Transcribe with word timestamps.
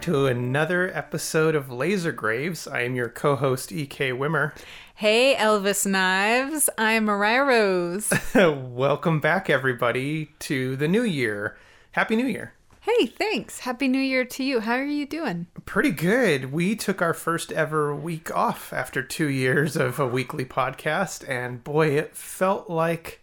Back 0.00 0.06
to 0.06 0.28
another 0.28 0.90
episode 0.96 1.54
of 1.54 1.70
Laser 1.70 2.10
Graves. 2.10 2.66
I 2.66 2.84
am 2.84 2.94
your 2.94 3.10
co 3.10 3.36
host, 3.36 3.70
E.K. 3.70 4.12
Wimmer. 4.12 4.56
Hey, 4.94 5.36
Elvis 5.38 5.84
Knives. 5.84 6.70
I'm 6.78 7.04
Mariah 7.04 7.44
Rose. 7.44 8.10
Welcome 8.34 9.20
back, 9.20 9.50
everybody, 9.50 10.30
to 10.38 10.74
the 10.76 10.88
new 10.88 11.02
year. 11.02 11.58
Happy 11.92 12.16
New 12.16 12.24
Year. 12.24 12.54
hey, 12.80 13.04
thanks. 13.08 13.60
Happy 13.60 13.88
New 13.88 14.00
Year 14.00 14.24
to 14.24 14.42
you. 14.42 14.60
How 14.60 14.76
are 14.76 14.84
you 14.86 15.04
doing? 15.04 15.48
Pretty 15.66 15.90
good. 15.90 16.50
We 16.50 16.76
took 16.76 17.02
our 17.02 17.12
first 17.12 17.52
ever 17.52 17.94
week 17.94 18.34
off 18.34 18.72
after 18.72 19.02
two 19.02 19.28
years 19.28 19.76
of 19.76 20.00
a 20.00 20.06
weekly 20.06 20.46
podcast, 20.46 21.28
and 21.28 21.62
boy, 21.62 21.88
it 21.88 22.16
felt 22.16 22.70
like 22.70 23.20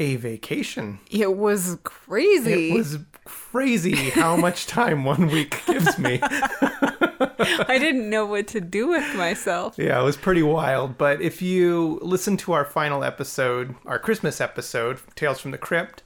a 0.00 0.16
vacation. 0.16 0.98
It 1.12 1.36
was 1.36 1.78
crazy. 1.84 2.70
It 2.70 2.74
was 2.74 2.98
crazy 3.28 4.10
how 4.10 4.36
much 4.36 4.66
time 4.66 5.04
one 5.04 5.28
week 5.28 5.62
gives 5.66 5.98
me. 5.98 6.18
I 6.22 7.76
didn't 7.78 8.08
know 8.08 8.24
what 8.24 8.46
to 8.48 8.60
do 8.60 8.88
with 8.88 9.14
myself. 9.14 9.74
Yeah, 9.76 10.00
it 10.00 10.04
was 10.04 10.16
pretty 10.16 10.42
wild. 10.42 10.96
But 10.96 11.20
if 11.20 11.42
you 11.42 11.98
listen 12.00 12.38
to 12.38 12.52
our 12.52 12.64
final 12.64 13.04
episode, 13.04 13.74
our 13.84 13.98
Christmas 13.98 14.40
episode, 14.40 14.98
Tales 15.14 15.40
from 15.40 15.50
the 15.50 15.58
Crypt, 15.58 16.02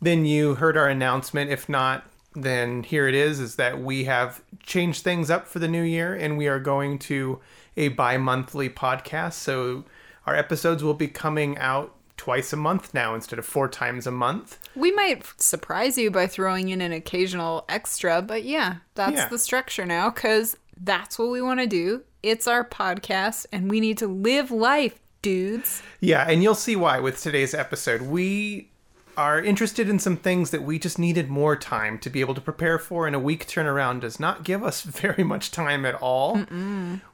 then 0.00 0.24
you 0.24 0.54
heard 0.54 0.76
our 0.76 0.88
announcement. 0.88 1.50
If 1.50 1.68
not, 1.68 2.06
then 2.34 2.82
here 2.84 3.06
it 3.06 3.14
is 3.14 3.38
is 3.38 3.56
that 3.56 3.80
we 3.80 4.04
have 4.04 4.42
changed 4.62 5.04
things 5.04 5.30
up 5.30 5.46
for 5.46 5.58
the 5.58 5.68
new 5.68 5.82
year 5.82 6.14
and 6.14 6.38
we 6.38 6.48
are 6.48 6.58
going 6.58 6.98
to 7.00 7.38
a 7.76 7.88
bi-monthly 7.88 8.70
podcast. 8.70 9.34
So 9.34 9.84
our 10.26 10.34
episodes 10.34 10.82
will 10.82 10.94
be 10.94 11.08
coming 11.08 11.58
out 11.58 11.94
twice 12.22 12.52
a 12.52 12.56
month 12.56 12.94
now 12.94 13.16
instead 13.16 13.36
of 13.36 13.44
four 13.44 13.66
times 13.68 14.06
a 14.06 14.10
month. 14.12 14.56
We 14.76 14.92
might 14.92 15.24
surprise 15.42 15.98
you 15.98 16.08
by 16.08 16.28
throwing 16.28 16.68
in 16.68 16.80
an 16.80 16.92
occasional 16.92 17.64
extra, 17.68 18.22
but 18.22 18.44
yeah, 18.44 18.76
that's 18.94 19.16
Yeah. 19.16 19.26
the 19.28 19.40
structure 19.40 19.84
now 19.84 20.08
because 20.10 20.56
that's 20.80 21.18
what 21.18 21.30
we 21.30 21.42
want 21.42 21.58
to 21.58 21.66
do. 21.66 22.02
It's 22.22 22.46
our 22.46 22.64
podcast 22.64 23.46
and 23.50 23.68
we 23.68 23.80
need 23.80 23.98
to 23.98 24.06
live 24.06 24.52
life, 24.52 25.00
dudes. 25.20 25.82
Yeah, 25.98 26.24
and 26.28 26.44
you'll 26.44 26.54
see 26.54 26.76
why 26.76 27.00
with 27.00 27.20
today's 27.20 27.54
episode. 27.54 28.02
We 28.02 28.68
are 29.16 29.38
interested 29.42 29.90
in 29.90 29.98
some 29.98 30.16
things 30.16 30.52
that 30.52 30.62
we 30.62 30.78
just 30.78 30.98
needed 30.98 31.28
more 31.28 31.54
time 31.56 31.98
to 31.98 32.08
be 32.08 32.20
able 32.20 32.34
to 32.34 32.40
prepare 32.40 32.78
for, 32.78 33.06
and 33.06 33.14
a 33.14 33.18
week 33.18 33.46
turnaround 33.46 34.00
does 34.00 34.18
not 34.20 34.42
give 34.44 34.62
us 34.62 34.80
very 35.04 35.24
much 35.24 35.50
time 35.50 35.84
at 35.84 35.96
all. 35.96 36.40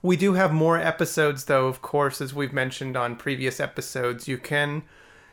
We 0.02 0.16
do 0.16 0.34
have 0.34 0.52
more 0.52 0.78
episodes, 0.78 1.46
though, 1.46 1.66
of 1.66 1.80
course, 1.82 2.20
as 2.20 2.32
we've 2.34 2.52
mentioned 2.52 2.96
on 2.96 3.16
previous 3.16 3.58
episodes. 3.58 4.28
You 4.28 4.36
can 4.38 4.82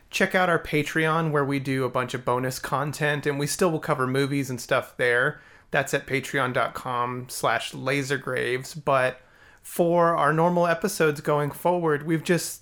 check 0.09 0.35
out 0.35 0.49
our 0.49 0.59
Patreon 0.59 1.31
where 1.31 1.45
we 1.45 1.59
do 1.59 1.83
a 1.83 1.89
bunch 1.89 2.13
of 2.13 2.25
bonus 2.25 2.59
content, 2.59 3.25
and 3.25 3.39
we 3.39 3.47
still 3.47 3.71
will 3.71 3.79
cover 3.79 4.07
movies 4.07 4.49
and 4.49 4.59
stuff 4.59 4.95
there. 4.97 5.41
That's 5.71 5.93
at 5.93 6.07
patreon.com 6.07 7.27
slash 7.29 7.73
lasergraves. 7.73 8.75
But 8.75 9.19
for 9.61 10.15
our 10.15 10.31
normal 10.31 10.67
episodes 10.67 11.21
going 11.21 11.51
forward, 11.51 12.05
we've 12.05 12.23
just 12.23 12.61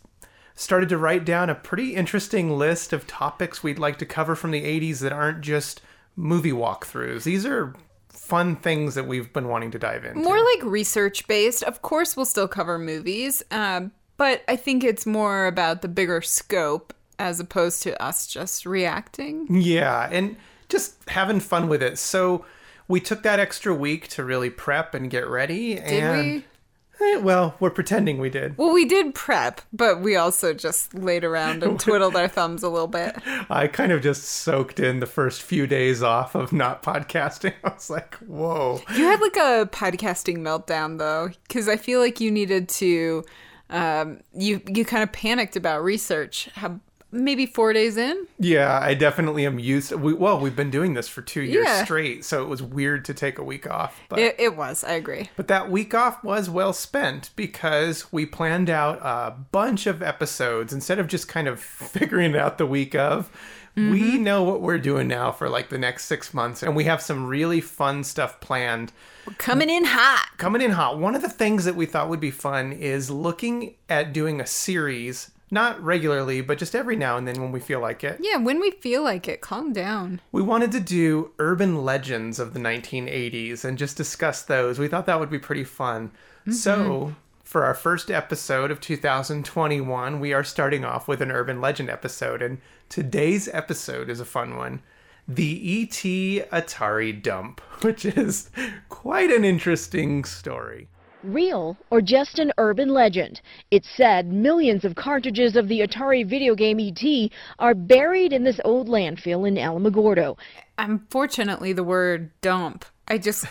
started 0.56 0.90
to 0.90 0.97
write 0.97 1.25
down 1.25 1.50
a 1.50 1.56
pretty 1.56 1.95
interesting 1.95 2.57
list 2.57 2.94
of 2.94 3.07
topics 3.07 3.63
we'd 3.63 3.79
like 3.79 3.97
to 3.97 4.06
cover 4.06 4.35
from 4.35 4.51
the 4.51 4.63
80s 4.63 5.00
that 5.00 5.12
aren't 5.12 5.41
just 5.41 5.81
movie 6.16 6.51
walkthroughs. 6.51 7.23
These 7.23 7.45
are 7.45 7.73
fun 8.09 8.56
things 8.56 8.95
that 8.95 9.07
we've 9.07 9.34
been 9.34 9.47
wanting 9.47 9.72
to 9.72 9.79
dive 9.79 10.06
into. 10.06 10.22
More 10.22 10.39
like 10.39 10.63
research 10.63 11.28
based. 11.28 11.63
Of 11.63 11.81
course, 11.81 12.16
we'll 12.16 12.25
still 12.25 12.47
cover 12.47 12.79
movies, 12.79 13.44
um, 13.51 13.91
but 14.18 14.44
I 14.47 14.56
think 14.56 14.84
it's 14.84 15.06
more 15.06 15.47
about 15.47 15.81
the 15.81 15.88
bigger 15.88 16.22
scope 16.22 16.94
as 17.19 17.40
opposed 17.40 17.84
to 17.84 18.01
us 18.01 18.28
just 18.28 18.66
reacting. 18.66 19.47
Yeah, 19.50 20.09
and 20.12 20.35
just 20.69 20.96
having 21.09 21.40
fun 21.40 21.69
with 21.69 21.84
it. 21.84 21.97
So 21.97 22.46
we 22.88 23.00
took 23.00 23.24
that 23.24 23.40
extra 23.40 23.74
week 23.74 24.07
to 24.09 24.24
really 24.24 24.50
prep 24.50 24.94
and 24.94 25.09
get 25.09 25.28
ready. 25.28 25.75
Did 25.75 25.84
and, 25.84 26.28
we? 26.28 26.46
Eh, 27.01 27.18
well, 27.18 27.56
we're 27.59 27.69
pretending 27.69 28.19
we 28.19 28.29
did. 28.29 28.57
Well, 28.57 28.72
we 28.72 28.85
did 28.85 29.16
prep, 29.16 29.62
but 29.72 30.01
we 30.01 30.16
also 30.16 30.53
just 30.53 30.94
laid 30.94 31.24
around 31.24 31.63
and 31.63 31.79
twiddled 31.79 32.16
our 32.16 32.28
thumbs 32.28 32.63
a 32.63 32.69
little 32.69 32.88
bit. 32.88 33.16
I 33.50 33.68
kind 33.68 33.91
of 33.91 34.01
just 34.01 34.24
soaked 34.24 34.80
in 34.80 35.00
the 35.00 35.06
first 35.06 35.41
few 35.41 35.68
days 35.68 36.03
off 36.03 36.35
of 36.35 36.53
not 36.53 36.84
podcasting. 36.84 37.53
I 37.63 37.69
was 37.69 37.90
like, 37.90 38.16
whoa. 38.16 38.81
You 38.95 39.06
had 39.06 39.22
like 39.22 39.38
a 39.38 39.69
podcasting 39.72 40.38
meltdown 40.38 40.97
though, 40.97 41.31
because 41.47 41.68
I 41.68 41.78
feel 41.78 42.00
like 42.00 42.19
you 42.19 42.31
needed 42.31 42.69
to. 42.69 43.24
Um, 43.69 44.19
you 44.35 44.62
you 44.68 44.85
kind 44.85 45.01
of 45.01 45.12
panicked 45.12 45.56
about 45.56 45.84
research. 45.84 46.47
How, 46.53 46.80
maybe 47.13 47.46
four 47.46 47.74
days 47.74 47.97
in. 47.97 48.28
Yeah, 48.40 48.79
I 48.81 48.94
definitely 48.94 49.46
am 49.46 49.59
used. 49.59 49.91
We, 49.91 50.13
well, 50.13 50.40
we've 50.40 50.56
been 50.56 50.72
doing 50.72 50.94
this 50.94 51.07
for 51.07 51.22
two 51.22 51.41
years 51.41 51.66
Yeah. 51.66 51.84
straight, 51.84 52.25
so 52.25 52.44
it 52.44 52.50
was 52.50 52.62
weird 52.62 53.06
to 53.06 53.13
take 53.13 53.38
a 53.38 53.44
week 53.44 53.69
off. 53.69 54.01
But 54.09 54.19
It, 54.19 54.35
it 54.40 54.57
was. 54.57 54.84
I 54.84 54.94
agree. 54.94 55.29
But 55.35 55.47
that 55.47 55.69
week 55.69 55.94
off 55.94 56.24
was 56.24 56.50
well 56.50 56.74
spent 56.74 57.29
because 57.35 58.12
we 58.12 58.25
planned 58.25 58.69
out 58.69 59.00
a 59.01 59.31
bunch 59.51 59.88
of 59.88 60.01
episodes 60.01 60.74
instead 60.74 61.00
of 61.00 61.07
just 61.07 61.28
kind 61.28 61.47
of 61.47 61.59
figuring 61.62 62.35
out 62.35 62.57
the 62.57 62.68
week 62.68 62.96
of. 62.96 63.30
We 63.75 63.81
mm-hmm. 63.81 64.24
know 64.24 64.44
what 64.44 64.62
we're 64.62 64.78
doing 64.78 65.07
now 65.07 65.31
for 65.31 65.50
like 65.50 65.69
the 65.69 65.80
next 65.80 66.06
six 66.06 66.31
months, 66.31 66.62
and 66.62 66.75
we 66.75 66.84
have 66.84 67.01
some 67.01 67.25
really 67.25 67.59
fun 67.59 68.03
stuff 68.03 68.40
planned. 68.40 68.91
Coming 69.40 69.68
in 69.68 69.85
hot. 69.85 70.28
Coming 70.38 70.62
in 70.62 70.72
hot, 70.72 71.00
one 71.00 71.16
of 71.16 71.24
the 71.24 71.30
things 71.30 71.66
that 71.66 71.75
we 71.75 71.88
thought 71.88 72.07
would 72.07 72.19
be 72.19 72.30
fun 72.30 72.72
is 72.72 73.09
looking 73.09 73.74
at 73.90 74.13
doing 74.13 74.40
a 74.40 74.45
series, 74.45 75.31
not 75.52 75.81
regularly, 75.84 76.42
but 76.42 76.58
just 76.58 76.76
every 76.76 76.96
now 76.96 77.18
and 77.18 77.28
then 77.28 77.42
when 77.42 77.52
we 77.52 77.59
feel 77.59 77.80
like 77.80 78.04
it. 78.04 78.20
Yeah, 78.22 78.38
when 78.38 78.59
we 78.59 78.72
feel 78.72 79.04
like 79.04 79.28
it, 79.28 79.42
calm 79.42 79.74
down. 79.74 80.22
We 80.31 80.42
wanted 80.42 80.72
to 80.74 80.80
do 80.80 81.31
urban 81.40 81.84
legends 81.84 82.40
of 82.40 82.54
the 82.54 82.59
1980s 82.59 83.64
and 83.64 83.78
just 83.78 83.98
discuss 83.98 84.42
those. 84.42 84.80
We 84.80 84.88
thought 84.88 85.06
that 85.06 85.20
would 85.20 85.30
be 85.30 85.40
pretty 85.40 85.64
fun. 85.64 86.09
Mm-hmm. 86.42 86.52
So, 86.54 87.16
for 87.44 87.66
our 87.66 87.76
first 87.76 88.09
episode 88.09 88.72
of 88.72 88.81
2021, 88.81 90.20
we 90.20 90.34
are 90.34 90.44
starting 90.44 90.84
off 90.84 91.08
with 91.08 91.22
an 91.22 91.31
urban 91.31 91.62
legend 91.62 91.90
episode. 91.90 92.42
And 92.42 92.60
today's 92.90 93.48
episode 93.50 94.10
is 94.10 94.20
a 94.20 94.25
fun 94.25 94.58
one 94.58 94.81
the 95.28 95.84
ET 95.84 96.50
Atari 96.52 97.22
dump, 97.22 97.62
which 97.81 98.06
is 98.06 98.50
quite 98.90 99.31
an 99.31 99.46
interesting 99.46 100.24
story. 100.24 100.90
Real 101.23 101.78
or 101.89 102.01
just 102.01 102.38
an 102.39 102.51
urban 102.57 102.89
legend? 102.89 103.41
It's 103.72 103.88
said 103.95 104.31
millions 104.31 104.84
of 104.84 104.95
cartridges 104.95 105.56
of 105.56 105.67
the 105.67 105.79
Atari 105.79 106.28
video 106.28 106.53
game 106.53 106.79
ET 106.79 107.31
are 107.59 107.73
buried 107.73 108.34
in 108.34 108.44
this 108.44 108.59
old 108.66 108.88
landfill 108.89 109.47
in 109.47 109.56
Alamogordo. 109.56 110.38
Unfortunately, 110.78 111.72
the 111.72 111.83
word 111.83 112.31
dump. 112.41 112.85
I 113.07 113.17
just 113.17 113.45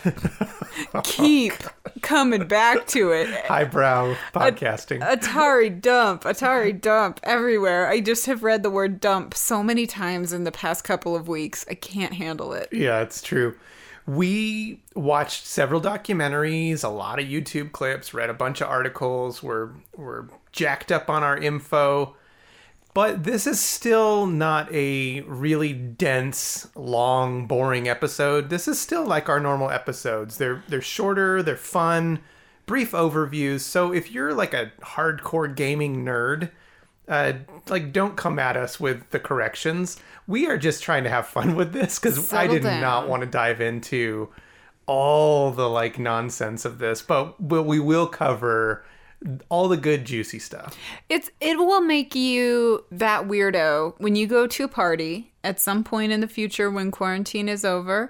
keep 1.03 1.53
coming 2.01 2.47
back 2.47 2.87
to 2.87 3.11
it. 3.11 3.45
Highbrow 3.45 4.15
podcasting. 4.33 5.01
Atari 5.01 5.79
dump, 5.79 6.23
Atari 6.23 6.79
dump 6.79 7.19
everywhere. 7.23 7.87
I 7.87 8.01
just 8.01 8.25
have 8.25 8.43
read 8.43 8.63
the 8.63 8.71
word 8.71 8.99
dump 8.99 9.33
so 9.35 9.63
many 9.63 9.85
times 9.85 10.33
in 10.33 10.43
the 10.43 10.51
past 10.51 10.83
couple 10.83 11.15
of 11.15 11.27
weeks. 11.27 11.65
I 11.69 11.75
can't 11.75 12.13
handle 12.13 12.53
it. 12.53 12.69
Yeah, 12.71 13.01
it's 13.01 13.21
true. 13.21 13.55
We 14.05 14.81
watched 14.95 15.45
several 15.45 15.79
documentaries, 15.79 16.83
a 16.83 16.89
lot 16.89 17.19
of 17.19 17.25
YouTube 17.25 17.71
clips, 17.71 18.13
read 18.13 18.29
a 18.29 18.33
bunch 18.33 18.61
of 18.61 18.67
articles. 18.69 19.41
We're 19.41 19.69
we're 19.95 20.27
jacked 20.51 20.91
up 20.91 21.09
on 21.09 21.23
our 21.23 21.37
info. 21.37 22.15
But 22.93 23.23
this 23.23 23.47
is 23.47 23.59
still 23.59 24.27
not 24.27 24.71
a 24.71 25.21
really 25.21 25.73
dense, 25.73 26.67
long, 26.75 27.47
boring 27.47 27.87
episode. 27.87 28.49
This 28.49 28.67
is 28.67 28.79
still 28.79 29.03
like 29.05 29.29
our 29.29 29.39
normal 29.39 29.71
episodes. 29.71 30.37
They're 30.37 30.63
they're 30.67 30.81
shorter, 30.81 31.41
they're 31.41 31.57
fun, 31.57 32.19
brief 32.65 32.91
overviews. 32.91 33.61
So 33.61 33.91
if 33.91 34.11
you're 34.11 34.33
like 34.33 34.53
a 34.53 34.71
hardcore 34.81 35.53
gaming 35.55 36.05
nerd, 36.05 36.51
uh, 37.07 37.33
like 37.69 37.91
don't 37.91 38.15
come 38.15 38.39
at 38.39 38.57
us 38.57 38.79
with 38.79 39.09
the 39.11 39.19
corrections. 39.19 39.99
We 40.27 40.47
are 40.47 40.57
just 40.57 40.83
trying 40.83 41.03
to 41.03 41.09
have 41.09 41.27
fun 41.27 41.55
with 41.55 41.73
this 41.73 41.99
because 41.99 42.31
I 42.33 42.47
did 42.47 42.63
not 42.63 43.07
want 43.07 43.21
to 43.21 43.27
dive 43.27 43.61
into 43.61 44.29
all 44.85 45.51
the 45.51 45.69
like 45.69 45.99
nonsense 45.99 46.65
of 46.65 46.79
this, 46.79 47.01
but 47.01 47.35
but 47.39 47.63
we 47.63 47.79
will 47.79 48.07
cover 48.07 48.85
all 49.49 49.67
the 49.67 49.77
good 49.77 50.05
juicy 50.05 50.39
stuff. 50.39 50.77
It's 51.09 51.29
it 51.39 51.57
will 51.57 51.81
make 51.81 52.15
you 52.15 52.85
that 52.91 53.27
weirdo 53.27 53.95
when 53.97 54.15
you 54.15 54.27
go 54.27 54.47
to 54.47 54.63
a 54.63 54.67
party 54.67 55.33
at 55.43 55.59
some 55.59 55.83
point 55.83 56.11
in 56.11 56.19
the 56.21 56.27
future 56.27 56.69
when 56.69 56.91
quarantine 56.91 57.49
is 57.49 57.63
over 57.65 58.09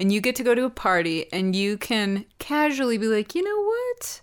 and 0.00 0.12
you 0.12 0.20
get 0.20 0.36
to 0.36 0.42
go 0.42 0.54
to 0.54 0.64
a 0.64 0.70
party 0.70 1.32
and 1.32 1.54
you 1.54 1.76
can 1.76 2.24
casually 2.38 2.98
be 2.98 3.06
like, 3.06 3.34
"You 3.34 3.42
know 3.42 3.62
what?" 3.62 4.20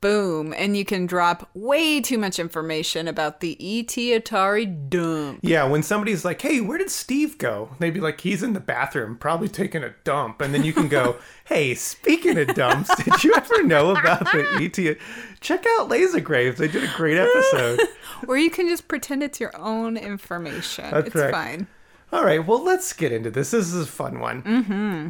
Boom, 0.00 0.54
and 0.56 0.78
you 0.78 0.84
can 0.86 1.04
drop 1.04 1.50
way 1.52 2.00
too 2.00 2.16
much 2.16 2.38
information 2.38 3.06
about 3.06 3.40
the 3.40 3.52
ET 3.60 3.88
Atari 3.88 4.88
dump. 4.88 5.40
Yeah, 5.42 5.64
when 5.64 5.82
somebody's 5.82 6.24
like, 6.24 6.40
"Hey, 6.40 6.62
where 6.62 6.78
did 6.78 6.90
Steve 6.90 7.36
go?" 7.36 7.76
They'd 7.78 7.92
be 7.92 8.00
like, 8.00 8.22
"He's 8.22 8.42
in 8.42 8.54
the 8.54 8.60
bathroom, 8.60 9.18
probably 9.18 9.48
taking 9.48 9.84
a 9.84 9.94
dump." 10.04 10.40
And 10.40 10.54
then 10.54 10.64
you 10.64 10.72
can 10.72 10.88
go, 10.88 11.16
"Hey, 11.44 11.74
speaking 11.74 12.38
of 12.38 12.54
dumps, 12.54 12.90
did 13.04 13.22
you 13.22 13.34
ever 13.34 13.62
know 13.62 13.90
about 13.90 14.20
the 14.32 14.46
ET? 14.58 14.96
Check 15.40 15.66
out 15.78 15.90
Laser 15.90 16.20
Graves. 16.20 16.56
They 16.56 16.68
did 16.68 16.84
a 16.84 16.92
great 16.96 17.18
episode." 17.18 17.80
Or 18.28 18.36
you 18.36 18.50
can 18.50 18.68
just 18.68 18.86
pretend 18.86 19.22
it's 19.22 19.40
your 19.40 19.56
own 19.56 19.96
information. 19.96 20.90
That's 20.90 21.06
it's 21.06 21.16
right. 21.16 21.32
fine. 21.32 21.66
All 22.12 22.22
right, 22.22 22.46
well, 22.46 22.62
let's 22.62 22.92
get 22.92 23.12
into 23.12 23.30
this. 23.30 23.52
This 23.52 23.72
is 23.72 23.84
a 23.84 23.86
fun 23.86 24.20
one. 24.20 24.42
Mm-hmm. 24.42 25.08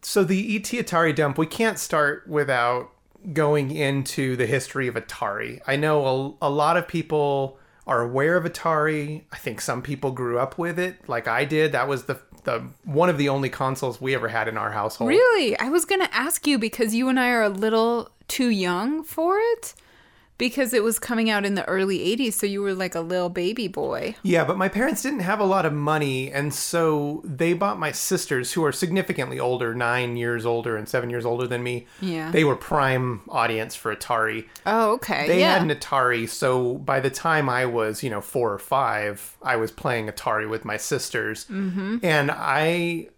So 0.00 0.24
the 0.24 0.56
ET 0.56 0.62
Atari 0.62 1.14
dump, 1.14 1.36
we 1.36 1.46
can't 1.46 1.78
start 1.78 2.26
without 2.26 2.92
going 3.32 3.70
into 3.70 4.36
the 4.36 4.46
history 4.46 4.88
of 4.88 4.94
Atari. 4.94 5.60
I 5.66 5.76
know 5.76 6.36
a, 6.40 6.46
a 6.46 6.50
lot 6.50 6.76
of 6.76 6.86
people 6.86 7.58
are 7.86 8.02
aware 8.02 8.36
of 8.36 8.44
Atari. 8.44 9.22
I 9.32 9.36
think 9.36 9.60
some 9.60 9.82
people 9.82 10.10
grew 10.10 10.38
up 10.38 10.58
with 10.58 10.78
it, 10.78 11.08
like 11.08 11.28
I 11.28 11.44
did. 11.44 11.72
That 11.72 11.88
was 11.88 12.04
the 12.04 12.20
the 12.44 12.64
one 12.84 13.08
of 13.08 13.18
the 13.18 13.28
only 13.28 13.48
consoles 13.48 14.00
we 14.00 14.14
ever 14.14 14.28
had 14.28 14.46
in 14.46 14.56
our 14.56 14.70
household. 14.70 15.08
Really? 15.08 15.58
I 15.58 15.68
was 15.68 15.84
going 15.84 16.00
to 16.00 16.14
ask 16.14 16.46
you 16.46 16.58
because 16.58 16.94
you 16.94 17.08
and 17.08 17.18
I 17.18 17.30
are 17.30 17.42
a 17.42 17.48
little 17.48 18.10
too 18.28 18.48
young 18.50 19.02
for 19.02 19.38
it 19.38 19.74
because 20.38 20.72
it 20.72 20.82
was 20.82 20.98
coming 20.98 21.30
out 21.30 21.44
in 21.44 21.54
the 21.54 21.64
early 21.66 21.98
80s 21.98 22.34
so 22.34 22.46
you 22.46 22.60
were 22.60 22.74
like 22.74 22.94
a 22.94 23.00
little 23.00 23.28
baby 23.28 23.68
boy. 23.68 24.14
Yeah, 24.22 24.44
but 24.44 24.58
my 24.58 24.68
parents 24.68 25.02
didn't 25.02 25.20
have 25.20 25.40
a 25.40 25.44
lot 25.44 25.64
of 25.66 25.72
money, 25.72 26.30
and 26.30 26.52
so 26.52 27.22
they 27.24 27.52
bought 27.52 27.78
my 27.78 27.92
sisters, 27.92 28.52
who 28.52 28.64
are 28.64 28.72
significantly 28.72 29.40
older, 29.40 29.74
nine 29.74 30.16
years 30.16 30.44
older 30.44 30.76
and 30.76 30.88
seven 30.88 31.10
years 31.10 31.24
older 31.24 31.46
than 31.46 31.62
me. 31.62 31.86
Yeah. 32.00 32.30
They 32.30 32.44
were 32.44 32.56
prime 32.56 33.22
audience 33.28 33.74
for 33.74 33.94
Atari. 33.94 34.46
Oh, 34.64 34.92
okay. 34.94 35.26
They 35.26 35.40
yeah. 35.40 35.54
had 35.58 35.62
an 35.62 35.70
Atari, 35.70 36.28
so 36.28 36.74
by 36.78 37.00
the 37.00 37.10
time 37.10 37.48
I 37.48 37.66
was, 37.66 38.02
you 38.02 38.10
know, 38.10 38.20
four 38.20 38.52
or 38.52 38.58
five, 38.58 39.36
I 39.42 39.56
was 39.56 39.70
playing 39.70 40.08
Atari 40.08 40.48
with 40.48 40.64
my 40.64 40.76
sisters, 40.76 41.46
mm-hmm. 41.46 41.98
and 42.02 42.30
I, 42.30 43.08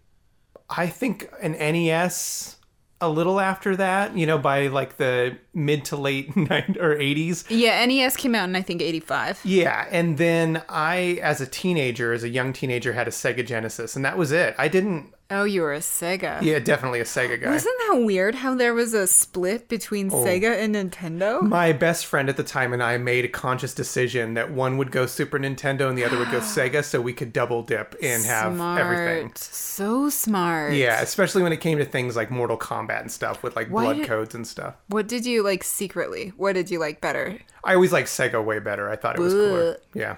I 0.71 0.87
think 0.87 1.31
an 1.41 1.53
NES 1.53 2.58
a 3.00 3.09
little 3.09 3.39
after 3.41 3.77
that, 3.77 4.17
you 4.17 4.27
know, 4.27 4.39
by 4.39 4.67
like 4.67 4.97
the 4.97 5.39
mid 5.55 5.85
to 5.87 5.97
late 5.97 6.31
90s 6.35 6.77
or 6.79 6.97
80s. 6.97 7.45
yeah, 7.49 7.85
NES 7.85 8.17
came 8.17 8.35
out 8.35 8.49
in 8.49 8.56
I 8.56 8.62
think 8.62 8.83
85. 8.83 9.41
Yeah, 9.45 9.87
and 9.91 10.19
then 10.19 10.62
I, 10.69 11.21
as 11.23 11.41
a 11.41 11.47
teenager, 11.47 12.12
as 12.12 12.25
a 12.25 12.29
young 12.29 12.53
teenager, 12.53 12.93
had 12.95 13.06
a 13.06 13.12
Sega 13.12 13.47
Genesis, 13.47 13.95
and 13.97 14.05
that 14.05 14.19
was 14.19 14.33
it. 14.33 14.55
I 14.59 14.69
didn't. 14.69 15.12
Oh, 15.31 15.45
you 15.45 15.61
were 15.61 15.75
a 15.75 15.81
Sega. 15.81 16.41
Yeah, 16.41 16.59
definitely 16.59 17.01
a 17.01 17.05
Sega 17.05 17.39
guy. 17.39 17.51
Wasn't 17.51 17.75
that 17.89 17.97
weird 18.03 18.37
how 18.37 18.55
there 18.55 18.73
was 18.73 18.95
a 18.95 19.07
split 19.07 19.69
between 19.69 20.11
Oh. 20.11 20.25
Sega 20.25 20.57
and 20.59 20.75
Nintendo? 20.75 21.43
My 21.43 21.73
best 21.75 22.07
friend 22.07 22.31
at 22.31 22.39
the 22.39 22.43
time 22.43 22.73
and 22.73 22.83
I 22.83 22.97
made 22.97 23.27
a 23.27 23.29
conscious 23.29 23.75
decision 23.75 24.33
that 24.35 24.51
one 24.51 24.79
would 24.79 24.91
go 24.91 25.05
Super 25.05 25.39
Nintendo 25.39 25.87
and 25.87 25.99
the 25.99 26.05
other 26.05 26.17
would 26.17 26.31
go 26.31 26.39
Sega, 26.41 26.83
so 26.83 27.03
we 27.03 27.13
could 27.13 27.35
double 27.35 27.63
dip 27.63 27.95
and 28.03 28.25
have 28.25 28.55
smart. 28.55 28.81
everything. 28.81 29.33
So 29.37 30.09
smart. 30.09 30.73
Yeah, 30.73 31.03
especially 31.03 31.43
when 31.43 31.53
it 31.53 31.61
came 31.61 31.77
to 31.77 31.85
things 31.85 32.17
like 32.17 32.31
Mortal 32.31 32.57
Kombat 32.57 33.03
and 33.03 33.13
stuff 33.13 33.43
with 33.43 33.55
like 33.55 33.69
Why 33.69 33.85
blood 33.85 33.97
did- 33.99 34.07
codes 34.07 34.35
and 34.35 34.47
stuff. 34.47 34.77
What 34.87 35.09
did 35.09 35.27
you 35.27 35.43
like 35.43 35.63
secretly? 35.63 36.33
What 36.39 36.55
did 36.55 36.71
you 36.71 36.79
like 36.79 37.03
better? 37.03 37.39
I 37.63 37.75
always 37.75 37.93
liked 37.93 38.09
Sega 38.09 38.43
way 38.43 38.61
better. 38.61 38.89
I 38.89 38.97
thought 38.97 39.17
it 39.17 39.21
was 39.21 39.35
cooler. 39.35 39.77
Yeah. 39.93 40.17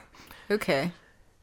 Okay. 0.52 0.92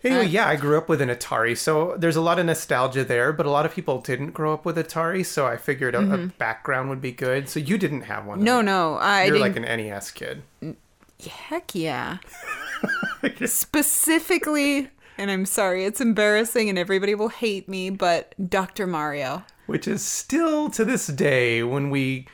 Anyway, 0.08 0.28
yeah, 0.28 0.48
I 0.48 0.56
grew 0.56 0.78
up 0.78 0.90
with 0.90 1.02
an 1.02 1.10
Atari, 1.10 1.58
so 1.58 1.96
there's 1.98 2.16
a 2.16 2.22
lot 2.22 2.40
of 2.40 2.46
nostalgia 2.46 3.04
there, 3.04 3.32
but 3.34 3.46
a 3.46 3.50
lot 3.50 3.66
of 3.66 3.74
people 3.74 4.00
didn't 4.02 4.32
grow 4.32 4.54
up 4.54 4.66
with 4.66 4.78
Atari, 4.78 5.26
so 5.26 5.46
I 5.46 5.58
figured 5.58 5.96
a, 5.96 6.00
a 6.14 6.18
background 6.28 6.90
would 6.90 7.02
be 7.02 7.12
good. 7.12 7.50
So 7.50 7.60
you 7.60 7.78
didn't 7.78 8.02
have 8.02 8.26
one. 8.26 8.38
Mm-hmm. 8.40 8.46
No, 8.46 8.62
no, 8.62 8.96
I 8.96 9.26
You're 9.26 9.38
didn't. 9.38 9.56
like 9.64 9.70
an 9.70 9.78
NES 9.88 10.12
kid. 10.12 10.44
Heck 11.28 11.74
yeah. 11.76 12.18
Specifically, 13.46 14.90
and 15.18 15.32
I'm 15.32 15.46
sorry, 15.46 15.86
it's 15.86 16.00
embarrassing 16.02 16.70
and 16.70 16.78
everybody 16.78 17.16
will 17.16 17.30
hate 17.30 17.68
me, 17.68 17.90
but 17.90 18.34
Dr. 18.50 18.88
Mario. 18.88 19.44
which 19.66 19.88
is 19.88 20.04
still 20.06 20.70
to 20.72 20.86
this 20.86 21.08
day 21.08 21.64
when 21.64 21.90
we 21.90 22.28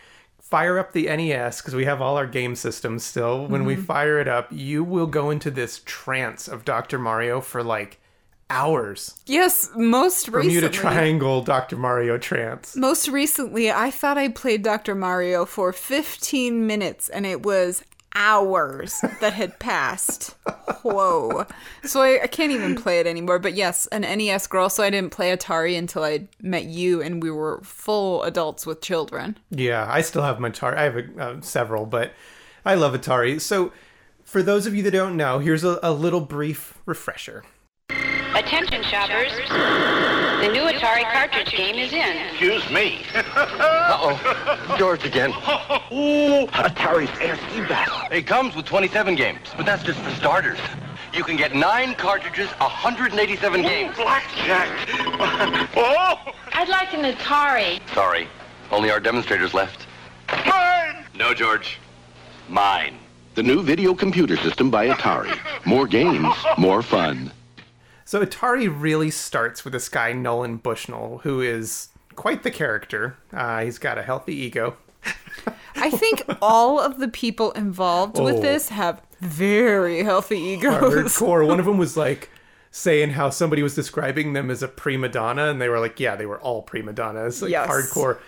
fire 0.54 0.78
up 0.78 0.92
the 0.94 1.06
NES 1.08 1.62
because 1.62 1.74
we 1.74 1.86
have 1.86 2.00
all 2.00 2.16
our 2.16 2.28
game 2.28 2.54
systems 2.56 3.04
still. 3.04 3.48
When 3.48 3.62
Mm-hmm. 3.62 3.68
we 3.68 3.76
fire 3.76 4.20
it 4.20 4.28
up, 4.28 4.50
you 4.52 4.84
will 4.84 5.08
go 5.08 5.32
into 5.32 5.50
this 5.50 5.82
trance 5.84 6.48
of 6.48 6.64
Dr. 6.64 7.00
Mario 7.00 7.42
for 7.42 7.64
like 7.64 8.00
hours. 8.52 9.20
Yes, 9.26 9.70
most 9.76 10.32
Bermuda 10.32 10.68
recently. 10.68 10.78
Triangle 10.78 11.42
Dr. 11.42 11.76
Mario 11.76 12.20
trance. 12.20 12.76
Most 12.76 13.08
recently, 13.08 13.72
I 13.72 13.90
thought 13.90 14.20
I 14.20 14.28
played 14.28 14.62
Dr. 14.62 14.94
Mario 14.94 15.46
for 15.46 15.74
15 15.74 16.68
minutes 16.68 17.10
and 17.10 17.26
it 17.26 17.42
was 17.44 17.84
hours 18.16 19.02
that 19.22 19.34
had 19.34 19.60
passed. 19.60 20.36
Whoa. 20.82 21.46
So 21.84 22.02
I, 22.02 22.24
I 22.24 22.28
can't 22.28 22.52
even 22.52 22.76
play 22.76 23.00
it 23.00 23.08
anymore. 23.08 23.40
But 23.40 23.54
yes, 23.54 23.88
an 23.88 24.02
NES 24.02 24.48
girl, 24.48 24.70
so 24.70 24.84
I 24.84 24.90
didn't 24.90 25.12
play 25.12 25.36
Atari 25.36 25.78
until 25.78 26.04
I 26.04 26.28
met 26.42 26.66
you 26.66 27.02
and 27.02 27.22
we 27.22 27.32
were 27.32 27.62
full 27.64 28.24
adults 28.24 28.66
with 28.66 28.82
children. 28.82 29.38
Yeah, 29.50 29.88
I 29.90 30.02
still 30.02 30.24
have 30.24 30.40
my 30.40 30.50
Atari. 30.50 30.78
I 30.78 30.84
have 30.84 30.98
a, 30.98 31.22
uh, 31.22 31.42
several, 31.42 31.86
but 31.86 32.14
I 32.66 32.76
love 32.76 32.94
Atari. 32.94 33.40
So, 33.42 33.72
for 34.24 34.42
those 34.42 34.66
of 34.66 34.74
you 34.74 34.82
that 34.84 34.92
don't 34.92 35.18
know, 35.18 35.40
here's 35.40 35.64
a, 35.64 35.80
a 35.84 35.92
little 35.92 36.22
brief 36.22 36.80
refresher. 36.86 37.44
Attention 37.90 38.84
shoppers. 38.84 39.32
The 40.44 40.52
new 40.52 40.64
Atari 40.64 41.10
cartridge 41.10 41.56
game 41.56 41.76
is 41.76 41.94
in. 41.94 42.18
Excuse 42.28 42.70
me. 42.70 43.06
Uh-oh. 43.16 44.76
George 44.78 45.06
again. 45.06 45.30
Ooh, 45.94 46.48
Atari's 46.48 47.18
Air-Sea 47.22 47.62
Battle. 47.62 47.98
It 48.12 48.28
comes 48.28 48.54
with 48.54 48.66
27 48.66 49.16
games, 49.16 49.40
but 49.56 49.66
that's 49.66 49.84
just 49.84 50.00
for 50.02 50.10
starters. 50.10 50.60
You 51.14 51.24
can 51.24 51.38
get 51.38 51.56
nine 51.56 51.96
cartridges, 51.96 52.50
187 52.58 53.62
games. 53.62 53.96
Blackjack. 53.96 54.68
oh, 55.78 56.20
I'd 56.52 56.68
like 56.68 56.94
an 56.94 57.10
Atari. 57.16 57.80
Sorry, 57.94 58.28
only 58.70 58.92
our 58.92 59.00
demonstrators 59.00 59.54
left. 59.54 59.88
mine. 60.46 61.06
No, 61.16 61.34
George. 61.34 61.80
Mine. 62.50 62.98
The 63.36 63.44
new 63.44 63.64
video 63.64 63.94
computer 63.94 64.36
system 64.36 64.70
by 64.70 64.90
Atari. 64.90 65.40
More 65.66 65.88
games, 65.88 66.36
more 66.58 66.82
fun. 66.82 67.32
So, 68.14 68.24
Atari 68.24 68.72
really 68.72 69.10
starts 69.10 69.64
with 69.64 69.74
this 69.74 69.90
guy, 69.90 70.14
Nolan 70.14 70.58
Bushnell, 70.58 71.22
who 71.24 71.42
is 71.42 71.88
quite 72.14 72.44
the 72.44 72.52
character. 72.52 73.18
Uh, 73.34 73.64
he's 73.64 73.80
got 73.80 73.98
a 73.98 74.04
healthy 74.04 74.36
ego. 74.36 74.78
I 75.76 75.90
think 75.90 76.22
all 76.40 76.80
of 76.80 77.00
the 77.00 77.08
people 77.08 77.54
involved 77.54 78.20
Oh. 78.20 78.24
with 78.26 78.40
this 78.44 78.70
have 78.70 79.02
very 79.20 80.04
healthy 80.04 80.38
egos. 80.38 80.94
hardcore. 80.94 81.48
One 81.48 81.60
of 81.60 81.66
them 81.66 81.80
was 81.80 81.98
like 81.98 82.30
saying 82.70 83.14
how 83.14 83.32
somebody 83.32 83.64
was 83.64 83.74
describing 83.74 84.34
them 84.34 84.52
as 84.52 84.62
a 84.62 84.68
prima 84.68 85.10
donna, 85.10 85.46
and 85.46 85.60
they 85.60 85.68
were 85.68 85.80
like, 85.80 86.00
"Yeah, 86.00 86.16
they 86.16 86.28
were 86.28 86.40
all 86.40 86.62
prima 86.62 86.94
donnas." 86.94 87.42
Like 87.42 87.50
Yes. 87.50 87.68
hardcore. 87.68 88.20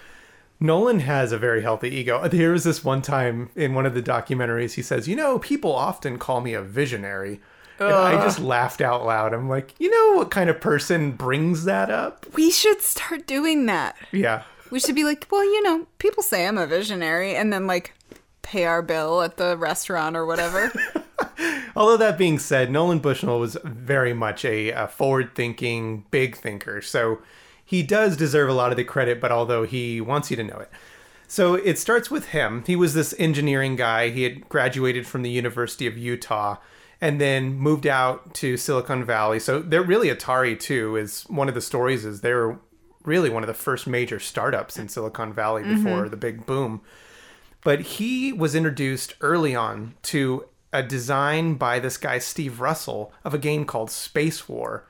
Nolan 0.60 1.02
has 1.02 1.32
a 1.32 1.38
very 1.38 1.62
healthy 1.62 1.94
ego. 1.94 2.28
There 2.28 2.54
was 2.54 2.64
this 2.64 2.84
one 2.84 3.04
time 3.04 3.50
in 3.56 3.76
one 3.76 3.86
of 3.86 3.94
the 3.94 4.02
documentaries, 4.02 4.74
he 4.74 4.82
says, 4.82 5.08
"You 5.08 5.16
know, 5.16 5.38
people 5.38 5.76
often 5.76 6.18
call 6.18 6.42
me 6.42 6.56
a 6.56 6.62
visionary." 6.64 7.40
And 7.80 7.94
I 7.94 8.24
just 8.24 8.40
laughed 8.40 8.82
out 8.82 9.06
loud. 9.06 9.34
I'm 9.34 9.50
like, 9.50 9.74
you 9.80 9.90
know 9.90 10.18
what 10.18 10.32
kind 10.32 10.50
of 10.50 10.62
person 10.62 11.12
brings 11.12 11.66
that 11.66 11.90
up? 11.90 12.26
We 12.34 12.52
should 12.52 12.82
start 12.82 13.28
doing 13.28 13.66
that. 13.66 13.96
Yeah. 14.12 14.44
We 14.72 14.80
should 14.80 14.96
be 14.96 15.04
like, 15.04 15.28
well, 15.30 15.44
you 15.44 15.62
know, 15.64 15.88
people 15.98 16.24
say 16.24 16.48
I'm 16.48 16.58
a 16.58 16.68
visionary, 16.68 17.36
and 17.36 17.52
then 17.52 17.68
like 17.68 17.94
pay 18.42 18.66
our 18.66 18.82
bill 18.82 19.22
at 19.22 19.38
the 19.38 19.58
restaurant 19.58 20.16
or 20.16 20.26
whatever. 20.26 20.72
Although 21.76 21.98
that 21.98 22.18
being 22.18 22.40
said, 22.40 22.72
Nolan 22.72 23.00
Bushnell 23.00 23.40
was 23.40 23.58
very 23.64 24.14
much 24.14 24.46
a, 24.46 24.70
a 24.70 24.88
forward-thinking, 24.88 26.06
big 26.12 26.38
thinker. 26.38 26.82
So 26.82 27.20
he 27.64 27.84
does 27.84 28.16
deserve 28.16 28.50
a 28.50 28.54
lot 28.54 28.72
of 28.72 28.78
the 28.78 28.84
credit, 28.84 29.20
but 29.20 29.32
although 29.32 29.64
he 29.64 30.00
wants 30.00 30.30
you 30.30 30.38
to 30.38 30.44
know 30.44 30.58
it. 30.60 30.70
So 31.28 31.56
it 31.56 31.80
starts 31.80 32.12
with 32.12 32.28
him. 32.28 32.64
He 32.68 32.76
was 32.76 32.94
this 32.94 33.16
engineering 33.18 33.76
guy. 33.76 34.10
He 34.10 34.24
had 34.24 34.48
graduated 34.48 35.08
from 35.08 35.24
the 35.24 35.32
University 35.32 35.88
of 35.88 35.98
Utah 35.98 36.58
and 37.02 37.20
then 37.20 37.56
moved 37.56 37.86
out 37.86 38.34
to 38.36 38.58
Silicon 38.58 39.04
Valley. 39.04 39.40
So 39.40 39.60
they're 39.60 39.84
really 39.84 40.10
Atari 40.10 40.60
too 40.60 40.96
is 40.96 41.24
one 41.24 41.50
of 41.50 41.56
the 41.56 41.62
stories 41.62 42.06
is 42.06 42.22
they're 42.22 42.58
really 43.04 43.30
one 43.30 43.44
of 43.44 43.48
the 43.48 43.54
first 43.54 43.88
major 43.88 44.20
startups 44.20 44.78
in 44.78 44.90
Silicon 44.90 45.34
Valley 45.34 45.64
mm-hmm. 45.64 45.84
before 45.84 46.10
the 46.10 46.18
big 46.18 46.46
boom. 46.46 46.82
But 47.64 47.82
he 47.82 48.32
was 48.32 48.56
introduced 48.56 49.16
early 49.22 49.56
on 49.56 49.96
to 50.04 50.46
a 50.72 50.84
design 50.84 51.56
by 51.56 51.80
this 51.80 51.98
guy, 51.98 52.20
Steve 52.20 52.60
Russell, 52.60 53.14
of 53.24 53.34
a 53.34 53.40
game 53.40 53.66
called 53.66 53.90
Space 53.90 54.48
War. 54.48 54.86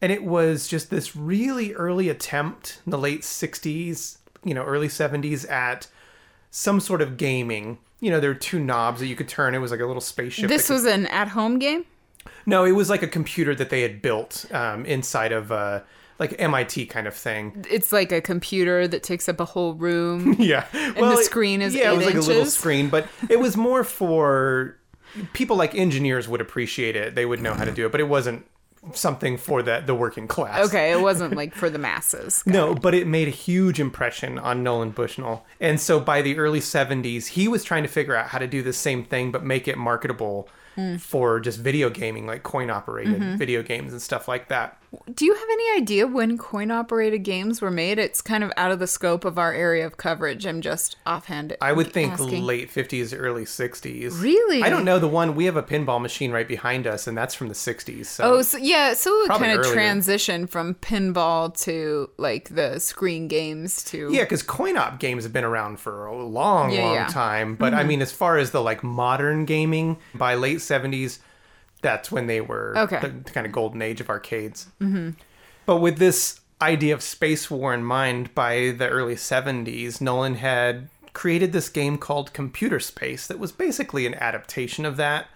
And 0.00 0.12
it 0.12 0.22
was 0.22 0.68
just 0.68 0.90
this 0.90 1.16
really 1.16 1.74
early 1.74 2.08
attempt 2.08 2.80
in 2.84 2.90
the 2.90 2.98
late 2.98 3.22
60s, 3.22 4.18
you 4.44 4.54
know, 4.54 4.64
early 4.64 4.88
70s 4.88 5.50
at 5.50 5.88
some 6.50 6.80
sort 6.80 7.02
of 7.02 7.16
gaming. 7.16 7.78
You 8.00 8.10
know, 8.10 8.20
there 8.20 8.30
were 8.30 8.34
two 8.34 8.58
knobs 8.58 9.00
that 9.00 9.06
you 9.06 9.16
could 9.16 9.28
turn. 9.28 9.54
It 9.54 9.58
was 9.58 9.70
like 9.70 9.80
a 9.80 9.86
little 9.86 10.00
spaceship. 10.00 10.48
this 10.48 10.66
could- 10.66 10.74
was 10.74 10.84
an 10.86 11.06
at-home 11.06 11.58
game. 11.58 11.84
no, 12.46 12.64
it 12.64 12.72
was 12.72 12.88
like 12.90 13.02
a 13.02 13.08
computer 13.08 13.54
that 13.54 13.70
they 13.70 13.82
had 13.82 14.00
built 14.02 14.46
um, 14.52 14.84
inside 14.86 15.32
of 15.32 15.52
uh, 15.52 15.80
like 16.18 16.34
MIT 16.38 16.86
kind 16.86 17.06
of 17.06 17.14
thing. 17.14 17.64
It's 17.70 17.92
like 17.92 18.12
a 18.12 18.20
computer 18.20 18.86
that 18.88 19.02
takes 19.02 19.28
up 19.28 19.40
a 19.40 19.44
whole 19.44 19.74
room. 19.74 20.36
Yeah. 20.38 20.66
And 20.72 20.96
the 20.96 21.22
screen 21.22 21.62
is 21.62 21.74
yeah, 21.74 21.92
it 21.92 21.96
was 21.96 22.06
eight 22.06 22.14
like 22.14 22.22
a 22.22 22.26
little 22.26 22.46
screen, 22.46 22.88
but 22.88 23.06
it 23.28 23.38
was 23.38 23.56
more 23.56 23.84
for 23.84 24.76
people 25.32 25.56
like 25.56 25.74
engineers 25.74 26.28
would 26.28 26.40
appreciate 26.40 26.96
it. 26.96 27.14
They 27.14 27.26
would 27.26 27.40
know 27.40 27.54
how 27.54 27.64
to 27.64 27.72
do 27.72 27.86
it, 27.86 27.92
but 27.92 28.00
it 28.00 28.08
wasn't 28.08 28.46
something 28.92 29.36
for 29.36 29.62
the 29.62 29.82
the 29.84 29.94
working 29.94 30.26
class. 30.26 30.66
Okay, 30.68 30.92
it 30.92 31.00
wasn't 31.00 31.36
like 31.36 31.54
for 31.54 31.70
the 31.70 31.78
masses. 31.78 32.42
No, 32.50 32.74
but 32.74 32.94
it 32.94 33.06
made 33.06 33.28
a 33.28 33.30
huge 33.30 33.78
impression 33.78 34.38
on 34.38 34.64
Nolan 34.64 34.90
Bushnell. 34.90 35.46
And 35.60 35.78
so 35.78 36.00
by 36.00 36.20
the 36.20 36.36
early 36.36 36.58
70s, 36.58 37.28
he 37.28 37.46
was 37.46 37.62
trying 37.62 37.84
to 37.84 37.88
figure 37.88 38.16
out 38.16 38.28
how 38.28 38.38
to 38.38 38.46
do 38.48 38.60
the 38.60 38.72
same 38.72 39.04
thing 39.04 39.30
but 39.30 39.44
make 39.44 39.68
it 39.68 39.78
marketable 39.78 40.48
hmm. 40.74 40.96
for 40.96 41.38
just 41.38 41.60
video 41.60 41.90
gaming, 41.90 42.26
like 42.26 42.42
coin 42.42 42.68
operated 42.68 43.20
mm-hmm. 43.20 43.36
video 43.36 43.62
games 43.62 43.92
and 43.92 44.02
stuff 44.02 44.26
like 44.26 44.48
that. 44.48 44.79
Do 45.14 45.24
you 45.24 45.34
have 45.34 45.48
any 45.52 45.80
idea 45.80 46.06
when 46.08 46.36
coin 46.36 46.72
operated 46.72 47.22
games 47.22 47.62
were 47.62 47.70
made? 47.70 47.98
It's 48.00 48.20
kind 48.20 48.42
of 48.42 48.52
out 48.56 48.72
of 48.72 48.80
the 48.80 48.88
scope 48.88 49.24
of 49.24 49.38
our 49.38 49.52
area 49.52 49.86
of 49.86 49.96
coverage. 49.96 50.46
I'm 50.46 50.60
just 50.60 50.96
offhand. 51.06 51.56
I 51.60 51.72
would 51.72 51.92
think 51.92 52.14
asking. 52.14 52.42
late 52.42 52.70
50s, 52.70 53.14
early 53.16 53.44
60s. 53.44 54.20
Really? 54.20 54.62
I 54.62 54.68
don't 54.68 54.84
know. 54.84 54.98
The 54.98 55.06
one, 55.06 55.36
we 55.36 55.44
have 55.44 55.56
a 55.56 55.62
pinball 55.62 56.00
machine 56.00 56.32
right 56.32 56.46
behind 56.48 56.88
us, 56.88 57.06
and 57.06 57.16
that's 57.16 57.36
from 57.36 57.46
the 57.48 57.54
60s. 57.54 58.06
So 58.06 58.24
Oh, 58.24 58.42
so, 58.42 58.58
yeah. 58.58 58.94
So 58.94 59.12
it 59.22 59.28
kind 59.28 59.58
of 59.60 59.64
transition 59.66 60.48
from 60.48 60.74
pinball 60.74 61.56
to 61.62 62.10
like 62.16 62.48
the 62.48 62.80
screen 62.80 63.28
games 63.28 63.84
to. 63.84 64.08
Yeah, 64.12 64.24
because 64.24 64.42
coin 64.42 64.76
op 64.76 64.98
games 64.98 65.22
have 65.22 65.32
been 65.32 65.44
around 65.44 65.78
for 65.78 66.06
a 66.06 66.24
long, 66.24 66.72
Yeah, 66.72 66.82
long 66.84 66.94
yeah. 66.94 67.02
Mm-hmm. 67.04 67.12
time. 67.12 67.54
But 67.54 67.74
I 67.74 67.84
mean, 67.84 68.02
as 68.02 68.10
far 68.10 68.38
as 68.38 68.50
the 68.50 68.60
like 68.60 68.82
modern 68.82 69.44
gaming, 69.44 69.98
by 70.14 70.34
late 70.34 70.58
70s, 70.58 71.20
that's 71.82 72.10
when 72.12 72.26
they 72.26 72.40
were 72.40 72.74
Okay. 72.76 73.00
the 73.00 73.30
kind 73.30 73.46
of 73.46 73.52
golden 73.52 73.82
age 73.82 74.00
of 74.00 74.08
arcades. 74.10 74.66
Mm-hmm. 74.80 75.10
But 75.66 75.76
with 75.76 75.98
this 75.98 76.40
idea 76.60 76.94
of 76.94 77.02
space 77.02 77.50
war 77.50 77.72
in 77.72 77.84
mind, 77.84 78.34
by 78.34 78.74
the 78.76 78.88
early 78.88 79.14
70s, 79.14 80.00
Nolan 80.00 80.34
had 80.36 80.88
created 81.12 81.52
this 81.52 81.68
game 81.68 81.98
called 81.98 82.32
Computer 82.32 82.78
Space 82.80 83.26
that 83.26 83.38
was 83.38 83.50
basically 83.52 84.06
an 84.06 84.14
adaptation 84.14 84.84
of 84.84 84.96
that, 84.96 85.26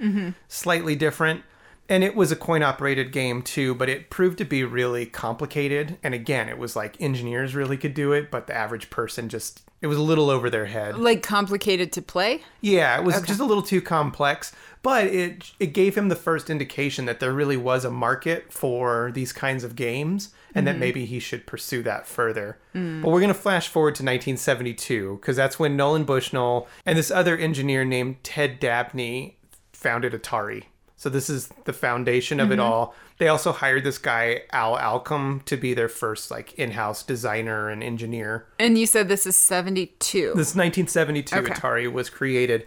slightly 0.48 0.94
different. 0.94 1.42
And 1.88 2.02
it 2.02 2.16
was 2.16 2.32
a 2.32 2.36
coin 2.36 2.62
operated 2.62 3.12
game 3.12 3.42
too, 3.42 3.74
but 3.74 3.90
it 3.90 4.08
proved 4.08 4.38
to 4.38 4.44
be 4.44 4.64
really 4.64 5.04
complicated. 5.04 5.98
And 6.02 6.14
again, 6.14 6.48
it 6.48 6.56
was 6.56 6.74
like 6.76 6.98
engineers 7.00 7.54
really 7.54 7.76
could 7.76 7.92
do 7.92 8.12
it, 8.12 8.30
but 8.30 8.46
the 8.46 8.56
average 8.56 8.88
person 8.88 9.28
just, 9.28 9.62
it 9.82 9.86
was 9.88 9.98
a 9.98 10.02
little 10.02 10.30
over 10.30 10.48
their 10.48 10.64
head. 10.66 10.96
Like 10.96 11.22
complicated 11.22 11.92
to 11.92 12.02
play. 12.02 12.40
Yeah, 12.62 12.96
it 12.98 13.04
was 13.04 13.20
just 13.22 13.40
a 13.40 13.44
little 13.44 13.62
too 13.62 13.82
complex, 13.82 14.52
but 14.84 15.06
it 15.06 15.52
it 15.58 15.72
gave 15.72 15.96
him 15.96 16.10
the 16.10 16.14
first 16.14 16.50
indication 16.50 17.06
that 17.06 17.18
there 17.18 17.32
really 17.32 17.56
was 17.56 17.84
a 17.84 17.90
market 17.90 18.52
for 18.52 19.10
these 19.14 19.32
kinds 19.32 19.64
of 19.64 19.74
games 19.74 20.32
and 20.54 20.66
that 20.66 20.72
mm-hmm. 20.72 20.80
maybe 20.80 21.06
he 21.06 21.18
should 21.18 21.46
pursue 21.46 21.82
that 21.82 22.06
further. 22.06 22.58
But 22.74 23.08
we're 23.08 23.20
going 23.20 23.28
to 23.28 23.34
flash 23.34 23.66
forward 23.66 23.94
to 23.96 24.02
1972 24.02 25.18
because 25.20 25.36
that's 25.36 25.58
when 25.58 25.76
Nolan 25.76 26.04
Bushnell 26.04 26.68
and 26.84 26.98
this 26.98 27.10
other 27.10 27.36
engineer 27.36 27.84
named 27.84 28.22
Ted 28.22 28.60
Dabney 28.60 29.38
founded 29.72 30.12
Atari. 30.12 30.64
So 30.96 31.10
this 31.10 31.28
is 31.28 31.48
the 31.64 31.72
foundation 31.72 32.38
of 32.38 32.50
it 32.50 32.58
mm-hmm. 32.58 32.62
all. 32.62 32.94
They 33.18 33.28
also 33.28 33.52
hired 33.52 33.84
this 33.84 33.98
guy 33.98 34.42
Al 34.52 34.76
Alcorn 34.76 35.40
to 35.46 35.56
be 35.56 35.74
their 35.74 35.88
first 35.88 36.30
like 36.30 36.52
in-house 36.54 37.02
designer 37.02 37.68
and 37.68 37.82
engineer. 37.82 38.46
And 38.58 38.78
you 38.78 38.86
said 38.86 39.08
this 39.08 39.26
is 39.26 39.36
72. 39.36 40.32
This 40.34 40.54
1972 40.54 41.36
Okay. 41.36 41.52
Atari 41.52 41.92
was 41.92 42.10
created. 42.10 42.66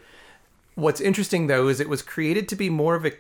What's 0.78 1.02
interesting 1.02 1.48
though 1.48 1.68
is 1.70 1.80
it 1.80 1.90
was 1.90 2.04
created 2.04 2.48
to 2.50 2.56
be 2.56 2.70
more 2.70 2.94
of 2.96 3.04
a 3.06 3.12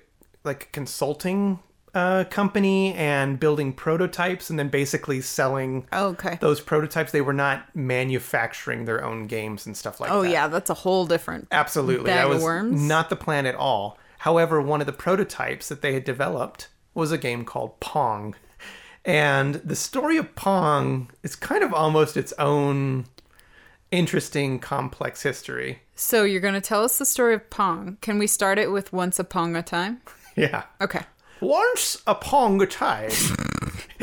like 0.44 0.64
a 0.64 0.68
consulting 0.68 1.60
uh, 1.96 2.26
company 2.30 2.94
and 2.94 3.40
building 3.40 3.74
prototypes 3.74 4.52
and 4.52 4.60
then 4.60 4.70
basically 4.70 5.20
selling 5.22 5.88
Oh, 5.92 6.10
okay. 6.10 6.38
those 6.40 6.62
prototypes. 6.62 7.12
They 7.12 7.22
were 7.22 7.34
not 7.34 7.76
manufacturing 7.76 8.86
their 8.86 9.04
own 9.04 9.26
games 9.26 9.66
and 9.66 9.76
stuff 9.76 10.00
like 10.00 10.12
oh, 10.12 10.22
that. 10.22 10.30
Oh 10.30 10.32
yeah. 10.32 10.48
That's 10.48 10.70
a 10.70 10.76
whole 10.76 11.08
different. 11.08 11.48
Absolutely. 11.52 12.06
Bag 12.06 12.16
that 12.16 12.26
of 12.28 12.34
was 12.36 12.44
worms? 12.44 12.80
not 12.80 13.10
the 13.10 13.16
plan 13.16 13.48
at 13.48 13.56
all. 13.56 13.98
However, 14.20 14.62
one 14.62 14.80
of 14.80 14.86
the 14.88 14.94
prototypes 14.94 15.68
that 15.70 15.82
they 15.82 15.94
had 15.94 16.04
developed 16.04 16.68
was 16.94 17.12
a 17.12 17.18
game 17.18 17.44
called 17.44 17.80
Pong. 17.80 18.36
And 19.04 19.56
the 19.56 19.76
story 19.76 20.18
of 20.18 20.36
Pong 20.36 21.10
is 21.24 21.36
kind 21.36 21.64
of 21.64 21.74
almost 21.74 22.16
its 22.18 22.34
own 22.34 23.06
interesting, 23.92 24.60
complex 24.60 25.22
history. 25.24 25.82
So 25.96 26.24
you're 26.24 26.42
going 26.42 26.54
to 26.54 26.62
tell 26.62 26.84
us 26.84 26.98
the 26.98 27.06
story 27.06 27.34
of 27.34 27.50
Pong. 27.50 27.98
Can 28.02 28.18
we 28.20 28.28
start 28.28 28.60
it 28.60 28.72
with 28.72 28.94
Once 28.94 29.20
Upon 29.20 29.56
a 29.56 29.64
Time? 29.64 30.02
Yeah. 30.38 30.66
Okay. 30.80 31.02
Once 31.42 32.02
upon 32.06 32.62
a 32.62 32.68
time. 32.68 33.10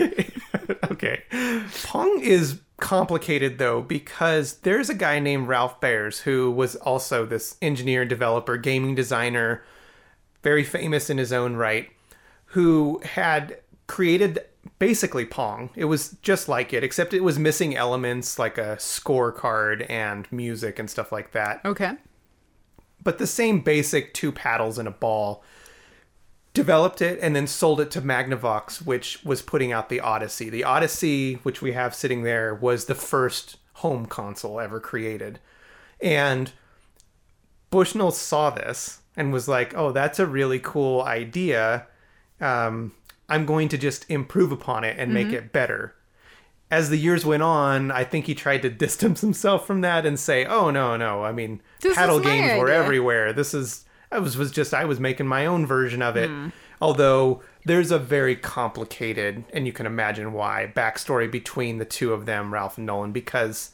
okay. 0.90 1.22
Pong 1.84 2.20
is 2.20 2.60
complicated 2.78 3.58
though 3.58 3.80
because 3.80 4.58
there's 4.58 4.90
a 4.90 4.94
guy 4.94 5.20
named 5.20 5.46
Ralph 5.46 5.80
Bears 5.80 6.20
who 6.20 6.50
was 6.50 6.74
also 6.74 7.24
this 7.24 7.56
engineer, 7.62 8.04
developer, 8.04 8.56
gaming 8.56 8.96
designer, 8.96 9.62
very 10.42 10.64
famous 10.64 11.08
in 11.08 11.18
his 11.18 11.32
own 11.32 11.54
right, 11.54 11.88
who 12.46 13.00
had 13.04 13.58
created 13.86 14.44
basically 14.78 15.24
Pong. 15.24 15.70
It 15.76 15.84
was 15.86 16.16
just 16.22 16.48
like 16.48 16.72
it, 16.72 16.82
except 16.84 17.14
it 17.14 17.22
was 17.22 17.38
missing 17.38 17.76
elements 17.76 18.38
like 18.38 18.58
a 18.58 18.76
scorecard 18.76 19.86
and 19.88 20.30
music 20.32 20.78
and 20.78 20.90
stuff 20.90 21.12
like 21.12 21.32
that 21.32 21.60
Okay. 21.64 21.92
but 23.02 23.18
the 23.18 23.26
same 23.26 23.60
basic 23.60 24.12
two 24.14 24.32
paddles 24.32 24.78
and 24.78 24.88
a 24.88 24.92
ball. 24.92 25.42
Developed 26.52 27.02
it 27.02 27.18
and 27.20 27.34
then 27.34 27.48
sold 27.48 27.80
it 27.80 27.90
to 27.90 28.00
Magnavox, 28.00 28.84
which 28.86 29.24
was 29.24 29.42
putting 29.42 29.72
out 29.72 29.88
the 29.88 29.98
Odyssey. 29.98 30.48
The 30.48 30.62
Odyssey, 30.62 31.34
which 31.42 31.60
we 31.60 31.72
have 31.72 31.96
sitting 31.96 32.22
there, 32.22 32.54
was 32.54 32.84
the 32.84 32.94
first 32.94 33.56
home 33.74 34.06
console 34.06 34.60
ever 34.60 34.78
created. 34.78 35.40
And 36.00 36.52
Bushnell 37.70 38.12
saw 38.12 38.50
this 38.50 39.00
and 39.16 39.32
was 39.32 39.48
like, 39.48 39.76
oh, 39.76 39.90
that's 39.90 40.20
a 40.20 40.26
really 40.26 40.60
cool 40.60 41.02
idea. 41.02 41.88
Um, 42.40 42.92
I'm 43.28 43.46
going 43.46 43.68
to 43.68 43.78
just 43.78 44.08
improve 44.10 44.52
upon 44.52 44.84
it 44.84 44.98
and 44.98 45.12
make 45.14 45.32
it 45.32 45.52
better 45.52 45.94
as 46.74 46.90
the 46.90 46.96
years 46.96 47.24
went 47.24 47.42
on, 47.42 47.90
I 47.90 48.04
think 48.04 48.26
he 48.26 48.34
tried 48.34 48.62
to 48.62 48.70
distance 48.84 49.20
himself 49.20 49.66
from 49.66 49.80
that 49.82 50.04
and 50.04 50.18
say, 50.18 50.44
"Oh 50.44 50.70
no, 50.70 50.96
no. 50.96 51.24
I 51.24 51.32
mean, 51.32 51.62
This 51.80 51.96
paddle 51.96 52.20
games 52.20 52.58
were 52.60 52.70
everywhere. 52.70 53.32
This 53.32 53.54
is 53.54 53.84
I 54.10 54.18
was 54.18 54.36
was 54.36 54.50
just 54.50 54.74
I 54.74 54.84
was 54.84 55.00
making 55.00 55.26
my 55.26 55.46
own 55.46 55.66
version 55.66 56.02
of 56.02 56.16
it." 56.16 56.28
Hmm. 56.28 56.48
Although 56.80 57.42
there's 57.64 57.90
a 57.90 57.98
very 57.98 58.36
complicated, 58.36 59.44
and 59.52 59.66
you 59.66 59.72
can 59.72 59.86
imagine 59.86 60.32
why, 60.32 60.70
backstory 60.74 61.30
between 61.30 61.78
the 61.78 61.84
two 61.84 62.12
of 62.12 62.26
them, 62.26 62.52
Ralph 62.52 62.76
and 62.76 62.86
Nolan, 62.86 63.12
because 63.12 63.70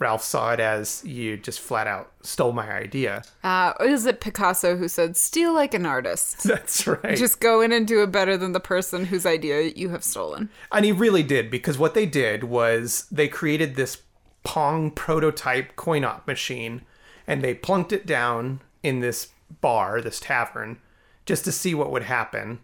Ralph 0.00 0.24
saw 0.24 0.54
it 0.54 0.60
as 0.60 1.04
you 1.04 1.36
just 1.36 1.60
flat 1.60 1.86
out 1.86 2.10
stole 2.22 2.52
my 2.52 2.72
idea. 2.72 3.22
Uh, 3.44 3.74
is 3.80 4.06
it 4.06 4.20
Picasso 4.20 4.76
who 4.76 4.88
said, 4.88 5.14
steal 5.14 5.52
like 5.52 5.74
an 5.74 5.84
artist? 5.84 6.42
That's 6.44 6.86
right. 6.86 7.18
Just 7.18 7.38
go 7.38 7.60
in 7.60 7.70
and 7.70 7.86
do 7.86 8.02
it 8.02 8.10
better 8.10 8.38
than 8.38 8.52
the 8.52 8.60
person 8.60 9.04
whose 9.04 9.26
idea 9.26 9.60
you 9.76 9.90
have 9.90 10.02
stolen. 10.02 10.48
And 10.72 10.86
he 10.86 10.92
really 10.92 11.22
did 11.22 11.50
because 11.50 11.78
what 11.78 11.92
they 11.92 12.06
did 12.06 12.44
was 12.44 13.06
they 13.12 13.28
created 13.28 13.76
this 13.76 13.98
Pong 14.42 14.90
prototype 14.90 15.76
coin 15.76 16.02
op 16.02 16.26
machine 16.26 16.80
and 17.26 17.42
they 17.42 17.52
plunked 17.52 17.92
it 17.92 18.06
down 18.06 18.62
in 18.82 19.00
this 19.00 19.28
bar, 19.60 20.00
this 20.00 20.18
tavern, 20.18 20.78
just 21.26 21.44
to 21.44 21.52
see 21.52 21.74
what 21.74 21.92
would 21.92 22.04
happen. 22.04 22.60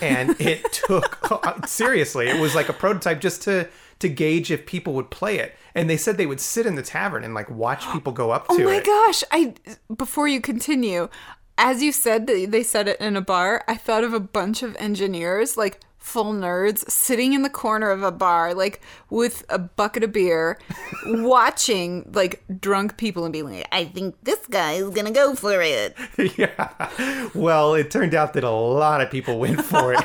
And 0.00 0.36
it 0.40 0.72
took 0.72 1.66
seriously, 1.66 2.28
it 2.28 2.40
was 2.40 2.54
like 2.54 2.68
a 2.68 2.72
prototype 2.72 3.20
just 3.20 3.42
to 3.42 3.68
to 3.98 4.08
gauge 4.08 4.50
if 4.50 4.66
people 4.66 4.92
would 4.92 5.10
play 5.10 5.38
it. 5.38 5.54
And 5.76 5.88
they 5.88 5.98
said 5.98 6.16
they 6.16 6.26
would 6.26 6.40
sit 6.40 6.66
in 6.66 6.74
the 6.74 6.82
tavern 6.82 7.22
and 7.22 7.34
like 7.34 7.48
watch 7.48 7.88
people 7.92 8.12
go 8.12 8.32
up 8.32 8.46
oh 8.48 8.56
to 8.56 8.62
it. 8.62 8.64
Oh 8.64 8.68
my 8.68 8.76
it. 8.78 8.84
gosh! 8.84 9.22
I 9.30 9.54
before 9.94 10.26
you 10.26 10.40
continue, 10.40 11.08
as 11.58 11.82
you 11.82 11.92
said 11.92 12.26
that 12.26 12.50
they 12.50 12.62
said 12.62 12.88
it 12.88 13.00
in 13.00 13.16
a 13.16 13.20
bar, 13.20 13.62
I 13.68 13.76
thought 13.76 14.02
of 14.02 14.12
a 14.12 14.20
bunch 14.20 14.62
of 14.62 14.74
engineers, 14.76 15.56
like 15.56 15.80
full 15.98 16.32
nerds, 16.32 16.88
sitting 16.88 17.32
in 17.32 17.42
the 17.42 17.50
corner 17.50 17.90
of 17.90 18.02
a 18.02 18.12
bar, 18.12 18.54
like 18.54 18.80
with 19.10 19.44
a 19.48 19.58
bucket 19.58 20.04
of 20.04 20.12
beer, 20.12 20.58
watching 21.06 22.10
like 22.14 22.42
drunk 22.60 22.96
people 22.96 23.24
and 23.24 23.32
being 23.32 23.50
like, 23.50 23.68
"I 23.70 23.84
think 23.84 24.14
this 24.22 24.46
guy 24.48 24.72
is 24.72 24.90
gonna 24.90 25.10
go 25.10 25.34
for 25.34 25.60
it." 25.60 25.96
yeah. 26.38 27.28
Well, 27.34 27.74
it 27.74 27.90
turned 27.90 28.14
out 28.14 28.32
that 28.32 28.44
a 28.44 28.50
lot 28.50 29.02
of 29.02 29.10
people 29.10 29.38
went 29.38 29.62
for 29.62 29.92
it. 29.92 30.04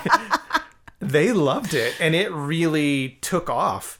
they 1.00 1.32
loved 1.32 1.74
it 1.74 1.96
and 2.00 2.14
it 2.16 2.32
really 2.32 3.18
took 3.22 3.50
off. 3.50 4.00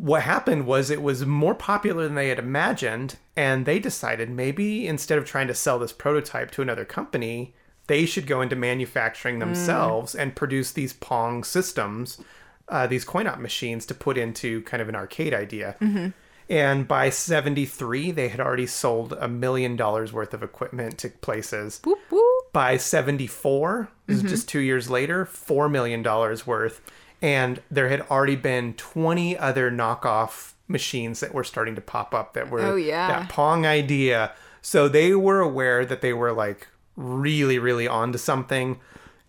What 0.00 0.22
happened 0.22 0.66
was 0.66 0.90
it 0.90 1.02
was 1.02 1.26
more 1.26 1.54
popular 1.54 2.04
than 2.04 2.14
they 2.14 2.28
had 2.28 2.38
imagined, 2.38 3.16
and 3.36 3.66
they 3.66 3.78
decided 3.78 4.30
maybe 4.30 4.86
instead 4.86 5.18
of 5.18 5.24
trying 5.24 5.48
to 5.48 5.54
sell 5.54 5.78
this 5.78 5.92
prototype 5.92 6.50
to 6.52 6.62
another 6.62 6.84
company, 6.84 7.54
they 7.88 8.06
should 8.06 8.26
go 8.26 8.40
into 8.40 8.54
manufacturing 8.54 9.36
hmm. 9.36 9.40
themselves 9.40 10.14
and 10.14 10.36
produce 10.36 10.70
these 10.72 10.92
Pong 10.92 11.42
systems, 11.42 12.20
uh, 12.68 12.86
these 12.86 13.04
coin 13.04 13.26
op 13.26 13.40
machines 13.40 13.84
to 13.86 13.94
put 13.94 14.16
into 14.16 14.62
kind 14.62 14.80
of 14.80 14.88
an 14.88 14.94
arcade 14.94 15.34
idea. 15.34 15.74
Mm-hmm. 15.80 16.08
And 16.50 16.88
by 16.88 17.10
73, 17.10 18.10
they 18.10 18.28
had 18.28 18.40
already 18.40 18.66
sold 18.66 19.12
a 19.12 19.28
million 19.28 19.76
dollars 19.76 20.12
worth 20.12 20.32
of 20.32 20.42
equipment 20.42 20.96
to 20.98 21.10
places. 21.10 21.80
Whoop 21.84 21.98
whoop. 22.08 22.52
By 22.52 22.78
74, 22.78 23.90
this 24.06 24.16
is 24.16 24.22
mm-hmm. 24.22 24.30
just 24.30 24.48
two 24.48 24.60
years 24.60 24.88
later, 24.88 25.26
$4 25.26 25.70
million 25.70 26.02
worth. 26.02 26.80
And 27.20 27.60
there 27.70 27.88
had 27.88 28.02
already 28.10 28.36
been 28.36 28.74
20 28.74 29.36
other 29.36 29.70
knockoff 29.70 30.52
machines 30.68 31.20
that 31.20 31.34
were 31.34 31.44
starting 31.44 31.74
to 31.74 31.80
pop 31.80 32.14
up 32.14 32.34
that 32.34 32.50
were 32.50 32.60
Oh, 32.60 32.76
yeah. 32.76 33.08
that 33.08 33.28
Pong 33.28 33.66
idea. 33.66 34.32
So 34.62 34.88
they 34.88 35.14
were 35.14 35.40
aware 35.40 35.84
that 35.84 36.00
they 36.00 36.12
were 36.12 36.32
like 36.32 36.68
really, 36.96 37.58
really 37.58 37.88
onto 37.88 38.18
something. 38.18 38.78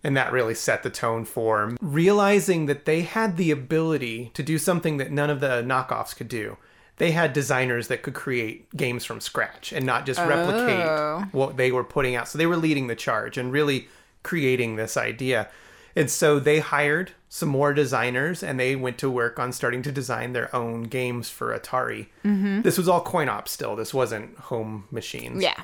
And 0.02 0.16
that 0.16 0.32
really 0.32 0.54
set 0.54 0.82
the 0.82 0.88
tone 0.88 1.26
for 1.26 1.74
realizing 1.82 2.64
that 2.66 2.86
they 2.86 3.02
had 3.02 3.36
the 3.36 3.50
ability 3.50 4.30
to 4.32 4.42
do 4.42 4.56
something 4.56 4.96
that 4.96 5.10
none 5.12 5.28
of 5.28 5.40
the 5.40 5.62
knockoffs 5.62 6.16
could 6.16 6.28
do. 6.28 6.56
They 6.96 7.10
had 7.10 7.32
designers 7.34 7.88
that 7.88 8.02
could 8.02 8.14
create 8.14 8.74
games 8.74 9.04
from 9.04 9.20
scratch 9.20 9.72
and 9.72 9.84
not 9.84 10.06
just 10.06 10.18
replicate 10.20 10.86
Oh. 10.86 11.24
what 11.32 11.58
they 11.58 11.70
were 11.70 11.84
putting 11.84 12.14
out. 12.16 12.28
So 12.28 12.38
they 12.38 12.46
were 12.46 12.56
leading 12.56 12.86
the 12.86 12.94
charge 12.96 13.36
and 13.36 13.52
really 13.52 13.88
creating 14.22 14.76
this 14.76 14.96
idea. 14.96 15.48
And 15.96 16.10
so 16.10 16.38
they 16.38 16.60
hired 16.60 17.12
some 17.28 17.48
more 17.48 17.72
designers 17.72 18.42
and 18.42 18.58
they 18.58 18.76
went 18.76 18.98
to 18.98 19.10
work 19.10 19.38
on 19.38 19.52
starting 19.52 19.82
to 19.82 19.92
design 19.92 20.32
their 20.32 20.54
own 20.54 20.84
games 20.84 21.30
for 21.30 21.56
Atari. 21.56 22.06
Mm-hmm. 22.24 22.62
This 22.62 22.76
was 22.76 22.88
all 22.88 23.00
coin 23.00 23.28
op 23.28 23.48
still. 23.48 23.76
This 23.76 23.94
wasn't 23.94 24.36
home 24.36 24.86
machines. 24.90 25.42
Yeah. 25.42 25.62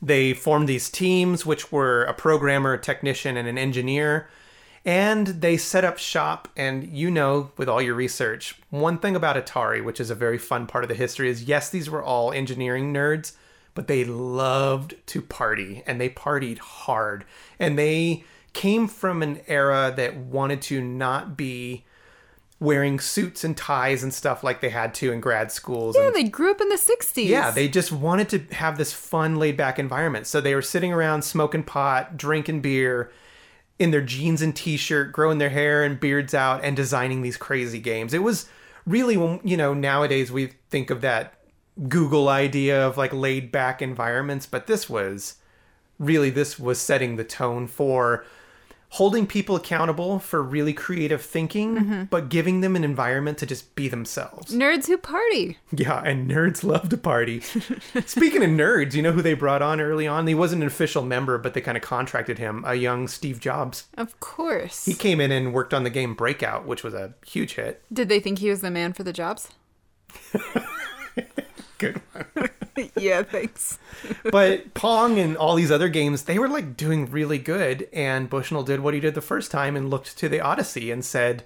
They 0.00 0.34
formed 0.34 0.68
these 0.68 0.90
teams, 0.90 1.46
which 1.46 1.72
were 1.72 2.04
a 2.04 2.14
programmer, 2.14 2.74
a 2.74 2.78
technician, 2.78 3.36
and 3.36 3.48
an 3.48 3.58
engineer. 3.58 4.28
And 4.84 5.26
they 5.26 5.56
set 5.56 5.84
up 5.84 5.98
shop. 5.98 6.48
And 6.56 6.86
you 6.86 7.10
know, 7.10 7.50
with 7.56 7.68
all 7.68 7.82
your 7.82 7.94
research, 7.94 8.58
one 8.70 8.98
thing 8.98 9.16
about 9.16 9.36
Atari, 9.36 9.82
which 9.82 10.00
is 10.00 10.10
a 10.10 10.14
very 10.14 10.38
fun 10.38 10.66
part 10.66 10.84
of 10.84 10.88
the 10.88 10.94
history, 10.94 11.28
is 11.28 11.44
yes, 11.44 11.70
these 11.70 11.90
were 11.90 12.02
all 12.02 12.32
engineering 12.32 12.92
nerds, 12.94 13.32
but 13.74 13.88
they 13.88 14.04
loved 14.04 14.94
to 15.06 15.20
party 15.20 15.82
and 15.86 16.00
they 16.00 16.08
partied 16.08 16.58
hard. 16.58 17.24
And 17.58 17.78
they 17.78 18.24
came 18.56 18.88
from 18.88 19.22
an 19.22 19.38
era 19.46 19.92
that 19.94 20.16
wanted 20.16 20.62
to 20.62 20.80
not 20.80 21.36
be 21.36 21.84
wearing 22.58 22.98
suits 22.98 23.44
and 23.44 23.54
ties 23.54 24.02
and 24.02 24.14
stuff 24.14 24.42
like 24.42 24.62
they 24.62 24.70
had 24.70 24.94
to 24.94 25.12
in 25.12 25.20
grad 25.20 25.52
schools. 25.52 25.94
Yeah, 25.94 26.06
and 26.06 26.16
they 26.16 26.24
grew 26.24 26.50
up 26.50 26.60
in 26.62 26.70
the 26.70 26.76
60s. 26.76 27.26
yeah, 27.26 27.50
they 27.50 27.68
just 27.68 27.92
wanted 27.92 28.30
to 28.30 28.54
have 28.54 28.78
this 28.78 28.94
fun, 28.94 29.36
laid 29.36 29.58
back 29.58 29.78
environment. 29.78 30.26
So 30.26 30.40
they 30.40 30.54
were 30.54 30.62
sitting 30.62 30.90
around 30.90 31.22
smoking 31.22 31.64
pot, 31.64 32.16
drinking 32.16 32.62
beer, 32.62 33.12
in 33.78 33.90
their 33.90 34.00
jeans 34.00 34.40
and 34.40 34.56
t 34.56 34.78
shirt, 34.78 35.12
growing 35.12 35.36
their 35.36 35.50
hair 35.50 35.84
and 35.84 36.00
beards 36.00 36.32
out, 36.32 36.64
and 36.64 36.74
designing 36.74 37.20
these 37.20 37.36
crazy 37.36 37.78
games. 37.78 38.14
It 38.14 38.22
was 38.22 38.48
really, 38.86 39.18
when 39.18 39.38
you 39.44 39.58
know, 39.58 39.74
nowadays 39.74 40.32
we 40.32 40.54
think 40.70 40.88
of 40.88 41.02
that 41.02 41.34
Google 41.88 42.30
idea 42.30 42.86
of 42.86 42.96
like 42.96 43.12
laid 43.12 43.52
back 43.52 43.82
environments, 43.82 44.46
but 44.46 44.66
this 44.66 44.88
was 44.88 45.36
really, 45.98 46.30
this 46.30 46.58
was 46.58 46.80
setting 46.80 47.16
the 47.16 47.24
tone 47.24 47.66
for 47.66 48.24
holding 48.90 49.26
people 49.26 49.56
accountable 49.56 50.18
for 50.18 50.42
really 50.42 50.72
creative 50.72 51.22
thinking, 51.22 51.76
mm-hmm. 51.76 52.04
but 52.04 52.28
giving 52.28 52.60
them 52.60 52.76
an 52.76 52.84
environment 52.84 53.38
to 53.38 53.46
just 53.46 53.74
be 53.74 53.88
themselves. 53.88 54.52
Nerds 54.54 54.86
who 54.86 54.96
party. 54.96 55.58
Yeah, 55.72 56.02
and 56.02 56.30
nerds 56.30 56.62
love 56.64 56.88
to 56.90 56.96
party. 56.96 57.40
Speaking 58.06 58.42
of 58.42 58.50
nerds, 58.50 58.94
you 58.94 59.02
know 59.02 59.12
who 59.12 59.22
they 59.22 59.34
brought 59.34 59.62
on 59.62 59.80
early 59.80 60.06
on? 60.06 60.26
He 60.26 60.34
wasn't 60.34 60.62
an 60.62 60.68
official 60.68 61.02
member, 61.02 61.38
but 61.38 61.54
they 61.54 61.60
kind 61.60 61.76
of 61.76 61.82
contracted 61.82 62.38
him, 62.38 62.64
a 62.66 62.74
young 62.74 63.08
Steve 63.08 63.40
Jobs. 63.40 63.86
Of 63.96 64.18
course. 64.20 64.84
He 64.84 64.94
came 64.94 65.20
in 65.20 65.32
and 65.32 65.52
worked 65.52 65.74
on 65.74 65.84
the 65.84 65.90
game 65.90 66.14
Breakout, 66.14 66.66
which 66.66 66.82
was 66.82 66.94
a 66.94 67.14
huge 67.26 67.54
hit. 67.54 67.82
Did 67.92 68.08
they 68.08 68.20
think 68.20 68.38
he 68.38 68.50
was 68.50 68.60
the 68.60 68.70
man 68.70 68.92
for 68.92 69.02
the 69.02 69.12
jobs? 69.12 69.48
Good 71.78 72.00
one. 72.12 72.50
yeah, 72.96 73.22
thanks. 73.22 73.78
but 74.30 74.74
Pong 74.74 75.18
and 75.18 75.36
all 75.36 75.54
these 75.54 75.70
other 75.70 75.88
games, 75.88 76.24
they 76.24 76.38
were 76.38 76.48
like 76.48 76.76
doing 76.76 77.10
really 77.10 77.38
good. 77.38 77.88
And 77.92 78.30
Bushnell 78.30 78.62
did 78.62 78.80
what 78.80 78.94
he 78.94 79.00
did 79.00 79.14
the 79.14 79.20
first 79.20 79.50
time 79.50 79.76
and 79.76 79.90
looked 79.90 80.16
to 80.18 80.28
the 80.28 80.40
Odyssey 80.40 80.90
and 80.90 81.04
said, 81.04 81.44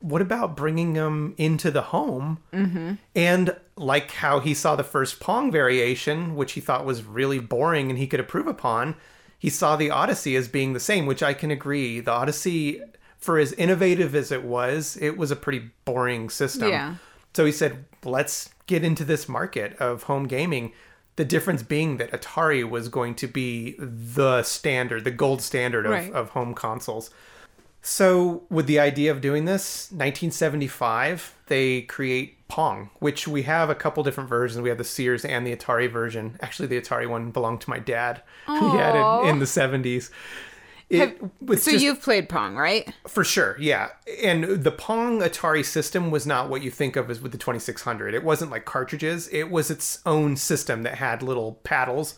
what 0.00 0.20
about 0.20 0.54
bringing 0.54 0.92
them 0.92 1.34
into 1.38 1.70
the 1.70 1.80
home? 1.80 2.38
Mm-hmm. 2.52 2.94
And 3.16 3.56
like 3.76 4.10
how 4.10 4.40
he 4.40 4.52
saw 4.52 4.76
the 4.76 4.84
first 4.84 5.18
Pong 5.18 5.50
variation, 5.50 6.36
which 6.36 6.52
he 6.52 6.60
thought 6.60 6.84
was 6.84 7.02
really 7.02 7.38
boring 7.38 7.88
and 7.88 7.98
he 7.98 8.06
could 8.06 8.20
approve 8.20 8.46
upon, 8.46 8.96
he 9.38 9.48
saw 9.48 9.76
the 9.76 9.90
Odyssey 9.90 10.36
as 10.36 10.46
being 10.46 10.74
the 10.74 10.80
same, 10.80 11.06
which 11.06 11.22
I 11.22 11.32
can 11.32 11.50
agree. 11.50 12.00
The 12.00 12.10
Odyssey, 12.10 12.82
for 13.16 13.38
as 13.38 13.52
innovative 13.54 14.14
as 14.14 14.30
it 14.30 14.44
was, 14.44 14.98
it 15.00 15.16
was 15.16 15.30
a 15.30 15.36
pretty 15.36 15.70
boring 15.86 16.28
system. 16.28 16.68
Yeah. 16.68 16.96
So 17.34 17.44
he 17.44 17.52
said, 17.52 17.84
let's 18.04 18.50
get 18.66 18.84
into 18.84 19.04
this 19.04 19.28
market 19.28 19.76
of 19.78 20.04
home 20.04 20.26
gaming. 20.26 20.72
The 21.16 21.24
difference 21.24 21.62
being 21.62 21.98
that 21.98 22.10
Atari 22.12 22.68
was 22.68 22.88
going 22.88 23.14
to 23.16 23.26
be 23.28 23.76
the 23.78 24.42
standard, 24.42 25.04
the 25.04 25.10
gold 25.10 25.42
standard 25.42 25.86
of, 25.86 25.92
Right. 25.92 26.12
of 26.12 26.30
home 26.30 26.54
consoles. 26.54 27.10
So, 27.86 28.44
with 28.48 28.66
the 28.66 28.80
idea 28.80 29.10
of 29.10 29.20
doing 29.20 29.44
this, 29.44 29.88
1975, 29.92 31.34
they 31.48 31.82
create 31.82 32.48
Pong, 32.48 32.88
which 32.98 33.28
we 33.28 33.42
have 33.42 33.68
a 33.68 33.74
couple 33.74 34.02
different 34.02 34.30
versions. 34.30 34.62
We 34.62 34.70
have 34.70 34.78
the 34.78 34.84
Sears 34.84 35.22
and 35.24 35.46
the 35.46 35.54
Atari 35.54 35.90
version. 35.90 36.38
Actually, 36.40 36.68
the 36.68 36.80
Atari 36.80 37.06
one 37.06 37.30
belonged 37.30 37.60
to 37.62 37.70
my 37.70 37.78
dad. 37.78 38.22
He 38.46 38.52
had 38.54 38.94
it 38.96 39.28
in 39.28 39.38
the 39.38 39.44
70s. 39.44 40.10
It 40.90 40.98
Have- 40.98 41.30
so 41.60 41.70
just- 41.72 41.82
you've 41.84 42.02
played 42.02 42.28
Pong, 42.28 42.56
right? 42.56 42.92
for 43.08 43.24
sure, 43.24 43.56
yeah. 43.58 43.88
And 44.22 44.44
the 44.64 44.70
Pong 44.70 45.20
Atari 45.20 45.64
system 45.64 46.10
was 46.10 46.26
not 46.26 46.48
what 46.50 46.62
you 46.62 46.70
think 46.70 46.96
of 46.96 47.10
as 47.10 47.20
with 47.20 47.32
the 47.32 47.38
2600. 47.38 48.14
It 48.14 48.22
wasn't 48.22 48.50
like 48.50 48.64
cartridges. 48.64 49.28
It 49.28 49.50
was 49.50 49.70
its 49.70 50.00
own 50.04 50.36
system 50.36 50.82
that 50.82 50.96
had 50.96 51.22
little 51.22 51.54
paddles, 51.64 52.14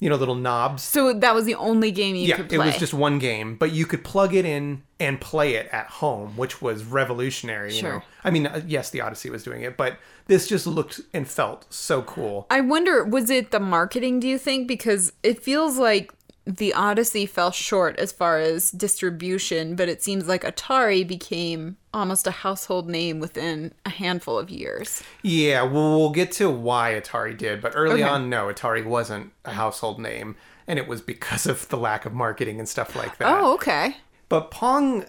you 0.00 0.08
know, 0.08 0.16
little 0.16 0.34
knobs. 0.34 0.82
So 0.82 1.12
that 1.12 1.34
was 1.34 1.44
the 1.44 1.54
only 1.56 1.90
game 1.90 2.16
you 2.16 2.26
yeah, 2.26 2.36
could 2.36 2.52
it 2.52 2.58
was 2.58 2.76
just 2.78 2.94
one 2.94 3.18
game, 3.18 3.56
but 3.56 3.72
you 3.72 3.86
could 3.86 4.02
plug 4.04 4.34
it 4.34 4.44
in 4.44 4.82
and 4.98 5.20
play 5.20 5.54
it 5.54 5.68
at 5.72 5.86
home, 5.86 6.36
which 6.38 6.62
was 6.62 6.84
revolutionary. 6.84 7.74
You 7.74 7.80
Sure. 7.80 7.92
know, 7.96 8.02
I 8.24 8.30
mean, 8.30 8.46
uh, 8.46 8.62
yes, 8.66 8.88
the 8.90 9.02
Odyssey 9.02 9.28
was 9.30 9.42
doing 9.44 9.60
it, 9.62 9.76
but 9.76 9.98
this 10.26 10.46
just 10.46 10.66
looked 10.66 11.00
and 11.12 11.28
felt 11.28 11.66
so 11.72 12.00
cool. 12.02 12.46
I 12.50 12.60
wonder, 12.62 13.04
was 13.04 13.28
it 13.30 13.50
the 13.50 13.60
marketing, 13.60 14.20
do 14.20 14.26
you 14.28 14.38
think? 14.38 14.66
Because 14.68 15.12
it 15.22 15.42
feels 15.42 15.76
like 15.76 16.12
the 16.46 16.72
Odyssey 16.74 17.26
fell 17.26 17.50
short 17.50 17.98
as 17.98 18.12
far 18.12 18.38
as 18.38 18.70
distribution, 18.70 19.74
but 19.74 19.88
it 19.88 20.02
seems 20.02 20.28
like 20.28 20.42
Atari 20.44 21.06
became 21.06 21.76
almost 21.92 22.26
a 22.26 22.30
household 22.30 22.88
name 22.88 23.18
within 23.18 23.72
a 23.84 23.90
handful 23.90 24.38
of 24.38 24.48
years. 24.48 25.02
Yeah, 25.22 25.62
well, 25.62 25.98
we'll 25.98 26.10
get 26.10 26.30
to 26.32 26.48
why 26.48 26.92
Atari 26.92 27.36
did, 27.36 27.60
but 27.60 27.72
early 27.74 28.02
Okay. 28.02 28.02
on, 28.04 28.30
no, 28.30 28.46
Atari 28.46 28.84
wasn't 28.84 29.32
a 29.44 29.52
household 29.52 29.98
name, 29.98 30.36
and 30.68 30.78
it 30.78 30.86
was 30.86 31.00
because 31.00 31.46
of 31.46 31.68
the 31.68 31.76
lack 31.76 32.06
of 32.06 32.12
marketing 32.12 32.58
and 32.60 32.68
stuff 32.68 32.94
like 32.94 33.18
that. 33.18 33.28
Oh, 33.28 33.54
okay. 33.54 33.96
But 34.28 34.50
Pong, 34.52 35.04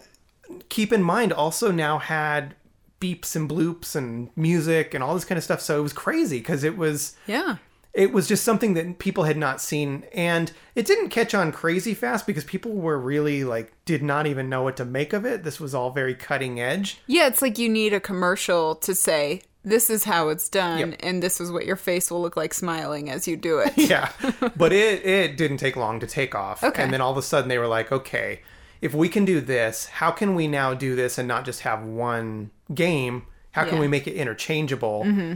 keep 0.70 0.92
in 0.92 1.04
mind, 1.04 1.32
also 1.34 1.72
now 1.72 2.00
had 2.00 2.56
beeps 3.00 3.36
and 3.36 3.48
bloops 3.48 3.96
and 3.96 4.30
music 4.36 4.96
and 4.96 5.04
all 5.04 5.14
this 5.14 5.26
kind 5.26 5.38
of 5.38 5.44
stuff. 5.44 5.62
So 5.62 5.78
it 5.78 5.84
was 5.84 5.94
crazy 5.94 6.40
because 6.40 6.64
it 6.64 6.78
was 6.78 7.16
Yeah. 7.28 7.58
It 7.98 8.14
was 8.14 8.28
just 8.28 8.44
something 8.44 8.76
that 8.76 9.00
people 9.00 9.24
had 9.24 9.38
not 9.38 9.60
seen, 9.60 10.06
and 10.14 10.52
it 10.76 10.86
didn't 10.86 11.10
catch 11.10 11.34
on 11.34 11.52
crazy 11.52 11.94
fast 11.94 12.26
because 12.28 12.44
people 12.44 12.72
were 12.72 12.98
really 12.98 13.44
like 13.44 13.74
did 13.86 14.04
not 14.04 14.28
even 14.28 14.48
know 14.50 14.62
what 14.64 14.78
to 14.78 14.86
make 14.86 15.14
of 15.14 15.26
it. 15.26 15.44
This 15.44 15.60
was 15.60 15.74
all 15.74 15.90
very 15.90 16.14
cutting 16.16 16.60
edge. 16.62 17.00
Yeah, 17.08 17.28
it's 17.28 17.42
like 17.42 17.58
you 17.58 17.68
need 17.68 17.94
a 17.94 18.00
commercial 18.00 18.76
to 18.76 18.94
say, 18.94 19.42
this 19.64 19.90
is 19.90 20.04
how 20.06 20.30
it's 20.30 20.48
done, 20.48 20.92
Yep. 20.92 21.00
and 21.02 21.24
this 21.24 21.42
is 21.42 21.52
what 21.52 21.66
your 21.66 21.76
face 21.76 22.10
will 22.12 22.22
look 22.22 22.38
like 22.38 22.54
smiling 22.54 23.10
as 23.10 23.28
you 23.28 23.36
do 23.36 23.58
it. 23.60 23.74
yeah 23.78 24.12
but 24.56 24.72
it 24.72 25.04
it 25.06 25.36
didn't 25.36 25.58
take 25.58 25.76
long 25.76 26.00
to 26.00 26.08
take 26.08 26.36
off 26.36 26.64
Okay. 26.64 26.82
and 26.84 26.94
then 26.94 27.02
all 27.02 27.12
of 27.12 27.18
a 27.18 27.22
sudden 27.22 27.50
they 27.50 27.58
were 27.58 27.68
like 27.68 27.92
okay 27.92 28.42
if 28.80 28.94
we 28.94 29.10
can 29.10 29.26
do 29.26 29.42
this 29.42 29.88
how 29.88 30.12
can 30.12 30.36
we 30.36 30.48
now 30.48 30.74
do 30.74 30.96
this 30.96 31.18
and 31.18 31.28
not 31.28 31.44
just 31.44 31.62
have 31.62 31.84
one 31.84 32.52
game 32.74 33.26
how 33.52 33.64
can 33.66 33.74
Yeah. 33.76 33.82
we 33.82 33.88
make 33.90 34.08
it 34.08 34.14
interchangeable 34.14 35.04
mm-hmm. 35.04 35.34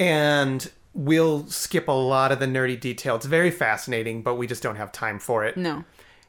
and 0.00 0.70
we'll 0.94 1.46
skip 1.48 1.88
a 1.88 1.92
lot 1.92 2.30
of 2.32 2.38
the 2.38 2.46
nerdy 2.46 2.78
detail 2.78 3.16
it's 3.16 3.26
very 3.26 3.50
fascinating 3.50 4.22
but 4.22 4.36
we 4.36 4.46
just 4.46 4.62
don't 4.62 4.76
have 4.76 4.92
time 4.92 5.18
for 5.18 5.44
it 5.44 5.56
No. 5.56 5.84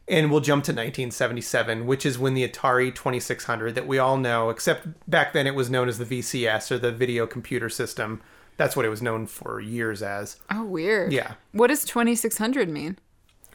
and 0.07 0.31
we'll 0.31 0.41
jump 0.41 0.63
to 0.65 0.71
1977 0.71 1.85
which 1.85 2.05
is 2.05 2.17
when 2.17 2.33
the 2.33 2.47
atari 2.47 2.93
2600 2.93 3.75
that 3.75 3.87
we 3.87 3.97
all 3.99 4.17
know 4.17 4.49
except 4.49 4.87
back 5.09 5.33
then 5.33 5.45
it 5.47 5.55
was 5.55 5.69
known 5.69 5.87
as 5.87 5.97
the 5.97 6.05
vcs 6.05 6.71
or 6.71 6.77
the 6.79 6.91
video 6.91 7.27
computer 7.27 7.69
system 7.69 8.21
that's 8.57 8.75
what 8.75 8.85
it 8.85 8.89
was 8.89 9.01
known 9.01 9.27
for 9.27 9.59
years 9.59 10.01
as 10.01 10.37
Oh, 10.49 10.63
weird. 10.63 11.11
Yeah. 11.11 11.33
What 11.51 11.67
does 11.67 11.83
2600 11.83 12.69
mean? 12.69 12.97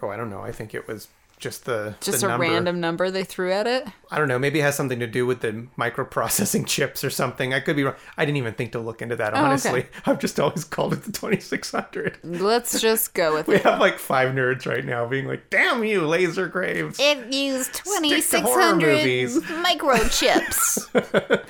Oh, 0.03 0.09
I 0.11 0.17
don't 0.19 0.29
know. 0.29 0.43
I 0.43 0.53
think 0.53 0.75
it 0.75 0.87
was 0.87 1.09
just 1.41 1.65
the 1.65 1.95
Just 2.01 2.21
the 2.21 2.27
a 2.27 2.31
number. 2.31 2.47
random 2.47 2.81
number 2.81 3.11
they 3.11 3.25
threw 3.25 3.53
at 3.53 3.67
it? 3.67 3.87
I 4.11 4.19
don't 4.19 4.29
know. 4.29 4.39
Maybe 4.39 4.61
it 4.61 4.63
has 4.63 4.77
something 4.77 5.01
to 5.01 5.07
do 5.07 5.27
with 5.27 5.41
the 5.41 5.67
microprocessing 5.79 6.67
chips 6.67 7.03
or 7.03 7.11
something. 7.11 7.53
I 7.55 7.61
could 7.61 7.77
be 7.77 7.85
wrong. 7.85 7.95
I 8.17 8.25
didn't 8.25 8.37
even 8.39 8.55
think 8.55 8.73
to 8.73 8.79
look 8.79 9.03
into 9.03 9.17
that. 9.17 9.35
Oh, 9.35 9.39
okay. 9.39 9.47
Honestly, 9.47 9.87
I've 10.07 10.19
just 10.21 10.39
always 10.39 10.65
called 10.65 10.93
it 10.93 11.03
the 11.05 11.13
2600. 11.13 12.19
Let's 12.23 12.81
just 12.81 13.15
go 13.15 13.35
with 13.35 13.49
We 13.49 13.57
it. 13.57 13.63
have 13.63 13.81
like 13.81 13.99
five 13.99 14.35
nerds 14.35 14.67
right 14.67 14.85
now 14.85 15.07
being 15.07 15.27
like, 15.27 15.51
"Damn 15.51 15.83
you, 15.85 16.07
laser 16.07 16.47
graves!" 16.47 16.99
It 17.01 17.33
used 17.33 17.79
horror 17.79 18.01
2600 18.01 18.87
movies. 18.87 19.41
microchips. 20.21 21.45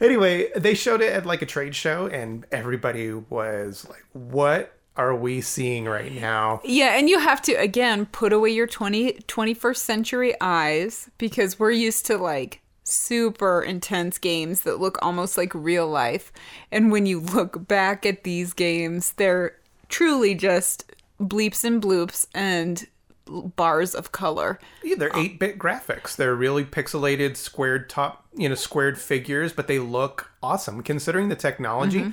Anyway, 0.00 0.50
they 0.56 0.74
showed 0.74 1.00
it 1.00 1.12
at 1.12 1.24
like 1.24 1.42
a 1.42 1.46
trade 1.46 1.74
show, 1.74 2.06
and 2.06 2.44
everybody 2.52 3.12
was 3.12 3.86
like, 3.88 4.04
"What 4.12 4.75
are 4.96 5.14
we 5.14 5.40
seeing 5.40 5.86
right 5.86 6.12
now?" 6.12 6.60
Yeah, 6.64 6.98
and 6.98 7.08
you 7.08 7.18
have 7.18 7.42
to 7.42 7.52
again 7.52 8.06
put 8.06 8.32
away 8.32 8.50
your 8.50 8.66
20 8.66 9.14
21st 9.26 9.76
century 9.76 10.34
eyes 10.40 11.10
because 11.18 11.58
we're 11.58 11.72
used 11.72 12.06
to 12.06 12.16
like 12.16 12.60
super 12.84 13.62
intense 13.62 14.18
games 14.18 14.60
that 14.62 14.80
look 14.80 14.98
almost 15.02 15.36
like 15.36 15.52
real 15.54 15.88
life. 15.88 16.32
And 16.70 16.92
when 16.92 17.06
you 17.06 17.20
look 17.20 17.66
back 17.66 18.06
at 18.06 18.24
these 18.24 18.52
games, 18.52 19.12
they're 19.12 19.56
truly 19.88 20.34
just 20.34 20.92
bleeps 21.20 21.64
and 21.64 21.82
bloops 21.82 22.26
and 22.34 22.86
bars 23.26 23.94
of 23.94 24.12
color. 24.12 24.58
Yeah, 24.82 24.96
they're 24.96 25.16
um, 25.16 25.28
8-bit 25.28 25.58
graphics. 25.58 26.16
They're 26.16 26.34
really 26.34 26.64
pixelated, 26.64 27.36
squared 27.36 27.90
top, 27.90 28.24
you 28.34 28.48
know, 28.48 28.54
squared 28.54 28.98
figures, 28.98 29.52
but 29.52 29.66
they 29.66 29.78
look 29.78 30.30
awesome 30.42 30.82
considering 30.82 31.28
the 31.28 31.36
technology. 31.36 32.00
Mm-hmm. 32.00 32.10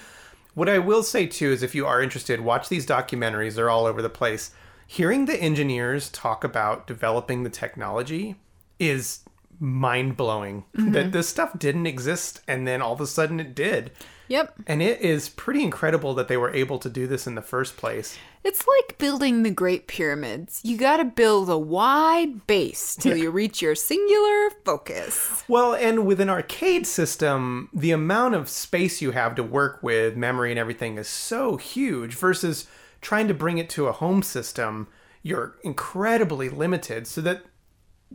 What 0.53 0.69
I 0.69 0.79
will 0.79 1.03
say 1.03 1.25
too 1.25 1.51
is 1.51 1.63
if 1.63 1.75
you 1.75 1.85
are 1.85 2.01
interested, 2.01 2.41
watch 2.41 2.69
these 2.69 2.85
documentaries. 2.85 3.55
They're 3.55 3.69
all 3.69 3.85
over 3.85 4.01
the 4.01 4.09
place. 4.09 4.51
Hearing 4.85 5.25
the 5.25 5.41
engineers 5.41 6.09
talk 6.09 6.43
about 6.43 6.85
developing 6.85 7.43
the 7.43 7.49
technology 7.49 8.35
is 8.79 9.21
mind 9.59 10.17
blowing 10.17 10.65
mm-hmm. 10.75 10.91
that 10.91 11.11
this 11.11 11.29
stuff 11.29 11.57
didn't 11.57 11.87
exist 11.87 12.41
and 12.47 12.67
then 12.67 12.81
all 12.81 12.93
of 12.93 13.01
a 13.01 13.07
sudden 13.07 13.39
it 13.39 13.55
did. 13.55 13.91
Yep. 14.27 14.53
And 14.67 14.81
it 14.81 15.01
is 15.01 15.29
pretty 15.29 15.63
incredible 15.63 16.13
that 16.15 16.27
they 16.27 16.37
were 16.37 16.53
able 16.53 16.79
to 16.79 16.89
do 16.89 17.07
this 17.07 17.27
in 17.27 17.35
the 17.35 17.41
first 17.41 17.77
place. 17.77 18.17
It's 18.43 18.65
like 18.67 18.97
building 18.97 19.43
the 19.43 19.51
Great 19.51 19.87
Pyramids. 19.87 20.59
You 20.63 20.75
got 20.75 20.97
to 20.97 21.05
build 21.05 21.49
a 21.49 21.57
wide 21.57 22.45
base 22.45 22.95
till 22.95 23.15
you 23.15 23.31
reach 23.31 23.61
your 23.61 23.73
singular 23.73 24.49
focus. 24.65 25.43
Well, 25.47 25.73
and 25.73 26.05
with 26.05 26.19
an 26.19 26.29
arcade 26.29 26.85
system, 26.85 27.69
the 27.73 27.91
amount 27.91 28.35
of 28.35 28.49
space 28.49 29.01
you 29.01 29.11
have 29.11 29.35
to 29.35 29.43
work 29.43 29.81
with, 29.81 30.17
memory 30.17 30.51
and 30.51 30.59
everything, 30.59 30.97
is 30.97 31.07
so 31.07 31.55
huge 31.55 32.15
versus 32.15 32.67
trying 32.99 33.29
to 33.29 33.33
bring 33.33 33.59
it 33.59 33.69
to 33.71 33.87
a 33.87 33.93
home 33.93 34.21
system. 34.21 34.87
You're 35.21 35.55
incredibly 35.63 36.49
limited. 36.49 37.07
So 37.07 37.21
that 37.21 37.43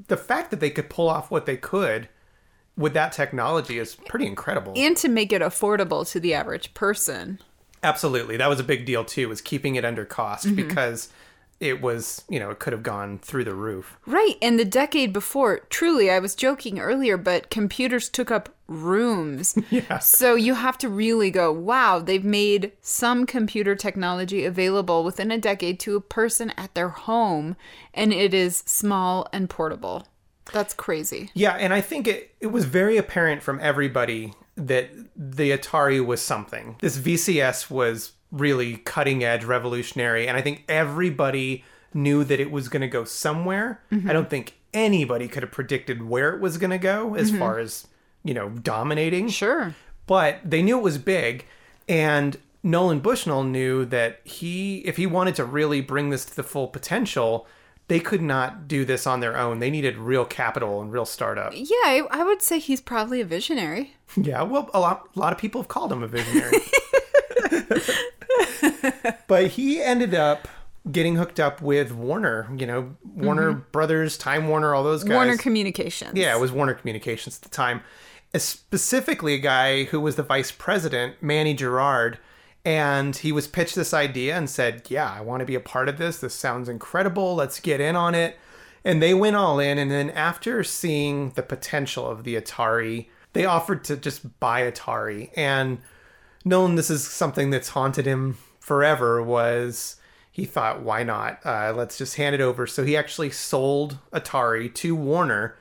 the 0.08 0.16
fact 0.18 0.50
that 0.50 0.60
they 0.60 0.70
could 0.70 0.90
pull 0.90 1.08
off 1.08 1.30
what 1.30 1.46
they 1.46 1.56
could 1.56 2.08
with 2.76 2.92
that 2.94 3.12
technology 3.12 3.78
is 3.78 3.96
pretty 3.96 4.26
incredible. 4.26 4.72
And 4.76 4.96
to 4.98 5.08
make 5.08 5.32
it 5.32 5.42
affordable 5.42 6.08
to 6.10 6.20
the 6.20 6.34
average 6.34 6.74
person. 6.74 7.40
Absolutely. 7.82 8.36
That 8.36 8.48
was 8.48 8.60
a 8.60 8.64
big 8.64 8.86
deal 8.86 9.04
too, 9.04 9.28
was 9.28 9.40
keeping 9.40 9.76
it 9.76 9.84
under 9.84 10.04
cost 10.04 10.46
mm-hmm. 10.46 10.56
because 10.56 11.08
it 11.60 11.82
was, 11.82 12.24
you 12.28 12.38
know, 12.38 12.50
it 12.50 12.60
could 12.60 12.72
have 12.72 12.82
gone 12.82 13.18
through 13.18 13.44
the 13.44 13.54
roof. 13.54 13.98
Right. 14.06 14.36
And 14.40 14.58
the 14.58 14.64
decade 14.64 15.12
before, 15.12 15.60
truly, 15.70 16.10
I 16.10 16.20
was 16.20 16.36
joking 16.36 16.78
earlier, 16.78 17.16
but 17.16 17.50
computers 17.50 18.08
took 18.08 18.30
up 18.30 18.54
rooms. 18.68 19.56
Yeah. 19.70 19.98
So 19.98 20.34
you 20.34 20.54
have 20.54 20.78
to 20.78 20.88
really 20.88 21.30
go, 21.30 21.52
wow, 21.52 21.98
they've 21.98 22.24
made 22.24 22.72
some 22.80 23.26
computer 23.26 23.74
technology 23.74 24.44
available 24.44 25.04
within 25.04 25.30
a 25.30 25.38
decade 25.38 25.78
to 25.80 25.96
a 25.96 26.00
person 26.00 26.52
at 26.56 26.74
their 26.74 26.88
home, 26.88 27.54
and 27.92 28.12
it 28.12 28.32
is 28.32 28.62
small 28.66 29.28
and 29.32 29.50
portable. 29.50 30.06
That's 30.52 30.72
crazy. 30.72 31.30
Yeah, 31.34 31.52
and 31.52 31.74
I 31.74 31.80
think 31.82 32.08
it, 32.08 32.34
it 32.40 32.46
was 32.46 32.64
very 32.64 32.96
apparent 32.96 33.42
from 33.42 33.60
everybody 33.60 34.32
that 34.58 34.90
the 35.16 35.50
Atari 35.50 36.04
was 36.04 36.20
something. 36.20 36.76
This 36.80 36.98
VCS 36.98 37.70
was 37.70 38.12
really 38.30 38.76
cutting 38.78 39.24
edge, 39.24 39.44
revolutionary, 39.44 40.26
and 40.26 40.36
I 40.36 40.42
think 40.42 40.64
everybody 40.68 41.64
knew 41.94 42.24
that 42.24 42.40
it 42.40 42.50
was 42.50 42.68
going 42.68 42.82
to 42.82 42.88
go 42.88 43.04
somewhere. 43.04 43.80
Mm-hmm. 43.90 44.10
I 44.10 44.12
don't 44.12 44.28
think 44.28 44.54
anybody 44.74 45.28
could 45.28 45.42
have 45.42 45.52
predicted 45.52 46.02
where 46.06 46.34
it 46.34 46.40
was 46.40 46.58
going 46.58 46.70
to 46.70 46.78
go 46.78 47.14
as 47.14 47.30
mm-hmm. 47.30 47.38
far 47.38 47.58
as, 47.58 47.86
you 48.24 48.34
know, 48.34 48.50
dominating. 48.50 49.28
Sure. 49.28 49.74
But 50.06 50.40
they 50.44 50.62
knew 50.62 50.78
it 50.78 50.82
was 50.82 50.98
big, 50.98 51.46
and 51.88 52.36
Nolan 52.62 53.00
Bushnell 53.00 53.44
knew 53.44 53.84
that 53.86 54.20
he, 54.24 54.78
if 54.78 54.96
he 54.96 55.06
wanted 55.06 55.34
to 55.36 55.44
really 55.44 55.80
bring 55.80 56.10
this 56.10 56.24
to 56.26 56.36
the 56.36 56.42
full 56.42 56.68
potential, 56.68 57.46
they 57.88 58.00
could 58.00 58.22
not 58.22 58.68
do 58.68 58.84
this 58.84 59.06
on 59.06 59.20
their 59.20 59.36
own. 59.36 59.58
They 59.58 59.70
needed 59.70 59.96
real 59.96 60.24
capital 60.24 60.80
and 60.80 60.92
real 60.92 61.06
startup. 61.06 61.52
Yeah, 61.54 61.76
I, 61.84 62.06
I 62.10 62.22
would 62.22 62.42
say 62.42 62.58
he's 62.58 62.80
probably 62.80 63.20
a 63.20 63.24
visionary. 63.24 63.94
Yeah, 64.16 64.42
well, 64.42 64.70
a 64.72 64.80
lot, 64.80 65.06
a 65.14 65.18
lot 65.18 65.34
of 65.34 65.38
people 65.38 65.60
have 65.60 65.68
called 65.68 65.92
him 65.92 66.02
a 66.02 66.08
visionary. 66.08 66.56
but 69.28 69.48
he 69.48 69.82
ended 69.82 70.14
up 70.14 70.48
getting 70.90 71.16
hooked 71.16 71.38
up 71.38 71.60
with 71.60 71.92
Warner, 71.92 72.48
you 72.56 72.66
know, 72.66 72.96
Warner 73.04 73.52
mm-hmm. 73.52 73.70
Brothers, 73.70 74.16
Time 74.16 74.48
Warner, 74.48 74.74
all 74.74 74.82
those 74.82 75.04
guys. 75.04 75.14
Warner 75.14 75.36
Communications. 75.36 76.14
Yeah, 76.14 76.34
it 76.34 76.40
was 76.40 76.50
Warner 76.50 76.72
Communications 76.72 77.36
at 77.36 77.42
the 77.42 77.50
time. 77.50 77.82
Specifically, 78.34 79.34
a 79.34 79.38
guy 79.38 79.84
who 79.84 80.00
was 80.00 80.16
the 80.16 80.22
vice 80.22 80.52
president, 80.52 81.16
Manny 81.22 81.52
Gerard, 81.52 82.18
and 82.68 83.16
he 83.16 83.32
was 83.32 83.48
pitched 83.48 83.76
this 83.76 83.94
idea 83.94 84.36
and 84.36 84.50
said, 84.50 84.82
"Yeah, 84.90 85.10
I 85.10 85.22
want 85.22 85.40
to 85.40 85.46
be 85.46 85.54
a 85.54 85.60
part 85.60 85.88
of 85.88 85.96
this. 85.96 86.18
This 86.18 86.34
sounds 86.34 86.68
incredible. 86.68 87.34
Let's 87.34 87.60
get 87.60 87.80
in 87.80 87.96
on 87.96 88.14
it." 88.14 88.36
And 88.84 89.02
they 89.02 89.14
went 89.14 89.36
all 89.36 89.58
in. 89.58 89.78
And 89.78 89.90
then 89.90 90.10
after 90.10 90.62
seeing 90.62 91.30
the 91.30 91.42
potential 91.42 92.06
of 92.06 92.24
the 92.24 92.36
Atari, 92.36 93.06
they 93.32 93.46
offered 93.46 93.84
to 93.84 93.96
just 93.96 94.38
buy 94.38 94.70
Atari. 94.70 95.30
And 95.34 95.78
Nolan, 96.44 96.74
this 96.74 96.90
is 96.90 97.06
something 97.06 97.48
that's 97.48 97.70
haunted 97.70 98.04
him 98.04 98.36
forever. 98.60 99.22
Was 99.22 99.96
he 100.30 100.44
thought, 100.44 100.82
why 100.82 101.02
not? 101.02 101.40
Uh, 101.46 101.72
let's 101.74 101.96
just 101.96 102.16
hand 102.16 102.34
it 102.34 102.42
over. 102.42 102.66
So 102.66 102.84
he 102.84 102.98
actually 102.98 103.30
sold 103.30 103.96
Atari 104.12 104.72
to 104.74 104.94
Warner. 104.94 105.56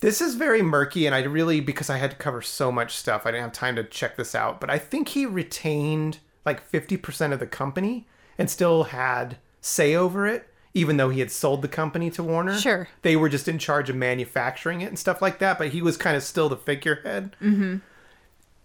This 0.00 0.20
is 0.20 0.34
very 0.34 0.62
murky, 0.62 1.06
and 1.06 1.14
I 1.14 1.22
really, 1.22 1.60
because 1.60 1.88
I 1.88 1.96
had 1.96 2.10
to 2.10 2.16
cover 2.16 2.42
so 2.42 2.70
much 2.70 2.96
stuff, 2.96 3.22
I 3.24 3.30
didn't 3.30 3.44
have 3.44 3.52
time 3.52 3.76
to 3.76 3.84
check 3.84 4.16
this 4.16 4.34
out. 4.34 4.60
But 4.60 4.70
I 4.70 4.78
think 4.78 5.08
he 5.08 5.24
retained 5.26 6.18
like 6.44 6.70
50% 6.70 7.32
of 7.32 7.40
the 7.40 7.46
company 7.46 8.06
and 8.38 8.50
still 8.50 8.84
had 8.84 9.38
say 9.60 9.94
over 9.94 10.26
it, 10.26 10.48
even 10.74 10.98
though 10.98 11.08
he 11.08 11.20
had 11.20 11.30
sold 11.30 11.62
the 11.62 11.68
company 11.68 12.10
to 12.10 12.22
Warner. 12.22 12.58
Sure. 12.58 12.88
They 13.02 13.16
were 13.16 13.30
just 13.30 13.48
in 13.48 13.58
charge 13.58 13.88
of 13.88 13.96
manufacturing 13.96 14.82
it 14.82 14.88
and 14.88 14.98
stuff 14.98 15.22
like 15.22 15.38
that, 15.38 15.58
but 15.58 15.70
he 15.70 15.80
was 15.80 15.96
kind 15.96 16.16
of 16.16 16.22
still 16.22 16.48
the 16.48 16.56
figurehead. 16.56 17.34
Mm-hmm. 17.40 17.76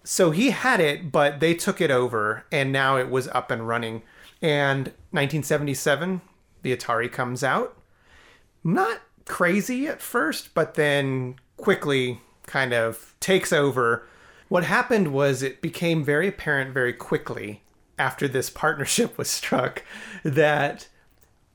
So 0.04 0.32
he 0.32 0.50
had 0.50 0.80
it, 0.80 1.12
but 1.12 1.40
they 1.40 1.54
took 1.54 1.80
it 1.80 1.92
over, 1.92 2.46
and 2.52 2.72
now 2.72 2.98
it 2.98 3.10
was 3.10 3.28
up 3.30 3.50
and 3.50 3.68
running. 3.68 4.02
And 4.42 4.88
1977, 5.12 6.22
the 6.64 6.76
Atari 6.76 7.12
comes 7.12 7.44
out. 7.44 7.78
Not 8.64 9.02
crazy 9.26 9.88
at 9.88 10.02
first, 10.02 10.54
but 10.54 10.76
then 10.76 11.36
quickly 11.58 12.22
kind 12.48 12.74
of 12.74 13.16
takes 13.20 13.54
over. 13.54 14.08
What 14.50 14.66
happened 14.66 15.14
was 15.14 15.42
it 15.42 15.62
became 15.62 16.04
very 16.04 16.28
apparent 16.28 16.74
very 16.74 16.94
quickly 16.94 17.64
after 17.98 18.28
this 18.28 18.50
partnership 18.64 19.18
was 19.18 19.30
struck 19.30 19.84
that 20.24 20.88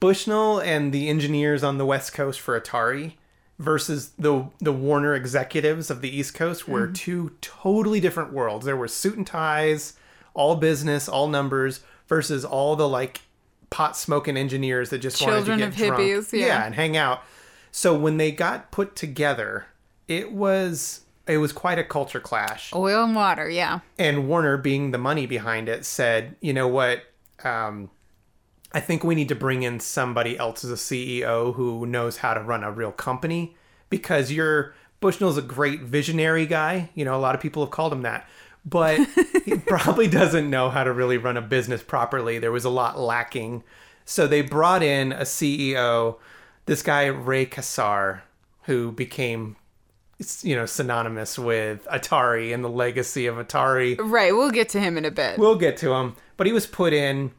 Bushnell 0.01 0.59
and 0.61 0.93
the 0.93 1.09
engineers 1.09 1.63
on 1.63 1.79
the 1.79 1.87
West 1.87 2.13
Coast 2.13 2.41
for 2.41 2.59
Atari 2.59 3.15
versus 3.59 4.11
the 4.19 4.49
the 4.61 4.73
Warner 4.73 5.15
executives 5.15 5.91
of 5.91 6.03
the 6.03 6.15
East 6.15 6.35
Coast 6.35 6.69
were 6.69 6.85
mm-hmm. 6.85 6.93
two 6.93 7.33
totally 7.41 8.01
different 8.01 8.33
worlds. 8.33 8.67
There 8.67 8.77
were 8.77 8.89
suit 8.89 9.17
and 9.17 9.27
ties, 9.27 9.95
all 10.35 10.57
business, 10.57 11.09
all 11.09 11.29
numbers, 11.29 11.81
versus 12.07 12.45
all 12.45 12.77
the 12.77 12.89
like 12.89 13.23
pot 13.71 13.97
smoking 13.97 14.37
engineers 14.37 14.91
that 14.91 14.99
just 14.99 15.19
Children 15.19 15.61
wanted 15.61 15.73
to 15.75 15.79
get 15.79 15.91
of 15.91 15.97
drunk. 15.97 16.01
hippies, 16.03 16.39
yeah. 16.39 16.65
and 16.65 16.75
hang 16.75 16.97
out. 16.97 17.23
So 17.77 17.95
when 17.95 18.17
they 18.17 18.33
got 18.33 18.71
put 18.71 18.97
together, 18.97 19.67
it 20.09 20.33
was 20.33 21.03
it 21.27 21.37
was 21.37 21.53
quite 21.53 21.79
a 21.79 21.85
culture 21.85 22.21
clash 22.21 22.73
Oil 22.75 23.05
and 23.05 23.15
water, 23.15 23.51
yeah. 23.51 23.81
and 23.99 24.27
Warner, 24.27 24.57
being 24.57 24.93
the 24.93 24.99
money 24.99 25.27
behind 25.27 25.69
it, 25.69 25.85
said, 25.85 26.37
"You 26.41 26.55
know 26.55 26.69
what? 26.69 27.03
Um, 27.45 27.91
I 28.73 28.81
think 28.81 29.05
we 29.05 29.15
need 29.15 29.29
to 29.29 29.35
bring 29.35 29.63
in 29.63 29.79
somebody 29.79 30.39
else 30.39 30.65
as 30.65 30.71
a 30.71 30.77
CEO 30.77 31.55
who 31.55 31.85
knows 31.85 32.17
how 32.17 32.33
to 32.33 32.41
run 32.41 32.65
a 32.65 32.73
real 32.73 32.93
company 32.93 33.55
because 33.91 34.33
you're 34.33 34.75
Bushnell's 35.01 35.37
a 35.37 35.43
great 35.43 35.83
visionary 35.83 36.47
guy. 36.47 36.89
You 36.95 37.05
know, 37.05 37.15
a 37.15 37.21
lot 37.21 37.35
of 37.35 37.43
people 37.43 37.63
have 37.63 37.73
called 37.73 37.93
him 37.93 38.01
that." 38.03 38.27
But 38.65 39.07
he 39.45 39.59
probably 39.67 40.09
doesn't 40.09 40.49
know 40.49 40.71
how 40.71 40.83
to 40.83 40.95
really 40.95 41.19
run 41.19 41.37
a 41.37 41.43
business 41.43 41.83
properly. 41.83 42.39
There 42.39 42.53
was 42.53 42.65
a 42.65 42.71
lot 42.71 42.99
lacking. 42.99 43.65
So 44.07 44.27
they 44.27 44.41
brought 44.41 44.83
in 44.83 45.13
a 45.13 45.23
CEO, 45.23 46.17
this 46.67 46.83
guy 46.83 47.07
Ray 47.07 47.47
Kassar, 47.47 48.21
who 48.63 48.93
became 48.93 49.57
you 50.43 50.57
know 50.57 50.67
synonymous 50.67 51.39
with 51.39 51.85
Atari 51.87 52.53
and 52.53 52.65
the 52.65 52.69
legacy 52.69 53.27
of 53.27 53.37
Atari. 53.37 53.97
Right, 53.99 54.35
we'll 54.35 54.51
get 54.51 54.69
to 54.71 54.81
him 54.81 54.99
in 54.99 55.05
a 55.05 55.11
bit. 55.11 55.39
We'll 55.39 55.57
get 55.57 55.77
to 55.79 55.93
him, 55.93 56.17
but 56.37 56.47
he 56.47 56.53
was 56.53 56.67
put 56.67 56.93
in, 56.93 57.33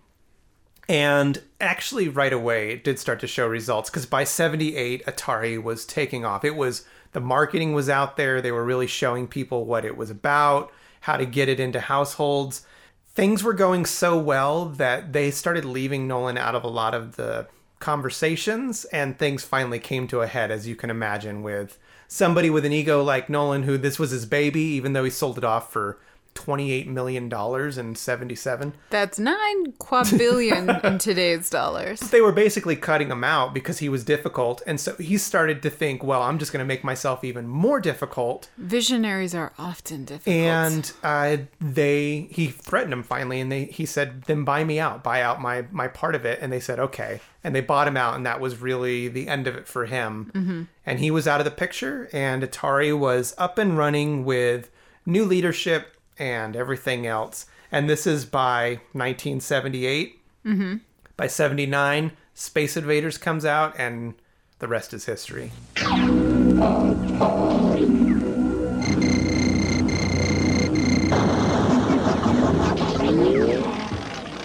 and 0.88 1.42
actually 1.60 2.08
right 2.08 2.34
away 2.34 2.72
it 2.72 2.84
did 2.84 3.00
start 3.00 3.20
to 3.20 3.28
show 3.28 3.48
results 3.48 3.90
because 3.90 4.06
by 4.06 4.24
'78 4.24 5.06
Atari 5.06 5.62
was 5.62 5.86
taking 5.86 6.26
off. 6.26 6.44
It 6.44 6.56
was 6.56 6.86
the 7.14 7.22
marketing 7.22 7.74
was 7.74 7.90
out 7.90 8.18
there. 8.18 8.42
They 8.42 8.52
were 8.52 8.66
really 8.66 8.88
showing 8.88 9.28
people 9.28 9.66
what 9.66 9.86
it 9.86 9.98
was 9.98 10.10
about, 10.10 10.72
how 11.02 11.18
to 11.18 11.26
get 11.26 11.50
it 11.50 11.60
into 11.60 11.80
households. 11.80 12.66
Things 13.14 13.44
were 13.44 13.54
going 13.54 13.86
so 13.86 14.20
well 14.20 14.66
that 14.66 15.12
they 15.12 15.32
started 15.32 15.66
leaving 15.66 16.08
Nolan 16.08 16.38
out 16.38 16.54
of 16.54 16.64
a 16.64 16.68
lot 16.68 16.94
of 16.94 17.16
the 17.16 17.48
conversations, 17.80 18.86
and 18.86 19.18
things 19.18 19.44
finally 19.44 19.80
came 19.80 20.08
to 20.08 20.22
a 20.22 20.28
head, 20.28 20.52
as 20.52 20.68
you 20.68 20.76
can 20.76 20.90
imagine, 20.90 21.44
with 21.44 21.78
somebody 22.08 22.50
with 22.50 22.66
an 22.66 22.74
ego 22.74 23.04
like 23.04 23.30
Nolan, 23.30 23.64
who 23.64 23.78
this 23.78 24.00
was 24.00 24.12
his 24.12 24.26
baby, 24.26 24.62
even 24.62 24.94
though 24.94 25.04
he 25.04 25.10
sold 25.10 25.38
it 25.38 25.44
off 25.44 25.72
for 25.72 26.00
$28 26.38 26.88
million 26.88 27.32
in 27.80 27.96
77. 27.96 28.74
That's 28.90 29.18
nine 29.20 29.72
quadrillion 29.74 30.70
in 30.84 30.98
today's 31.00 31.50
dollars. 31.50 32.00
They 32.00 32.22
were 32.22 32.32
basically 32.32 32.76
cutting 32.76 33.10
him 33.10 33.24
out 33.24 33.54
because 33.54 33.80
he 33.80 33.90
was 33.90 34.04
difficult. 34.04 34.62
And 34.68 34.80
so 34.80 34.96
he 34.96 35.18
started 35.18 35.62
to 35.64 35.70
think, 35.70 36.04
well, 36.04 36.22
I'm 36.22 36.38
just 36.38 36.54
going 36.54 36.60
to 36.64 36.68
make 36.68 36.84
myself 36.84 37.24
even 37.24 37.48
more 37.48 37.80
difficult. 37.80 38.50
Visionaries 38.58 39.34
are 39.34 39.52
often 39.58 40.06
difficult. 40.06 40.36
And 40.36 40.92
uh, 41.04 41.38
they, 41.60 42.28
he 42.30 42.48
threatened 42.48 42.94
him 42.94 43.04
finally, 43.04 43.40
and 43.42 43.52
they, 43.52 43.66
he 43.66 43.86
said, 43.86 44.24
then 44.24 44.44
buy 44.44 44.64
me 44.64 44.80
out, 44.80 45.04
buy 45.04 45.22
out 45.22 45.42
my, 45.42 45.66
my 45.72 45.88
part 45.88 46.14
of 46.16 46.26
it. 46.26 46.40
And 46.42 46.54
they 46.54 46.60
said, 46.60 46.80
okay. 46.80 47.20
And 47.44 47.56
they 47.56 47.62
bought 47.62 47.88
him 47.88 47.98
out, 47.98 48.16
and 48.16 48.26
that 48.26 48.40
was 48.40 48.62
really 48.62 49.08
the 49.08 49.28
end 49.28 49.48
of 49.48 49.56
it 49.56 49.68
for 49.68 49.86
him. 49.86 50.68
And 50.86 51.00
he 51.00 51.12
was 51.12 51.28
out 51.28 51.40
of 51.40 51.46
the 51.46 51.52
picture, 51.52 52.10
and 52.14 52.44
Atari 52.44 52.98
was 52.98 53.34
up 53.38 53.58
and 53.58 53.78
running 53.78 54.24
with 54.26 54.70
new 55.06 55.24
leadership 55.24 55.97
and 56.20 56.56
everything 56.56 57.06
else. 57.06 57.46
And 57.72 57.90
this 57.90 58.08
is 58.08 58.26
by 58.26 58.80
1978. 58.94 60.20
Mm-hmm. 60.46 60.76
By 61.16 61.28
79, 61.28 62.12
Space 62.34 62.78
Invaders 62.78 63.18
comes 63.18 63.46
out, 63.46 63.74
and 63.78 64.14
the 64.60 64.68
rest 64.68 64.94
is 64.94 65.06
history. 65.06 65.52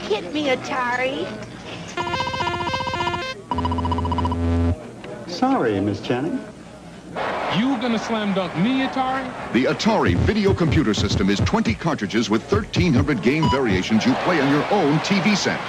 Hit 0.08 0.32
me, 0.32 0.48
Atari. 0.48 1.26
Sorry, 5.28 5.80
Miss 5.80 6.00
Channing. 6.00 6.51
You 7.58 7.76
gonna 7.82 7.98
slam 7.98 8.32
dunk 8.34 8.56
me, 8.56 8.86
Atari? 8.86 9.52
The 9.52 9.64
Atari 9.64 10.16
video 10.16 10.54
computer 10.54 10.94
system 10.94 11.28
is 11.28 11.38
20 11.40 11.74
cartridges 11.74 12.30
with 12.30 12.50
1,300 12.50 13.20
game 13.22 13.48
variations 13.50 14.06
you 14.06 14.14
play 14.24 14.40
on 14.40 14.48
your 14.48 14.64
own 14.72 14.98
TV 15.00 15.36
set. 15.36 15.60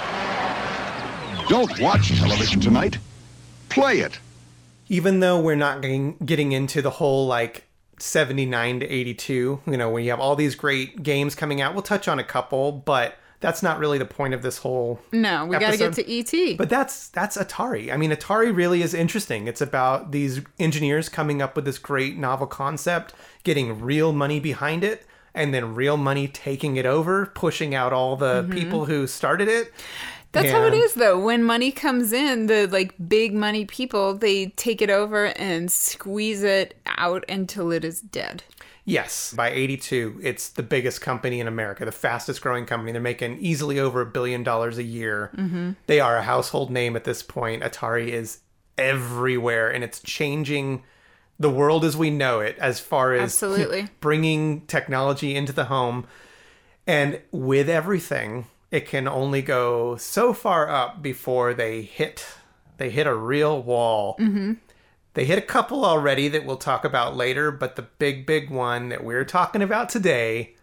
Don't 1.48 1.78
watch 1.80 2.08
television 2.18 2.58
tonight. 2.60 2.98
Play 3.68 3.98
it. 4.00 4.18
even 4.88 5.20
though 5.20 5.40
we're 5.40 5.56
not 5.56 5.82
getting, 5.82 6.16
getting 6.24 6.52
into 6.52 6.80
the 6.82 6.90
whole 6.90 7.26
like 7.26 7.64
79 7.98 8.80
to 8.80 8.86
82 8.86 9.60
you 9.66 9.76
know 9.76 9.88
when 9.90 10.04
you 10.04 10.10
have 10.10 10.20
all 10.20 10.36
these 10.36 10.54
great 10.54 11.02
games 11.02 11.34
coming 11.34 11.60
out 11.60 11.72
we'll 11.74 11.82
touch 11.82 12.06
on 12.08 12.18
a 12.18 12.24
couple 12.24 12.70
but 12.72 13.16
that's 13.44 13.62
not 13.62 13.78
really 13.78 13.98
the 13.98 14.06
point 14.06 14.32
of 14.32 14.40
this 14.40 14.56
whole 14.58 14.98
No, 15.12 15.44
we 15.44 15.58
got 15.58 15.72
to 15.72 15.76
get 15.76 15.92
to 15.94 16.04
ET. 16.10 16.56
but 16.56 16.70
that's 16.70 17.08
that's 17.10 17.36
atari 17.36 17.92
i 17.92 17.96
mean 17.96 18.10
atari 18.10 18.54
really 18.54 18.80
is 18.82 18.94
interesting 18.94 19.46
it's 19.46 19.60
about 19.60 20.12
these 20.12 20.40
engineers 20.58 21.08
coming 21.08 21.42
up 21.42 21.54
with 21.56 21.64
this 21.66 21.78
great 21.78 22.16
novel 22.16 22.46
concept 22.46 23.12
getting 23.42 23.80
real 23.80 24.12
money 24.12 24.40
behind 24.40 24.82
it 24.82 25.06
and 25.34 25.52
then 25.52 25.74
real 25.74 25.96
money 25.96 26.26
taking 26.28 26.76
it 26.76 26.86
over 26.86 27.26
pushing 27.26 27.74
out 27.74 27.92
all 27.92 28.16
the 28.16 28.42
Mm-hmm. 28.42 28.52
people 28.52 28.84
who 28.86 29.06
started 29.06 29.48
it 29.48 29.72
That's 30.32 30.50
how 30.50 30.64
it 30.64 30.74
is 30.74 30.94
though. 30.94 31.18
When 31.28 31.44
money 31.44 31.70
comes 31.70 32.12
in, 32.12 32.46
the 32.46 32.66
like 32.66 32.92
big 33.08 33.32
money 33.34 33.64
people, 33.66 34.14
they 34.14 34.46
take 34.56 34.82
it 34.82 34.90
over 34.90 35.26
and 35.38 35.70
squeeze 35.70 36.42
it 36.42 36.74
out 36.98 37.24
until 37.28 37.70
it 37.70 37.84
is 37.84 38.00
dead. 38.00 38.42
Yes, 38.86 39.32
by 39.34 39.50
82, 39.50 40.20
it's 40.22 40.50
the 40.50 40.62
biggest 40.62 41.00
company 41.00 41.40
in 41.40 41.48
America, 41.48 41.86
the 41.86 41.92
fastest 41.92 42.42
growing 42.42 42.66
company. 42.66 42.92
They're 42.92 43.00
making 43.00 43.38
easily 43.38 43.78
over 43.78 44.02
a 44.02 44.06
billion 44.06 44.42
dollars 44.42 44.76
a 44.76 44.82
year. 44.82 45.30
Mm-hmm. 45.36 45.72
They 45.86 46.00
are 46.00 46.16
a 46.18 46.22
household 46.22 46.70
name 46.70 46.94
at 46.94 47.04
this 47.04 47.22
point. 47.22 47.62
Atari 47.62 48.08
is 48.08 48.40
everywhere 48.76 49.70
and 49.70 49.82
it's 49.82 50.00
changing 50.02 50.82
the 51.38 51.50
world 51.50 51.84
as 51.84 51.96
we 51.96 52.10
know 52.10 52.40
it 52.40 52.56
as 52.58 52.78
far 52.78 53.14
as 53.14 53.22
Absolutely. 53.22 53.88
bringing 54.00 54.62
technology 54.66 55.34
into 55.34 55.52
the 55.52 55.64
home. 55.64 56.06
And 56.86 57.20
with 57.32 57.70
everything, 57.70 58.46
it 58.70 58.86
can 58.86 59.08
only 59.08 59.40
go 59.40 59.96
so 59.96 60.34
far 60.34 60.68
up 60.68 61.02
before 61.02 61.54
they 61.54 61.82
hit 61.82 62.26
they 62.76 62.90
hit 62.90 63.06
a 63.06 63.14
real 63.14 63.62
wall. 63.62 64.16
Mm-hmm. 64.18 64.54
They 65.14 65.24
hit 65.24 65.38
a 65.38 65.42
couple 65.42 65.84
already 65.84 66.26
that 66.28 66.44
we'll 66.44 66.56
talk 66.56 66.84
about 66.84 67.16
later, 67.16 67.52
but 67.52 67.76
the 67.76 67.82
big, 67.82 68.26
big 68.26 68.50
one 68.50 68.88
that 68.88 69.04
we're 69.04 69.24
talking 69.24 69.62
about 69.62 69.88
today 69.88 70.56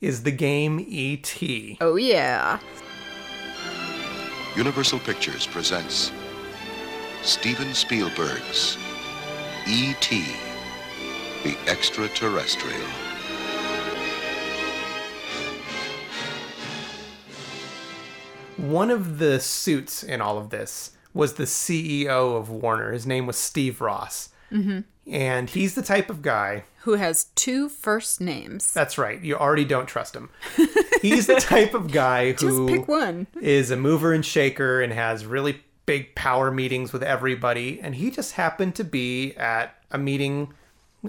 is 0.00 0.22
the 0.22 0.30
game 0.30 0.82
E.T. 0.88 1.76
Oh 1.82 1.96
yeah. 1.96 2.58
Universal 4.56 5.00
Pictures 5.00 5.46
presents 5.46 6.10
Steven 7.20 7.74
Spielberg's 7.74 8.78
E.T., 9.66 10.24
the 11.44 11.58
Extraterrestrial. 11.66 12.80
One 18.56 18.90
of 18.90 19.18
the 19.18 19.38
suits 19.38 20.02
in 20.02 20.22
all 20.22 20.38
of 20.38 20.48
this 20.48 20.92
was 21.14 21.34
the 21.34 21.44
CEO 21.44 22.36
of 22.36 22.50
Warner. 22.50 22.92
His 22.92 23.06
name 23.06 23.26
was 23.26 23.36
Steve 23.36 23.80
Ross. 23.80 24.30
Mm-hmm. 24.52 24.80
And 25.10 25.48
he's 25.50 25.74
the 25.74 25.82
type 25.82 26.10
of 26.10 26.20
guy 26.22 26.64
Who 26.80 26.94
has 26.94 27.24
two 27.34 27.68
first 27.68 28.20
names? 28.20 28.72
That's 28.72 28.98
right. 28.98 29.22
You 29.22 29.36
already 29.36 29.64
don't 29.64 29.86
trust 29.86 30.14
him. 30.14 30.28
He's 31.02 31.26
the 31.26 31.36
type 31.36 31.72
of 31.74 31.92
guy 31.92 32.32
Just 32.32 32.42
who 32.44 32.68
pick 32.68 32.88
one. 32.88 33.26
is 33.40 33.70
a 33.70 33.76
mover 33.76 34.12
and 34.12 34.24
shaker 34.24 34.82
and 34.82 34.92
has 34.92 35.24
really 35.24 35.62
big 35.86 36.14
power 36.14 36.50
meetings 36.50 36.92
with 36.92 37.02
everybody. 37.02 37.80
And 37.80 37.94
he 37.94 38.10
just 38.10 38.32
happened 38.32 38.74
to 38.74 38.84
be 38.84 39.34
at 39.36 39.74
a 39.90 39.96
meeting, 39.96 40.52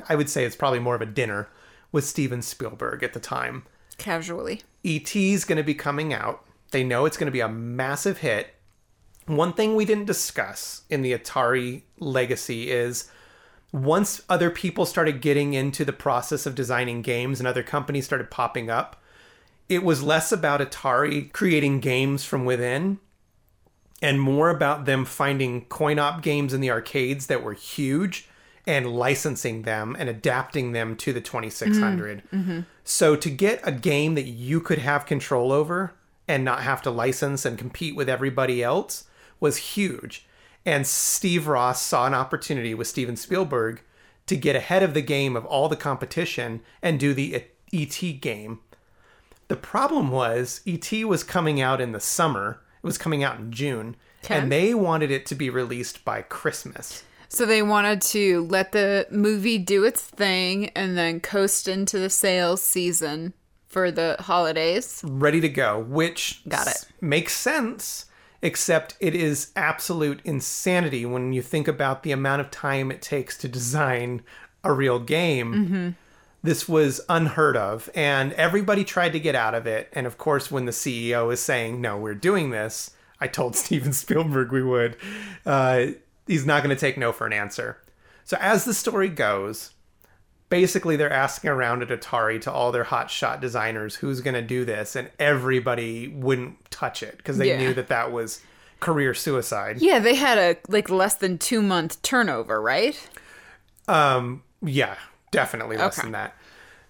I 0.07 0.15
would 0.15 0.29
say 0.29 0.45
it's 0.45 0.55
probably 0.55 0.79
more 0.79 0.95
of 0.95 1.01
a 1.01 1.05
dinner, 1.05 1.49
with 1.91 2.05
Steven 2.05 2.41
Spielberg 2.41 3.03
at 3.03 3.13
the 3.13 3.19
time. 3.19 3.63
Casually. 3.97 4.61
E.T. 4.83 5.33
is 5.33 5.43
going 5.43 5.57
to 5.57 5.63
be 5.63 5.73
coming 5.73 6.13
out. 6.13 6.45
They 6.71 6.83
know 6.83 7.05
it's 7.05 7.17
going 7.17 7.25
to 7.27 7.31
be 7.31 7.41
a 7.41 7.49
massive 7.49 8.19
hit. 8.19 8.53
One 9.29 9.53
thing 9.53 9.75
we 9.75 9.85
didn't 9.85 10.05
discuss 10.05 10.81
in 10.89 11.03
the 11.03 11.15
Atari 11.15 11.83
legacy 11.99 12.71
is 12.71 13.11
once 13.71 14.23
other 14.27 14.49
people 14.49 14.87
started 14.87 15.21
getting 15.21 15.53
into 15.53 15.85
the 15.85 15.93
process 15.93 16.47
of 16.47 16.55
designing 16.55 17.03
games 17.03 17.39
and 17.39 17.47
other 17.47 17.61
companies 17.61 18.05
started 18.05 18.31
popping 18.31 18.71
up, 18.71 18.99
it 19.67 19.83
was 19.83 20.01
less 20.01 20.31
about 20.31 20.61
Atari 20.61 21.31
creating 21.31 21.79
games 21.79 22.25
from 22.25 22.43
within 22.43 22.97
and 24.01 24.19
more 24.19 24.49
about 24.49 24.85
them 24.85 25.05
finding 25.05 25.65
coin 25.65 25.99
op 25.99 26.23
games 26.23 26.51
in 26.51 26.59
the 26.59 26.71
arcades 26.71 27.27
that 27.27 27.43
were 27.43 27.53
huge 27.53 28.27
and 28.65 28.87
licensing 28.87 29.61
them 29.61 29.95
and 29.99 30.09
adapting 30.09 30.71
them 30.71 30.95
to 30.95 31.13
the 31.13 31.21
2600. 31.21 32.23
Mm, 32.33 32.39
mm-hmm. 32.39 32.59
So 32.83 33.15
to 33.15 33.29
get 33.29 33.59
a 33.63 33.71
game 33.71 34.15
that 34.15 34.25
you 34.25 34.59
could 34.59 34.79
have 34.79 35.05
control 35.05 35.51
over 35.51 35.93
and 36.27 36.43
not 36.43 36.63
have 36.63 36.81
to 36.81 36.89
license 36.89 37.45
and 37.45 37.59
compete 37.59 37.95
with 37.95 38.09
everybody 38.09 38.63
else 38.63 39.03
was 39.39 39.57
huge. 39.57 40.25
And 40.65 40.85
Steve 40.85 41.47
Ross 41.47 41.81
saw 41.81 42.05
an 42.05 42.13
opportunity 42.13 42.73
with 42.73 42.87
Steven 42.87 43.15
Spielberg 43.15 43.81
to 44.27 44.35
get 44.35 44.55
ahead 44.55 44.83
of 44.83 44.93
the 44.93 45.01
game 45.01 45.35
of 45.35 45.45
all 45.45 45.69
the 45.69 45.75
competition 45.75 46.61
and 46.81 46.99
do 46.99 47.13
the 47.13 47.43
ET 47.73 47.99
game. 48.21 48.59
The 49.47 49.55
problem 49.55 50.11
was 50.11 50.61
ET 50.67 50.91
was 51.05 51.23
coming 51.23 51.59
out 51.59 51.81
in 51.81 51.91
the 51.91 51.99
summer. 51.99 52.61
It 52.83 52.85
was 52.85 52.97
coming 52.99 53.23
out 53.23 53.39
in 53.39 53.51
June, 53.51 53.95
and 54.29 54.51
they 54.51 54.73
wanted 54.75 55.09
it 55.11 55.25
to 55.27 55.35
be 55.35 55.49
released 55.49 56.05
by 56.05 56.21
Christmas. 56.21 57.03
So 57.29 57.45
they 57.45 57.61
wanted 57.61 58.01
to 58.03 58.45
let 58.49 58.71
the 58.71 59.07
movie 59.11 59.57
do 59.57 59.83
its 59.85 60.01
thing 60.01 60.69
and 60.69 60.97
then 60.97 61.19
coast 61.19 61.67
into 61.67 61.97
the 61.99 62.09
sales 62.09 62.61
season 62.61 63.33
for 63.67 63.91
the 63.91 64.15
holidays. 64.19 65.01
ready 65.05 65.39
to 65.41 65.49
go, 65.49 65.79
which 65.79 66.41
Got 66.47 66.67
it. 66.67 66.69
s- 66.71 66.85
makes 67.01 67.33
sense, 67.35 68.05
except 68.41 68.95
it 68.99 69.15
is 69.15 69.51
absolute 69.55 70.21
insanity 70.23 71.05
when 71.05 71.33
you 71.33 71.41
think 71.41 71.67
about 71.67 72.03
the 72.03 72.11
amount 72.11 72.41
of 72.41 72.51
time 72.51 72.91
it 72.91 73.01
takes 73.01 73.37
to 73.37 73.47
design 73.47 74.21
a 74.63 74.71
real 74.71 74.99
game. 74.99 75.53
Mm-hmm. 75.53 75.89
This 76.41 76.69
was 76.69 77.01
unheard 77.09 77.57
of, 77.57 77.89
and 77.93 78.31
everybody 78.33 78.85
tried 78.85 79.11
to 79.11 79.19
get 79.19 79.35
out 79.35 79.53
of 79.53 79.67
it. 79.67 79.89
And 79.91 80.07
of 80.07 80.17
course, 80.17 80.49
when 80.49 80.65
the 80.65 80.71
CEO 80.71 81.31
is 81.33 81.41
saying, 81.41 81.81
No, 81.81 81.97
we're 81.97 82.15
doing 82.15 82.49
this, 82.49 82.91
I 83.19 83.27
told 83.27 83.55
Steven 83.57 83.93
Spielberg 83.93 84.51
we 84.51 84.63
would. 84.63 84.95
Uh, 85.45 85.87
he's 86.27 86.45
not 86.45 86.63
going 86.63 86.75
to 86.75 86.79
take 86.79 86.97
no 86.97 87.11
for 87.11 87.27
an 87.27 87.33
answer. 87.33 87.77
So, 88.23 88.37
as 88.39 88.63
the 88.63 88.73
story 88.73 89.09
goes, 89.09 89.71
basically 90.49 90.95
they're 90.95 91.11
asking 91.13 91.49
around 91.49 91.81
at 91.83 91.89
Atari 91.89 92.41
to 92.41 92.51
all 92.51 92.71
their 92.71 92.85
hotshot 92.85 93.39
designers 93.39 93.95
who's 93.95 94.21
going 94.21 94.33
to 94.33 94.41
do 94.41 94.65
this, 94.65 94.95
and 94.95 95.09
everybody 95.19 96.07
wouldn't 96.07 96.69
touch 96.71 97.03
it 97.03 97.17
because 97.17 97.37
they 97.37 97.49
Yeah. 97.49 97.57
knew 97.59 97.73
that 97.73 97.87
that 97.89 98.11
was 98.11 98.41
career 98.79 99.13
suicide. 99.13 99.77
Yeah, 99.79 99.99
they 99.99 100.15
had 100.15 100.37
a 100.37 100.57
like 100.67 100.89
less 100.89 101.15
than 101.15 101.37
two 101.37 101.61
month 101.61 102.01
turnover, 102.01 102.61
right? 102.61 102.97
Um, 103.87 104.43
yeah, 104.61 104.95
definitely 105.31 105.77
less 105.77 105.97
Okay. 105.97 106.05
than 106.05 106.11
that. 106.13 106.35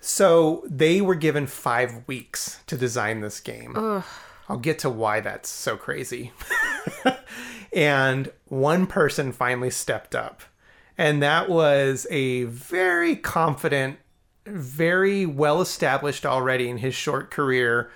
So 0.01 0.63
they 0.69 1.01
were 1.01 1.15
given 1.15 1.45
five 1.47 2.03
weeks 2.07 2.61
to 2.67 2.77
design 2.77 3.19
this 3.21 3.39
game. 3.39 4.03
I'll 4.47 4.57
get 4.57 4.79
to 4.79 4.89
why 4.89 5.19
that's 5.19 5.49
so 5.49 5.75
crazy. 5.77 6.31
and 7.73 8.31
one 8.45 8.87
person 8.87 9.31
finally 9.31 9.69
stepped 9.69 10.15
up, 10.15 10.41
and 10.99 11.23
that 11.23 11.49
was 11.49 12.05
a 12.11 12.43
very 12.43 13.15
confident, 13.15 13.99
very 14.45 15.25
well 15.25 15.61
established 15.61 16.25
already 16.25 16.69
in 16.69 16.79
his 16.79 16.93
short 16.93 17.31
career, 17.31 17.89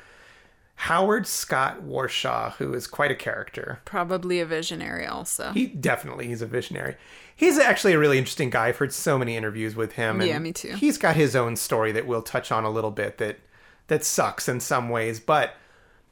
Howard 0.76 1.28
Scott 1.28 1.84
Warshaw, 1.84 2.54
who 2.54 2.74
is 2.74 2.88
quite 2.88 3.12
a 3.12 3.16
character. 3.16 3.82
Probably 3.84 4.40
a 4.40 4.46
visionary 4.46 5.06
also. 5.06 5.52
He 5.52 5.68
definitely 5.68 6.28
he's 6.28 6.42
a 6.42 6.46
visionary. 6.46 6.96
He's 7.36 7.60
actually 7.60 7.92
a 7.92 8.00
really 8.00 8.18
interesting 8.18 8.50
guy. 8.50 8.68
I've 8.68 8.78
heard 8.78 8.94
so 8.94 9.18
many 9.18 9.36
interviews 9.36 9.76
with 9.76 9.92
him. 9.94 10.22
And 10.22 10.30
Yeah, 10.30 10.40
me 10.40 10.54
too. 10.54 10.74
He's 10.76 10.98
got 10.98 11.18
his 11.18 11.36
own 11.36 11.58
story 11.58 11.92
that 11.92 12.08
we'll 12.08 12.22
touch 12.22 12.54
on 12.54 12.64
a 12.64 12.70
little 12.70 12.92
bit 12.92 13.18
that 13.18 13.40
that 13.88 14.06
sucks 14.06 14.48
in 14.48 14.62
some 14.62 14.88
ways, 14.88 15.20
but 15.20 15.58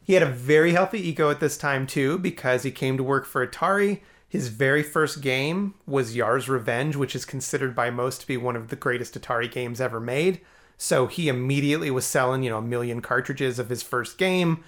he 0.03 0.13
had 0.13 0.23
a 0.23 0.29
very 0.29 0.73
healthy 0.73 0.99
ego 0.99 1.31
at 1.31 1.39
this 1.39 1.57
time 1.57 1.87
too 1.87 2.19
because 2.19 2.63
he 2.63 2.71
came 2.71 2.97
to 2.97 3.03
work 3.03 3.25
for 3.25 3.47
Atari. 3.47 4.01
His 4.31 4.47
very 4.47 4.81
first 4.81 5.19
game 5.19 5.73
was 5.85 6.15
Yars' 6.15 6.47
Revenge, 6.47 6.95
which 6.95 7.17
is 7.17 7.25
considered 7.25 7.75
by 7.75 7.89
most 7.89 8.21
to 8.21 8.27
be 8.27 8.37
one 8.37 8.55
of 8.55 8.69
the 8.69 8.77
greatest 8.77 9.19
Atari 9.19 9.51
games 9.51 9.81
ever 9.81 9.99
made. 9.99 10.39
So 10.77 11.07
he 11.07 11.27
immediately 11.27 11.91
was 11.91 12.05
selling, 12.05 12.41
you 12.41 12.49
know, 12.49 12.59
a 12.59 12.61
million 12.61 13.01
cartridges 13.01 13.59
of 13.59 13.67
his 13.67 13.83
first 13.83 14.17
game. 14.17 14.63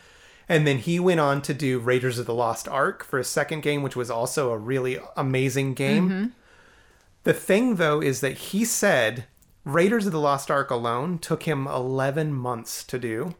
And 0.49 0.67
then 0.67 0.80
he 0.80 0.99
went 0.99 1.21
on 1.21 1.41
to 1.43 1.54
do 1.54 1.80
Raiders 1.80 2.19
of 2.19 2.26
the 2.26 2.34
Lost 2.34 2.67
Ark 2.67 3.06
for 3.06 3.17
a 3.17 3.23
second 3.23 3.62
game, 3.62 3.84
which 3.84 3.95
was 3.95 4.12
also 4.12 4.52
a 4.52 4.58
really 4.58 4.99
amazing 5.15 5.76
game. 5.76 6.10
Mm-hmm. 6.10 6.26
The 7.23 7.34
thing, 7.34 7.78
though, 7.78 8.02
is 8.02 8.19
that 8.19 8.38
he 8.38 8.65
said 8.65 9.28
Raiders 9.63 10.06
of 10.06 10.12
the 10.12 10.19
Lost 10.19 10.52
Ark 10.52 10.71
alone 10.71 11.19
took 11.19 11.43
him 11.43 11.67
11 11.67 12.34
months 12.34 12.84
to 12.84 12.99
do. 12.99 13.36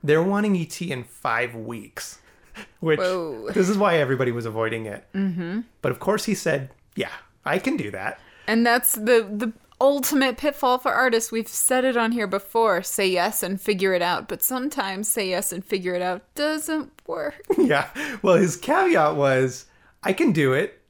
They're 0.00 0.22
wanting 0.22 0.56
ET 0.56 0.80
in 0.80 1.02
five 1.02 1.56
weeks. 1.56 2.20
which 2.80 3.00
Whoa. 3.00 3.50
this 3.50 3.68
is 3.68 3.78
why 3.78 3.98
everybody 3.98 4.32
was 4.32 4.46
avoiding 4.46 4.86
it. 4.86 5.04
Mm-hmm. 5.14 5.60
But 5.82 5.92
of 5.92 6.00
course, 6.00 6.24
he 6.24 6.34
said, 6.34 6.70
"Yeah, 6.94 7.12
I 7.44 7.58
can 7.58 7.76
do 7.76 7.90
that." 7.90 8.20
And 8.46 8.66
that's 8.66 8.94
the 8.94 9.28
the 9.30 9.52
ultimate 9.80 10.36
pitfall 10.36 10.78
for 10.78 10.92
artists. 10.92 11.32
We've 11.32 11.48
said 11.48 11.84
it 11.84 11.96
on 11.96 12.12
here 12.12 12.26
before. 12.26 12.82
Say 12.82 13.08
yes 13.08 13.42
and 13.42 13.60
figure 13.60 13.94
it 13.94 14.02
out. 14.02 14.28
But 14.28 14.42
sometimes 14.42 15.08
say 15.08 15.30
yes 15.30 15.52
and 15.52 15.64
figure 15.64 15.94
it 15.94 16.02
out 16.02 16.22
doesn't 16.34 16.92
work. 17.06 17.42
yeah. 17.58 17.88
Well, 18.22 18.36
his 18.36 18.56
caveat 18.56 19.16
was, 19.16 19.66
"I 20.02 20.12
can 20.12 20.32
do 20.32 20.52
it 20.52 20.82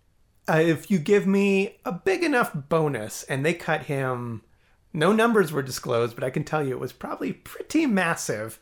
uh, 0.49 0.61
if 0.61 0.91
you 0.91 0.99
give 0.99 1.27
me 1.27 1.77
a 1.85 1.93
big 1.93 2.23
enough 2.23 2.53
bonus." 2.55 3.23
And 3.25 3.45
they 3.45 3.55
cut 3.55 3.85
him. 3.85 4.43
No 4.93 5.13
numbers 5.13 5.53
were 5.53 5.63
disclosed, 5.63 6.17
but 6.17 6.25
I 6.25 6.31
can 6.31 6.43
tell 6.43 6.67
you 6.67 6.73
it 6.73 6.81
was 6.81 6.93
probably 6.93 7.33
pretty 7.33 7.87
massive 7.87 8.59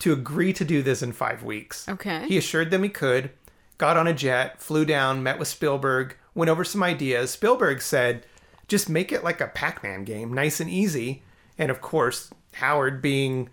to 0.00 0.12
agree 0.12 0.52
to 0.52 0.64
do 0.64 0.82
this 0.82 1.02
in 1.02 1.12
five 1.12 1.42
weeks. 1.42 1.88
Okay. 1.88 2.26
He 2.26 2.36
assured 2.36 2.70
them 2.70 2.82
he 2.82 2.88
could, 2.88 3.30
got 3.78 3.96
on 3.96 4.06
a 4.06 4.14
jet, 4.14 4.60
flew 4.60 4.84
down, 4.84 5.22
met 5.22 5.38
with 5.38 5.48
Spielberg, 5.48 6.16
went 6.34 6.50
over 6.50 6.64
some 6.64 6.82
ideas. 6.82 7.30
Spielberg 7.30 7.80
said, 7.80 8.26
just 8.68 8.88
make 8.88 9.12
it 9.12 9.24
like 9.24 9.40
a 9.40 9.48
Pac 9.48 9.82
Man 9.82 10.04
game, 10.04 10.32
nice 10.32 10.60
and 10.60 10.70
easy. 10.70 11.22
And 11.58 11.70
of 11.70 11.80
course, 11.80 12.30
Howard, 12.54 13.02
being 13.02 13.50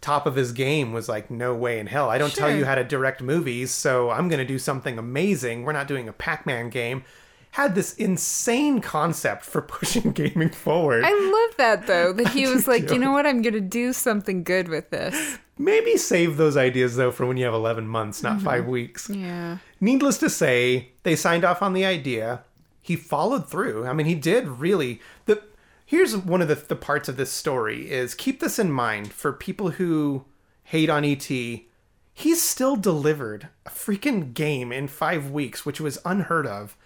top 0.00 0.26
of 0.26 0.36
his 0.36 0.52
game, 0.52 0.92
was 0.92 1.08
like, 1.08 1.30
no 1.30 1.54
way 1.54 1.78
in 1.78 1.86
hell. 1.86 2.08
I 2.08 2.18
don't 2.18 2.34
tell 2.34 2.54
you 2.54 2.64
how 2.64 2.74
to 2.74 2.84
direct 2.84 3.20
movies, 3.20 3.70
so 3.70 4.10
I'm 4.10 4.28
going 4.28 4.38
to 4.38 4.44
do 4.46 4.58
something 4.58 4.98
amazing. 4.98 5.64
We're 5.64 5.72
not 5.72 5.88
doing 5.88 6.08
a 6.08 6.12
Pac 6.12 6.46
Man 6.46 6.70
game. 6.70 7.04
Had 7.52 7.74
this 7.74 7.94
insane 7.94 8.80
concept 8.80 9.44
for 9.44 9.60
pushing 9.78 10.12
gaming 10.12 10.50
forward. 10.50 11.04
I 11.04 11.10
love 11.10 11.56
that 11.56 11.86
though. 11.86 12.12
That 12.12 12.28
he 12.28 12.46
was 12.52 12.66
like, 12.68 12.90
you 12.90 12.98
know 12.98 13.12
what? 13.12 13.26
I'm 13.26 13.42
gonna 13.42 13.60
do 13.60 13.92
something 13.92 14.44
good 14.44 14.68
with 14.68 14.90
this. 14.90 15.38
Maybe 15.58 15.96
save 15.96 16.36
those 16.36 16.56
ideas 16.56 16.96
though 16.96 17.10
for 17.10 17.26
when 17.26 17.36
you 17.36 17.44
have 17.44 17.54
11 17.54 17.86
months, 17.86 18.22
not 18.22 18.36
mm-hmm. 18.36 18.44
five 18.44 18.66
weeks. 18.66 19.10
Yeah. 19.10 19.58
Needless 19.80 20.18
to 20.18 20.30
say, 20.30 20.92
they 21.02 21.16
signed 21.16 21.44
off 21.44 21.60
on 21.60 21.74
the 21.74 21.84
idea. 21.84 22.44
He 22.80 22.96
followed 22.96 23.48
through. 23.48 23.86
I 23.86 23.92
mean, 23.92 24.06
he 24.06 24.14
did 24.14 24.48
really. 24.48 25.00
The 25.26 25.42
here's 25.84 26.16
one 26.16 26.40
of 26.40 26.48
the, 26.48 26.54
the 26.54 26.76
parts 26.76 27.08
of 27.08 27.16
this 27.16 27.32
story 27.32 27.90
is 27.90 28.14
keep 28.14 28.40
this 28.40 28.58
in 28.58 28.70
mind 28.70 29.12
for 29.12 29.32
people 29.32 29.70
who 29.72 30.24
hate 30.64 30.88
on 30.88 31.04
ET. 31.04 31.28
He's 32.12 32.42
still 32.42 32.76
delivered 32.76 33.48
freaking 33.74 34.34
game 34.34 34.72
in 34.72 34.88
five 34.88 35.30
weeks, 35.30 35.64
which 35.64 35.80
was 35.80 35.98
unheard 36.04 36.46
of. 36.46 36.76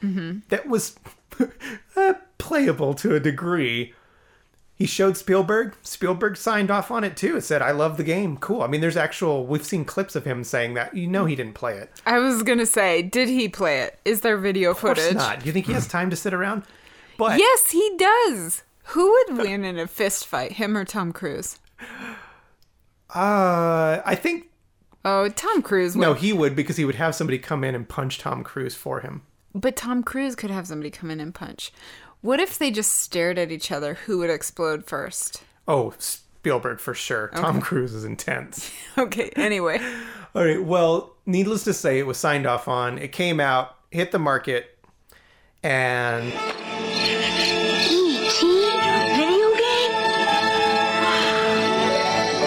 That 0.49 0.69
was 0.69 0.97
uh, 1.97 2.15
playable 2.39 2.95
to 2.95 3.15
a 3.15 3.21
degree. 3.21 3.93
He 4.77 4.87
showed 4.87 5.17
Spielberg. 5.17 5.77
Spielberg 5.83 6.37
signed 6.37 6.69
off 6.71 6.91
on 6.91 7.05
it 7.05 7.17
too. 7.17 7.37
It 7.37 7.43
said, 7.43 7.63
"I 7.63 7.71
love 7.71 7.97
the 7.97 8.03
game. 8.03 8.37
Cool." 8.37 8.61
I 8.63 8.67
mean, 8.67 8.81
there's 8.81 8.97
actual. 8.97 9.47
We've 9.47 9.65
seen 9.65 9.85
clips 9.85 10.17
of 10.17 10.25
him 10.25 10.43
saying 10.43 10.75
that. 10.75 10.97
You 10.97 11.07
know, 11.07 11.27
he 11.27 11.37
didn't 11.37 11.55
play 11.55 11.79
it. 11.79 11.93
I 12.05 12.19
was 12.19 12.43
gonna 12.43 12.67
say, 12.67 13.01
did 13.01 13.29
he 13.29 13.49
play 13.49 13.83
it? 13.83 13.99
Is 14.05 14.23
there 14.23 14.37
video 14.37 14.73
Of 14.73 14.79
course 14.79 14.99
footage? 14.99 15.17
not. 15.17 15.47
You 15.47 15.53
think 15.53 15.67
he 15.67 15.73
has 15.75 15.87
time 15.87 16.11
to 16.11 16.17
sit 16.17 16.35
around? 16.35 16.65
But 17.17 17.39
Yes, 17.39 17.71
he 17.71 17.97
does. 17.97 18.63
Who 18.89 19.11
would 19.13 19.39
win 19.39 19.65
in 19.65 19.79
a 19.79 19.87
fist 19.87 20.27
fight, 20.27 20.53
him 20.53 20.77
or 20.77 20.85
Tom 20.85 21.13
Cruise? 21.13 21.59
uh, 23.15 24.01
I 24.05 24.15
think 24.17 24.51
Oh, 25.05 25.29
Tom 25.29 25.61
Cruise. 25.63 25.95
Would. 25.97 26.01
no, 26.03 26.15
he 26.15 26.33
would 26.33 26.57
because 26.57 26.77
he 26.77 26.85
would 26.85 26.95
have 26.95 27.15
somebody 27.15 27.39
come 27.39 27.63
in 27.65 27.75
and 27.75 27.89
punch 27.89 28.19
Tom 28.19 28.43
Cruise 28.43 28.75
for 28.75 29.01
him. 29.01 29.23
But 29.55 29.77
Tom 29.77 30.03
Cruise 30.03 30.35
could 30.35 30.51
have 30.51 30.67
somebody 30.67 30.91
come 30.91 31.11
in 31.11 31.21
and 31.21 31.35
punch. 31.35 31.73
What 32.23 32.41
if 32.41 32.59
they 32.59 32.71
just 32.71 32.93
stared 32.93 33.39
at 33.39 33.53
each 33.53 33.71
other? 33.71 33.95
Who 33.95 34.19
would 34.19 34.31
explode 34.31 34.87
first? 34.87 35.43
Oh, 35.69 35.93
Spielberg 35.99 36.81
for 36.81 36.95
sure. 36.95 37.31
Tom 37.37 37.61
Cruise 37.61 37.93
is 37.95 38.05
intense. 38.05 38.73
Okay. 38.97 39.31
Anyway, 39.35 39.81
All 40.37 40.45
right. 40.45 40.63
Well, 40.63 41.15
needless 41.27 41.65
to 41.65 41.75
say, 41.75 41.99
it 41.99 42.07
was 42.07 42.17
signed 42.17 42.47
off 42.47 42.69
on. 42.69 42.97
It 42.99 43.11
came 43.11 43.41
out, 43.41 43.75
hit 43.91 44.13
the 44.13 44.21
market, 44.21 44.79
and 45.65 46.33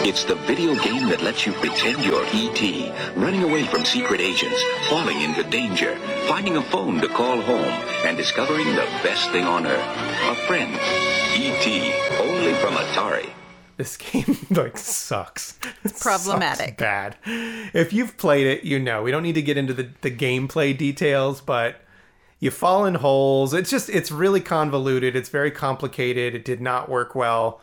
It's 0.07 0.23
the 0.23 0.35
video 0.35 0.73
game 0.73 1.09
that 1.09 1.21
lets 1.21 1.45
you 1.45 1.51
pretend 1.51 2.01
you're 2.05 2.25
E.T., 2.33 2.93
running 3.17 3.43
away 3.43 3.65
from 3.65 3.83
secret 3.83 4.21
agents, 4.21 4.63
falling 4.89 5.19
into 5.19 5.43
danger, 5.43 5.97
finding 6.29 6.55
a 6.55 6.61
phone 6.61 7.01
to 7.01 7.09
call 7.09 7.41
home, 7.41 7.65
and 8.05 8.15
discovering 8.15 8.67
the 8.67 8.87
best 9.03 9.29
thing 9.31 9.43
on 9.43 9.67
earth, 9.67 9.85
a 10.29 10.35
friend. 10.47 10.71
E.T., 11.35 11.91
only 12.21 12.53
from 12.53 12.75
Atari. 12.75 13.29
this 13.75 13.97
game 13.97 14.37
like 14.51 14.77
sucks. 14.77 15.59
It's 15.83 16.01
problematic. 16.03 16.77
bad. 16.77 17.17
If 17.25 17.91
you've 17.91 18.15
played 18.15 18.47
it, 18.47 18.63
you 18.63 18.79
know. 18.79 19.03
We 19.03 19.11
don't 19.11 19.23
need 19.23 19.35
to 19.35 19.41
get 19.41 19.57
into 19.57 19.73
the, 19.73 19.89
the 19.99 20.09
gameplay 20.09 20.77
details, 20.77 21.41
but 21.41 21.81
you 22.39 22.49
fall 22.49 22.85
in 22.85 22.95
holes. 22.95 23.53
It's 23.53 23.69
just 23.69 23.89
it's 23.89 24.09
really 24.09 24.39
convoluted. 24.39 25.17
It's 25.17 25.27
very 25.27 25.51
complicated. 25.51 26.33
It 26.33 26.45
did 26.45 26.61
not 26.61 26.87
work 26.87 27.13
well. 27.13 27.59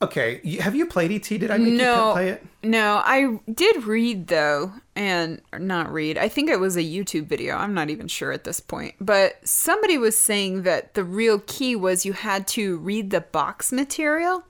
Okay, 0.00 0.40
have 0.60 0.76
you 0.76 0.86
played 0.86 1.10
ET? 1.10 1.22
Did 1.24 1.50
I 1.50 1.58
make 1.58 1.72
you 1.72 1.78
no, 1.78 2.12
play 2.12 2.28
it? 2.28 2.46
no. 2.62 3.02
I 3.04 3.40
did 3.52 3.82
read 3.82 4.28
though, 4.28 4.72
and 4.94 5.40
not 5.58 5.92
read. 5.92 6.16
I 6.16 6.28
think 6.28 6.48
it 6.50 6.60
was 6.60 6.76
a 6.76 6.82
YouTube 6.82 7.26
video. 7.26 7.56
I'm 7.56 7.74
not 7.74 7.90
even 7.90 8.06
sure 8.06 8.30
at 8.30 8.44
this 8.44 8.60
point. 8.60 8.94
But 9.00 9.40
somebody 9.46 9.98
was 9.98 10.16
saying 10.16 10.62
that 10.62 10.94
the 10.94 11.02
real 11.02 11.40
key 11.40 11.74
was 11.74 12.06
you 12.06 12.12
had 12.12 12.46
to 12.48 12.78
read 12.78 13.10
the 13.10 13.22
box 13.22 13.72
material, 13.72 14.44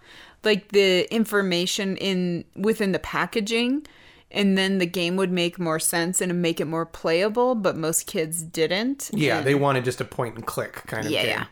like 0.45 0.69
the 0.73 1.11
information 1.13 1.97
in 1.97 2.45
within 2.55 2.93
the 2.93 2.99
packaging. 2.99 3.87
And 4.31 4.59
then 4.59 4.77
the 4.77 4.85
game 4.85 5.17
would 5.17 5.33
make 5.33 5.59
more 5.59 5.79
sense 5.79 6.21
and 6.21 6.43
make 6.43 6.61
it 6.61 6.67
more 6.67 6.85
playable, 6.85 7.55
but 7.55 7.79
most 7.79 8.07
kids 8.07 8.43
didn't. 8.43 9.09
Yeah, 9.15 9.39
And- 9.39 9.47
they 9.47 9.55
wanted 9.55 9.87
just 9.87 10.03
a 10.03 10.05
point 10.05 10.35
and 10.35 10.45
click 10.45 10.83
kind 10.87 11.07
of 11.07 11.11
Yeah, 11.11 11.23
game. 11.23 11.31
yeah. 11.31 11.45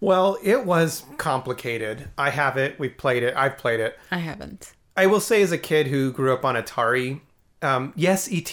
Well, 0.00 0.38
it 0.42 0.64
was 0.64 1.04
complicated. 1.16 2.08
I 2.16 2.30
have 2.30 2.56
it. 2.56 2.78
We've 2.78 2.96
played 2.96 3.22
it. 3.22 3.34
I've 3.36 3.58
played 3.58 3.80
it. 3.80 3.98
I 4.10 4.18
haven't. 4.18 4.72
I 4.96 5.06
will 5.06 5.20
say, 5.20 5.42
as 5.42 5.52
a 5.52 5.58
kid 5.58 5.88
who 5.88 6.12
grew 6.12 6.32
up 6.32 6.44
on 6.44 6.54
Atari, 6.54 7.20
um, 7.62 7.92
yes, 7.96 8.28
ET 8.30 8.52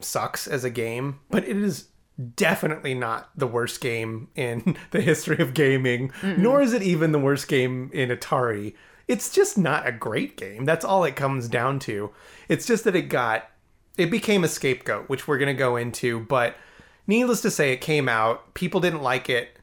sucks 0.00 0.46
as 0.46 0.64
a 0.64 0.70
game, 0.70 1.20
but 1.30 1.46
it 1.46 1.56
is 1.56 1.88
definitely 2.36 2.94
not 2.94 3.30
the 3.36 3.46
worst 3.46 3.80
game 3.80 4.28
in 4.34 4.76
the 4.90 5.00
history 5.00 5.38
of 5.38 5.54
gaming, 5.54 6.12
nor 6.22 6.60
is 6.60 6.72
it 6.72 6.82
even 6.82 7.12
the 7.12 7.18
worst 7.18 7.48
game 7.48 7.90
in 7.92 8.10
Atari. 8.10 8.74
It's 9.08 9.30
just 9.30 9.58
not 9.58 9.86
a 9.86 9.92
great 9.92 10.36
game. 10.36 10.64
That's 10.64 10.84
all 10.84 11.04
it 11.04 11.16
comes 11.16 11.48
down 11.48 11.78
to. 11.80 12.10
It's 12.48 12.66
just 12.66 12.84
that 12.84 12.96
it 12.96 13.08
got, 13.08 13.50
it 13.96 14.10
became 14.10 14.44
a 14.44 14.48
scapegoat, 14.48 15.08
which 15.08 15.26
we're 15.26 15.38
going 15.38 15.54
to 15.54 15.58
go 15.58 15.76
into, 15.76 16.20
but 16.20 16.56
needless 17.06 17.42
to 17.42 17.50
say, 17.50 17.72
it 17.72 17.80
came 17.80 18.08
out. 18.08 18.54
People 18.54 18.80
didn't 18.80 19.02
like 19.02 19.28
it 19.28 19.58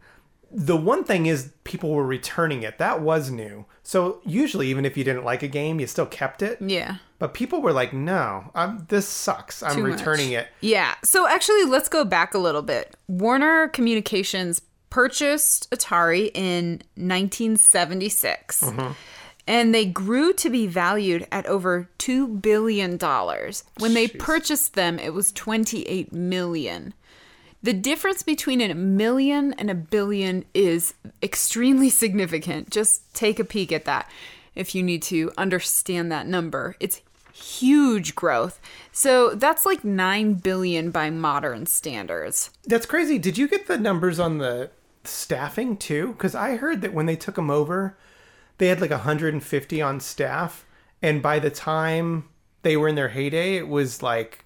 the 0.51 0.77
one 0.77 1.03
thing 1.03 1.25
is 1.25 1.51
people 1.63 1.91
were 1.91 2.05
returning 2.05 2.63
it. 2.63 2.77
That 2.77 3.01
was 3.01 3.29
new. 3.29 3.65
So 3.83 4.21
usually, 4.25 4.67
even 4.67 4.85
if 4.85 4.97
you 4.97 5.03
didn't 5.03 5.23
like 5.25 5.43
a 5.43 5.47
game, 5.47 5.79
you 5.79 5.87
still 5.87 6.05
kept 6.05 6.41
it. 6.41 6.59
Yeah. 6.61 6.95
But 7.19 7.33
people 7.33 7.61
were 7.61 7.73
like, 7.73 7.93
"No, 7.93 8.51
I'm, 8.55 8.85
this 8.89 9.07
sucks. 9.07 9.61
I'm 9.61 9.75
Too 9.75 9.83
much. 9.83 9.99
returning 9.99 10.31
it." 10.31 10.47
Yeah. 10.61 10.95
So 11.03 11.27
actually, 11.27 11.65
let's 11.65 11.89
go 11.89 12.05
back 12.05 12.33
a 12.33 12.37
little 12.37 12.61
bit. 12.61 12.95
Warner 13.07 13.67
Communications 13.67 14.61
purchased 14.89 15.69
Atari 15.71 16.31
in 16.33 16.81
1976. 16.95 18.61
Mm-hmm. 18.61 18.91
And 19.47 19.73
they 19.73 19.85
grew 19.85 20.33
to 20.33 20.49
be 20.49 20.67
valued 20.67 21.25
at 21.31 21.47
over 21.47 21.89
$2 21.97 22.39
billion. 22.39 22.99
When 23.79 23.93
they 23.95 24.07
purchased 24.07 24.75
them, 24.75 24.99
it 24.99 25.11
was 25.11 25.31
28 25.31 26.13
million. 26.13 26.93
The 27.62 27.74
difference 27.74 28.24
between 28.24 28.62
a 28.62 28.74
million 28.74 29.53
and 29.53 29.70
a 29.70 29.76
billion 29.76 30.45
is 30.53 30.93
extremely 31.22 31.89
significant. 32.03 32.70
Just 32.70 33.14
take 33.14 33.39
a 33.39 33.43
peek 33.43 33.72
at 33.72 33.86
that 33.86 34.10
if 34.55 34.74
you 34.76 34.84
need 34.84 35.01
to 35.03 35.32
understand 35.38 36.12
that 36.12 36.28
number. 36.28 36.76
It's 36.80 37.01
huge 37.34 38.16
growth. 38.16 38.60
So 38.91 39.30
that's 39.30 39.66
like 39.66 39.84
9 39.84 40.34
billion 40.36 40.91
by 40.91 41.10
modern 41.10 41.66
standards. 41.66 42.49
That's 42.66 42.86
crazy. 42.86 43.18
Did 43.18 43.38
you 43.38 43.47
get 43.47 43.68
the 43.68 43.78
numbers 43.78 44.20
on 44.20 44.38
the 44.38 44.72
staffing 45.03 45.78
too? 45.78 46.10
Because 46.10 46.36
I 46.36 46.57
heard 46.57 46.82
that 46.82 46.93
when 46.93 47.05
they 47.05 47.16
took 47.16 47.36
them 47.36 47.49
over, 47.49 47.97
they 48.57 48.68
had 48.68 48.82
like 48.82 48.91
150 48.91 49.82
on 49.82 49.99
staff, 50.01 50.66
and 51.01 51.22
by 51.22 51.39
the 51.39 51.49
time 51.49 52.28
they 52.62 52.76
were 52.76 52.89
in 52.89 52.95
their 52.95 53.10
heyday, 53.10 53.55
it 53.55 53.70
was 53.70 54.03
like 54.03 54.43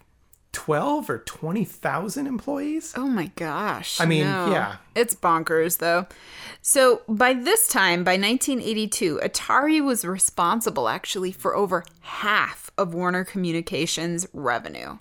12 0.54 1.10
or 1.10 1.18
20,000 1.20 2.28
employees. 2.28 2.94
Oh 2.96 3.08
my 3.08 3.32
gosh. 3.36 4.00
I 4.00 4.06
mean, 4.06 4.24
no. 4.24 4.52
yeah. 4.52 4.78
It's 4.96 5.14
bonkers 5.14 5.80
though. 5.80 6.08
So 6.62 7.02
by 7.10 7.34
this 7.34 7.68
time, 7.68 8.04
by 8.04 8.14
1982, 8.14 9.20
Atari 9.22 9.84
was 9.84 10.06
responsible 10.06 10.88
actually 10.88 11.32
for 11.32 11.56
over 11.56 11.84
half 12.02 12.72
of 12.78 12.94
Warner 12.94 13.26
Communications 13.26 14.26
revenue. 14.32 14.98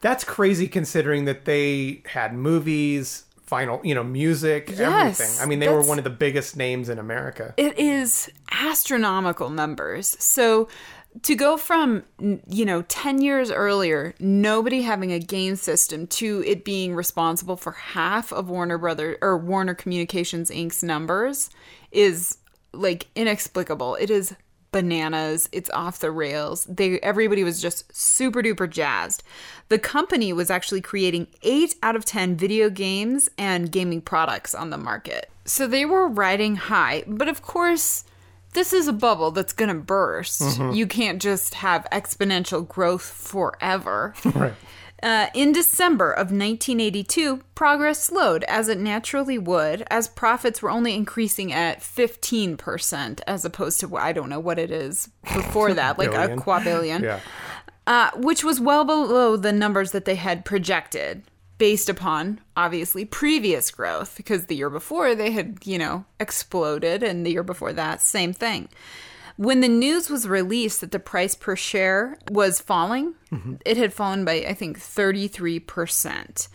That's 0.00 0.24
crazy 0.24 0.66
considering 0.66 1.26
that 1.26 1.44
they 1.44 2.02
had 2.06 2.34
movies, 2.34 3.24
final, 3.44 3.80
you 3.84 3.94
know, 3.94 4.02
music, 4.02 4.70
Yes, 4.70 4.80
everything. 5.20 5.42
I 5.42 5.46
mean, 5.46 5.60
they 5.60 5.68
were 5.68 5.86
one 5.86 5.98
of 5.98 6.04
the 6.04 6.10
biggest 6.10 6.56
names 6.56 6.88
in 6.88 6.98
America. 6.98 7.54
It 7.56 7.78
is 7.78 8.28
astronomical 8.50 9.50
numbers. 9.50 10.16
So 10.18 10.68
to 11.20 11.34
go 11.34 11.56
from 11.56 12.02
you 12.48 12.64
know 12.64 12.82
10 12.82 13.20
years 13.20 13.50
earlier 13.50 14.14
nobody 14.18 14.82
having 14.82 15.12
a 15.12 15.18
game 15.18 15.56
system 15.56 16.06
to 16.06 16.42
it 16.46 16.64
being 16.64 16.94
responsible 16.94 17.56
for 17.56 17.72
half 17.72 18.32
of 18.32 18.48
Warner 18.48 18.78
Brother 18.78 19.18
or 19.20 19.36
Warner 19.36 19.74
Communications 19.74 20.50
Inc.'s 20.50 20.82
numbers 20.82 21.50
is 21.90 22.38
like 22.72 23.08
inexplicable. 23.14 23.96
It 23.96 24.10
is 24.10 24.34
bananas. 24.72 25.48
It's 25.52 25.70
off 25.70 25.98
the 25.98 26.10
rails. 26.10 26.64
They 26.64 26.98
everybody 27.00 27.44
was 27.44 27.60
just 27.60 27.94
super 27.94 28.42
duper 28.42 28.68
jazzed. 28.68 29.22
The 29.68 29.78
company 29.78 30.32
was 30.32 30.50
actually 30.50 30.80
creating 30.80 31.26
8 31.42 31.74
out 31.82 31.94
of 31.96 32.04
10 32.04 32.36
video 32.36 32.70
games 32.70 33.28
and 33.36 33.70
gaming 33.70 34.00
products 34.00 34.54
on 34.54 34.70
the 34.70 34.78
market. 34.78 35.30
So 35.44 35.66
they 35.66 35.84
were 35.84 36.08
riding 36.08 36.56
high, 36.56 37.04
but 37.06 37.28
of 37.28 37.42
course 37.42 38.04
this 38.52 38.72
is 38.72 38.86
a 38.88 38.92
bubble 38.92 39.30
that's 39.30 39.52
going 39.52 39.68
to 39.68 39.74
burst. 39.74 40.40
Mhm. 40.42 40.76
You 40.76 40.86
can't 40.86 41.20
just 41.22 41.54
have 41.54 41.86
exponential 41.92 42.66
growth 42.66 43.02
forever. 43.02 44.14
right. 44.24 44.54
Uh, 45.02 45.26
in 45.34 45.50
December 45.50 46.12
of 46.12 46.26
1982, 46.30 47.40
progress 47.56 48.00
slowed 48.04 48.44
as 48.44 48.68
it 48.68 48.78
naturally 48.78 49.36
would, 49.36 49.84
as 49.90 50.06
profits 50.06 50.62
were 50.62 50.70
only 50.70 50.94
increasing 50.94 51.52
at 51.52 51.80
15%, 51.82 53.20
as 53.26 53.44
opposed 53.44 53.80
to, 53.80 53.96
I 53.96 54.12
don't 54.12 54.28
know 54.28 54.38
what 54.38 54.60
it 54.60 54.70
is 54.70 55.08
before 55.34 55.74
that, 55.74 55.98
like 55.98 56.08
a 56.10 56.12
Billion. 56.12 56.38
quadrillion, 56.38 57.02
Yeah. 57.02 57.18
uh, 57.86 58.10
which 58.16 58.44
was 58.44 58.60
well 58.60 58.84
below 58.84 59.36
the 59.36 59.50
numbers 59.52 59.90
that 59.90 60.04
they 60.04 60.14
had 60.14 60.44
projected 60.44 61.24
based 61.62 61.88
upon, 61.88 62.40
obviously, 62.56 63.04
previous 63.04 63.70
growth, 63.70 64.16
because 64.16 64.46
the 64.46 64.56
year 64.56 64.68
before 64.68 65.14
they 65.14 65.30
had, 65.30 65.58
you 65.64 65.78
know, 65.78 66.04
exploded, 66.18 67.04
and 67.04 67.24
the 67.24 67.30
year 67.30 67.44
before 67.44 67.72
that, 67.72 68.00
same 68.02 68.32
thing. 68.32 68.68
When 69.36 69.60
the 69.60 69.68
news 69.68 70.10
was 70.10 70.26
released 70.26 70.80
that 70.80 70.90
the 70.90 70.98
price 70.98 71.36
per 71.36 71.54
share 71.54 72.18
was 72.28 72.60
falling, 72.60 73.14
Mhm. 73.30 73.60
it 73.64 73.76
had 73.76 73.92
fallen 73.94 74.24
by, 74.24 74.44
I 74.48 74.54
think, 74.54 74.76
33%. 74.80 76.48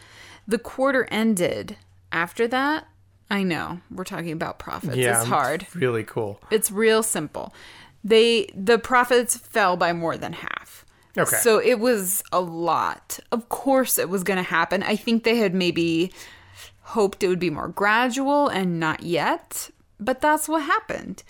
The 0.46 0.60
quarter 0.60 1.08
ended 1.10 1.78
after 2.12 2.46
that. 2.50 2.88
I 3.30 3.44
know, 3.44 3.80
we're 3.90 4.04
talking 4.04 4.34
about 4.34 4.60
profits. 4.60 4.98
yeah. 4.98 5.22
it's 5.22 5.30
hard. 5.30 5.68
Really 5.74 6.04
cool. 6.04 6.42
It's 6.52 6.70
real 6.70 7.02
simple. 7.02 7.54
They 8.04 8.50
the 8.54 8.78
profits 8.78 9.38
fell 9.38 9.78
by 9.78 9.94
more 9.94 10.18
than 10.18 10.34
half. 10.34 10.86
Okay. 11.18 11.38
So 11.38 11.60
it 11.60 11.80
was 11.80 12.24
a 12.32 12.40
lot. 12.40 13.20
Of 13.32 13.50
course 13.50 13.98
it 13.98 14.10
was 14.10 14.24
going 14.24 14.38
to 14.38 14.44
happen. 14.44 14.84
I 14.84 14.96
think 14.96 15.24
they 15.24 15.38
had 15.38 15.54
maybe 15.54 16.14
hoped 16.82 17.24
it 17.24 17.28
would 17.28 17.40
be 17.40 17.50
more 17.50 17.68
gradual 17.68 18.48
and 18.48 18.80
not 18.80 19.04
yet, 19.04 19.70
but 20.00 20.22
that's 20.22 20.48
what 20.48 20.64
happened. 20.64 21.24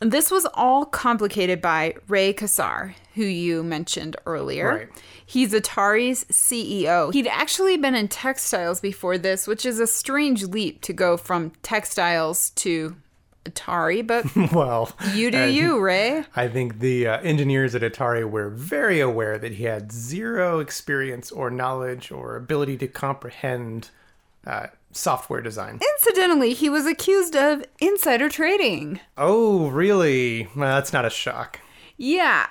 This 0.00 0.32
was 0.32 0.46
all 0.54 0.84
complicated 0.84 1.62
by 1.62 1.94
Ray 2.08 2.34
Kassar, 2.34 2.94
who 3.14 3.22
you 3.22 3.62
mentioned 3.62 4.16
earlier. 4.26 4.68
Right. 4.68 4.88
He's 5.24 5.52
Atari's 5.52 6.24
CEO. 6.24 7.12
He'd 7.12 7.28
actually 7.28 7.76
been 7.76 7.94
in 7.94 8.08
textiles 8.08 8.80
before 8.80 9.16
this, 9.16 9.46
which 9.46 9.64
is 9.64 9.78
a 9.78 9.86
strange 9.86 10.42
leap 10.44 10.82
to 10.82 10.92
go 10.92 11.16
from 11.16 11.52
textiles 11.62 12.50
to 12.50 12.96
Atari, 13.44 14.06
but 14.06 14.24
well, 14.52 14.92
you 15.14 15.30
do 15.30 15.38
and 15.38 15.54
you, 15.54 15.80
Ray. 15.80 16.24
I 16.36 16.48
think 16.48 16.78
the 16.80 17.06
uh, 17.06 17.20
engineers 17.20 17.74
at 17.74 17.82
Atari 17.82 18.28
were 18.28 18.48
very 18.50 19.00
aware 19.00 19.38
that 19.38 19.52
he 19.52 19.64
had 19.64 19.90
zero 19.92 20.58
experience 20.60 21.30
or 21.32 21.50
knowledge 21.50 22.10
or 22.10 22.36
ability 22.36 22.76
to 22.78 22.88
comprehend 22.88 23.90
uh, 24.46 24.66
software 24.92 25.40
design. 25.40 25.80
Incidentally, 25.96 26.52
he 26.54 26.68
was 26.68 26.86
accused 26.86 27.34
of 27.36 27.64
insider 27.80 28.28
trading. 28.28 29.00
Oh, 29.16 29.68
really? 29.70 30.48
Well, 30.54 30.74
that's 30.76 30.92
not 30.92 31.04
a 31.04 31.10
shock. 31.10 31.60
Yeah, 31.96 32.46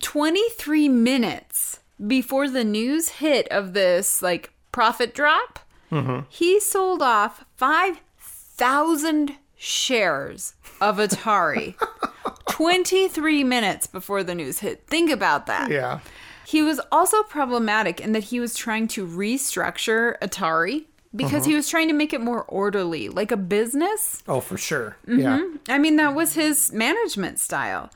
23 0.00 0.88
minutes 0.88 1.80
before 2.06 2.48
the 2.48 2.64
news 2.64 3.08
hit 3.08 3.46
of 3.48 3.72
this 3.72 4.20
like 4.22 4.52
profit 4.72 5.14
drop, 5.14 5.60
Mm-hmm. 5.92 6.20
he 6.28 6.58
sold 6.58 7.02
off 7.02 7.44
5,000 7.56 9.36
shares 9.56 10.54
of 10.80 10.96
Atari. 10.98 11.74
23 12.50 13.42
minutes 13.44 13.86
before 13.86 14.22
the 14.22 14.34
news 14.34 14.60
hit. 14.60 14.86
Think 14.86 15.10
about 15.10 15.46
that. 15.46 15.70
Yeah. 15.70 16.00
He 16.46 16.62
was 16.62 16.80
also 16.92 17.22
problematic 17.24 18.00
in 18.00 18.12
that 18.12 18.24
he 18.24 18.38
was 18.38 18.54
trying 18.54 18.86
to 18.88 19.06
restructure 19.06 20.18
Atari 20.20 20.84
because 21.16 21.44
Mhm. 21.44 21.46
he 21.46 21.54
was 21.54 21.68
trying 21.68 21.88
to 21.88 21.94
make 21.94 22.12
it 22.12 22.20
more 22.20 22.42
orderly, 22.44 23.08
like 23.08 23.32
a 23.32 23.36
business. 23.36 24.22
Oh, 24.28 24.40
for 24.40 24.56
sure. 24.58 24.96
Yeah. 25.06 25.38
Mhm. 25.38 25.58
I 25.68 25.78
mean, 25.78 25.96
that 25.96 26.14
was 26.14 26.34
his 26.34 26.72
management 26.72 27.40
style. 27.40 27.90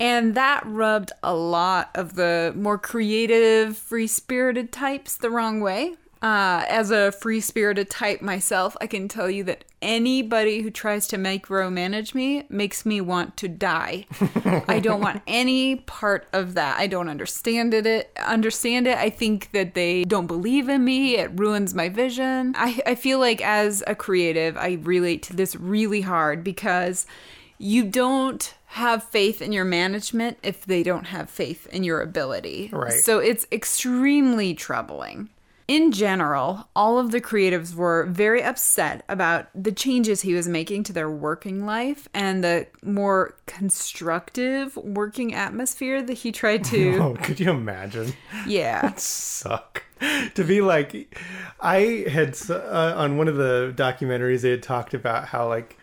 And 0.00 0.34
that 0.34 0.62
rubbed 0.66 1.12
a 1.22 1.34
lot 1.34 1.90
of 1.94 2.16
the 2.16 2.52
more 2.56 2.76
creative, 2.78 3.78
free 3.78 4.08
spirited 4.08 4.72
types 4.72 5.16
the 5.16 5.30
wrong 5.30 5.60
way. 5.60 5.94
Uh, 6.22 6.64
as 6.68 6.92
a 6.92 7.10
free 7.10 7.40
spirited 7.40 7.90
type 7.90 8.22
myself, 8.22 8.76
I 8.80 8.86
can 8.86 9.08
tell 9.08 9.28
you 9.28 9.42
that 9.44 9.64
anybody 9.82 10.62
who 10.62 10.70
tries 10.70 11.08
to 11.08 11.16
micromanage 11.16 12.14
me 12.14 12.44
makes 12.48 12.86
me 12.86 13.00
want 13.00 13.36
to 13.38 13.48
die. 13.48 14.06
I 14.68 14.78
don't 14.78 15.00
want 15.00 15.22
any 15.26 15.76
part 15.76 16.28
of 16.32 16.54
that. 16.54 16.78
I 16.78 16.86
don't 16.86 17.08
understand 17.08 17.74
it. 17.74 18.16
Understand 18.24 18.86
it. 18.86 18.96
I 18.98 19.10
think 19.10 19.50
that 19.50 19.74
they 19.74 20.04
don't 20.04 20.28
believe 20.28 20.68
in 20.68 20.84
me. 20.84 21.16
It 21.16 21.32
ruins 21.34 21.74
my 21.74 21.88
vision. 21.88 22.54
I, 22.56 22.80
I 22.86 22.94
feel 22.94 23.18
like 23.18 23.40
as 23.40 23.82
a 23.88 23.96
creative, 23.96 24.56
I 24.56 24.78
relate 24.82 25.24
to 25.24 25.34
this 25.34 25.56
really 25.56 26.02
hard 26.02 26.44
because 26.44 27.04
you 27.58 27.82
don't 27.82 28.54
have 28.66 29.02
faith 29.04 29.42
in 29.42 29.52
your 29.52 29.64
management 29.64 30.38
if 30.42 30.64
they 30.64 30.82
don't 30.82 31.06
have 31.06 31.28
faith 31.28 31.66
in 31.66 31.82
your 31.82 32.00
ability. 32.00 32.70
Right. 32.72 32.92
So 32.92 33.18
it's 33.18 33.46
extremely 33.52 34.54
troubling. 34.54 35.28
In 35.68 35.92
general, 35.92 36.68
all 36.74 36.98
of 36.98 37.12
the 37.12 37.20
creatives 37.20 37.74
were 37.74 38.06
very 38.06 38.42
upset 38.42 39.04
about 39.08 39.48
the 39.54 39.72
changes 39.72 40.22
he 40.22 40.34
was 40.34 40.48
making 40.48 40.84
to 40.84 40.92
their 40.92 41.10
working 41.10 41.64
life 41.64 42.08
and 42.12 42.42
the 42.42 42.66
more 42.82 43.36
constructive 43.46 44.76
working 44.76 45.34
atmosphere 45.34 46.02
that 46.02 46.14
he 46.14 46.32
tried 46.32 46.64
to. 46.64 46.98
Oh, 47.02 47.14
could 47.14 47.40
you 47.40 47.50
imagine? 47.50 48.12
Yeah. 48.46 48.82
That'd 48.82 49.00
suck. 49.00 49.82
To 50.34 50.44
be 50.44 50.60
like, 50.60 51.16
I 51.60 52.04
had 52.10 52.36
uh, 52.50 52.94
on 52.96 53.16
one 53.16 53.28
of 53.28 53.36
the 53.36 53.72
documentaries 53.76 54.42
they 54.42 54.50
had 54.50 54.62
talked 54.62 54.94
about 54.94 55.26
how 55.28 55.48
like, 55.48 55.78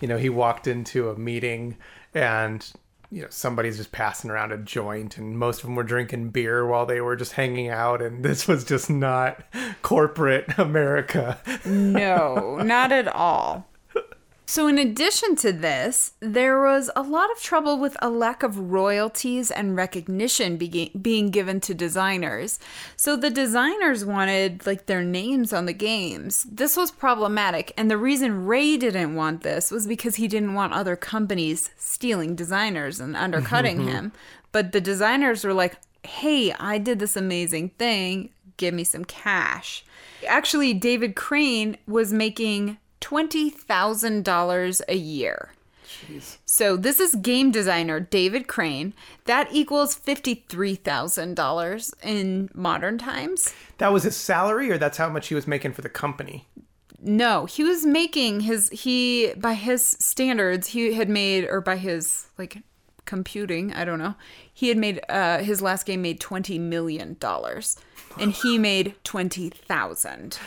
you 0.00 0.08
know, 0.08 0.16
he 0.16 0.28
walked 0.28 0.66
into 0.66 1.08
a 1.10 1.18
meeting 1.18 1.76
and 2.14 2.72
you 3.10 3.22
know 3.22 3.28
somebody's 3.30 3.76
just 3.76 3.92
passing 3.92 4.30
around 4.30 4.52
a 4.52 4.58
joint 4.58 5.16
and 5.16 5.38
most 5.38 5.60
of 5.60 5.66
them 5.66 5.76
were 5.76 5.82
drinking 5.82 6.30
beer 6.30 6.66
while 6.66 6.86
they 6.86 7.00
were 7.00 7.16
just 7.16 7.32
hanging 7.32 7.68
out 7.68 8.02
and 8.02 8.24
this 8.24 8.48
was 8.48 8.64
just 8.64 8.90
not 8.90 9.42
corporate 9.82 10.58
America. 10.58 11.38
No, 11.64 12.58
not 12.58 12.92
at 12.92 13.08
all. 13.08 13.66
So, 14.48 14.68
in 14.68 14.78
addition 14.78 15.34
to 15.36 15.52
this, 15.52 16.12
there 16.20 16.62
was 16.62 16.88
a 16.94 17.02
lot 17.02 17.32
of 17.32 17.42
trouble 17.42 17.80
with 17.80 17.96
a 18.00 18.08
lack 18.08 18.44
of 18.44 18.70
royalties 18.70 19.50
and 19.50 19.74
recognition 19.74 20.56
be- 20.56 20.92
being 21.00 21.30
given 21.30 21.60
to 21.62 21.74
designers. 21.74 22.60
So, 22.96 23.16
the 23.16 23.28
designers 23.28 24.04
wanted 24.04 24.64
like 24.64 24.86
their 24.86 25.02
names 25.02 25.52
on 25.52 25.66
the 25.66 25.72
games. 25.72 26.44
This 26.44 26.76
was 26.76 26.92
problematic, 26.92 27.72
and 27.76 27.90
the 27.90 27.98
reason 27.98 28.46
Ray 28.46 28.76
didn't 28.76 29.16
want 29.16 29.42
this 29.42 29.72
was 29.72 29.84
because 29.84 30.14
he 30.14 30.28
didn't 30.28 30.54
want 30.54 30.72
other 30.72 30.94
companies 30.94 31.70
stealing 31.76 32.36
designers 32.36 33.00
and 33.00 33.16
undercutting 33.16 33.78
mm-hmm. 33.78 33.88
him. 33.88 34.12
But 34.52 34.70
the 34.70 34.80
designers 34.80 35.42
were 35.42 35.54
like, 35.54 35.74
hey, 36.04 36.52
I 36.52 36.78
did 36.78 37.00
this 37.00 37.16
amazing 37.16 37.70
thing, 37.70 38.30
give 38.58 38.74
me 38.74 38.84
some 38.84 39.04
cash. 39.04 39.84
Actually, 40.26 40.72
David 40.72 41.16
Crane 41.16 41.76
was 41.88 42.12
making 42.12 42.78
$20,000 43.00 44.80
a 44.88 44.96
year. 44.96 45.50
Jeez. 45.86 46.38
So 46.44 46.76
this 46.76 47.00
is 47.00 47.14
game 47.14 47.50
designer 47.50 48.00
David 48.00 48.48
Crane. 48.48 48.92
That 49.24 49.48
equals 49.52 49.96
$53,000 49.96 51.94
in 52.02 52.50
modern 52.54 52.98
times. 52.98 53.54
That 53.78 53.92
was 53.92 54.02
his 54.02 54.16
salary 54.16 54.70
or 54.70 54.78
that's 54.78 54.98
how 54.98 55.08
much 55.08 55.28
he 55.28 55.34
was 55.34 55.46
making 55.46 55.72
for 55.72 55.82
the 55.82 55.88
company. 55.88 56.46
No, 57.00 57.46
he 57.46 57.62
was 57.62 57.84
making 57.86 58.40
his 58.40 58.68
he 58.70 59.32
by 59.36 59.54
his 59.54 59.84
standards, 59.84 60.68
he 60.68 60.94
had 60.94 61.08
made 61.08 61.44
or 61.44 61.60
by 61.60 61.76
his 61.76 62.26
like 62.38 62.62
computing, 63.04 63.72
I 63.72 63.84
don't 63.84 63.98
know. 63.98 64.14
He 64.52 64.68
had 64.68 64.78
made 64.78 65.00
uh 65.08 65.38
his 65.38 65.62
last 65.62 65.86
game 65.86 66.02
made 66.02 66.20
20 66.20 66.58
million 66.58 67.16
dollars 67.20 67.76
and 68.18 68.32
he 68.32 68.58
made 68.58 68.94
20,000. 69.04 70.38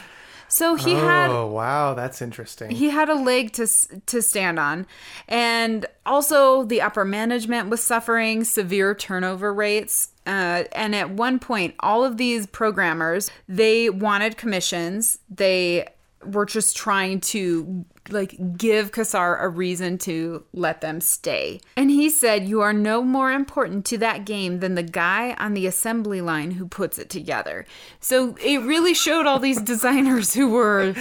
So 0.49 0.75
he 0.75 0.93
had 0.93 1.29
Oh, 1.29 1.47
wow, 1.47 1.93
that's 1.93 2.21
interesting. 2.21 2.71
he 2.71 2.89
had 2.89 3.07
a 3.09 3.15
leg 3.15 3.53
to 3.53 3.67
to 4.07 4.21
stand 4.21 4.59
on 4.59 4.85
and 5.27 5.85
also 6.05 6.63
the 6.63 6.81
upper 6.81 7.05
management 7.05 7.69
was 7.69 7.81
suffering 7.83 8.43
severe 8.43 8.93
turnover 8.95 9.53
rates 9.53 10.09
uh, 10.27 10.63
and 10.73 10.95
at 10.95 11.11
one 11.11 11.39
point 11.39 11.75
all 11.79 12.03
of 12.03 12.17
these 12.17 12.45
programmers 12.47 13.29
they 13.47 13.89
wanted 13.89 14.37
commissions 14.37 15.19
they 15.29 15.87
were 16.25 16.45
just 16.45 16.75
trying 16.75 17.21
to 17.21 17.85
like 18.11 18.57
give 18.57 18.91
Kassar 18.91 19.41
a 19.41 19.47
reason 19.47 19.97
to 19.99 20.43
let 20.53 20.81
them 20.81 21.01
stay. 21.01 21.61
And 21.75 21.89
he 21.89 22.09
said, 22.09 22.47
You 22.47 22.61
are 22.61 22.73
no 22.73 23.01
more 23.01 23.31
important 23.31 23.85
to 23.87 23.97
that 23.99 24.25
game 24.25 24.59
than 24.59 24.75
the 24.75 24.83
guy 24.83 25.33
on 25.39 25.53
the 25.53 25.67
assembly 25.67 26.21
line 26.21 26.51
who 26.51 26.67
puts 26.67 26.97
it 26.99 27.09
together. 27.09 27.65
So 27.99 28.35
it 28.43 28.59
really 28.59 28.93
showed 28.93 29.25
all 29.25 29.39
these 29.39 29.61
designers 29.61 30.33
who 30.33 30.49
were 30.49 30.95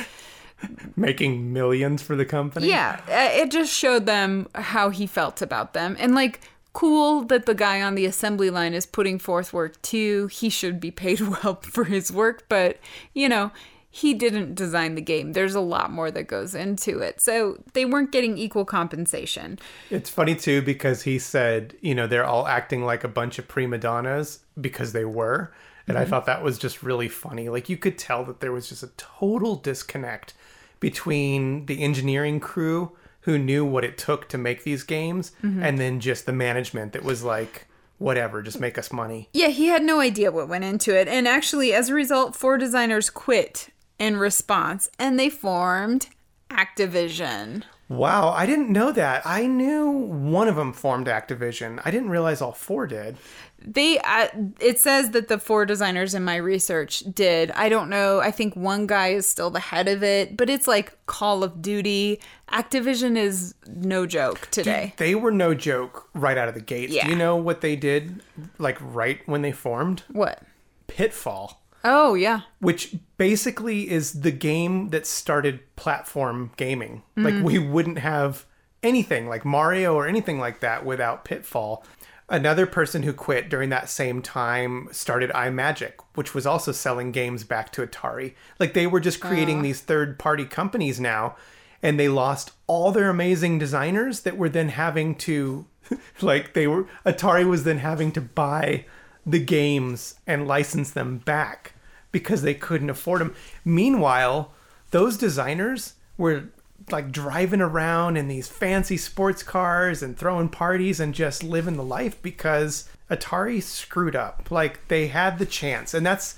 Making 0.96 1.52
millions 1.52 2.02
for 2.02 2.16
the 2.16 2.24
company. 2.24 2.68
yeah, 2.68 3.00
uh, 3.08 3.40
it 3.40 3.50
just 3.50 3.72
showed 3.72 4.06
them 4.06 4.48
how 4.54 4.90
he 4.90 5.06
felt 5.06 5.40
about 5.40 5.72
them. 5.72 5.96
And 6.00 6.14
like, 6.14 6.40
cool 6.72 7.22
that 7.24 7.46
the 7.46 7.54
guy 7.54 7.80
on 7.80 7.94
the 7.94 8.06
assembly 8.06 8.50
line 8.50 8.74
is 8.74 8.86
putting 8.86 9.18
forth 9.18 9.52
work 9.52 9.80
too. 9.82 10.26
He 10.28 10.48
should 10.48 10.80
be 10.80 10.90
paid 10.90 11.20
well 11.44 11.56
for 11.62 11.84
his 11.84 12.12
work, 12.12 12.44
but 12.48 12.78
you 13.14 13.28
know, 13.28 13.52
he 13.90 14.12
didn't 14.14 14.54
design 14.54 14.94
the 14.94 15.00
game. 15.00 15.32
There's 15.32 15.54
a 15.54 15.60
lot 15.60 15.90
more 15.90 16.10
that 16.10 16.24
goes 16.24 16.54
into 16.54 16.98
it. 16.98 17.20
So 17.20 17.62
they 17.72 17.84
weren't 17.84 18.12
getting 18.12 18.36
equal 18.36 18.64
compensation. 18.64 19.58
It's 19.90 20.10
funny 20.10 20.34
too 20.34 20.60
because 20.62 21.02
he 21.02 21.18
said, 21.18 21.74
you 21.80 21.94
know, 21.94 22.06
they're 22.06 22.26
all 22.26 22.46
acting 22.46 22.84
like 22.84 23.02
a 23.02 23.08
bunch 23.08 23.38
of 23.38 23.48
prima 23.48 23.78
donnas 23.78 24.40
because 24.60 24.92
they 24.92 25.04
were. 25.06 25.52
And 25.86 25.96
I 25.96 26.04
Mhm. 26.04 26.08
thought 26.10 26.26
that 26.26 26.42
was 26.42 26.58
just 26.58 26.82
really 26.82 27.08
funny. 27.08 27.48
Like 27.48 27.70
you 27.70 27.78
could 27.78 27.96
tell 27.96 28.24
that 28.26 28.40
there 28.40 28.52
was 28.52 28.68
just 28.68 28.82
a 28.82 28.90
total 28.98 29.56
disconnect 29.56 30.34
between 30.80 31.66
the 31.66 31.82
engineering 31.82 32.40
crew 32.40 32.92
who 33.22 33.38
knew 33.38 33.64
what 33.64 33.84
it 33.84 33.98
took 33.98 34.28
to 34.28 34.38
make 34.38 34.64
these 34.64 34.82
games 34.84 35.32
Mhm. 35.42 35.62
and 35.62 35.78
then 35.78 35.98
just 36.00 36.24
the 36.26 36.32
management 36.32 36.92
that 36.92 37.02
was 37.02 37.24
like, 37.24 37.66
whatever, 37.98 38.42
just 38.42 38.60
make 38.60 38.78
us 38.78 38.92
money. 38.92 39.28
Yeah, 39.32 39.48
he 39.48 39.66
had 39.66 39.82
no 39.82 39.98
idea 39.98 40.30
what 40.30 40.48
went 40.48 40.64
into 40.64 40.94
it. 40.96 41.08
And 41.08 41.26
actually, 41.26 41.72
as 41.74 41.88
a 41.88 41.94
result, 41.94 42.36
four 42.36 42.56
designers 42.56 43.10
quit 43.10 43.68
in 43.98 44.16
response 44.16 44.90
and 44.98 45.18
they 45.18 45.30
formed 45.30 46.08
Activision. 46.50 47.64
Wow, 47.88 48.30
I 48.30 48.44
didn't 48.44 48.68
know 48.68 48.92
that. 48.92 49.22
I 49.24 49.46
knew 49.46 49.90
one 49.90 50.46
of 50.46 50.56
them 50.56 50.74
formed 50.74 51.06
Activision. 51.06 51.80
I 51.86 51.90
didn't 51.90 52.10
realize 52.10 52.42
all 52.42 52.52
four 52.52 52.86
did. 52.86 53.16
They, 53.60 53.98
uh, 54.00 54.28
it 54.60 54.78
says 54.78 55.10
that 55.10 55.28
the 55.28 55.38
four 55.38 55.64
designers 55.64 56.14
in 56.14 56.22
my 56.22 56.36
research 56.36 57.02
did. 57.14 57.50
I 57.52 57.70
don't 57.70 57.88
know. 57.88 58.20
I 58.20 58.30
think 58.30 58.54
one 58.54 58.86
guy 58.86 59.08
is 59.08 59.26
still 59.26 59.48
the 59.48 59.58
head 59.58 59.88
of 59.88 60.02
it, 60.02 60.36
but 60.36 60.50
it's 60.50 60.68
like 60.68 60.98
Call 61.06 61.42
of 61.42 61.62
Duty. 61.62 62.20
Activision 62.52 63.16
is 63.16 63.54
no 63.66 64.04
joke 64.04 64.48
today. 64.50 64.92
They 64.98 65.14
were 65.14 65.32
no 65.32 65.54
joke 65.54 66.10
right 66.14 66.36
out 66.36 66.48
of 66.48 66.54
the 66.54 66.60
gates. 66.60 66.92
Yeah. 66.92 67.06
Do 67.06 67.10
you 67.10 67.16
know 67.16 67.36
what 67.36 67.62
they 67.62 67.74
did 67.74 68.22
like 68.58 68.76
right 68.80 69.20
when 69.26 69.40
they 69.40 69.52
formed? 69.52 70.02
What? 70.12 70.42
Pitfall, 70.88 71.62
Oh, 71.90 72.14
yeah. 72.14 72.42
which 72.60 72.94
basically 73.16 73.90
is 73.90 74.20
the 74.20 74.30
game 74.30 74.90
that 74.90 75.06
started 75.06 75.60
platform 75.76 76.52
gaming. 76.56 77.02
Mhm. 77.16 77.24
Like 77.24 77.44
we 77.44 77.58
wouldn't 77.58 77.98
have 77.98 78.44
anything 78.82 79.26
like 79.28 79.44
Mario 79.44 79.94
or 79.94 80.06
anything 80.06 80.38
like 80.38 80.60
that 80.60 80.84
without 80.84 81.24
Pitfall. 81.24 81.84
Another 82.28 82.66
person 82.66 83.04
who 83.04 83.12
quit 83.14 83.48
during 83.48 83.70
that 83.70 83.88
same 83.88 84.20
time 84.20 84.88
started 84.92 85.30
Imagic, 85.30 85.94
which 86.14 86.34
was 86.34 86.46
also 86.46 86.72
selling 86.72 87.10
games 87.10 87.42
back 87.42 87.72
to 87.72 87.86
Atari. 87.86 88.34
Like 88.58 88.74
they 88.74 88.86
were 88.86 89.00
just 89.00 89.18
creating 89.20 89.60
Oh. 89.60 89.62
these 89.62 89.80
third 89.80 90.18
party 90.18 90.44
companies 90.44 91.00
now, 91.00 91.36
and 91.82 91.98
they 91.98 92.08
lost 92.08 92.52
all 92.66 92.92
their 92.92 93.08
amazing 93.08 93.58
designers 93.58 94.20
that 94.20 94.36
were 94.36 94.50
then 94.50 94.68
having 94.68 95.14
to, 95.14 95.64
like, 96.20 96.52
they 96.52 96.66
were, 96.66 96.86
Atari 97.06 97.48
was 97.48 97.64
then 97.64 97.78
having 97.78 98.12
to 98.12 98.20
buy 98.20 98.84
the 99.24 99.38
games 99.38 100.16
and 100.26 100.46
license 100.46 100.90
them 100.90 101.18
back 101.18 101.72
because 102.12 102.42
they 102.42 102.54
couldn't 102.54 102.90
afford 102.90 103.20
them. 103.20 103.34
Meanwhile, 103.64 104.52
those 104.90 105.16
designers 105.16 105.94
were 106.16 106.44
like 106.90 107.12
driving 107.12 107.60
around 107.60 108.16
in 108.16 108.28
these 108.28 108.48
fancy 108.48 108.96
sports 108.96 109.42
cars 109.42 110.02
and 110.02 110.16
throwing 110.16 110.48
parties 110.48 111.00
and 111.00 111.14
just 111.14 111.42
living 111.42 111.76
the 111.76 111.82
life 111.84 112.20
because 112.22 112.88
Atari 113.10 113.62
screwed 113.62 114.16
up. 114.16 114.50
Like 114.50 114.88
they 114.88 115.08
had 115.08 115.38
the 115.38 115.46
chance. 115.46 115.92
And 115.92 116.06
that's 116.06 116.36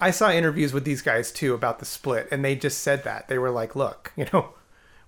I 0.00 0.10
saw 0.10 0.30
interviews 0.30 0.72
with 0.72 0.84
these 0.84 1.02
guys 1.02 1.30
too 1.30 1.52
about 1.52 1.78
the 1.78 1.84
split 1.84 2.28
and 2.30 2.42
they 2.44 2.56
just 2.56 2.78
said 2.78 3.04
that. 3.04 3.28
They 3.28 3.36
were 3.38 3.50
like, 3.50 3.76
"Look, 3.76 4.12
you 4.16 4.26
know, 4.32 4.54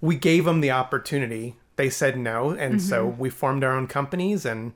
we 0.03 0.17
gave 0.17 0.45
them 0.45 0.61
the 0.61 0.71
opportunity. 0.73 1.57
They 1.77 1.89
said 1.89 2.19
no, 2.19 2.51
and 2.51 2.83
so 2.83 3.07
Mhm. 3.13 3.17
we 3.19 3.31
formed 3.31 3.65
our 3.65 3.73
own 3.73 3.87
companies 3.87 4.45
and 4.45 4.73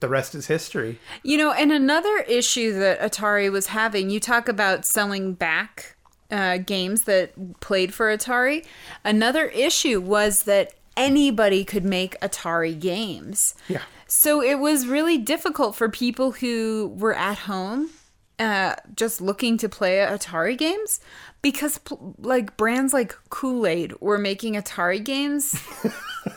the 0.00 0.08
rest 0.08 0.34
is 0.34 0.46
history." 0.46 0.98
You 1.22 1.38
know, 1.38 1.52
and 1.52 1.72
another 1.72 2.18
issue 2.28 2.72
that 2.78 3.00
Atari 3.00 3.50
was 3.50 3.68
having, 3.68 4.10
you 4.10 4.20
talk 4.20 4.48
about 4.48 4.84
selling 4.84 5.34
back 5.34 5.96
uh, 6.30 6.58
games 6.58 7.04
that 7.04 7.60
played 7.60 7.94
for 7.94 8.14
Atari. 8.14 8.64
Another 9.04 9.46
issue 9.46 10.00
was 10.00 10.44
that 10.44 10.72
anybody 10.96 11.64
could 11.64 11.84
make 11.84 12.18
Atari 12.20 12.78
games. 12.78 13.54
Yeah. 13.68 13.82
So 14.06 14.42
it 14.42 14.58
was 14.58 14.86
really 14.86 15.18
difficult 15.18 15.74
for 15.74 15.88
people 15.88 16.32
who 16.32 16.94
were 16.96 17.14
at 17.14 17.38
home 17.38 17.90
uh, 18.38 18.74
just 18.96 19.20
looking 19.20 19.56
to 19.58 19.68
play 19.68 19.98
Atari 19.98 20.56
games 20.58 21.00
because, 21.42 21.78
like, 22.18 22.56
brands 22.56 22.92
like 22.92 23.14
Kool 23.30 23.66
Aid 23.66 24.00
were 24.00 24.18
making 24.18 24.54
Atari 24.54 25.02
games. 25.02 25.60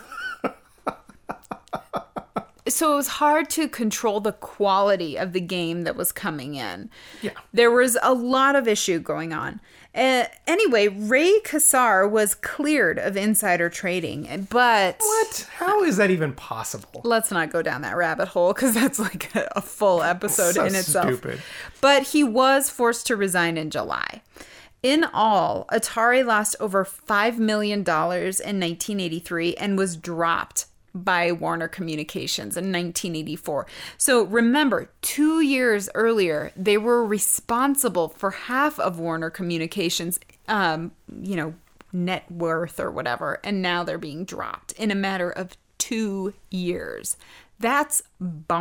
so 2.69 2.93
it 2.93 2.95
was 2.95 3.07
hard 3.07 3.49
to 3.51 3.67
control 3.67 4.19
the 4.19 4.31
quality 4.33 5.17
of 5.17 5.33
the 5.33 5.41
game 5.41 5.83
that 5.83 5.95
was 5.95 6.11
coming 6.11 6.55
in. 6.55 6.89
Yeah. 7.21 7.31
There 7.53 7.71
was 7.71 7.97
a 8.01 8.13
lot 8.13 8.55
of 8.55 8.67
issue 8.67 8.99
going 8.99 9.33
on. 9.33 9.59
Uh, 9.95 10.25
anyway, 10.45 10.87
Ray 10.87 11.39
Kassar 11.43 12.09
was 12.09 12.35
cleared 12.35 12.99
of 12.99 13.17
insider 13.17 13.67
trading, 13.69 14.47
but 14.51 14.97
what? 14.99 15.49
How 15.55 15.83
is 15.83 15.97
that 15.97 16.11
even 16.11 16.33
possible? 16.33 17.01
Let's 17.03 17.31
not 17.31 17.49
go 17.51 17.63
down 17.63 17.81
that 17.81 17.97
rabbit 17.97 18.27
hole 18.27 18.53
because 18.53 18.75
that's 18.75 18.99
like 18.99 19.33
a, 19.35 19.47
a 19.55 19.61
full 19.61 20.03
episode 20.03 20.53
So 20.53 20.65
in 20.65 20.75
itself. 20.75 21.07
stupid. 21.07 21.41
But 21.81 22.03
he 22.03 22.23
was 22.23 22.69
forced 22.69 23.07
to 23.07 23.15
resign 23.15 23.57
in 23.57 23.71
July. 23.71 24.21
In 24.83 25.03
all, 25.05 25.65
Atari 25.71 26.23
lost 26.23 26.55
over 26.59 26.85
$5 26.85 27.39
million 27.39 27.79
in 27.79 27.85
1983 27.85 29.55
and 29.55 29.77
was 29.77 29.97
dropped 29.97 30.67
by 31.03 31.31
Warner 31.31 31.67
Communications 31.67 32.57
in 32.57 32.65
1984. 32.65 33.67
So 33.97 34.23
remember, 34.23 34.89
two 35.01 35.41
years 35.41 35.89
earlier, 35.95 36.51
they 36.55 36.77
were 36.77 37.05
responsible 37.05 38.09
for 38.09 38.31
half 38.31 38.79
of 38.79 38.99
Warner 38.99 39.29
Communications, 39.29 40.19
um, 40.47 40.91
you 41.21 41.35
know, 41.35 41.53
net 41.93 42.29
worth 42.31 42.79
or 42.79 42.91
whatever, 42.91 43.39
and 43.43 43.61
now 43.61 43.83
they're 43.83 43.97
being 43.97 44.25
dropped 44.25 44.73
in 44.73 44.91
a 44.91 44.95
matter 44.95 45.29
of 45.29 45.55
two 45.77 46.33
years. 46.51 47.17
That's 47.59 48.03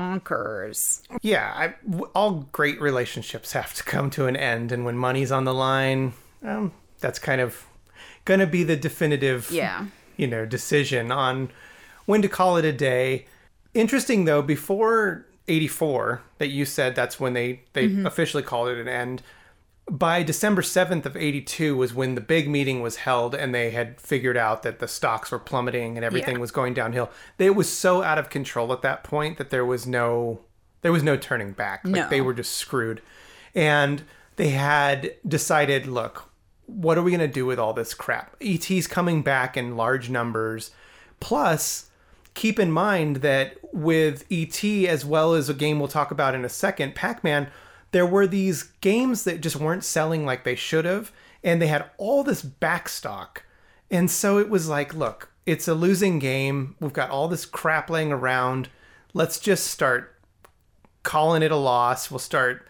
bonkers. 0.06 1.02
Yeah, 1.22 1.52
I, 1.54 1.74
all 2.14 2.46
great 2.52 2.80
relationships 2.80 3.52
have 3.52 3.74
to 3.74 3.82
come 3.84 4.10
to 4.10 4.26
an 4.26 4.36
end, 4.36 4.72
and 4.72 4.84
when 4.84 4.96
money's 4.96 5.32
on 5.32 5.44
the 5.44 5.54
line, 5.54 6.12
um, 6.42 6.72
that's 7.00 7.18
kind 7.18 7.40
of 7.40 7.66
going 8.24 8.40
to 8.40 8.46
be 8.46 8.64
the 8.64 8.76
definitive, 8.76 9.50
Yeah. 9.50 9.86
you 10.16 10.26
know, 10.26 10.46
decision 10.46 11.12
on 11.12 11.50
when 12.06 12.22
to 12.22 12.28
call 12.28 12.56
it 12.56 12.64
a 12.64 12.72
day. 12.72 13.26
Interesting 13.74 14.24
though, 14.24 14.42
before 14.42 15.26
'84, 15.48 16.22
that 16.38 16.48
you 16.48 16.64
said 16.64 16.94
that's 16.96 17.20
when 17.20 17.34
they 17.34 17.60
they 17.74 17.88
Mhm. 17.88 18.06
officially 18.06 18.42
called 18.42 18.68
it 18.68 18.78
an 18.78 18.88
end. 18.88 19.22
By 19.88 20.24
December 20.24 20.62
7th 20.62 21.06
of 21.06 21.16
82 21.16 21.76
was 21.76 21.94
when 21.94 22.16
the 22.16 22.20
big 22.20 22.48
meeting 22.48 22.82
was 22.82 22.96
held 22.96 23.36
and 23.36 23.54
they 23.54 23.70
had 23.70 24.00
figured 24.00 24.36
out 24.36 24.64
that 24.64 24.80
the 24.80 24.88
stocks 24.88 25.30
were 25.30 25.38
plummeting 25.38 25.96
and 25.96 26.04
everything 26.04 26.34
Yeah. 26.36 26.40
was 26.40 26.50
going 26.50 26.74
downhill. 26.74 27.08
It 27.38 27.54
was 27.54 27.68
so 27.72 28.02
out 28.02 28.18
of 28.18 28.28
control 28.28 28.72
at 28.72 28.82
that 28.82 29.04
point 29.04 29.38
that 29.38 29.50
there 29.50 29.64
was 29.64 29.86
no 29.86 30.40
there 30.82 30.92
was 30.92 31.02
no 31.04 31.16
turning 31.16 31.52
back. 31.52 31.80
Like 31.84 32.10
they 32.10 32.20
were 32.20 32.34
just 32.34 32.52
screwed. 32.52 33.00
And 33.54 34.02
they 34.36 34.50
had 34.50 35.14
decided, 35.26 35.86
look, 35.86 36.28
what 36.66 36.96
are 36.98 37.02
we 37.02 37.10
going 37.10 37.20
to 37.20 37.26
do 37.26 37.44
with 37.46 37.58
all 37.58 37.72
this 37.72 37.92
crap? 37.94 38.36
ET's 38.40 38.86
coming 38.86 39.22
back 39.22 39.56
in 39.56 39.76
large 39.76 40.10
numbers. 40.10 40.70
Plus, 41.18 41.86
keep 42.36 42.60
in 42.60 42.70
mind 42.70 43.16
that 43.16 43.56
with 43.72 44.24
ET, 44.30 44.62
as 44.62 45.04
well 45.04 45.34
as 45.34 45.48
a 45.48 45.54
game 45.54 45.80
we'll 45.80 45.88
talk 45.88 46.12
about 46.12 46.34
in 46.36 46.44
a 46.44 46.48
second, 46.48 46.94
Pac 46.94 47.24
Man, 47.24 47.48
there 47.90 48.06
were 48.06 48.26
these 48.26 48.62
games 48.80 49.24
that 49.24 49.40
just 49.40 49.56
weren't 49.56 49.82
selling 49.82 50.24
like 50.24 50.44
they 50.44 50.54
should 50.54 50.84
have. 50.84 51.10
And 51.42 51.60
they 51.60 51.66
had 51.66 51.90
all 51.96 52.22
this 52.22 52.42
backstock. 52.42 53.38
And 53.90 54.10
so 54.10 54.38
it 54.38 54.50
was 54.50 54.68
like, 54.68 54.94
look, 54.94 55.30
it's 55.46 55.66
a 55.66 55.74
losing 55.74 56.18
game. 56.18 56.76
We've 56.80 56.92
got 56.92 57.10
all 57.10 57.28
this 57.28 57.46
crap 57.46 57.88
laying 57.88 58.12
around. 58.12 58.68
Let's 59.14 59.38
just 59.38 59.66
start 59.66 60.14
calling 61.04 61.42
it 61.42 61.52
a 61.52 61.56
loss. 61.56 62.10
We'll 62.10 62.18
start 62.18 62.66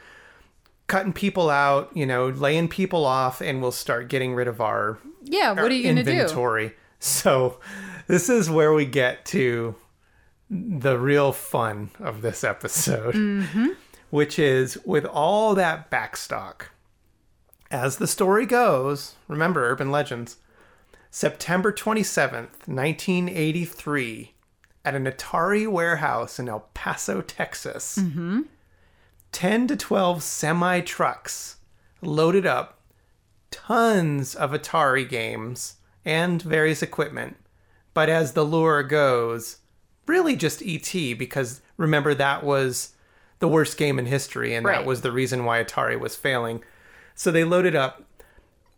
cutting 0.86 1.12
people 1.12 1.50
out, 1.50 1.90
you 1.96 2.06
know, 2.06 2.28
laying 2.28 2.68
people 2.68 3.04
off, 3.04 3.40
and 3.40 3.60
we'll 3.60 3.72
start 3.72 4.08
getting 4.08 4.34
rid 4.34 4.46
of 4.46 4.60
our 4.60 4.98
Yeah, 5.24 5.52
what 5.52 5.72
are 5.72 5.74
you 5.74 5.82
going 5.84 5.96
to 5.96 6.02
do? 6.04 6.10
inventory. 6.10 6.74
So 6.98 7.58
this 8.06 8.28
is 8.28 8.48
where 8.50 8.72
we 8.72 8.84
get 8.86 9.24
to 9.26 9.74
the 10.50 10.98
real 10.98 11.32
fun 11.32 11.90
of 11.98 12.22
this 12.22 12.42
episode, 12.44 13.14
Mhm. 13.14 13.76
which 14.10 14.38
is 14.38 14.78
with 14.84 15.04
all 15.04 15.54
that 15.54 15.90
backstock, 15.90 16.66
As 17.68 17.96
the 17.96 18.06
story 18.06 18.46
goes, 18.46 19.16
remember 19.26 19.68
urban 19.68 19.90
legends, 19.90 20.36
September 21.10 21.72
27th, 21.72 22.68
1983, 22.68 24.34
at 24.84 24.94
an 24.94 25.04
Atari 25.06 25.66
warehouse 25.66 26.38
in 26.38 26.48
El 26.48 26.68
Paso, 26.74 27.22
Texas, 27.22 27.98
10 29.32 29.66
to 29.66 29.76
12 29.76 30.22
semi 30.22 30.80
trucks 30.80 31.56
loaded 32.02 32.46
up 32.46 32.80
tons 33.50 34.36
of 34.36 34.52
Atari 34.52 35.08
games 35.08 35.75
and 36.06 36.40
various 36.40 36.80
equipment. 36.82 37.36
But 37.92 38.08
as 38.08 38.32
the 38.32 38.44
lure 38.44 38.82
goes, 38.82 39.58
really 40.06 40.36
just 40.36 40.62
ET, 40.64 40.90
because 41.18 41.60
remember 41.76 42.14
that 42.14 42.42
was 42.44 42.94
the 43.40 43.48
worst 43.48 43.76
game 43.76 43.98
in 43.98 44.06
history, 44.06 44.54
and 44.54 44.64
Right. 44.64 44.78
that 44.78 44.86
was 44.86 45.02
the 45.02 45.12
reason 45.12 45.44
why 45.44 45.62
Atari 45.62 45.98
was 46.00 46.16
failing. 46.16 46.62
So 47.14 47.30
they 47.30 47.44
loaded 47.44 47.74
up. 47.74 48.02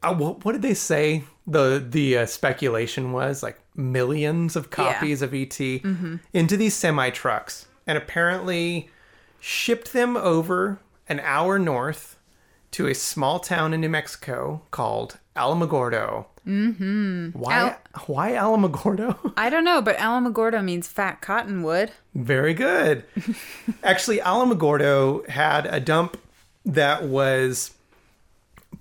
Uh, 0.03 0.15
what, 0.15 0.45
what 0.45 0.53
did 0.53 0.63
they 0.63 0.75
say? 0.75 1.25
The 1.47 1.85
the 1.89 2.19
uh, 2.19 2.27
speculation 2.27 3.13
was 3.13 3.43
like 3.43 3.59
millions 3.75 4.55
of 4.57 4.71
copies 4.71 5.23
of 5.23 5.35
ET 5.35 5.59
into 5.61 6.57
these 6.57 6.75
semi 6.75 7.11
trucks, 7.11 7.67
and 7.87 7.97
apparently 7.99 8.91
shipped 9.41 9.93
them 9.93 10.17
over 10.17 10.79
an 11.09 11.21
hour 11.21 11.59
north 11.59 12.17
to 12.73 12.87
a 12.87 12.95
small 12.95 13.39
town 13.41 13.73
in 13.75 13.81
New 13.81 13.89
Mexico 13.89 14.63
called 14.71 15.19
Alamogordo. 15.37 16.27
Mm-hmm. 16.49 17.39
Why? 17.39 17.77
why 18.07 18.33
Alamogordo? 18.33 19.33
I 19.37 19.51
don't 19.51 19.65
know, 19.65 19.83
but 19.83 19.99
Alamogordo 19.99 20.65
means 20.65 20.89
fat 20.89 21.21
cottonwood. 21.21 21.93
Very 22.15 22.55
good. 22.55 23.05
Actually, 23.85 24.19
Alamogordo 24.19 25.29
had 25.29 25.67
a 25.67 25.79
dump 25.79 26.17
that 26.65 27.05
was 27.05 27.75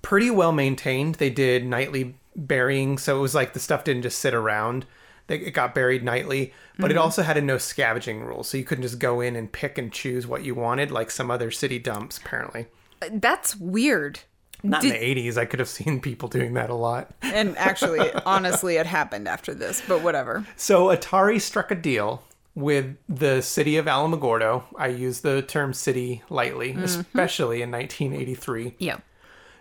pretty 0.01 0.29
well 0.31 0.53
maintained. 0.53 1.15
They 1.15 1.29
did 1.29 1.65
nightly 1.65 2.15
burying, 2.35 2.97
so 2.97 3.17
it 3.17 3.21
was 3.21 3.35
like 3.35 3.53
the 3.53 3.59
stuff 3.59 3.83
didn't 3.83 4.03
just 4.03 4.19
sit 4.19 4.33
around. 4.33 4.85
It 5.27 5.51
got 5.51 5.75
buried 5.75 6.03
nightly, 6.05 6.53
but 6.79 6.89
it 6.89 6.97
also 6.97 7.21
had 7.21 7.35
a 7.35 7.41
no 7.41 7.57
scavenging 7.57 8.21
rule, 8.23 8.43
so 8.43 8.57
you 8.57 8.63
couldn't 8.63 8.83
just 8.83 8.97
go 8.97 9.19
in 9.19 9.35
and 9.35 9.51
pick 9.51 9.77
and 9.77 9.91
choose 9.91 10.25
what 10.25 10.45
you 10.45 10.55
wanted, 10.55 10.89
like 10.89 11.11
some 11.11 11.29
other 11.29 11.51
city 11.51 11.79
dumps. 11.79 12.17
Apparently, 12.17 12.67
That's 13.11 13.57
weird. 13.57 14.21
Not 14.63 14.81
Did- 14.81 14.95
in 14.95 15.15
the 15.15 15.29
'80s. 15.29 15.37
I 15.37 15.45
could 15.45 15.59
have 15.59 15.69
seen 15.69 15.99
people 15.99 16.29
doing 16.29 16.53
that 16.55 16.69
a 16.69 16.75
lot. 16.75 17.11
And 17.21 17.57
actually, 17.57 18.11
honestly, 18.25 18.77
it 18.77 18.85
happened 18.85 19.27
after 19.27 19.53
this, 19.53 19.81
but 19.87 20.01
whatever. 20.01 20.45
So 20.55 20.87
Atari 20.87 21.39
struck 21.41 21.71
a 21.71 21.75
deal 21.75 22.23
with 22.55 22.97
the 23.07 23.41
city 23.41 23.77
of 23.77 23.85
Alamogordo. 23.85 24.63
I 24.75 24.87
use 24.87 25.21
the 25.21 25.43
term 25.43 25.73
city 25.73 26.23
lightly, 26.29 26.69
mm-hmm. 26.69 26.83
especially 26.83 27.61
in 27.61 27.69
1983, 27.71 28.73
Yeah. 28.79 28.97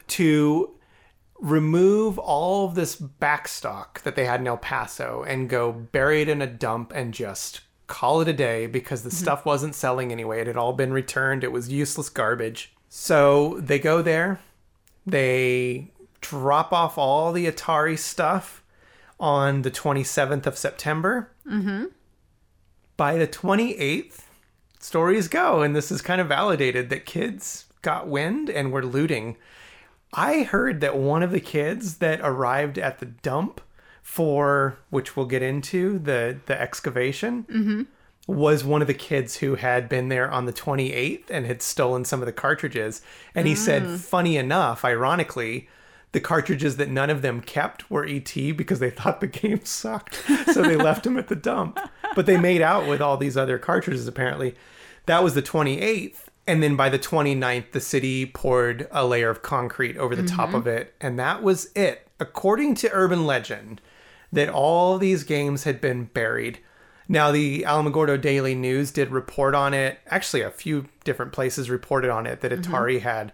to 0.09 0.71
remove 1.39 2.19
all 2.19 2.67
of 2.67 2.75
this 2.75 2.97
backstock 2.97 4.01
that 4.01 4.17
they 4.17 4.25
had 4.25 4.41
in 4.41 4.47
El 4.47 4.57
Paso 4.57 5.23
and 5.29 5.51
go 5.51 5.71
bury 5.73 6.23
it 6.23 6.29
in 6.31 6.41
a 6.41 6.47
dump 6.47 6.91
and 6.95 7.13
just 7.13 7.61
call 7.87 8.23
it 8.23 8.29
a 8.29 8.33
day 8.33 8.67
because 8.67 9.03
the 9.03 9.11
mm-hmm. 9.11 9.17
stuff 9.23 9.45
wasn't 9.45 9.75
selling 9.75 10.11
anyway. 10.11 10.41
It 10.41 10.47
had 10.47 10.57
all 10.57 10.73
been 10.73 10.93
returned. 10.93 11.45
It 11.45 11.53
was 11.53 11.69
useless 11.69 12.09
garbage. 12.09 12.75
So 12.89 13.59
they 13.61 13.79
go 13.79 14.01
there, 14.01 14.41
they 15.07 15.91
drop 16.21 16.73
off 16.73 16.99
all 16.99 17.33
the 17.33 17.47
Atari 17.47 17.99
stuff 17.99 18.63
on 19.19 19.63
the 19.63 19.71
27th 19.71 20.47
of 20.47 20.59
September. 20.59 21.31
Mm-hmm. 21.49 21.87
By 22.97 23.17
the 23.17 23.29
28th, 23.29 24.23
stories 24.81 25.29
go, 25.29 25.63
and 25.63 25.77
this 25.77 25.91
is 25.91 26.03
kind 26.03 26.21
of 26.21 26.29
validated 26.29 26.91
that 26.91 27.07
kids 27.07 27.67
got 27.83 28.09
wind 28.09 28.51
and 28.51 28.73
were 28.73 28.85
looting. 28.85 29.37
I 30.13 30.43
heard 30.43 30.81
that 30.81 30.97
one 30.97 31.23
of 31.23 31.31
the 31.31 31.41
kids 31.41 31.99
that 31.99 32.21
arrived 32.23 32.79
at 32.79 32.99
the 32.99 33.07
dump 33.07 33.61
for 34.03 34.79
which 34.91 35.17
we'll 35.17 35.27
get 35.27 35.43
into 35.43 35.99
the 35.99 36.39
the 36.47 36.59
excavation 36.61 37.45
was 38.27 38.65
one 38.65 38.81
of 38.83 38.89
the 38.89 38.95
kids 38.95 39.37
who 39.37 39.55
had 39.55 39.89
been 39.89 40.09
there 40.09 40.31
on 40.31 40.47
the 40.47 40.53
28th 40.53 41.31
and 41.31 41.47
had 41.47 41.63
stolen 41.63 42.05
some 42.05 42.21
of 42.21 42.27
the 42.27 42.33
cartridges. 42.33 43.01
And 43.35 43.47
he 43.47 43.55
said 43.55 43.85
mm. 43.85 43.99
funny 43.99 44.37
enough 44.37 44.85
ironically 44.85 45.69
the 46.13 46.21
cartridges 46.21 46.77
that 46.77 46.89
none 46.89 47.11
of 47.11 47.23
them 47.23 47.41
kept 47.41 47.91
were 47.91 48.05
ET 48.05 48.33
because 48.35 48.81
they 48.81 48.91
thought 48.99 49.21
the 49.21 49.27
game 49.27 49.65
sucked. 49.65 50.23
So 50.53 50.63
they 50.63 50.77
left 50.77 51.05
them 51.05 51.19
at 51.19 51.29
the 51.29 51.37
dump. 51.37 51.79
But 52.15 52.27
they 52.27 52.37
made 52.37 52.63
out 52.63 52.89
with 52.89 53.01
all 53.01 53.17
these 53.17 53.37
other 53.37 53.59
cartridges 53.59 54.09
apparently. 54.09 54.55
That 55.07 55.23
was 55.23 55.35
the 55.35 55.43
28th 55.43 56.25
and 56.49 56.63
then 56.63 56.75
by 56.77 56.89
the 56.89 56.99
29th 56.99 57.73
the 57.73 57.81
city 57.81 58.27
poured 58.27 58.89
a 58.91 59.07
layer 59.07 59.31
of 59.31 59.43
concrete 59.43 59.97
over 59.97 60.17
the 60.17 60.27
top 60.27 60.49
mm-hmm. 60.49 60.57
of 60.57 60.67
it. 60.67 60.95
And 61.01 61.19
that 61.19 61.43
was 61.43 61.71
it. 61.75 62.09
According 62.19 62.77
to 62.77 62.91
urban 62.93 63.27
legend 63.27 63.81
that 64.33 64.49
all 64.49 64.99
these 64.99 65.23
games 65.23 65.65
had 65.65 65.81
been 65.81 66.05
buried 66.05 66.59
now 67.09 67.31
the 67.31 67.63
alamogordo 67.63 68.21
daily 68.21 68.55
news 68.55 68.91
did 68.91 69.11
report 69.11 69.55
on 69.55 69.75
it. 69.75 69.99
Actually 70.09 70.43
a 70.43 70.51
few 70.51 70.87
different 71.05 71.33
places 71.33 71.71
reported 71.71 72.11
on 72.11 72.27
it 72.27 72.41
that 72.41 72.53
mm-hmm. 72.53 72.73
atari 72.73 73.01
had 73.01 73.33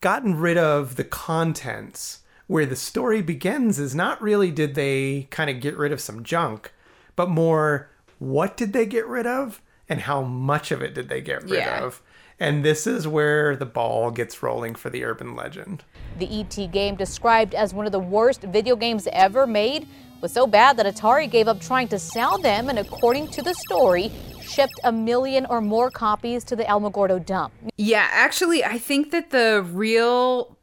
gotten 0.00 0.36
rid 0.36 0.56
of 0.56 0.96
the 0.96 1.04
contents. 1.04 2.20
Where 2.46 2.64
the 2.64 2.76
story 2.76 3.20
begins 3.20 3.78
is 3.78 3.94
not 3.94 4.22
really 4.22 4.50
did 4.50 4.74
they 4.74 5.26
kind 5.30 5.50
of 5.50 5.60
get 5.60 5.76
rid 5.76 5.92
of 5.92 6.00
some 6.00 6.22
junk 6.22 6.72
but 7.18 7.28
more 7.28 7.90
what 8.20 8.56
did 8.56 8.72
they 8.72 8.86
get 8.86 9.04
rid 9.04 9.26
of 9.26 9.60
and 9.88 10.02
how 10.02 10.22
much 10.22 10.70
of 10.70 10.82
it 10.82 10.94
did 10.94 11.08
they 11.08 11.20
get 11.20 11.42
rid 11.42 11.64
Yeah. 11.64 11.82
of. 11.82 12.00
And 12.38 12.64
this 12.64 12.86
is 12.86 13.08
where 13.08 13.56
the 13.56 13.66
ball 13.66 14.12
gets 14.12 14.40
rolling 14.40 14.76
for 14.76 14.88
the 14.88 15.04
urban 15.04 15.34
legend. 15.34 15.82
The 16.20 16.40
ET 16.40 16.70
game, 16.70 16.94
described 16.94 17.56
as 17.56 17.74
one 17.74 17.86
of 17.86 17.90
the 17.90 17.98
worst 17.98 18.42
video 18.42 18.76
games 18.76 19.08
ever 19.12 19.48
made, 19.48 19.88
was 20.20 20.32
so 20.32 20.46
bad 20.46 20.76
that 20.76 20.86
Atari 20.86 21.30
gave 21.30 21.48
up 21.48 21.60
trying 21.60 21.88
to 21.88 21.98
sell 21.98 22.38
them 22.38 22.68
and, 22.68 22.78
according 22.78 23.28
to 23.28 23.42
the 23.42 23.54
story, 23.54 24.10
shipped 24.42 24.80
a 24.84 24.92
million 24.92 25.46
or 25.46 25.60
more 25.60 25.90
copies 25.90 26.44
to 26.44 26.56
the 26.56 26.64
Alamogordo 26.64 27.24
dump. 27.24 27.52
Yeah, 27.76 28.08
actually, 28.10 28.64
I 28.64 28.78
think 28.78 29.10
that 29.12 29.30
the 29.30 29.64
real, 29.70 30.56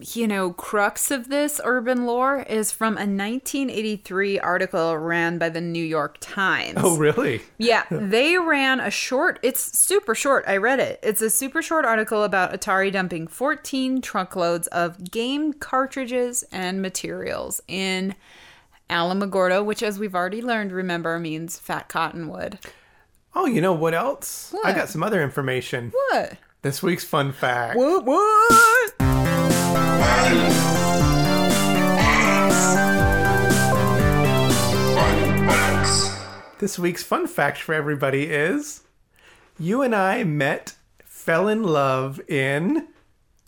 you 0.00 0.26
know, 0.26 0.52
crux 0.52 1.10
of 1.10 1.28
this 1.28 1.60
urban 1.62 2.06
lore 2.06 2.40
is 2.42 2.72
from 2.72 2.94
a 2.94 3.06
1983 3.06 4.40
article 4.40 4.96
ran 4.96 5.38
by 5.38 5.50
the 5.50 5.60
New 5.60 5.84
York 5.84 6.16
Times. 6.20 6.78
oh 6.78 6.96
really 6.96 7.42
Yeah, 7.58 7.84
they 7.90 8.38
ran 8.38 8.80
a 8.80 8.90
short, 8.90 9.38
it's 9.42 9.78
super 9.78 10.14
short. 10.14 10.44
I 10.48 10.56
read 10.56 10.80
it. 10.80 10.98
It's 11.02 11.22
a 11.22 11.30
super 11.30 11.62
short 11.62 11.84
article 11.84 12.24
about 12.24 12.52
Atari 12.52 12.90
dumping 12.90 13.28
14 13.28 14.00
truckloads 14.00 14.66
of 14.68 15.10
game 15.10 15.52
cartridges 15.52 16.42
and 16.50 16.82
materials 16.82 17.60
in 17.68 18.14
Alamogordo, 18.90 19.64
which, 19.64 19.82
as 19.82 19.98
we've 19.98 20.14
already 20.14 20.40
learned, 20.42 20.72
remember, 20.72 21.18
means 21.18 21.58
fat 21.58 21.88
cottonwood. 21.88 22.58
oh 23.34 23.44
you 23.46 23.60
know 23.60 23.74
what 23.74 23.92
else 23.94 24.54
i 24.64 24.72
got 24.72 24.88
some 24.88 25.02
other 25.02 25.22
information 25.22 25.92
What? 26.10 26.32
this 26.62 26.82
week's 26.82 27.04
fun 27.04 27.32
fact 27.32 27.76
What? 27.76 28.04
What? 28.04 28.94
This 36.58 36.76
week's 36.76 37.04
fun 37.04 37.28
fact 37.28 37.58
for 37.58 37.72
everybody 37.72 38.24
is 38.24 38.82
you 39.60 39.80
and 39.82 39.94
I 39.94 40.24
met, 40.24 40.74
fell 41.04 41.46
in 41.46 41.62
love 41.62 42.20
in 42.28 42.88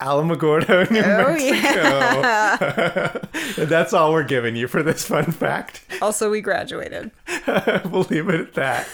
Alamogordo, 0.01 0.91
New 0.91 1.03
Oh, 1.03 1.35
Mexico. 1.35 3.21
And 3.61 3.67
That's 3.71 3.93
all 3.93 4.13
we're 4.13 4.25
giving 4.25 4.57
you 4.57 4.69
for 4.69 4.83
this 4.83 5.05
fun 5.07 5.31
fact. 5.33 5.83
Also, 6.03 6.31
we 6.31 6.41
graduated. 6.41 7.11
we'll 7.91 8.07
leave 8.11 8.29
it 8.29 8.41
at 8.41 8.55
that. 8.55 8.87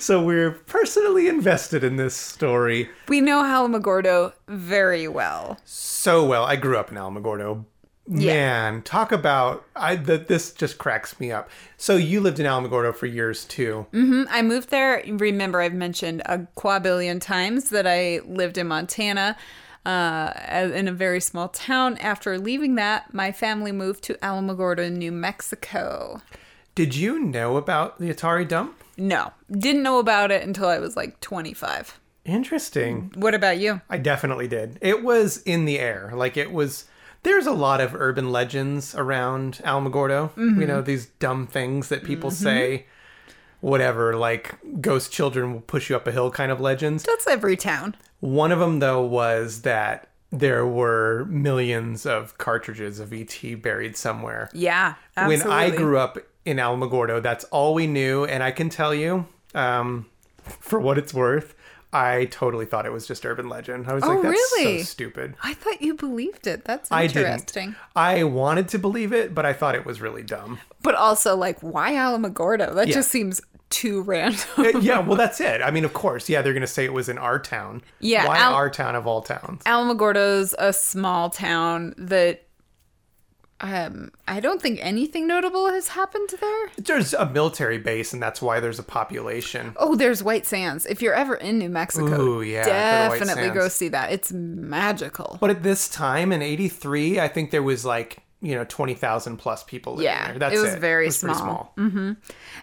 so 0.00 0.22
we're 0.22 0.52
personally 0.52 1.28
invested 1.28 1.84
in 1.84 1.96
this 1.96 2.14
story 2.14 2.88
We 3.08 3.20
know 3.20 3.42
Alamogordo 3.42 4.32
very 4.48 5.08
well. 5.08 5.58
so 5.64 6.26
well. 6.26 6.44
I 6.44 6.56
grew 6.56 6.76
up 6.76 6.90
in 6.90 6.96
Alamogordo. 6.96 7.64
Yeah. 8.08 8.34
Man, 8.34 8.82
talk 8.82 9.12
about 9.12 9.64
I 9.76 9.94
that 9.94 10.26
this 10.26 10.52
just 10.52 10.76
cracks 10.76 11.18
me 11.20 11.30
up. 11.30 11.48
So 11.76 11.94
you 11.96 12.20
lived 12.20 12.40
in 12.40 12.46
Alamogordo 12.46 12.94
for 12.94 13.06
years 13.06 13.44
too. 13.44 13.86
hmm 13.92 14.24
I 14.28 14.42
moved 14.42 14.70
there. 14.70 15.02
Remember, 15.06 15.60
I've 15.60 15.72
mentioned 15.72 16.20
a 16.26 16.40
quadrillion 16.56 17.20
times 17.20 17.70
that 17.70 17.86
I 17.86 18.20
lived 18.26 18.58
in 18.58 18.66
Montana 18.66 19.36
uh, 19.84 20.32
in 20.74 20.88
a 20.88 20.92
very 20.92 21.20
small 21.20 21.48
town. 21.48 21.96
After 21.98 22.38
leaving 22.38 22.76
that, 22.76 23.12
my 23.12 23.32
family 23.32 23.72
moved 23.72 24.02
to 24.04 24.14
Alamogordo, 24.14 24.90
New 24.90 25.12
Mexico. 25.12 26.22
Did 26.74 26.94
you 26.94 27.18
know 27.18 27.56
about 27.56 27.98
the 27.98 28.12
Atari 28.12 28.46
dump? 28.46 28.82
No, 28.96 29.32
didn't 29.50 29.82
know 29.82 29.98
about 29.98 30.30
it 30.30 30.42
until 30.42 30.68
I 30.68 30.78
was 30.78 30.96
like 30.96 31.20
25. 31.20 31.98
Interesting. 32.24 33.12
What 33.16 33.34
about 33.34 33.58
you? 33.58 33.80
I 33.90 33.98
definitely 33.98 34.48
did. 34.48 34.78
It 34.80 35.02
was 35.02 35.38
in 35.38 35.64
the 35.64 35.78
air. 35.78 36.12
Like 36.14 36.36
it 36.36 36.52
was 36.52 36.86
there's 37.24 37.46
a 37.46 37.52
lot 37.52 37.80
of 37.80 37.94
urban 37.94 38.30
legends 38.30 38.94
around 38.94 39.60
Alamogordo. 39.64 40.30
You 40.36 40.66
know, 40.66 40.82
these 40.82 41.06
dumb 41.06 41.46
things 41.46 41.88
that 41.88 42.04
people 42.04 42.30
say 42.30 42.86
whatever 43.60 44.16
like 44.16 44.58
ghost 44.80 45.12
children 45.12 45.52
will 45.52 45.60
push 45.60 45.88
you 45.88 45.96
up 45.96 46.06
a 46.06 46.12
hill 46.12 46.30
kind 46.30 46.52
of 46.52 46.60
legends. 46.60 47.02
That's 47.04 47.26
every 47.26 47.56
town. 47.56 47.96
One 48.22 48.52
of 48.52 48.60
them 48.60 48.78
though 48.78 49.02
was 49.02 49.62
that 49.62 50.08
there 50.30 50.64
were 50.64 51.26
millions 51.28 52.06
of 52.06 52.38
cartridges 52.38 53.00
of 53.00 53.12
ET 53.12 53.36
buried 53.60 53.96
somewhere. 53.96 54.48
Yeah, 54.54 54.94
absolutely. 55.16 55.48
When 55.50 55.58
I 55.58 55.70
grew 55.76 55.98
up 55.98 56.18
in 56.44 56.56
Alamogordo, 56.58 57.20
that's 57.20 57.44
all 57.46 57.74
we 57.74 57.86
knew, 57.88 58.24
and 58.24 58.42
I 58.42 58.50
can 58.52 58.68
tell 58.68 58.94
you, 58.94 59.26
um, 59.56 60.06
for 60.44 60.78
what 60.80 60.98
it's 60.98 61.12
worth, 61.12 61.54
I 61.92 62.26
totally 62.26 62.64
thought 62.64 62.86
it 62.86 62.92
was 62.92 63.06
just 63.06 63.26
urban 63.26 63.48
legend. 63.50 63.86
I 63.88 63.92
was 63.92 64.04
Oh, 64.04 64.08
like, 64.08 64.22
that's 64.22 64.52
really? 64.56 64.78
so 64.78 64.84
stupid. 64.84 65.34
I 65.42 65.52
thought 65.52 65.82
you 65.82 65.94
believed 65.94 66.46
it. 66.46 66.64
That's 66.64 66.90
I 66.90 67.04
interesting. 67.04 67.70
didn't. 67.70 67.76
I 67.94 68.24
wanted 68.24 68.68
to 68.68 68.78
believe 68.78 69.12
it, 69.12 69.34
but 69.34 69.44
I 69.44 69.52
thought 69.52 69.74
it 69.74 69.84
was 69.84 70.00
really 70.00 70.22
dumb. 70.22 70.58
But 70.80 70.94
also, 70.94 71.36
like, 71.36 71.58
why 71.60 71.92
Alamogordo? 71.92 72.74
That 72.74 72.88
Yeah. 72.88 72.94
just 72.94 73.10
seems 73.10 73.42
too 73.72 74.02
random. 74.06 74.40
Uh, 74.56 74.78
yeah, 74.78 75.00
well, 75.00 75.16
that's 75.16 75.40
it. 75.40 75.60
I 75.62 75.72
mean, 75.72 75.84
of 75.84 75.92
course, 75.92 76.28
yeah, 76.28 76.42
they're 76.42 76.52
going 76.52 76.60
to 76.60 76.66
say 76.68 76.84
it 76.84 76.92
was 76.92 77.08
in 77.08 77.18
our 77.18 77.40
town. 77.40 77.82
Yeah, 77.98 78.26
Why 78.28 78.38
Al- 78.38 78.54
our 78.54 78.70
town 78.70 78.94
of 78.94 79.06
all 79.06 79.22
towns? 79.22 79.62
Alamogordo's 79.64 80.54
a 80.58 80.72
small 80.72 81.30
town 81.30 81.94
that 81.98 82.46
um 83.60 84.10
I 84.26 84.40
don't 84.40 84.60
think 84.60 84.80
anything 84.82 85.28
notable 85.28 85.70
has 85.70 85.88
happened 85.88 86.30
there. 86.40 86.70
There's 86.76 87.14
a 87.14 87.28
military 87.30 87.78
base, 87.78 88.12
and 88.12 88.20
that's 88.22 88.42
why 88.42 88.58
there's 88.60 88.78
a 88.80 88.82
population. 88.82 89.74
Oh, 89.76 89.94
there's 89.94 90.22
White 90.22 90.46
Sands. 90.46 90.84
If 90.86 91.00
you're 91.00 91.14
ever 91.14 91.36
in 91.36 91.58
New 91.58 91.68
Mexico, 91.68 92.20
Ooh, 92.20 92.42
yeah, 92.42 92.64
go 92.64 92.70
to 92.70 93.08
White 93.10 93.26
definitely 93.26 93.50
go 93.50 93.68
see 93.68 93.88
that. 93.88 94.12
It's 94.12 94.32
magical. 94.32 95.38
But 95.40 95.50
at 95.50 95.62
this 95.62 95.88
time 95.88 96.32
in 96.32 96.42
'83, 96.42 97.20
I 97.20 97.28
think 97.28 97.52
there 97.52 97.62
was 97.62 97.84
like 97.84 98.18
you 98.42 98.54
know 98.54 98.64
twenty 98.64 98.94
thousand 98.94 99.38
plus 99.38 99.62
people 99.64 100.02
Yeah, 100.02 100.28
there. 100.32 100.38
That's 100.38 100.54
it 100.56 100.58
was 100.58 100.74
it. 100.74 100.80
very 100.80 101.04
It 101.04 101.08
was 101.08 101.18
pretty 101.18 101.34
small. 101.38 101.72
hmm 101.76 102.12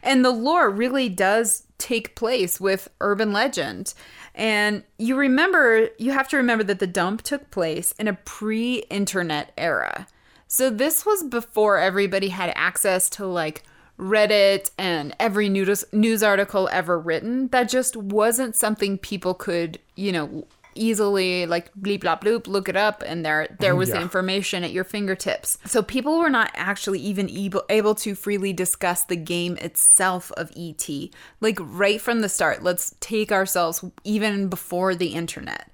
And 0.04 0.24
the 0.24 0.32
lore 0.32 0.70
really 0.70 1.10
does 1.10 1.64
take 1.78 2.14
place 2.16 2.60
with 2.60 2.90
urban 3.02 3.32
legend. 3.34 3.94
And 4.36 4.84
you 4.98 5.16
remember, 5.18 5.90
you 5.98 6.12
have 6.12 6.28
to 6.30 6.38
remember 6.38 6.64
that 6.66 6.80
the 6.80 6.88
dump 6.88 7.24
took 7.24 7.50
place 7.52 7.94
in 7.94 8.08
a 8.08 8.14
pre 8.14 8.84
internet 8.90 9.52
era. 9.58 10.08
So 10.48 10.70
this 10.70 11.06
was 11.06 11.24
before 11.24 11.78
everybody 11.78 12.30
had 12.30 12.52
access 12.56 13.10
to 13.12 13.26
like 13.26 13.64
Reddit 13.98 14.72
and 14.78 15.16
every 15.20 15.50
news, 15.50 15.84
news 15.92 16.24
article 16.24 16.70
ever 16.72 16.98
written. 17.00 17.50
That 17.50 17.70
just 17.70 17.96
wasn't 17.98 18.56
something 18.56 18.98
people 18.98 19.34
could, 19.34 19.80
you 19.96 20.12
know, 20.12 20.48
easily 20.80 21.46
like 21.46 21.74
bleep 21.76 22.02
blop 22.04 22.22
bloop 22.22 22.48
look 22.48 22.70
it 22.70 22.76
up 22.76 23.04
and 23.06 23.26
there 23.26 23.56
there 23.60 23.76
was 23.76 23.90
the 23.90 24.02
information 24.02 24.64
at 24.64 24.72
your 24.72 24.84
fingertips 24.84 25.58
so 25.66 25.84
people 25.84 26.18
were 26.18 26.30
not 26.30 26.50
actually 26.56 27.00
even 27.00 27.30
able, 27.30 27.64
able 27.70 27.94
to 27.94 28.16
freely 28.16 28.54
discuss 28.54 29.04
the 29.04 29.16
game 29.16 29.58
itself 29.58 30.32
of 30.38 30.52
et 30.56 30.90
like 31.42 31.58
right 31.60 32.00
from 32.00 32.22
the 32.22 32.30
start 32.30 32.64
let's 32.64 32.96
take 33.00 33.32
ourselves 33.32 33.84
even 34.04 34.48
before 34.48 34.96
the 34.96 35.14
internet 35.14 35.70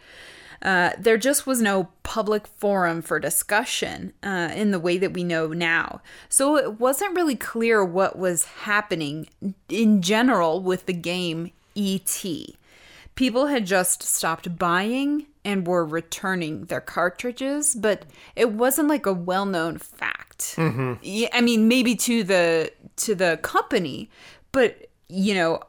uh, 0.62 0.91
there 0.97 1.18
just 1.18 1.45
was 1.45 1.62
no 1.62 1.89
public 2.01 2.47
forum 2.47 3.01
for 3.01 3.20
discussion 3.20 4.14
uh, 4.24 4.49
in 4.56 4.72
the 4.72 4.80
way 4.80 4.97
that 4.97 5.14
we 5.14 5.24
know 5.24 5.47
now. 5.49 6.01
So 6.28 6.58
it 6.58 6.80
wasn't 6.80 7.16
really 7.16 7.36
clear 7.36 7.86
what 7.86 8.18
was 8.18 8.45
happening 8.45 9.28
in 9.70 10.01
general 10.01 10.64
with 10.64 10.88
the 10.88 10.93
game 10.93 11.51
E.T. 11.76 12.56
People 13.16 13.47
had 13.47 13.66
just 13.66 14.03
stopped 14.03 14.57
buying 14.57 15.26
and 15.43 15.66
were 15.68 15.86
returning 15.86 16.66
their 16.66 16.82
cartridges, 16.82 17.76
but 17.76 18.05
it 18.36 18.51
wasn't 18.51 18.88
like 18.89 19.05
a 19.05 19.13
well-known 19.13 19.78
fact. 19.78 20.55
Mhm. 20.57 20.99
Yeah, 21.01 21.30
I 21.34 21.41
mean, 21.41 21.68
maybe 21.68 21.95
to 21.95 22.24
the 22.24 22.72
to 22.97 23.16
the 23.16 23.39
company, 23.41 24.09
but 24.51 24.89
you 25.07 25.34
know, 25.36 25.61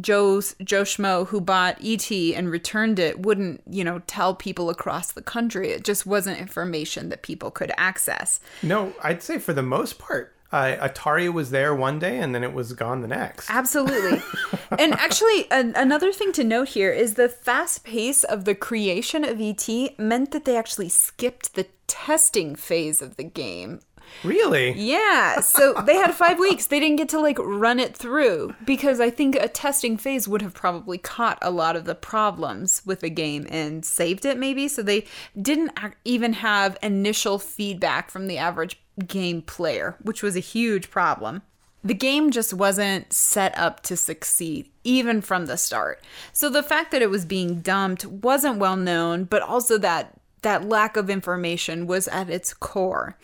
Joe's 0.00 0.54
Joe 0.62 0.82
Schmo 0.82 1.26
who 1.26 1.40
bought 1.40 1.78
ET 1.82 2.10
and 2.34 2.50
returned 2.50 2.98
it 2.98 3.20
wouldn't, 3.20 3.62
you 3.68 3.82
know, 3.82 4.00
tell 4.06 4.34
people 4.34 4.70
across 4.70 5.12
the 5.12 5.22
country. 5.22 5.70
It 5.70 5.84
just 5.84 6.06
wasn't 6.06 6.38
information 6.38 7.08
that 7.08 7.22
people 7.22 7.50
could 7.50 7.72
access. 7.78 8.38
No, 8.62 8.92
I'd 9.02 9.22
say 9.22 9.38
for 9.38 9.52
the 9.54 9.62
most 9.62 9.98
part, 9.98 10.35
uh, 10.52 10.76
Atari 10.88 11.32
was 11.32 11.50
there 11.50 11.74
one 11.74 11.98
day 11.98 12.18
and 12.18 12.34
then 12.34 12.44
it 12.44 12.52
was 12.52 12.72
gone 12.72 13.02
the 13.02 13.08
next. 13.08 13.50
Absolutely. 13.50 14.22
and 14.78 14.92
actually, 14.94 15.50
an- 15.50 15.74
another 15.76 16.12
thing 16.12 16.32
to 16.32 16.44
note 16.44 16.68
here 16.68 16.92
is 16.92 17.14
the 17.14 17.28
fast 17.28 17.84
pace 17.84 18.24
of 18.24 18.44
the 18.44 18.54
creation 18.54 19.24
of 19.24 19.40
ET 19.40 19.68
meant 19.98 20.30
that 20.32 20.44
they 20.44 20.56
actually 20.56 20.88
skipped 20.88 21.54
the 21.54 21.66
testing 21.86 22.54
phase 22.54 23.02
of 23.02 23.16
the 23.16 23.24
game. 23.24 23.80
Really? 24.24 24.72
Yeah. 24.72 25.40
So 25.40 25.74
they 25.84 25.96
had 25.96 26.14
five 26.14 26.38
weeks. 26.38 26.66
They 26.66 26.80
didn't 26.80 26.96
get 26.96 27.08
to 27.10 27.20
like 27.20 27.38
run 27.38 27.78
it 27.78 27.96
through 27.96 28.54
because 28.64 29.00
I 29.00 29.10
think 29.10 29.36
a 29.36 29.48
testing 29.48 29.96
phase 29.96 30.26
would 30.26 30.42
have 30.42 30.54
probably 30.54 30.98
caught 30.98 31.38
a 31.42 31.50
lot 31.50 31.76
of 31.76 31.84
the 31.84 31.94
problems 31.94 32.82
with 32.84 33.00
the 33.00 33.10
game 33.10 33.46
and 33.50 33.84
saved 33.84 34.24
it, 34.24 34.38
maybe. 34.38 34.68
So 34.68 34.82
they 34.82 35.04
didn't 35.40 35.72
even 36.04 36.34
have 36.34 36.78
initial 36.82 37.38
feedback 37.38 38.10
from 38.10 38.26
the 38.26 38.38
average 38.38 38.80
game 39.06 39.42
player, 39.42 39.96
which 40.02 40.22
was 40.22 40.36
a 40.36 40.40
huge 40.40 40.90
problem. 40.90 41.42
The 41.84 41.94
game 41.94 42.32
just 42.32 42.52
wasn't 42.52 43.12
set 43.12 43.56
up 43.56 43.80
to 43.84 43.96
succeed, 43.96 44.70
even 44.82 45.20
from 45.20 45.46
the 45.46 45.56
start. 45.56 46.02
So 46.32 46.50
the 46.50 46.62
fact 46.62 46.90
that 46.90 47.02
it 47.02 47.10
was 47.10 47.24
being 47.24 47.60
dumped 47.60 48.04
wasn't 48.04 48.58
well 48.58 48.76
known, 48.76 49.24
but 49.24 49.42
also 49.42 49.78
that 49.78 50.18
that 50.42 50.68
lack 50.68 50.96
of 50.96 51.10
information 51.10 51.86
was 51.86 52.08
at 52.08 52.30
its 52.30 52.54
core. 52.54 53.16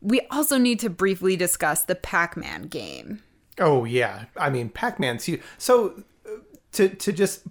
We 0.00 0.22
also 0.30 0.58
need 0.58 0.80
to 0.80 0.90
briefly 0.90 1.36
discuss 1.36 1.84
the 1.84 1.94
Pac 1.94 2.36
Man 2.36 2.62
game. 2.62 3.22
Oh 3.58 3.84
yeah, 3.84 4.24
I 4.36 4.50
mean 4.50 4.70
Pac-Man's 4.70 5.24
huge. 5.24 5.42
So 5.58 6.02
uh, 6.26 6.36
to 6.72 6.88
to 6.88 7.12
just 7.12 7.42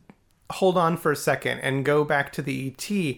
hold 0.51 0.77
on 0.77 0.97
for 0.97 1.11
a 1.11 1.15
second 1.15 1.59
and 1.59 1.85
go 1.85 2.03
back 2.03 2.33
to 2.33 2.41
the 2.41 2.73
ET, 2.73 3.17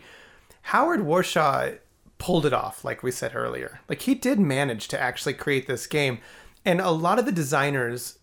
Howard 0.64 1.00
Warshaw 1.00 1.78
pulled 2.18 2.46
it 2.46 2.54
off, 2.54 2.84
like 2.84 3.02
we 3.02 3.12
said 3.12 3.34
earlier. 3.34 3.80
Like 3.88 4.02
he 4.02 4.14
did 4.14 4.40
manage 4.40 4.90
to 4.90 5.00
actually 5.00 5.34
create 5.34 5.68
this 5.68 5.88
game, 5.88 6.20
and 6.66 6.82
a 6.82 6.92
lot 6.92 7.20
of 7.20 7.26
the 7.26 7.32
designers, 7.32 8.20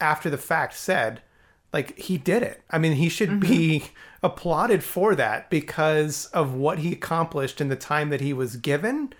after 0.00 0.28
the 0.28 0.38
fact, 0.38 0.74
said 0.74 1.22
like 1.72 1.98
he 1.98 2.18
did 2.18 2.42
it. 2.42 2.62
I 2.70 2.78
mean, 2.78 2.92
he 2.92 3.08
should 3.08 3.40
be 3.40 3.84
applauded 4.22 4.84
for 4.84 5.14
that 5.14 5.50
because 5.50 6.26
of 6.26 6.54
what 6.54 6.80
he 6.80 6.92
accomplished 6.92 7.60
in 7.60 7.68
the 7.68 7.76
time 7.76 8.10
that 8.10 8.20
he 8.20 8.32
was 8.32 8.56
given. 8.56 9.12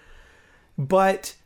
But 0.79 1.37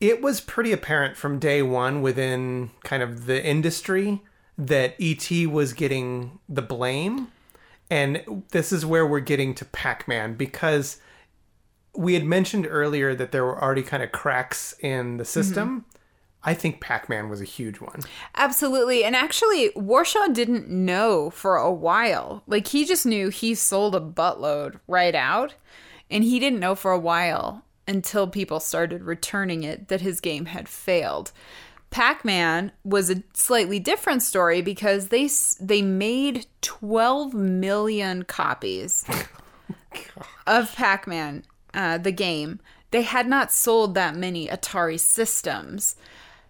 it 0.00 0.22
was 0.22 0.40
pretty 0.40 0.72
apparent 0.72 1.16
from 1.16 1.38
day 1.38 1.62
one 1.62 2.02
within 2.02 2.70
kind 2.84 3.02
of 3.02 3.26
the 3.26 3.44
industry 3.44 4.22
that 4.56 4.94
ET 5.00 5.30
was 5.48 5.72
getting 5.72 6.38
the 6.48 6.62
blame. 6.62 7.28
And 7.90 8.44
this 8.50 8.72
is 8.72 8.84
where 8.84 9.06
we're 9.06 9.20
getting 9.20 9.54
to 9.54 9.64
Pac 9.64 10.06
Man 10.06 10.34
because 10.34 11.00
we 11.94 12.14
had 12.14 12.24
mentioned 12.24 12.66
earlier 12.68 13.14
that 13.14 13.32
there 13.32 13.44
were 13.44 13.62
already 13.62 13.82
kind 13.82 14.02
of 14.02 14.12
cracks 14.12 14.74
in 14.80 15.16
the 15.16 15.24
mm-hmm. 15.24 15.28
system. 15.28 15.84
I 16.44 16.54
think 16.54 16.80
Pac 16.80 17.08
Man 17.08 17.28
was 17.28 17.40
a 17.40 17.44
huge 17.44 17.80
one. 17.80 18.00
Absolutely. 18.36 19.04
And 19.04 19.16
actually, 19.16 19.70
Warshaw 19.70 20.32
didn't 20.32 20.68
know 20.68 21.30
for 21.30 21.56
a 21.56 21.72
while. 21.72 22.44
Like, 22.46 22.68
he 22.68 22.84
just 22.84 23.04
knew 23.04 23.28
he 23.28 23.54
sold 23.54 23.96
a 23.96 24.00
buttload 24.00 24.78
right 24.86 25.14
out. 25.14 25.54
And 26.10 26.24
he 26.24 26.38
didn't 26.38 26.60
know 26.60 26.74
for 26.74 26.90
a 26.90 26.98
while 26.98 27.64
until 27.88 28.28
people 28.28 28.60
started 28.60 29.02
returning 29.02 29.64
it 29.64 29.88
that 29.88 30.02
his 30.02 30.20
game 30.20 30.44
had 30.46 30.68
failed. 30.68 31.32
Pac 31.90 32.24
Man 32.24 32.70
was 32.84 33.10
a 33.10 33.22
slightly 33.32 33.80
different 33.80 34.22
story 34.22 34.60
because 34.60 35.08
they, 35.08 35.28
they 35.58 35.80
made 35.80 36.46
12 36.60 37.32
million 37.32 38.24
copies 38.24 39.06
of 40.46 40.74
Pac 40.76 41.06
Man, 41.06 41.44
uh, 41.72 41.96
the 41.96 42.12
game. 42.12 42.60
They 42.90 43.02
had 43.02 43.26
not 43.26 43.50
sold 43.50 43.94
that 43.94 44.14
many 44.14 44.48
Atari 44.48 45.00
systems. 45.00 45.96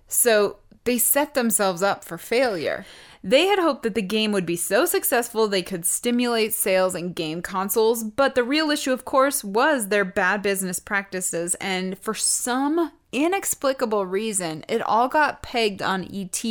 So 0.09 0.57
they 0.85 0.99
set 0.99 1.35
themselves 1.35 1.83
up 1.83 2.03
for 2.03 2.19
failure. 2.19 2.85
They 3.23 3.47
had 3.47 3.59
hoped 3.59 3.83
that 3.83 3.95
the 3.95 4.03
game 4.03 4.33
would 4.33 4.47
be 4.47 4.57
so 4.57 4.85
successful 4.85 5.49
they 5.49 5.63
could 5.63 5.85
stimulate 5.85 6.55
sales 6.55 6.95
in 6.95 7.13
game 7.13 7.43
consoles, 7.43 8.05
but 8.05 8.35
the 8.35 8.45
real 8.45 8.71
issue, 8.71 8.93
of 8.93 9.05
course, 9.05 9.43
was 9.43 9.89
their 9.89 10.05
bad 10.05 10.43
business 10.43 10.79
practices, 10.79 11.55
and 11.57 11.99
for 11.99 12.15
some 12.15 12.93
inexplicable 13.13 14.07
reason, 14.07 14.65
it 14.69 14.83
all 14.83 15.09
got 15.09 15.43
pegged 15.43 15.83
on 15.83 16.09
ET 16.13 16.45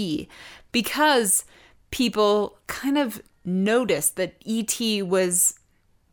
because 0.72 1.46
people 1.92 2.58
kind 2.68 2.98
of 2.98 3.22
noticed 3.46 4.18
that 4.18 4.36
ET 4.46 4.80
was 5.04 5.58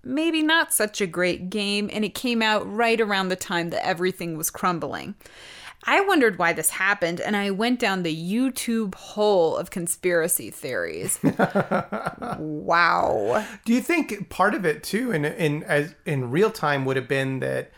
maybe 0.05 0.43
not 0.43 0.73
such 0.73 1.01
a 1.01 1.07
great 1.07 1.51
game, 1.51 1.91
and 1.93 2.05
it 2.05 2.15
came 2.15 2.43
out 2.43 2.71
right 2.71 3.01
around 3.01 3.29
the 3.29 3.37
time 3.37 3.71
that 3.71 3.87
everything 3.87 4.37
was 4.37 4.51
crumbling. 4.51 5.15
I 5.87 6.01
wondered 6.01 6.39
why 6.39 6.53
this 6.53 6.71
happened, 6.71 7.21
and 7.21 7.37
I 7.37 7.51
went 7.51 7.79
down 7.79 8.03
the 8.03 8.15
YouTube 8.17 8.95
hole 8.95 9.57
of 9.57 9.71
conspiracy 9.71 10.51
theories. 10.51 11.19
wow. 12.39 13.45
Do 13.65 13.73
you 13.75 13.81
think 13.81 14.29
part 14.31 14.55
of 14.55 14.65
it 14.65 14.83
too, 14.83 15.13
in 15.13 15.25
in 15.25 15.63
as 15.65 15.95
in 16.07 16.31
real 16.31 16.51
time, 16.51 16.85
would 16.85 16.97
have 16.97 17.09
been 17.09 17.41
that, 17.41 17.71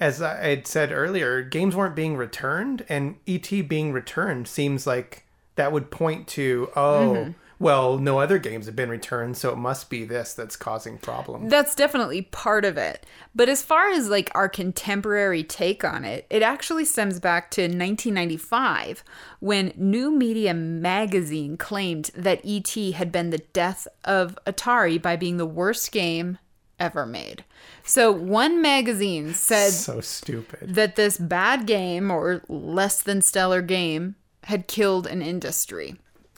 as 0.00 0.20
I 0.20 0.36
had 0.36 0.66
said 0.66 0.92
earlier, 0.92 1.42
games 1.42 1.74
weren't 1.76 1.96
being 1.96 2.16
returned, 2.16 2.84
and 2.88 3.16
ET 3.26 3.48
being 3.68 3.92
returned 3.92 4.48
seems 4.48 4.86
like 4.86 5.24
that 5.56 5.72
would 5.72 5.90
point 5.90 6.26
to 6.28 6.70
oh, 6.76 7.14
Mhm. 7.16 7.34
Well, 7.58 7.98
no 7.98 8.18
other 8.18 8.38
games 8.38 8.66
have 8.66 8.76
been 8.76 8.88
returned, 8.88 9.36
so 9.36 9.50
it 9.50 9.56
must 9.56 9.90
be 9.90 10.04
this 10.04 10.34
that's 10.34 10.56
causing 10.56 10.98
problems. 10.98 11.50
That's 11.50 11.74
definitely 11.74 12.22
part 12.22 12.64
of 12.64 12.76
it. 12.76 13.06
But 13.34 13.48
as 13.48 13.62
far 13.62 13.90
as 13.90 14.08
like 14.08 14.30
our 14.34 14.48
contemporary 14.48 15.44
take 15.44 15.84
on 15.84 16.04
it, 16.04 16.26
it 16.30 16.42
actually 16.42 16.84
stems 16.84 17.20
back 17.20 17.50
to 17.52 17.62
1995 17.62 19.04
when 19.40 19.72
New 19.76 20.10
Media 20.10 20.54
magazine 20.54 21.56
claimed 21.56 22.10
that 22.14 22.44
ET 22.44 22.74
had 22.94 23.12
been 23.12 23.30
the 23.30 23.38
death 23.38 23.86
of 24.04 24.38
Atari 24.46 25.00
by 25.00 25.16
being 25.16 25.36
the 25.36 25.46
worst 25.46 25.92
game 25.92 26.38
ever 26.78 27.06
made. 27.06 27.44
So 27.84 28.10
one 28.10 28.60
magazine 28.60 29.32
said 29.34 29.70
so 29.70 30.00
stupid. 30.00 30.74
that 30.74 30.96
this 30.96 31.18
bad 31.18 31.66
game 31.66 32.10
or 32.10 32.42
less 32.48 33.02
than 33.02 33.22
stellar 33.22 33.62
game 33.62 34.16
had 34.44 34.66
killed 34.66 35.06
an 35.06 35.22
industry. 35.22 35.96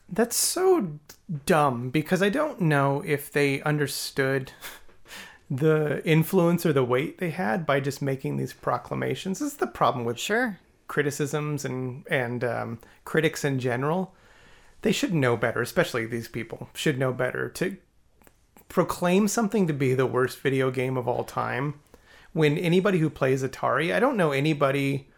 That's 0.09 0.37
so 0.37 0.99
dumb 1.47 1.91
because 1.91 2.23
I 2.23 2.29
don't 2.29 2.61
know 2.61 3.03
if 3.05 3.31
they 3.31 3.61
understood 3.63 4.53
the 5.51 6.03
influence 6.05 6.65
or 6.65 6.73
the 6.73 6.85
weight 6.85 7.19
they 7.19 7.31
had 7.31 7.67
by 7.67 7.81
just 7.81 8.01
making 8.01 8.37
these 8.37 8.53
proclamations. 8.53 9.41
This 9.41 9.53
is 9.53 9.59
the 9.59 9.67
problem 9.67 10.05
with 10.05 10.19
Sure. 10.19 10.59
criticisms 10.89 11.65
and 11.65 12.05
and 12.09 12.45
um, 12.45 12.79
critics 13.05 13.45
in 13.45 13.59
general. 13.59 14.15
They 14.83 14.93
should 14.93 15.13
know 15.15 15.37
better, 15.37 15.61
especially 15.61 16.07
these 16.07 16.29
people 16.29 16.69
should 16.75 16.99
know 16.99 17.13
better 17.13 17.49
to 17.51 17.77
proclaim 18.69 19.27
something 19.27 19.67
to 19.67 19.73
be 19.73 19.95
the 19.95 20.07
worst 20.07 20.39
video 20.39 20.71
game 20.71 20.97
of 20.97 21.09
all 21.09 21.25
time. 21.25 21.75
When 22.33 22.59
anybody 22.59 22.99
who 22.99 23.11
plays 23.11 23.43
Atari, 23.43 23.93
I 23.95 23.99
don't 23.99 24.17
know 24.17 24.31
anybody 24.33 25.09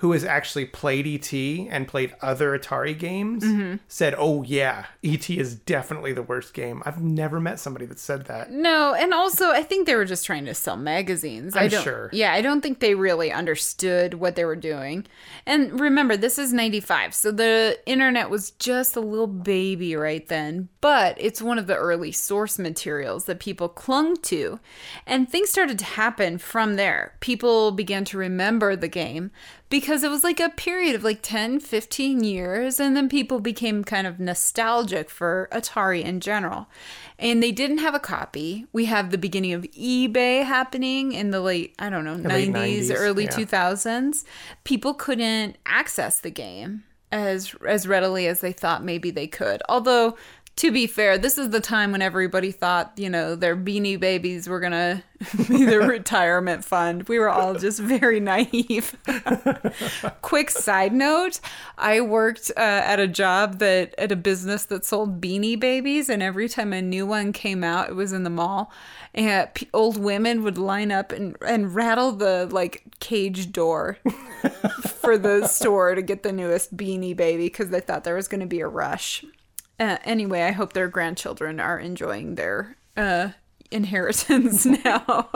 who 0.00 0.12
has 0.12 0.24
actually 0.24 0.66
played 0.66 1.06
ET 1.06 1.32
and 1.32 1.88
played 1.88 2.14
other 2.20 2.56
Atari 2.58 2.98
games 2.98 3.42
Mm-hmm. 3.44 3.76
said, 3.88 4.14
"Oh 4.18 4.42
yeah, 4.42 4.86
ET 5.02 5.30
is 5.30 5.54
definitely 5.54 6.12
the 6.12 6.22
worst 6.22 6.52
game." 6.52 6.82
I've 6.84 7.02
never 7.02 7.40
met 7.40 7.58
somebody 7.58 7.86
that 7.86 7.98
said 7.98 8.26
that. 8.26 8.50
No, 8.50 8.94
and 8.94 9.14
also 9.14 9.50
I 9.50 9.62
think 9.62 9.86
they 9.86 9.94
were 9.94 10.04
just 10.04 10.26
trying 10.26 10.44
to 10.46 10.54
sell 10.54 10.76
magazines. 10.76 11.56
I 11.56 11.64
I'm 11.64 11.70
don't, 11.70 11.82
sure. 11.84 12.10
Yeah, 12.12 12.32
I 12.32 12.42
don't 12.42 12.60
think 12.60 12.80
they 12.80 12.94
really 12.94 13.32
understood 13.32 14.14
what 14.14 14.36
they 14.36 14.44
were 14.44 14.56
doing. 14.56 15.06
And 15.46 15.80
remember, 15.80 16.16
this 16.16 16.38
is 16.38 16.52
95, 16.52 17.14
so 17.14 17.30
the 17.30 17.78
internet 17.86 18.28
was 18.30 18.50
just 18.52 18.96
a 18.96 19.00
little 19.00 19.26
baby 19.26 19.96
right 19.96 20.26
then, 20.28 20.68
but 20.80 21.16
it's 21.18 21.40
one 21.40 21.58
of 21.58 21.66
the 21.66 21.76
early 21.76 22.12
source 22.12 22.58
materials 22.58 23.24
that 23.24 23.40
people 23.40 23.68
clung 23.68 24.16
to. 24.22 24.60
And 25.06 25.28
things 25.28 25.50
started 25.50 25.78
to 25.78 25.84
happen 25.84 26.38
from 26.38 26.76
there. 26.76 27.14
People 27.20 27.70
began 27.72 28.04
to 28.06 28.18
remember 28.18 28.76
the 28.76 28.88
game 28.88 29.30
because 29.68 30.04
it 30.04 30.10
was 30.10 30.22
like 30.22 30.38
a 30.38 30.48
period 30.48 30.94
of 30.94 31.02
like 31.02 31.20
10, 31.22 31.60
15 31.60 32.22
years, 32.22 32.78
and 32.78 32.96
then 32.96 33.08
people 33.08 33.40
became 33.40 33.82
kind 33.82 34.06
of 34.06 34.20
nostalgic 34.20 35.10
for 35.10 35.48
Atari 35.50 36.02
in 36.04 36.20
general. 36.20 36.68
And 37.18 37.42
they 37.42 37.52
didn't 37.52 37.78
have 37.78 37.94
a 37.94 38.00
copy. 38.00 38.66
We 38.72 38.84
have 38.84 39.10
the 39.10 39.18
beginning 39.18 39.54
of 39.54 39.62
eBay 39.62 40.44
happening 40.44 41.12
in 41.12 41.30
the 41.30 41.40
late, 41.40 41.74
I 41.78 41.90
don't 41.90 42.04
know, 42.04 42.14
late 42.14 42.52
90s, 42.52 42.88
90s, 42.88 42.94
early 42.94 43.24
yeah. 43.24 43.30
2000s. 43.30 44.24
People 44.64 44.94
couldn't 44.94 45.56
access 45.66 46.20
the 46.20 46.30
game 46.30 46.84
as 47.12 47.54
as 47.66 47.86
readily 47.86 48.26
as 48.26 48.40
they 48.40 48.52
thought 48.52 48.84
maybe 48.84 49.10
they 49.10 49.26
could. 49.26 49.62
Although 49.68 50.16
to 50.56 50.72
be 50.72 50.86
fair, 50.86 51.18
this 51.18 51.36
is 51.36 51.50
the 51.50 51.60
time 51.60 51.92
when 51.92 52.00
everybody 52.00 52.50
thought, 52.50 52.92
you 52.96 53.10
know, 53.10 53.36
their 53.36 53.54
beanie 53.54 54.00
babies 54.00 54.48
were 54.48 54.58
gonna 54.58 55.04
be 55.48 55.66
their 55.66 55.82
retirement 55.86 56.64
fund. 56.64 57.06
We 57.10 57.18
were 57.18 57.28
all 57.28 57.54
just 57.56 57.78
very 57.78 58.20
naive. 58.20 58.96
Quick 60.22 60.50
side 60.50 60.94
note 60.94 61.40
I 61.76 62.00
worked 62.00 62.50
uh, 62.56 62.60
at 62.60 62.98
a 62.98 63.06
job 63.06 63.58
that, 63.58 63.94
at 63.98 64.10
a 64.10 64.16
business 64.16 64.64
that 64.66 64.86
sold 64.86 65.20
beanie 65.20 65.60
babies, 65.60 66.08
and 66.08 66.22
every 66.22 66.48
time 66.48 66.72
a 66.72 66.80
new 66.80 67.06
one 67.06 67.34
came 67.34 67.62
out, 67.62 67.90
it 67.90 67.94
was 67.94 68.14
in 68.14 68.22
the 68.22 68.30
mall. 68.30 68.72
And 69.12 69.50
old 69.74 69.98
women 69.98 70.42
would 70.42 70.56
line 70.56 70.90
up 70.90 71.12
and, 71.12 71.36
and 71.46 71.74
rattle 71.74 72.12
the 72.12 72.48
like 72.50 72.82
cage 72.98 73.52
door 73.52 73.98
for 74.80 75.18
the 75.18 75.46
store 75.48 75.94
to 75.94 76.02
get 76.02 76.22
the 76.22 76.32
newest 76.32 76.74
beanie 76.74 77.16
baby 77.16 77.44
because 77.44 77.68
they 77.68 77.80
thought 77.80 78.04
there 78.04 78.16
was 78.16 78.28
going 78.28 78.40
to 78.40 78.46
be 78.46 78.60
a 78.60 78.68
rush. 78.68 79.22
Uh, 79.78 79.98
anyway, 80.04 80.42
I 80.42 80.52
hope 80.52 80.72
their 80.72 80.88
grandchildren 80.88 81.60
are 81.60 81.78
enjoying 81.78 82.34
their 82.34 82.76
uh, 82.96 83.30
inheritance 83.70 84.64
now. 84.84 85.28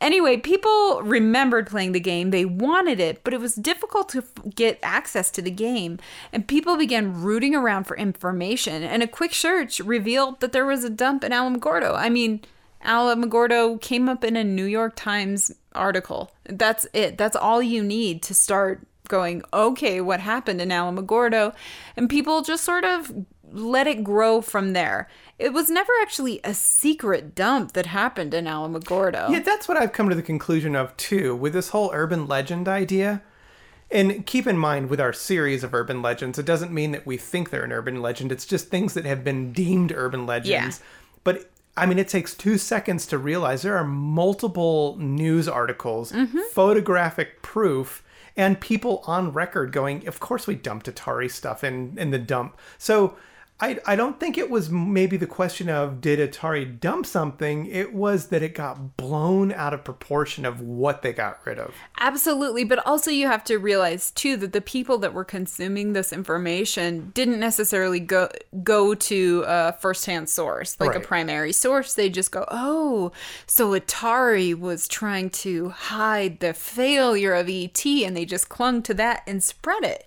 anyway, 0.00 0.38
people 0.38 1.02
remembered 1.02 1.68
playing 1.68 1.92
the 1.92 2.00
game. 2.00 2.30
They 2.30 2.44
wanted 2.44 2.98
it, 2.98 3.22
but 3.22 3.32
it 3.32 3.40
was 3.40 3.54
difficult 3.54 4.08
to 4.10 4.24
get 4.54 4.78
access 4.82 5.30
to 5.32 5.42
the 5.42 5.50
game. 5.50 5.98
And 6.32 6.48
people 6.48 6.76
began 6.76 7.22
rooting 7.22 7.54
around 7.54 7.84
for 7.84 7.96
information. 7.96 8.82
And 8.82 9.02
a 9.02 9.08
quick 9.08 9.34
search 9.34 9.80
revealed 9.80 10.40
that 10.40 10.52
there 10.52 10.66
was 10.66 10.84
a 10.84 10.90
dump 10.90 11.22
in 11.22 11.32
Alamogordo. 11.32 11.94
I 11.94 12.08
mean, 12.08 12.40
Alamogordo 12.84 13.80
came 13.80 14.08
up 14.08 14.24
in 14.24 14.36
a 14.36 14.44
New 14.44 14.64
York 14.64 14.94
Times 14.96 15.52
article. 15.74 16.32
That's 16.44 16.86
it. 16.92 17.18
That's 17.18 17.36
all 17.36 17.62
you 17.62 17.82
need 17.82 18.22
to 18.24 18.34
start 18.34 18.86
going, 19.08 19.42
okay, 19.52 20.00
what 20.00 20.20
happened 20.20 20.60
in 20.60 20.70
Alamogordo? 20.70 21.54
And 21.96 22.08
people 22.08 22.42
just 22.42 22.64
sort 22.64 22.84
of 22.84 23.12
let 23.52 23.86
it 23.86 24.02
grow 24.04 24.40
from 24.40 24.72
there. 24.72 25.08
It 25.38 25.52
was 25.52 25.70
never 25.70 25.92
actually 26.00 26.40
a 26.44 26.54
secret 26.54 27.34
dump 27.34 27.72
that 27.72 27.86
happened 27.86 28.34
in 28.34 28.46
Alamogordo. 28.46 29.30
Yeah, 29.30 29.40
that's 29.40 29.68
what 29.68 29.76
I've 29.76 29.92
come 29.92 30.08
to 30.08 30.14
the 30.14 30.22
conclusion 30.22 30.74
of 30.74 30.96
too 30.96 31.34
with 31.36 31.52
this 31.52 31.70
whole 31.70 31.90
urban 31.92 32.26
legend 32.26 32.68
idea. 32.68 33.22
And 33.90 34.26
keep 34.26 34.46
in 34.48 34.58
mind 34.58 34.90
with 34.90 35.00
our 35.00 35.12
series 35.12 35.62
of 35.62 35.72
urban 35.72 36.02
legends, 36.02 36.38
it 36.38 36.46
doesn't 36.46 36.72
mean 36.72 36.90
that 36.90 37.06
we 37.06 37.16
think 37.16 37.50
they're 37.50 37.62
an 37.62 37.72
urban 37.72 38.02
legend. 38.02 38.32
It's 38.32 38.46
just 38.46 38.68
things 38.68 38.94
that 38.94 39.04
have 39.04 39.22
been 39.22 39.52
deemed 39.52 39.92
urban 39.92 40.26
legends. 40.26 40.80
Yeah. 40.80 40.86
But 41.22 41.50
I 41.76 41.86
mean, 41.86 41.98
it 41.98 42.08
takes 42.08 42.34
two 42.34 42.58
seconds 42.58 43.06
to 43.08 43.18
realize 43.18 43.62
there 43.62 43.76
are 43.76 43.84
multiple 43.84 44.96
news 44.98 45.46
articles, 45.46 46.10
mm-hmm. 46.10 46.38
photographic 46.52 47.42
proof, 47.42 48.02
and 48.36 48.60
people 48.60 49.02
on 49.06 49.32
record 49.32 49.72
going, 49.72 50.06
of 50.06 50.20
course 50.20 50.46
we 50.46 50.54
dumped 50.54 50.86
Atari 50.86 51.30
stuff 51.30 51.64
in, 51.64 51.96
in 51.98 52.10
the 52.10 52.18
dump. 52.18 52.58
So 52.78 53.16
I, 53.58 53.78
I 53.86 53.96
don't 53.96 54.20
think 54.20 54.36
it 54.36 54.50
was 54.50 54.68
maybe 54.68 55.16
the 55.16 55.26
question 55.26 55.70
of 55.70 56.02
did 56.02 56.18
Atari 56.18 56.78
dump 56.78 57.06
something? 57.06 57.64
It 57.66 57.94
was 57.94 58.26
that 58.28 58.42
it 58.42 58.54
got 58.54 58.98
blown 58.98 59.50
out 59.50 59.72
of 59.72 59.82
proportion 59.82 60.44
of 60.44 60.60
what 60.60 61.00
they 61.00 61.14
got 61.14 61.40
rid 61.46 61.58
of. 61.58 61.74
Absolutely, 61.98 62.64
but 62.64 62.86
also 62.86 63.10
you 63.10 63.26
have 63.28 63.44
to 63.44 63.56
realize 63.56 64.10
too 64.10 64.36
that 64.36 64.52
the 64.52 64.60
people 64.60 64.98
that 64.98 65.14
were 65.14 65.24
consuming 65.24 65.94
this 65.94 66.12
information 66.12 67.12
didn't 67.14 67.40
necessarily 67.40 67.98
go 67.98 68.28
go 68.62 68.94
to 68.94 69.44
a 69.46 69.72
firsthand 69.80 70.28
source, 70.28 70.78
like 70.78 70.94
a 70.94 71.00
primary 71.00 71.52
source. 71.52 71.94
They 71.94 72.10
just 72.10 72.32
go, 72.32 72.44
"Oh, 72.48 73.12
so 73.46 73.70
Atari 73.70 74.54
was 74.54 74.86
trying 74.86 75.30
to 75.30 75.70
hide 75.70 76.40
the 76.40 76.52
failure 76.52 77.32
of 77.32 77.48
ET 77.48 77.86
and 77.86 78.14
they 78.14 78.26
just 78.26 78.50
clung 78.50 78.82
to 78.82 78.92
that 78.94 79.22
and 79.26 79.42
spread 79.42 79.82
it." 79.82 80.06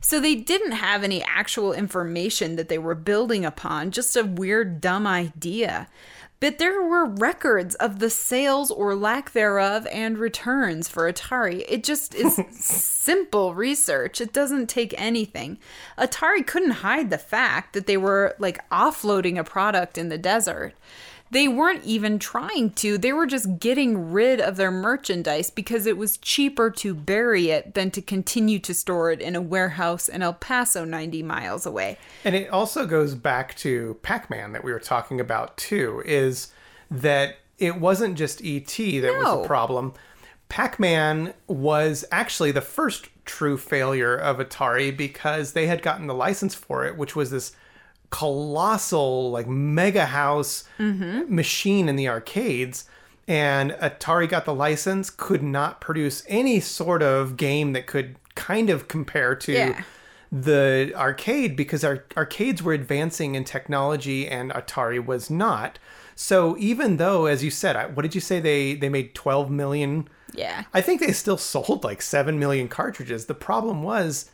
So 0.00 0.20
they 0.20 0.34
didn't 0.34 0.72
have 0.72 1.02
any 1.02 1.22
actual 1.24 1.72
information 1.72 2.56
that 2.56 2.68
they 2.68 2.78
were 2.78 2.94
building 2.94 3.44
upon, 3.44 3.90
just 3.90 4.16
a 4.16 4.24
weird 4.24 4.80
dumb 4.80 5.06
idea. 5.06 5.88
But 6.40 6.58
there 6.58 6.80
were 6.82 7.04
records 7.04 7.74
of 7.76 7.98
the 7.98 8.10
sales 8.10 8.70
or 8.70 8.94
lack 8.94 9.32
thereof 9.32 9.88
and 9.90 10.16
returns 10.18 10.88
for 10.88 11.12
Atari. 11.12 11.64
It 11.68 11.82
just 11.82 12.14
is 12.14 12.40
simple 12.52 13.54
research. 13.54 14.20
It 14.20 14.32
doesn't 14.32 14.68
take 14.68 14.94
anything. 14.96 15.58
Atari 15.98 16.46
couldn't 16.46 16.70
hide 16.70 17.10
the 17.10 17.18
fact 17.18 17.72
that 17.72 17.86
they 17.86 17.96
were 17.96 18.36
like 18.38 18.66
offloading 18.70 19.36
a 19.36 19.44
product 19.44 19.98
in 19.98 20.10
the 20.10 20.18
desert. 20.18 20.74
They 21.30 21.46
weren't 21.48 21.84
even 21.84 22.18
trying 22.18 22.70
to. 22.72 22.96
They 22.96 23.12
were 23.12 23.26
just 23.26 23.58
getting 23.58 24.10
rid 24.12 24.40
of 24.40 24.56
their 24.56 24.70
merchandise 24.70 25.50
because 25.50 25.86
it 25.86 25.98
was 25.98 26.16
cheaper 26.16 26.70
to 26.70 26.94
bury 26.94 27.50
it 27.50 27.74
than 27.74 27.90
to 27.92 28.02
continue 28.02 28.58
to 28.60 28.72
store 28.72 29.10
it 29.10 29.20
in 29.20 29.36
a 29.36 29.42
warehouse 29.42 30.08
in 30.08 30.22
El 30.22 30.32
Paso 30.34 30.84
90 30.84 31.22
miles 31.22 31.66
away. 31.66 31.98
And 32.24 32.34
it 32.34 32.48
also 32.50 32.86
goes 32.86 33.14
back 33.14 33.54
to 33.56 33.98
Pac 34.02 34.30
Man 34.30 34.52
that 34.52 34.64
we 34.64 34.72
were 34.72 34.80
talking 34.80 35.20
about 35.20 35.56
too, 35.56 36.02
is 36.06 36.52
that 36.90 37.36
it 37.58 37.76
wasn't 37.78 38.16
just 38.16 38.42
E.T. 38.42 39.00
that 39.00 39.14
was 39.14 39.24
No. 39.24 39.42
the 39.42 39.46
problem. 39.46 39.92
Pac 40.48 40.80
Man 40.80 41.34
was 41.46 42.04
actually 42.10 42.52
the 42.52 42.62
first 42.62 43.08
true 43.26 43.58
failure 43.58 44.16
of 44.16 44.38
Atari 44.38 44.96
because 44.96 45.52
they 45.52 45.66
had 45.66 45.82
gotten 45.82 46.06
the 46.06 46.14
license 46.14 46.54
for 46.54 46.86
it, 46.86 46.96
which 46.96 47.14
was 47.14 47.30
this 47.30 47.52
colossal, 48.10 49.30
like 49.30 49.46
mega 49.46 50.06
house 50.06 50.64
mm-hmm. 50.78 51.34
machine 51.34 51.88
in 51.88 51.96
the 51.96 52.08
arcades. 52.08 52.84
And 53.26 53.72
Atari 53.72 54.28
got 54.28 54.46
the 54.46 54.54
license, 54.54 55.10
could 55.10 55.42
not 55.42 55.80
produce 55.80 56.22
any 56.28 56.60
sort 56.60 57.02
of 57.02 57.36
game 57.36 57.74
that 57.74 57.86
could 57.86 58.16
kind 58.34 58.70
of 58.70 58.88
compare 58.88 59.34
to 59.34 59.52
Yeah. 59.52 59.82
the 60.32 60.92
arcade 60.94 61.54
because 61.56 61.84
our 61.84 62.04
arcades 62.16 62.62
were 62.62 62.72
advancing 62.72 63.34
in 63.34 63.44
technology 63.44 64.26
and 64.26 64.50
Atari 64.52 65.04
was 65.04 65.28
not. 65.28 65.78
So 66.14 66.56
even 66.58 66.96
though, 66.96 67.26
as 67.26 67.44
you 67.44 67.50
said, 67.50 67.94
what 67.94 68.02
did 68.02 68.14
you 68.14 68.20
say 68.20 68.40
they 68.40 68.74
they 68.74 68.88
made 68.88 69.14
12 69.14 69.50
million? 69.50 70.08
Yeah. 70.34 70.64
I 70.72 70.80
think 70.80 71.00
they 71.00 71.12
still 71.12 71.36
sold 71.52 71.84
like 71.84 72.00
7 72.00 72.38
million 72.38 72.68
cartridges. 72.68 73.26
The 73.26 73.34
problem 73.34 73.82
was 73.82 74.30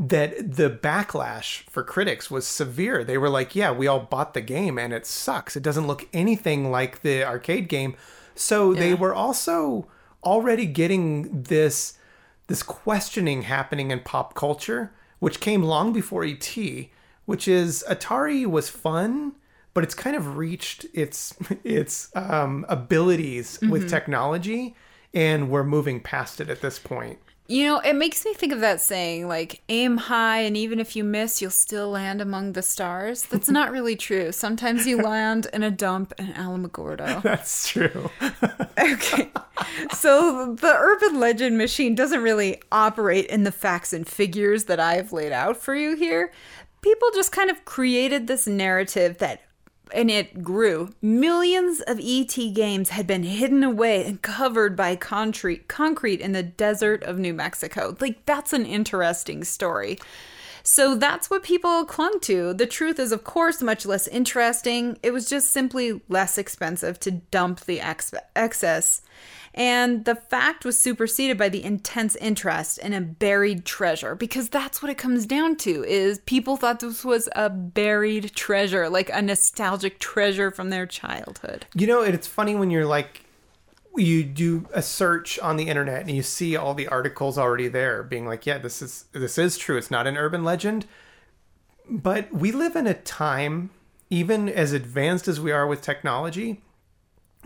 that 0.00 0.54
the 0.56 0.70
backlash 0.70 1.68
for 1.68 1.82
critics 1.82 2.30
was 2.30 2.46
severe. 2.46 3.02
They 3.02 3.18
were 3.18 3.28
like, 3.28 3.56
"Yeah, 3.56 3.72
we 3.72 3.88
all 3.88 3.98
bought 4.00 4.32
the 4.32 4.40
game 4.40 4.78
and 4.78 4.92
it 4.92 5.04
sucks. 5.06 5.56
It 5.56 5.62
doesn't 5.64 5.88
look 5.88 6.06
anything 6.12 6.70
like 6.70 7.02
the 7.02 7.24
arcade 7.24 7.68
game." 7.68 7.96
So 8.36 8.72
they 8.74 8.94
were 8.94 9.12
also 9.12 9.88
already 10.22 10.66
getting 10.66 11.42
this 11.42 11.94
this 12.46 12.62
questioning 12.62 13.42
happening 13.42 13.90
in 13.90 14.00
pop 14.00 14.34
culture, 14.34 14.92
which 15.18 15.40
came 15.40 15.62
long 15.64 15.92
before 15.92 16.24
ET, 16.24 16.56
which 17.26 17.46
is 17.48 17.84
Atari 17.90 18.46
was 18.46 18.68
fun, 18.70 19.32
but 19.74 19.82
it's 19.84 19.94
kind 19.94 20.14
of 20.16 20.36
reached 20.36 20.86
its 20.94 21.34
its 21.64 22.10
um, 22.14 22.64
abilities 22.68 23.58
with 23.68 23.84
Mhm. 23.86 23.90
technology, 23.90 24.76
and 25.12 25.50
we're 25.50 25.64
moving 25.64 26.00
past 26.00 26.40
it 26.40 26.48
at 26.48 26.60
this 26.60 26.78
point. 26.78 27.18
You 27.50 27.64
know, 27.64 27.78
it 27.78 27.94
makes 27.94 28.26
me 28.26 28.34
think 28.34 28.52
of 28.52 28.60
that 28.60 28.78
saying, 28.78 29.26
like, 29.26 29.62
aim 29.70 29.96
high, 29.96 30.40
and 30.40 30.54
even 30.54 30.78
if 30.78 30.94
you 30.94 31.02
miss, 31.02 31.40
you'll 31.40 31.50
still 31.50 31.88
land 31.88 32.20
among 32.20 32.52
the 32.52 32.60
stars. 32.60 33.22
That's 33.22 33.48
not 33.58 33.72
really 33.72 33.96
true. 33.96 34.32
Sometimes 34.32 34.86
you 34.86 34.98
land 35.02 35.46
in 35.54 35.62
a 35.62 35.70
dump 35.70 36.12
in 36.18 36.26
Alamogordo. 36.34 37.22
That's 37.22 37.66
true. 37.66 38.10
Okay. 38.78 39.30
So 39.92 40.54
the 40.56 40.74
urban 40.76 41.18
legend 41.18 41.56
machine 41.56 41.94
doesn't 41.94 42.22
really 42.22 42.60
operate 42.70 43.24
in 43.26 43.44
the 43.44 43.52
facts 43.52 43.94
and 43.94 44.06
figures 44.06 44.64
that 44.64 44.78
I've 44.78 45.14
laid 45.14 45.32
out 45.32 45.56
for 45.56 45.74
you 45.74 45.96
here. 45.96 46.30
People 46.82 47.08
just 47.14 47.32
kind 47.32 47.50
of 47.50 47.64
created 47.64 48.26
this 48.26 48.46
narrative 48.46 49.18
that 49.18 49.40
and 49.92 50.10
it 50.10 50.42
grew. 50.42 50.94
Millions 51.00 51.80
of 51.80 52.00
ET 52.02 52.34
games 52.54 52.90
had 52.90 53.06
been 53.06 53.22
hidden 53.22 53.62
away 53.64 54.04
and 54.04 54.22
covered 54.22 54.76
by 54.76 54.96
concrete 54.96 55.68
concrete 55.68 56.20
in 56.20 56.32
the 56.32 56.42
desert 56.42 57.02
of 57.02 57.18
New 57.18 57.34
Mexico. 57.34 57.96
Like 58.00 58.24
that's 58.26 58.52
an 58.52 58.66
interesting 58.66 59.44
story. 59.44 59.98
So 60.62 60.94
that's 60.94 61.30
what 61.30 61.42
people 61.42 61.86
clung 61.86 62.20
to. 62.20 62.52
The 62.52 62.66
truth 62.66 62.98
is, 62.98 63.10
of 63.10 63.24
course, 63.24 63.62
much 63.62 63.86
less 63.86 64.06
interesting. 64.06 64.98
It 65.02 65.12
was 65.12 65.28
just 65.28 65.50
simply 65.50 66.02
less 66.08 66.36
expensive 66.36 67.00
to 67.00 67.10
dump 67.10 67.60
the 67.60 67.80
ex- 67.80 68.12
excess. 68.36 69.00
And 69.58 70.04
the 70.04 70.14
fact 70.14 70.64
was 70.64 70.78
superseded 70.78 71.36
by 71.36 71.48
the 71.48 71.64
intense 71.64 72.14
interest 72.16 72.78
in 72.78 72.92
a 72.92 73.00
buried 73.00 73.64
treasure 73.64 74.14
because 74.14 74.48
that's 74.48 74.80
what 74.80 74.90
it 74.90 74.98
comes 74.98 75.26
down 75.26 75.56
to 75.56 75.82
is 75.82 76.20
people 76.20 76.56
thought 76.56 76.78
this 76.78 77.04
was 77.04 77.28
a 77.34 77.50
buried 77.50 78.36
treasure, 78.36 78.88
like 78.88 79.10
a 79.10 79.20
nostalgic 79.20 79.98
treasure 79.98 80.52
from 80.52 80.70
their 80.70 80.86
childhood. 80.86 81.66
You 81.74 81.88
know, 81.88 82.02
it's 82.02 82.28
funny 82.28 82.54
when 82.54 82.70
you're 82.70 82.86
like, 82.86 83.22
you 83.96 84.22
do 84.22 84.68
a 84.72 84.80
search 84.80 85.40
on 85.40 85.56
the 85.56 85.68
internet 85.68 86.02
and 86.02 86.12
you 86.12 86.22
see 86.22 86.54
all 86.54 86.72
the 86.72 86.86
articles 86.86 87.36
already 87.36 87.66
there, 87.66 88.04
being 88.04 88.26
like, 88.26 88.46
yeah, 88.46 88.58
this 88.58 88.80
is 88.80 89.06
this 89.10 89.38
is 89.38 89.58
true. 89.58 89.76
It's 89.76 89.90
not 89.90 90.06
an 90.06 90.16
urban 90.16 90.44
legend, 90.44 90.86
but 91.90 92.32
we 92.32 92.52
live 92.52 92.76
in 92.76 92.86
a 92.86 92.94
time, 92.94 93.70
even 94.08 94.48
as 94.48 94.72
advanced 94.72 95.26
as 95.26 95.40
we 95.40 95.50
are 95.50 95.66
with 95.66 95.82
technology, 95.82 96.62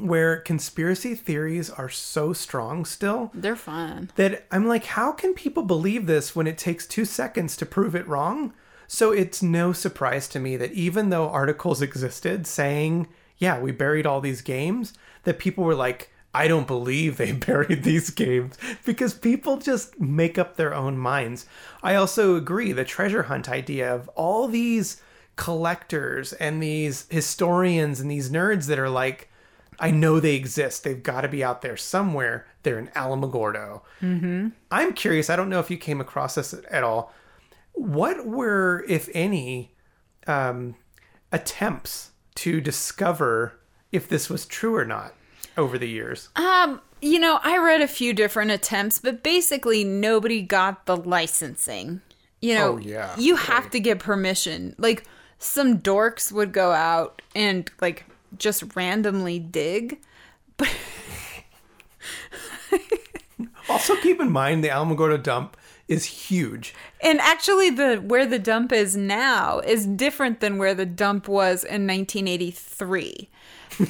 where 0.03 0.37
conspiracy 0.39 1.15
theories 1.15 1.71
are 1.71 1.89
so 1.89 2.33
strong 2.33 2.85
still 2.85 3.31
They're 3.35 3.57
fun. 3.57 4.11
that 4.17 4.47
I'm 4.51 4.67
like, 4.67 4.85
how 4.85 5.13
can 5.13 5.35
people 5.35 5.63
believe 5.63 6.07
this 6.07 6.35
when 6.37 6.47
it 6.47 6.59
takes 6.59 6.87
two 6.87 7.05
seconds 7.05 7.57
to 7.59 7.67
prove 7.67 7.95
it 7.95 8.07
wrong? 8.09 8.53
So 8.87 9.11
it's 9.11 9.43
no 9.43 9.73
surprise 9.73 10.29
to 10.29 10.39
me 10.39 10.57
that 10.57 10.73
even 10.73 11.09
though 11.11 11.29
articles 11.31 11.81
existed 11.81 12.47
saying, 12.47 13.09
yeah, 13.39 13.59
we 13.59 13.73
buried 13.73 14.07
all 14.07 14.21
these 14.21 14.43
games, 14.43 14.93
that 15.25 15.39
people 15.39 15.65
were 15.65 15.75
like, 15.75 16.11
I 16.35 16.49
don't 16.49 16.67
believe 16.67 17.17
they 17.17 17.33
buried 17.49 17.83
these 17.85 18.11
games 18.11 18.57
because 18.85 19.15
people 19.15 19.57
just 19.59 20.01
make 20.01 20.39
up 20.39 20.57
their 20.57 20.75
own 20.75 20.99
minds. 20.99 21.47
I 21.83 21.95
also 21.95 22.37
agree 22.37 22.73
the 22.73 22.85
treasure 22.85 23.25
hunt 23.25 23.49
idea 23.49 23.95
of 23.95 24.09
all 24.11 24.49
these 24.49 25.01
collectors 25.37 26.33
and 26.35 26.63
these 26.63 27.07
historians 27.11 28.01
and 28.01 28.11
these 28.11 28.31
nerds 28.31 28.67
that 28.67 28.79
are 28.79 28.91
like, 28.91 29.29
I 29.81 29.91
know 29.91 30.21
they 30.21 30.35
exist. 30.35 30.85
They've 30.85 31.03
got 31.03 31.23
to 31.23 31.29
be 31.29 31.43
out 31.43 31.63
there 31.63 31.77
somewhere. 31.77 32.47
They're 32.63 32.79
in 32.79 32.89
Alamogordo. 32.89 33.81
Mm-hmm. 34.01 34.49
I'm 34.71 34.93
curious. 34.93 35.29
I 35.31 35.37
don't 35.37 35.49
know 35.49 35.61
if 35.61 35.71
you 35.71 35.77
came 35.79 36.01
across 36.01 36.35
this 36.37 36.55
at 36.71 36.85
all. 36.85 37.13
What 37.73 38.27
were, 38.27 38.85
if 38.89 39.09
any, 39.15 39.75
um, 40.27 40.77
attempts 41.33 42.11
to 42.37 42.61
discover 42.61 43.59
if 43.91 44.09
this 44.09 44.29
was 44.29 44.47
true 44.47 44.77
or 44.77 44.85
not 44.85 45.15
over 45.57 45.79
the 45.79 45.89
years? 45.89 46.29
Um, 46.37 46.81
you 47.01 47.19
know, 47.19 47.41
I 47.43 47.59
read 47.59 47.81
a 47.81 47.89
few 47.89 48.13
different 48.13 48.51
attempts, 48.51 48.99
but 48.99 49.23
basically 49.23 49.85
nobody 49.85 50.43
got 50.43 50.87
the 50.87 50.97
licensing. 50.97 52.01
You 52.41 52.55
know, 52.57 52.73
Oh, 52.75 52.77
yeah. 52.79 53.15
you 53.19 53.37
have 53.37 53.71
to 53.71 53.81
get 53.81 53.99
permission. 54.01 54.75
Like 54.79 55.05
some 55.39 55.79
dorks 55.79 56.31
would 56.33 56.53
go 56.53 56.73
out 56.73 57.23
and 57.35 57.71
like 57.81 58.05
just 58.39 58.77
randomly 58.77 59.39
dig. 59.39 60.01
But 60.57 60.71
Also, 63.69 63.97
keep 63.97 64.21
in 64.21 64.31
mind 64.31 64.63
the 64.63 64.69
Alamogordo 64.69 65.23
dump 65.23 65.57
is 65.89 66.05
huge. 66.05 66.75
And 67.01 67.21
actually 67.21 67.71
the 67.71 67.97
where 67.97 68.27
the 68.27 68.39
dump 68.39 68.73
is 68.73 68.97
now 68.97 69.61
is 69.61 69.87
different 69.87 70.41
than 70.41 70.59
where 70.59 70.75
the 70.75 70.87
dump 70.87 71.29
was 71.29 71.65
in 71.65 71.87
1983. 71.87 73.31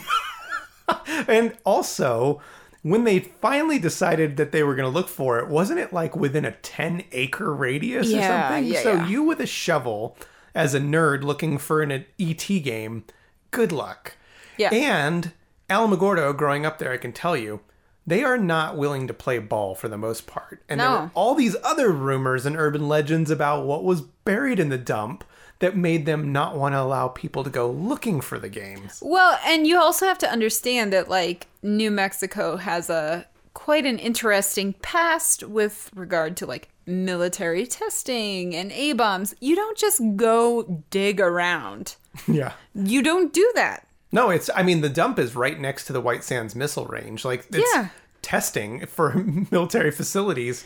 And 1.28 1.57
also, 1.64 2.40
when 2.82 3.05
they 3.05 3.20
finally 3.20 3.78
decided 3.78 4.36
that 4.36 4.53
they 4.53 4.62
were 4.62 4.74
going 4.74 4.90
to 4.90 4.95
look 4.95 5.09
for 5.09 5.38
it, 5.38 5.49
wasn't 5.49 5.78
it 5.78 5.93
like 5.93 6.16
within 6.16 6.45
a 6.45 6.53
10 6.53 7.05
acre 7.12 7.55
radius 7.55 8.09
or 8.09 8.20
something? 8.20 8.64
yeah, 8.64 8.82
so 8.82 8.93
yeah. 8.95 9.07
you 9.07 9.22
with 9.22 9.40
a 9.40 9.47
shovel 9.47 10.16
as 10.55 10.74
a 10.74 10.80
nerd 10.80 11.22
looking 11.22 11.57
for 11.57 11.80
an 11.80 12.05
ET 12.18 12.47
game, 12.47 13.05
good 13.53 13.72
luck. 13.72 14.16
Yeah. 14.57 14.70
And 14.72 15.32
Alamogordo, 15.70 16.36
growing 16.36 16.66
up 16.66 16.78
there, 16.78 16.92
I 16.92 16.96
can 16.98 17.12
tell 17.12 17.36
you, 17.36 17.61
they 18.07 18.24
are 18.24 18.36
not 18.38 18.76
willing 18.76 19.07
to 19.07 19.14
play 19.14 19.38
ball 19.38 19.74
for 19.74 19.88
the 19.88 19.96
most 19.98 20.26
part. 20.26 20.62
And 20.68 20.80
there 20.80 20.88
No. 20.88 21.00
were 21.03 21.11
all 21.14 21.34
these 21.34 21.57
other 21.62 21.90
rumors 21.90 22.44
and 22.44 22.57
urban 22.57 22.88
legends 22.88 23.30
about 23.30 23.64
what 23.64 23.84
was 23.84 24.00
buried 24.00 24.59
in 24.59 24.68
the 24.70 24.78
dump 24.78 25.24
that 25.61 25.76
made 25.76 26.05
them 26.05 26.32
not 26.32 26.57
want 26.57 26.74
to 26.74 26.80
allow 26.80 27.07
people 27.09 27.44
to 27.44 27.50
go 27.50 27.70
looking 27.70 28.20
for 28.20 28.38
the 28.40 28.48
games. 28.48 28.98
Well, 29.00 29.38
and 29.46 29.66
you 29.66 29.78
also 29.80 30.07
have 30.07 30.18
to 30.18 30.30
understand 30.30 30.92
that 30.92 31.09
like 31.09 31.46
New 31.62 31.90
Mexico 31.92 32.57
has 32.57 32.90
a 32.90 33.26
quite 33.55 33.86
an 33.86 33.98
interesting 33.98 34.72
past 34.82 35.44
with 35.44 35.88
regard 35.94 36.36
to 36.38 36.46
like 36.46 36.68
military 36.84 37.64
testing 37.66 38.57
and 38.57 38.72
A 38.72 38.92
bombs. 38.94 39.34
You 39.40 39.55
don't 39.55 39.78
just 39.78 40.00
go 40.16 40.82
dig 40.90 41.20
around. 41.20 41.94
Yeah. 42.26 42.53
You 42.74 43.03
don't 43.03 43.32
do 43.32 43.50
that. 43.55 43.86
No, 44.12 44.28
it's. 44.30 44.50
I 44.54 44.62
mean, 44.62 44.82
the 44.82 44.88
dump 44.90 45.18
is 45.18 45.34
right 45.34 45.58
next 45.58 45.86
to 45.86 45.92
the 45.92 46.00
White 46.00 46.22
Sands 46.22 46.54
missile 46.54 46.84
range. 46.86 47.24
Like, 47.24 47.46
it's 47.50 47.66
Yeah. 47.74 47.88
testing 48.20 48.84
for 48.86 49.14
military 49.50 49.90
facilities, 49.90 50.64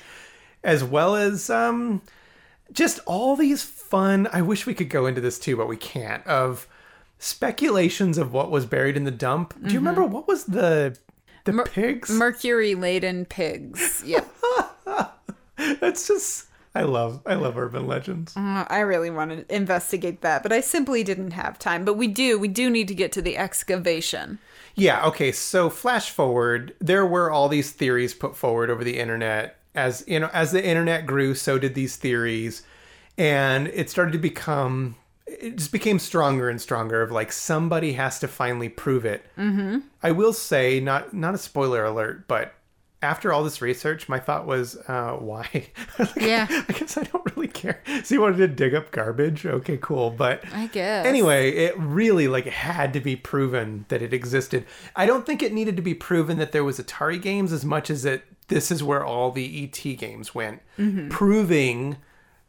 as 0.65 0.83
well 0.83 1.15
as 1.15 1.49
um, 1.49 2.03
just 2.73 2.99
all 3.07 3.37
these 3.37 3.63
fun. 3.63 4.29
I 4.33 4.43
wish 4.43 4.67
we 4.67 4.75
could 4.75 4.91
go 4.91 5.07
into 5.07 5.21
this 5.21 5.39
too, 5.39 5.57
but 5.57 5.69
we 5.69 5.77
can't. 5.77 6.27
Of 6.27 6.67
speculations 7.19 8.19
of 8.19 8.33
what 8.33 8.51
was 8.51 8.67
buried 8.67 8.97
in 8.97 9.05
the 9.05 9.11
dump. 9.13 9.55
Do 9.63 9.73
you 9.73 9.79
remember 9.79 10.05
what 10.05 10.27
was 10.27 10.45
the 10.47 10.99
the 11.45 11.63
pigs? 11.65 12.11
Mercury 12.11 12.75
laden 12.75 13.25
pigs. 13.27 14.03
Yeah. 14.05 14.25
That's 15.81 16.09
just. 16.09 16.46
I 16.77 16.83
love. 16.83 17.21
I 17.27 17.35
love 17.35 17.57
urban 17.57 17.87
legends. 17.87 18.37
Uh, 18.37 18.65
I 18.69 18.81
really 18.81 19.11
want 19.11 19.31
to 19.31 19.55
investigate 19.55 20.21
that, 20.23 20.43
but 20.43 20.53
I 20.53 20.61
simply 20.61 21.03
didn't 21.03 21.33
have 21.33 21.59
time. 21.59 21.85
But 21.85 21.95
we 21.95 22.07
do, 22.07 22.39
we 22.39 22.49
do 22.49 22.71
need 22.71 22.89
to 22.89 22.95
get 22.95 23.13
to 23.13 23.23
the 23.23 23.37
excavation. 23.37 24.39
Yeah, 24.75 25.05
okay. 25.07 25.33
So 25.33 25.71
flash 25.71 26.11
forward, 26.11 26.75
there 26.81 27.07
were 27.07 27.31
all 27.31 27.49
these 27.49 27.71
theories 27.71 28.15
put 28.15 28.37
forward 28.37 28.71
over 28.71 28.85
the 28.85 28.99
internet. 28.99 29.59
As 29.75 30.05
you 30.07 30.21
know, 30.21 30.31
as 30.33 30.53
the 30.53 30.65
internet 30.65 31.07
grew, 31.07 31.35
so 31.35 31.59
did 31.59 31.75
these 31.75 31.97
theories. 31.97 32.63
And 33.19 33.69
it 33.69 33.89
started 33.91 34.13
to 34.13 34.19
become 34.19 34.97
it 35.27 35.57
just 35.57 35.73
became 35.73 35.99
stronger 35.99 36.49
and 36.49 36.61
stronger 36.61 37.03
of 37.03 37.11
like 37.11 37.33
somebody 37.33 37.95
has 37.95 38.19
to 38.21 38.29
finally 38.29 38.69
prove 38.69 39.05
it. 39.05 39.27
Mm-hmm. 39.37 39.79
I 40.03 40.13
will 40.13 40.33
say, 40.33 40.81
not 40.81 41.13
not 41.13 41.35
a 41.35 41.39
spoiler 41.39 41.85
alert, 41.85 42.29
but 42.29 42.55
after 43.03 43.33
all 43.33 43.45
this 43.45 43.61
research, 43.61 44.09
my 44.09 44.19
thought 44.19 44.47
was, 44.47 44.77
uh, 44.89 45.13
why? 45.19 45.69
Yeah. 46.17 46.47
I 46.69 46.73
guess 46.73 46.97
I 46.97 47.03
don't 47.05 47.25
really 47.37 47.49
care. 47.49 47.83
So 48.05 48.15
you 48.15 48.21
wanted 48.21 48.39
to 48.39 48.49
dig 48.49 48.75
up 48.75 48.91
garbage? 48.91 49.45
Okay, 49.47 49.79
cool. 49.81 50.11
But 50.11 50.43
I 50.53 50.67
guess. 50.69 51.07
Anyway, 51.07 51.51
it 51.51 51.79
really 51.79 52.27
like 52.29 52.47
had 52.47 52.93
to 52.95 53.01
be 53.01 53.17
proven 53.17 53.85
that 53.89 54.03
it 54.03 54.13
existed. 54.13 54.65
I 54.95 55.07
don't 55.07 55.25
think 55.27 55.43
it 55.43 55.53
needed 55.53 55.77
to 55.77 55.83
be 55.83 55.95
proven 55.95 56.39
that 56.39 56.53
there 56.53 56.65
was 56.65 56.79
Atari 56.81 57.21
games 57.21 57.53
as 57.53 57.65
much 57.65 57.91
as 57.91 58.03
that 58.05 58.23
this 58.49 58.71
is 58.71 58.83
where 58.83 59.05
all 59.05 59.31
the 59.31 59.65
ET 59.65 59.97
games 59.97 60.35
went, 60.35 60.63
Mhm. 60.79 61.11
proving 61.11 61.97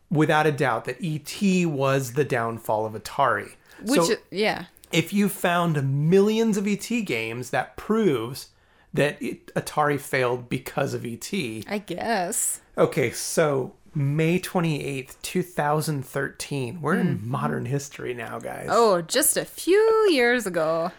without 0.09 0.45
a 0.47 0.51
doubt 0.51 0.85
that 0.85 0.97
ET 1.03 1.65
was 1.65 2.13
the 2.13 2.23
downfall 2.23 2.85
of 2.85 2.93
Atari. 2.93 3.51
Which, 3.83 4.01
so 4.01 4.15
yeah. 4.31 4.65
if 4.91 5.11
you 5.11 5.27
found 5.29 6.09
millions 6.09 6.55
of 6.57 6.67
ET 6.67 7.01
games, 7.01 7.49
that 7.49 7.75
proves 7.77 8.49
that 8.97 9.21
it, 9.21 9.53
Atari 9.55 9.99
failed 9.99 10.49
because 10.49 10.93
of 10.93 11.05
ET. 11.05 11.31
I 11.33 11.77
guess. 11.85 12.61
Okay, 12.77 13.11
so 13.11 13.73
May 13.95 14.39
28th, 14.39 15.15
2013. 15.21 16.81
We're 16.81 16.95
in 16.95 17.17
mm-hmm. 17.17 17.29
modern 17.29 17.65
history 17.65 18.13
now, 18.13 18.39
guys. 18.39 18.67
Oh, 18.69 19.01
just 19.01 19.37
a 19.37 19.45
few 19.45 20.07
years 20.11 20.45
ago. 20.45 20.91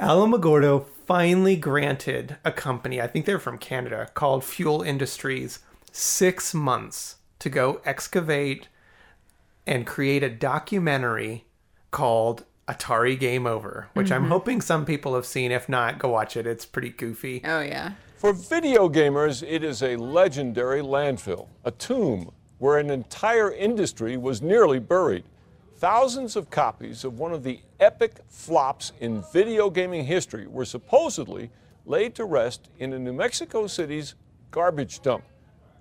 Alamogordo 0.00 0.84
finally 1.06 1.56
granted 1.56 2.36
a 2.44 2.50
company, 2.50 3.00
I 3.00 3.06
think 3.06 3.26
they're 3.26 3.38
from 3.38 3.58
Canada, 3.58 4.10
called 4.14 4.42
Fuel 4.44 4.82
Industries, 4.82 5.60
six 5.92 6.52
months 6.52 7.16
to 7.38 7.48
go 7.48 7.80
excavate 7.84 8.68
and 9.66 9.86
create 9.86 10.22
a 10.22 10.30
documentary 10.30 11.44
called 11.90 12.44
Atari 12.68 13.18
Game 13.18 13.46
Over, 13.46 13.88
which 13.92 14.10
I'm 14.10 14.22
mm-hmm. 14.22 14.30
hoping 14.30 14.60
some 14.60 14.86
people 14.86 15.14
have 15.14 15.26
seen. 15.26 15.52
If 15.52 15.68
not, 15.68 15.98
go 15.98 16.08
watch 16.08 16.36
it. 16.36 16.46
It's 16.46 16.64
pretty 16.64 16.90
goofy. 16.90 17.42
Oh, 17.44 17.60
yeah. 17.60 17.92
For 18.16 18.32
video 18.32 18.88
gamers, 18.88 19.46
it 19.46 19.62
is 19.62 19.82
a 19.82 19.96
legendary 19.96 20.80
landfill, 20.80 21.48
a 21.64 21.70
tomb 21.70 22.30
where 22.58 22.78
an 22.78 22.88
entire 22.88 23.52
industry 23.52 24.16
was 24.16 24.40
nearly 24.40 24.78
buried. 24.78 25.24
Thousands 25.76 26.34
of 26.34 26.48
copies 26.48 27.04
of 27.04 27.18
one 27.18 27.32
of 27.32 27.42
the 27.42 27.60
epic 27.80 28.20
flops 28.28 28.92
in 29.00 29.22
video 29.32 29.68
gaming 29.68 30.06
history 30.06 30.46
were 30.46 30.64
supposedly 30.64 31.50
laid 31.84 32.14
to 32.14 32.24
rest 32.24 32.70
in 32.78 32.94
a 32.94 32.98
New 32.98 33.12
Mexico 33.12 33.66
City's 33.66 34.14
garbage 34.50 35.02
dump. 35.02 35.24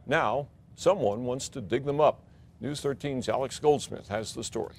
Now, 0.05 0.47
someone 0.75 1.23
wants 1.23 1.47
to 1.49 1.61
dig 1.61 1.85
them 1.85 2.01
up. 2.01 2.23
News 2.59 2.81
13's 2.81 3.29
Alex 3.29 3.59
Goldsmith 3.59 4.09
has 4.09 4.33
the 4.33 4.43
story. 4.43 4.75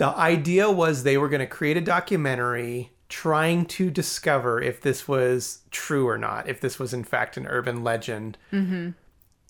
The 0.00 0.16
idea 0.16 0.70
was 0.70 1.02
they 1.02 1.18
were 1.18 1.28
going 1.28 1.40
to 1.40 1.46
create 1.46 1.76
a 1.76 1.82
documentary 1.82 2.90
trying 3.10 3.66
to 3.66 3.90
discover 3.90 4.58
if 4.58 4.80
this 4.80 5.06
was 5.06 5.60
true 5.70 6.08
or 6.08 6.16
not, 6.16 6.48
if 6.48 6.58
this 6.58 6.78
was 6.78 6.94
in 6.94 7.04
fact 7.04 7.36
an 7.36 7.46
urban 7.46 7.84
legend. 7.84 8.38
Mm-hmm. 8.50 8.92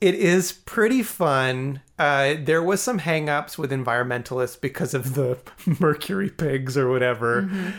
It 0.00 0.14
is 0.16 0.50
pretty 0.50 1.04
fun. 1.04 1.82
Uh, 2.00 2.34
there 2.36 2.64
was 2.64 2.82
some 2.82 2.98
hangups 2.98 3.58
with 3.58 3.70
environmentalists 3.70 4.60
because 4.60 4.92
of 4.92 5.14
the 5.14 5.38
mercury 5.78 6.30
pigs 6.30 6.76
or 6.76 6.90
whatever. 6.90 7.42
Nobody 7.42 7.72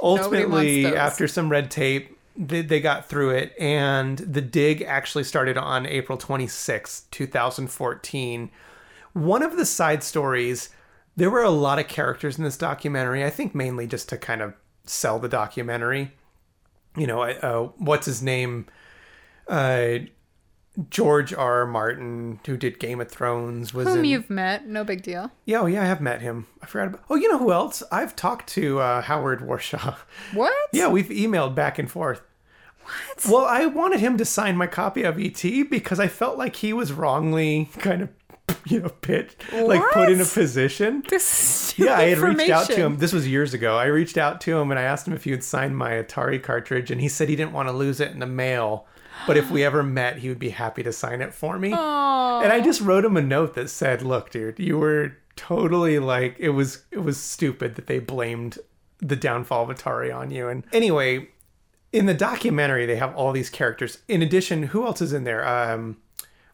Ultimately, 0.00 0.86
after 0.86 1.28
some 1.28 1.50
red 1.50 1.70
tape, 1.70 2.18
they, 2.38 2.62
they 2.62 2.80
got 2.80 3.06
through 3.06 3.32
it, 3.32 3.52
and 3.60 4.16
the 4.16 4.40
dig 4.40 4.80
actually 4.80 5.24
started 5.24 5.58
on 5.58 5.84
April 5.84 6.16
26, 6.16 7.02
2014. 7.10 8.50
One 9.12 9.42
of 9.42 9.58
the 9.58 9.66
side 9.66 10.02
stories, 10.02 10.70
there 11.16 11.30
were 11.30 11.42
a 11.42 11.50
lot 11.50 11.78
of 11.78 11.88
characters 11.88 12.38
in 12.38 12.44
this 12.44 12.56
documentary, 12.56 13.24
I 13.24 13.30
think 13.30 13.54
mainly 13.54 13.86
just 13.86 14.08
to 14.10 14.16
kind 14.18 14.42
of 14.42 14.54
sell 14.84 15.18
the 15.18 15.28
documentary. 15.28 16.12
You 16.96 17.06
know, 17.06 17.22
uh, 17.22 17.70
what's 17.78 18.06
his 18.06 18.22
name? 18.22 18.66
Uh, 19.48 19.98
George 20.90 21.32
R. 21.32 21.60
R. 21.60 21.66
Martin, 21.66 22.40
who 22.46 22.56
did 22.56 22.80
Game 22.80 23.00
of 23.00 23.08
Thrones, 23.08 23.72
was 23.72 23.86
Whom 23.86 24.00
in. 24.00 24.04
you've 24.06 24.28
met, 24.28 24.66
no 24.66 24.82
big 24.82 25.02
deal. 25.02 25.30
Yeah, 25.44 25.60
oh 25.60 25.66
yeah, 25.66 25.82
I 25.82 25.86
have 25.86 26.00
met 26.00 26.20
him. 26.20 26.46
I 26.62 26.66
forgot 26.66 26.88
about. 26.88 27.04
Oh, 27.08 27.14
you 27.14 27.28
know 27.30 27.38
who 27.38 27.52
else? 27.52 27.82
I've 27.92 28.16
talked 28.16 28.48
to 28.50 28.80
uh, 28.80 29.02
Howard 29.02 29.40
Warshaw. 29.40 29.96
What? 30.32 30.52
Yeah, 30.72 30.88
we've 30.88 31.08
emailed 31.08 31.54
back 31.54 31.78
and 31.78 31.88
forth. 31.88 32.22
What? 32.82 33.24
Well, 33.30 33.44
I 33.44 33.66
wanted 33.66 34.00
him 34.00 34.16
to 34.18 34.24
sign 34.24 34.56
my 34.56 34.66
copy 34.66 35.04
of 35.04 35.18
ET 35.18 35.42
because 35.70 36.00
I 36.00 36.08
felt 36.08 36.36
like 36.38 36.56
he 36.56 36.72
was 36.72 36.92
wrongly 36.92 37.70
kind 37.78 38.02
of, 38.02 38.08
you 38.66 38.80
know, 38.80 38.88
pit 38.88 39.36
like 39.52 39.82
put 39.92 40.08
in 40.08 40.20
a 40.20 40.24
position. 40.24 41.02
This 41.08 41.74
Yeah, 41.76 41.96
I 41.96 42.04
had 42.04 42.18
reached 42.18 42.50
out 42.50 42.66
to 42.66 42.76
him. 42.76 42.98
This 42.98 43.12
was 43.12 43.28
years 43.28 43.54
ago. 43.54 43.76
I 43.76 43.86
reached 43.86 44.16
out 44.16 44.40
to 44.42 44.58
him 44.58 44.70
and 44.70 44.78
I 44.78 44.84
asked 44.84 45.06
him 45.06 45.14
if 45.14 45.24
he 45.24 45.30
would 45.30 45.44
sign 45.44 45.74
my 45.74 45.92
Atari 45.92 46.42
cartridge, 46.42 46.90
and 46.90 47.00
he 47.00 47.08
said 47.08 47.28
he 47.28 47.36
didn't 47.36 47.52
want 47.52 47.68
to 47.68 47.72
lose 47.72 48.00
it 48.00 48.12
in 48.12 48.20
the 48.20 48.26
mail. 48.26 48.86
But 49.26 49.36
if 49.36 49.50
we 49.50 49.64
ever 49.64 49.82
met, 49.82 50.18
he 50.18 50.28
would 50.28 50.38
be 50.38 50.50
happy 50.50 50.82
to 50.82 50.92
sign 50.92 51.22
it 51.22 51.32
for 51.32 51.58
me. 51.58 51.72
And 51.72 52.52
I 52.52 52.60
just 52.62 52.80
wrote 52.80 53.04
him 53.04 53.16
a 53.16 53.22
note 53.22 53.54
that 53.54 53.70
said, 53.70 54.02
"Look, 54.02 54.30
dude, 54.30 54.58
you 54.58 54.78
were 54.78 55.16
totally 55.36 55.98
like 55.98 56.36
it 56.38 56.50
was 56.50 56.84
it 56.90 56.98
was 56.98 57.18
stupid 57.18 57.76
that 57.76 57.86
they 57.86 57.98
blamed 57.98 58.58
the 58.98 59.16
downfall 59.16 59.70
of 59.70 59.76
Atari 59.76 60.14
on 60.14 60.30
you." 60.30 60.48
And 60.48 60.64
anyway, 60.72 61.28
in 61.92 62.06
the 62.06 62.14
documentary, 62.14 62.86
they 62.86 62.96
have 62.96 63.14
all 63.14 63.32
these 63.32 63.50
characters. 63.50 63.98
In 64.08 64.20
addition, 64.20 64.64
who 64.64 64.84
else 64.84 65.00
is 65.00 65.12
in 65.12 65.24
there? 65.24 65.46
Um, 65.46 65.98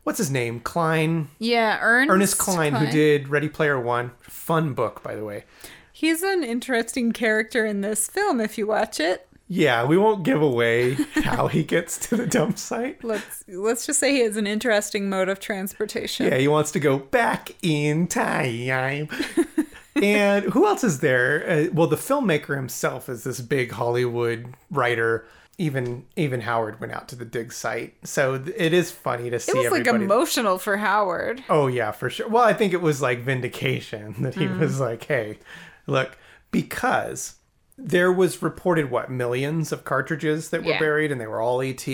what's 0.05 0.19
his 0.19 0.31
name? 0.31 0.61
Cline. 0.61 1.29
Yeah, 1.39 1.79
Ernest, 1.81 2.11
Ernest 2.11 2.39
Cline, 2.39 2.75
who 2.75 2.87
did 2.91 3.29
Ready 3.29 3.49
Player 3.49 3.81
One. 3.81 4.13
Fun 4.21 4.75
book, 4.75 5.03
by 5.03 5.15
the 5.15 5.25
way. 5.25 5.45
He's 5.93 6.23
an 6.23 6.43
interesting 6.43 7.13
character 7.13 7.67
in 7.67 7.83
this 7.83 8.07
film 8.07 8.41
if 8.41 8.57
you 8.57 8.67
watch 8.67 9.01
it. 9.01 9.27
Yeah, 9.53 9.85
we 9.85 9.99
won't 9.99 10.23
give 10.23 10.41
away 10.41 10.95
how 11.25 11.49
he 11.49 11.65
gets 11.65 11.99
to 12.09 12.17
the 12.17 12.27
dump 12.27 12.57
site. 12.57 13.03
Let's 13.03 13.43
let's 13.49 13.85
just 13.85 13.99
say 13.99 14.13
he 14.13 14.21
has 14.21 14.37
an 14.37 14.47
interesting 14.47 15.11
mode 15.11 15.29
of 15.29 15.41
transportation. 15.41 16.27
Yeah, 16.27 16.39
he 16.39 16.47
wants 16.47 16.71
to 16.71 16.81
go 16.81 16.99
back 16.99 17.57
in 17.61 18.07
time. 18.07 19.09
and 19.97 20.45
who 20.45 20.67
else 20.67 20.85
is 20.85 21.01
there? 21.01 21.45
Uh, 21.51 21.67
well, 21.73 21.89
the 21.89 21.97
filmmaker 21.97 22.55
himself 22.55 23.09
is 23.09 23.25
this 23.25 23.41
big 23.41 23.73
Hollywood 23.73 24.55
writer. 24.71 25.27
Even 25.61 26.07
even 26.17 26.41
Howard 26.41 26.81
went 26.81 26.93
out 26.95 27.07
to 27.09 27.17
the 27.17 27.27
dig 27.27 27.53
site, 27.53 27.95
so 28.03 28.39
th- 28.39 28.57
it 28.59 28.73
is 28.73 28.91
funny 28.91 29.29
to 29.29 29.39
see 29.39 29.53
it 29.53 29.71
was 29.71 29.79
like 29.87 29.87
emotional 29.87 30.57
for 30.59 30.79
Howard. 30.79 31.45
Oh 31.51 31.67
yeah, 31.67 31.91
for 31.91 32.09
sure. 32.09 32.27
Well, 32.29 32.43
I 32.45 32.55
think 32.55 32.73
it 32.73 32.81
was 32.81 33.03
like 33.03 33.19
vindication 33.21 34.15
that 34.23 34.35
he 34.37 34.47
Mm. 34.47 34.59
was 34.59 34.81
like, 34.81 35.05
"Hey, 35.05 35.39
look," 35.87 36.17
because 36.51 37.35
there 37.77 38.11
was 38.11 38.41
reported 38.43 38.91
what 38.91 39.11
millions 39.11 39.71
of 39.71 39.85
cartridges 39.85 40.49
that 40.49 40.63
were 40.65 40.71
Yeah. 40.73 40.79
buried, 40.79 41.13
and 41.13 41.21
they 41.21 41.27
were 41.27 41.43
all 41.43 41.61
ET. 41.61 41.87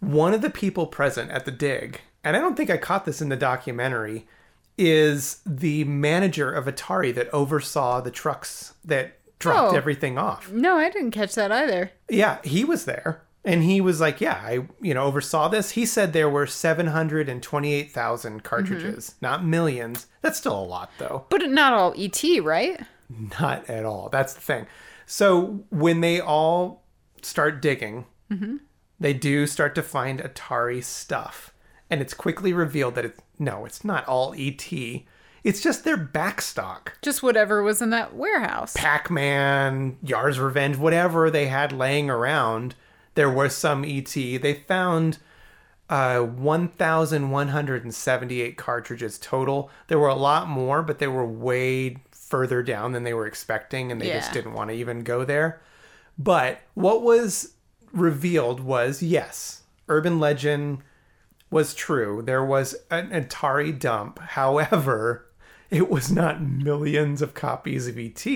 One 0.00 0.32
of 0.32 0.40
the 0.42 0.50
people 0.50 0.86
present 0.86 1.30
at 1.32 1.44
the 1.44 1.50
dig, 1.50 2.00
and 2.22 2.36
I 2.36 2.40
don't 2.40 2.56
think 2.56 2.70
I 2.70 2.76
caught 2.76 3.04
this 3.04 3.20
in 3.20 3.30
the 3.30 3.36
documentary, 3.36 4.28
is 4.76 5.40
the 5.44 5.82
manager 5.84 6.52
of 6.52 6.66
Atari 6.66 7.12
that 7.16 7.28
oversaw 7.34 8.00
the 8.00 8.12
trucks 8.12 8.74
that 8.84 9.17
dropped 9.38 9.72
Oh. 9.72 9.76
everything 9.76 10.18
off. 10.18 10.50
No, 10.50 10.76
I 10.76 10.90
didn't 10.90 11.10
catch 11.12 11.34
that 11.34 11.52
either. 11.52 11.92
Yeah, 12.08 12.38
he 12.44 12.64
was 12.64 12.84
there. 12.84 13.22
And 13.44 13.62
he 13.62 13.80
was 13.80 14.00
like, 14.00 14.20
"Yeah, 14.20 14.34
I, 14.44 14.66
you 14.82 14.92
know, 14.92 15.04
oversaw 15.04 15.48
this." 15.48 15.70
He 15.70 15.86
said 15.86 16.12
there 16.12 16.28
were 16.28 16.46
728,000 16.46 18.42
cartridges, 18.42 19.14
not 19.20 19.44
millions. 19.44 20.06
That's 20.22 20.38
still 20.38 20.58
a 20.58 20.64
lot 20.64 20.90
though. 20.98 21.24
But 21.30 21.48
not 21.50 21.72
all 21.72 21.94
ET, 21.96 22.22
right? 22.42 22.80
Not 23.40 23.68
at 23.70 23.84
all. 23.84 24.08
That's 24.10 24.34
the 24.34 24.40
thing. 24.40 24.66
So, 25.06 25.64
when 25.70 26.00
they 26.00 26.20
all 26.20 26.84
start 27.22 27.62
digging, 27.62 28.04
Mm-hmm. 28.30 28.56
they 29.00 29.14
do 29.14 29.46
start 29.46 29.74
to 29.76 29.82
find 29.82 30.20
Atari 30.20 30.84
stuff. 30.84 31.54
And 31.88 32.02
it's 32.02 32.12
quickly 32.12 32.52
revealed 32.52 32.94
that 32.96 33.06
it's 33.06 33.20
no, 33.38 33.64
it's 33.64 33.82
not 33.84 34.06
all 34.06 34.34
ET. 34.36 34.70
It's 35.48 35.62
just 35.62 35.82
their 35.82 35.96
backstock. 35.96 36.88
Just 37.00 37.22
whatever 37.22 37.62
was 37.62 37.80
in 37.80 37.88
that 37.88 38.14
warehouse. 38.14 38.74
Pac 38.76 39.10
Man, 39.10 39.96
Yars' 40.02 40.38
Revenge, 40.38 40.76
whatever 40.76 41.30
they 41.30 41.46
had 41.46 41.72
laying 41.72 42.10
around, 42.10 42.74
there 43.14 43.30
was 43.30 43.56
some 43.56 43.82
ET. 43.82 44.12
They 44.12 44.62
found 44.68 45.16
uh, 45.88 46.20
1,178 46.20 48.58
cartridges 48.58 49.18
total. 49.18 49.70
There 49.86 49.98
were 49.98 50.08
a 50.08 50.14
lot 50.14 50.48
more, 50.48 50.82
but 50.82 50.98
they 50.98 51.08
were 51.08 51.24
way 51.24 51.96
further 52.10 52.62
down 52.62 52.92
than 52.92 53.04
they 53.04 53.14
were 53.14 53.26
expecting, 53.26 53.90
and 53.90 54.02
they 54.02 54.08
just 54.08 54.34
didn't 54.34 54.52
want 54.52 54.68
to 54.68 54.76
even 54.76 55.02
go 55.02 55.24
there. 55.24 55.62
But 56.18 56.60
what 56.74 57.00
was 57.00 57.54
revealed 57.92 58.60
was 58.60 59.02
yes, 59.02 59.62
urban 59.88 60.20
legend 60.20 60.82
was 61.50 61.72
true. 61.72 62.20
There 62.20 62.44
was 62.44 62.74
an 62.90 63.08
Atari 63.12 63.78
dump. 63.78 64.18
However, 64.18 65.24
it 65.70 65.90
was 65.90 66.10
not 66.10 66.40
millions 66.42 67.22
of 67.22 67.34
copies 67.34 67.86
of 67.86 67.98
ET. 67.98 68.26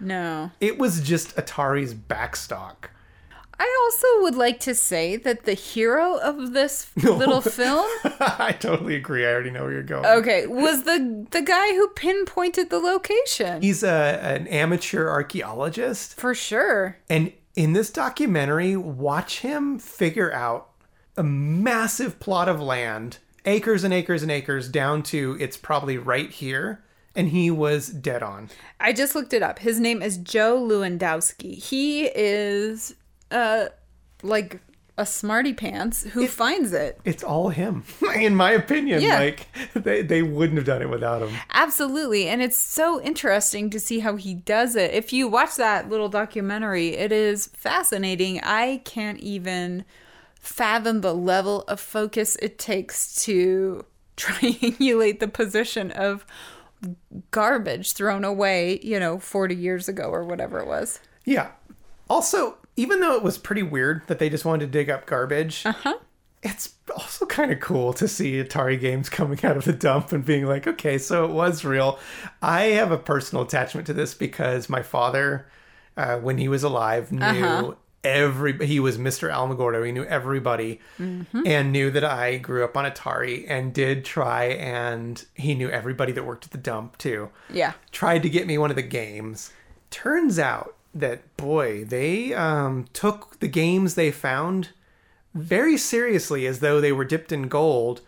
No. 0.00 0.50
It 0.60 0.78
was 0.78 1.00
just 1.00 1.36
Atari's 1.36 1.94
backstock. 1.94 2.88
I 3.56 3.78
also 3.84 4.22
would 4.22 4.34
like 4.34 4.58
to 4.60 4.74
say 4.74 5.16
that 5.16 5.44
the 5.44 5.54
hero 5.54 6.16
of 6.16 6.52
this 6.52 6.90
little 6.96 7.40
film, 7.40 7.86
I 8.20 8.56
totally 8.58 8.96
agree. 8.96 9.24
I 9.24 9.32
already 9.32 9.50
know 9.50 9.62
where 9.62 9.72
you're 9.72 9.82
going. 9.84 10.04
okay, 10.04 10.46
was 10.48 10.82
the 10.82 11.26
the 11.30 11.40
guy 11.42 11.68
who 11.74 11.86
pinpointed 11.88 12.70
the 12.70 12.80
location. 12.80 13.62
He's 13.62 13.84
a, 13.84 14.18
an 14.22 14.48
amateur 14.48 15.08
archaeologist. 15.08 16.14
For 16.18 16.34
sure. 16.34 16.98
And 17.08 17.32
in 17.54 17.74
this 17.74 17.90
documentary, 17.90 18.76
watch 18.76 19.40
him 19.40 19.78
figure 19.78 20.32
out 20.32 20.70
a 21.16 21.22
massive 21.22 22.18
plot 22.18 22.48
of 22.48 22.60
land, 22.60 23.18
acres 23.44 23.84
and 23.84 23.94
acres 23.94 24.22
and 24.22 24.30
acres, 24.30 24.68
down 24.68 25.02
to 25.04 25.36
it's 25.40 25.56
probably 25.56 25.98
right 25.98 26.30
here. 26.30 26.82
And 27.16 27.28
he 27.28 27.48
was 27.48 27.88
dead 27.88 28.24
on. 28.24 28.50
I 28.80 28.92
just 28.92 29.14
looked 29.14 29.32
it 29.32 29.42
up. 29.42 29.60
His 29.60 29.78
name 29.78 30.02
is 30.02 30.16
Joe 30.16 30.58
Lewandowski. 30.60 31.62
He 31.62 32.06
is 32.06 32.94
uh 33.30 33.66
like 34.22 34.60
a 34.96 35.04
smarty 35.04 35.52
pants 35.52 36.04
who 36.04 36.26
finds 36.28 36.72
it. 36.72 37.00
It's 37.04 37.24
all 37.24 37.48
him, 37.48 37.84
in 38.14 38.36
my 38.36 38.52
opinion. 38.52 39.02
Yeah. 39.02 39.18
Like, 39.18 39.46
they, 39.74 40.02
they 40.02 40.22
wouldn't 40.22 40.56
have 40.56 40.66
done 40.66 40.82
it 40.82 40.88
without 40.88 41.22
him. 41.22 41.34
Absolutely. 41.50 42.28
And 42.28 42.40
it's 42.40 42.56
so 42.56 43.00
interesting 43.02 43.70
to 43.70 43.80
see 43.80 44.00
how 44.00 44.16
he 44.16 44.34
does 44.34 44.76
it. 44.76 44.92
If 44.92 45.12
you 45.12 45.26
watch 45.26 45.56
that 45.56 45.88
little 45.88 46.08
documentary, 46.08 46.90
it 46.96 47.10
is 47.10 47.48
fascinating. 47.48 48.40
I 48.42 48.82
can't 48.84 49.18
even 49.18 49.84
fathom 50.44 51.00
the 51.00 51.14
level 51.14 51.62
of 51.62 51.80
focus 51.80 52.36
it 52.42 52.58
takes 52.58 53.14
to 53.24 53.84
triangulate 54.16 55.18
the 55.18 55.28
position 55.28 55.90
of 55.92 56.26
garbage 57.30 57.92
thrown 57.92 58.24
away, 58.24 58.78
you 58.82 59.00
know, 59.00 59.18
40 59.18 59.54
years 59.56 59.88
ago 59.88 60.04
or 60.04 60.22
whatever 60.22 60.58
it 60.60 60.66
was. 60.66 61.00
Yeah. 61.24 61.52
Also, 62.10 62.58
even 62.76 63.00
though 63.00 63.16
it 63.16 63.22
was 63.22 63.38
pretty 63.38 63.62
weird 63.62 64.06
that 64.06 64.18
they 64.18 64.28
just 64.28 64.44
wanted 64.44 64.66
to 64.66 64.70
dig 64.70 64.90
up 64.90 65.06
garbage, 65.06 65.64
uh-huh. 65.64 65.94
it's 66.42 66.74
also 66.94 67.24
kind 67.24 67.50
of 67.50 67.60
cool 67.60 67.94
to 67.94 68.06
see 68.06 68.32
Atari 68.34 68.78
games 68.78 69.08
coming 69.08 69.42
out 69.44 69.56
of 69.56 69.64
the 69.64 69.72
dump 69.72 70.12
and 70.12 70.26
being 70.26 70.44
like, 70.44 70.66
okay, 70.66 70.98
so 70.98 71.24
it 71.24 71.30
was 71.30 71.64
real. 71.64 71.98
I 72.42 72.64
have 72.64 72.92
a 72.92 72.98
personal 72.98 73.44
attachment 73.44 73.86
to 73.86 73.94
this 73.94 74.12
because 74.12 74.68
my 74.68 74.82
father, 74.82 75.48
uh, 75.96 76.18
when 76.18 76.36
he 76.36 76.48
was 76.48 76.62
alive, 76.62 77.10
knew 77.10 77.24
Uh-huh. 77.24 77.74
Every 78.04 78.64
he 78.66 78.78
was 78.78 78.98
Mr. 78.98 79.30
Alamogordo. 79.32 79.84
He 79.84 79.92
knew 79.92 80.04
everybody 80.04 80.80
Mhm. 81.00 81.26
and 81.46 81.72
knew 81.72 81.90
that 81.90 82.04
I 82.04 82.36
grew 82.36 82.62
up 82.64 82.76
on 82.76 82.84
Atari 82.84 83.44
and 83.48 83.72
did 83.72 84.04
try 84.04 84.44
and 84.44 85.24
he 85.34 85.54
knew 85.54 85.70
everybody 85.70 86.12
that 86.12 86.24
worked 86.24 86.44
at 86.44 86.50
the 86.52 86.58
dump 86.58 86.98
too 86.98 87.30
Yeah. 87.50 87.72
tried 87.92 88.22
to 88.22 88.28
get 88.28 88.46
me 88.46 88.58
one 88.58 88.70
of 88.70 88.76
the 88.76 88.82
games. 88.82 89.52
Turns 89.90 90.38
out 90.38 90.74
that 90.94 91.36
boy, 91.36 91.84
they 91.84 92.32
um, 92.34 92.84
took 92.92 93.40
the 93.40 93.48
games 93.48 93.94
they 93.94 94.10
found 94.10 94.68
very 95.34 95.76
seriously 95.76 96.46
as 96.46 96.60
though 96.60 96.80
they 96.80 96.92
were 96.92 97.04
dipped 97.04 97.32
in 97.32 97.48
gold, 97.48 98.00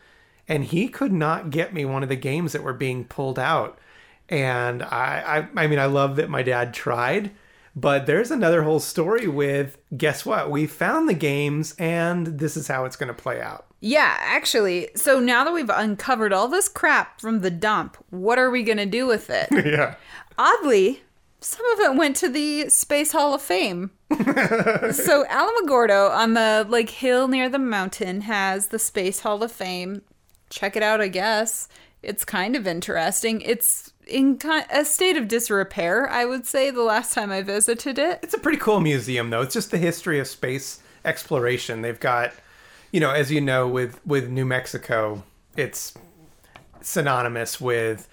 and 0.48 0.64
he 0.64 0.86
could 0.88 1.12
not 1.12 1.50
get 1.50 1.74
me 1.74 1.84
one 1.84 2.04
of 2.04 2.08
the 2.08 2.14
games 2.16 2.52
that 2.52 2.62
were 2.62 2.72
being 2.72 3.04
pulled 3.04 3.38
out. 3.38 3.78
And 4.28 4.82
I, 4.84 5.48
I, 5.56 5.62
I 5.62 5.66
mean, 5.66 5.78
I 5.80 5.86
love 5.86 6.14
that 6.16 6.30
my 6.30 6.42
dad 6.42 6.72
tried, 6.72 7.30
but 7.76 8.06
there's 8.06 8.30
another 8.30 8.62
whole 8.62 8.80
story 8.80 9.28
with 9.28 9.76
guess 9.94 10.24
what? 10.24 10.50
We 10.50 10.66
found 10.66 11.10
the 11.10 11.14
games, 11.14 11.74
and 11.78 12.26
this 12.26 12.56
is 12.56 12.66
how 12.66 12.86
it's 12.86 12.96
going 12.96 13.08
to 13.08 13.14
play 13.14 13.42
out. 13.42 13.66
Yeah, 13.80 14.16
actually. 14.18 14.88
So 14.96 15.20
now 15.20 15.44
that 15.44 15.52
we've 15.52 15.68
uncovered 15.68 16.32
all 16.32 16.48
this 16.48 16.68
crap 16.70 17.20
from 17.20 17.40
the 17.40 17.50
dump, 17.50 17.98
what 18.08 18.38
are 18.38 18.50
we 18.50 18.62
going 18.62 18.78
to 18.78 18.86
do 18.86 19.06
with 19.06 19.28
it? 19.28 19.48
yeah. 19.66 19.96
Oddly, 20.38 21.02
some 21.40 21.66
of 21.72 21.80
it 21.80 21.96
went 21.96 22.16
to 22.16 22.30
the 22.30 22.70
Space 22.70 23.12
Hall 23.12 23.34
of 23.34 23.42
Fame. 23.42 23.90
so 24.10 25.24
Alamogordo 25.26 26.10
on 26.10 26.32
the 26.32 26.66
like 26.68 26.88
hill 26.88 27.28
near 27.28 27.50
the 27.50 27.58
mountain 27.58 28.22
has 28.22 28.68
the 28.68 28.78
Space 28.78 29.20
Hall 29.20 29.42
of 29.42 29.52
Fame. 29.52 30.00
Check 30.48 30.76
it 30.76 30.82
out, 30.82 31.02
I 31.02 31.08
guess. 31.08 31.68
It's 32.02 32.24
kind 32.24 32.56
of 32.56 32.66
interesting. 32.66 33.42
It's 33.42 33.92
in 34.06 34.38
a 34.70 34.84
state 34.84 35.16
of 35.16 35.28
disrepair, 35.28 36.08
I 36.08 36.24
would 36.24 36.46
say, 36.46 36.70
the 36.70 36.82
last 36.82 37.12
time 37.12 37.30
I 37.32 37.42
visited 37.42 37.98
it. 37.98 38.20
It's 38.22 38.34
a 38.34 38.38
pretty 38.38 38.58
cool 38.58 38.80
museum, 38.80 39.30
though. 39.30 39.42
It's 39.42 39.54
just 39.54 39.70
the 39.70 39.78
history 39.78 40.18
of 40.18 40.26
space 40.28 40.80
exploration. 41.04 41.82
They've 41.82 41.98
got, 41.98 42.32
you 42.92 43.00
know, 43.00 43.10
as 43.10 43.30
you 43.30 43.40
know, 43.40 43.66
with 43.66 44.00
with 44.06 44.28
New 44.28 44.44
Mexico, 44.44 45.24
it's 45.56 45.94
synonymous 46.80 47.60
with 47.60 48.08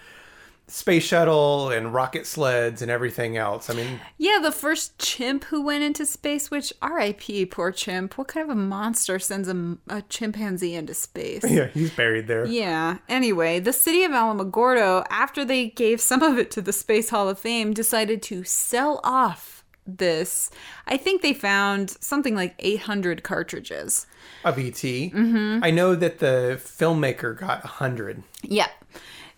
space 0.67 1.03
shuttle 1.03 1.69
and 1.69 1.93
rocket 1.93 2.25
sleds 2.25 2.81
and 2.81 2.89
everything 2.89 3.37
else. 3.37 3.69
I 3.69 3.73
mean, 3.73 3.99
Yeah, 4.17 4.39
the 4.41 4.51
first 4.51 4.97
chimp 4.97 5.43
who 5.45 5.61
went 5.61 5.83
into 5.83 6.05
space, 6.05 6.49
which 6.49 6.71
RIP, 6.81 7.51
poor 7.51 7.71
chimp. 7.71 8.17
What 8.17 8.29
kind 8.29 8.49
of 8.49 8.55
a 8.55 8.59
monster 8.59 9.19
sends 9.19 9.47
a, 9.49 9.77
a 9.89 10.01
chimpanzee 10.03 10.73
into 10.73 10.93
space? 10.93 11.43
yeah, 11.49 11.67
he's 11.67 11.91
buried 11.91 12.27
there. 12.27 12.45
Yeah. 12.45 12.97
Anyway, 13.09 13.59
the 13.59 13.73
city 13.73 14.03
of 14.03 14.11
Alamogordo, 14.11 15.05
after 15.09 15.43
they 15.45 15.67
gave 15.69 15.99
some 15.99 16.23
of 16.23 16.37
it 16.37 16.49
to 16.51 16.61
the 16.61 16.73
Space 16.73 17.09
Hall 17.09 17.27
of 17.29 17.37
Fame, 17.39 17.73
decided 17.73 18.21
to 18.23 18.43
sell 18.43 18.99
off 19.03 19.63
this. 19.85 20.49
I 20.87 20.95
think 20.95 21.21
they 21.21 21.33
found 21.33 21.89
something 21.99 22.35
like 22.35 22.55
800 22.59 23.21
cartridges. 23.21 24.07
Of 24.45 24.57
ET. 24.57 24.73
Mhm. 24.75 25.59
I 25.61 25.71
know 25.71 25.93
that 25.95 26.19
the 26.19 26.57
filmmaker 26.63 27.37
got 27.37 27.63
a 27.65 27.67
hundred. 27.67 28.23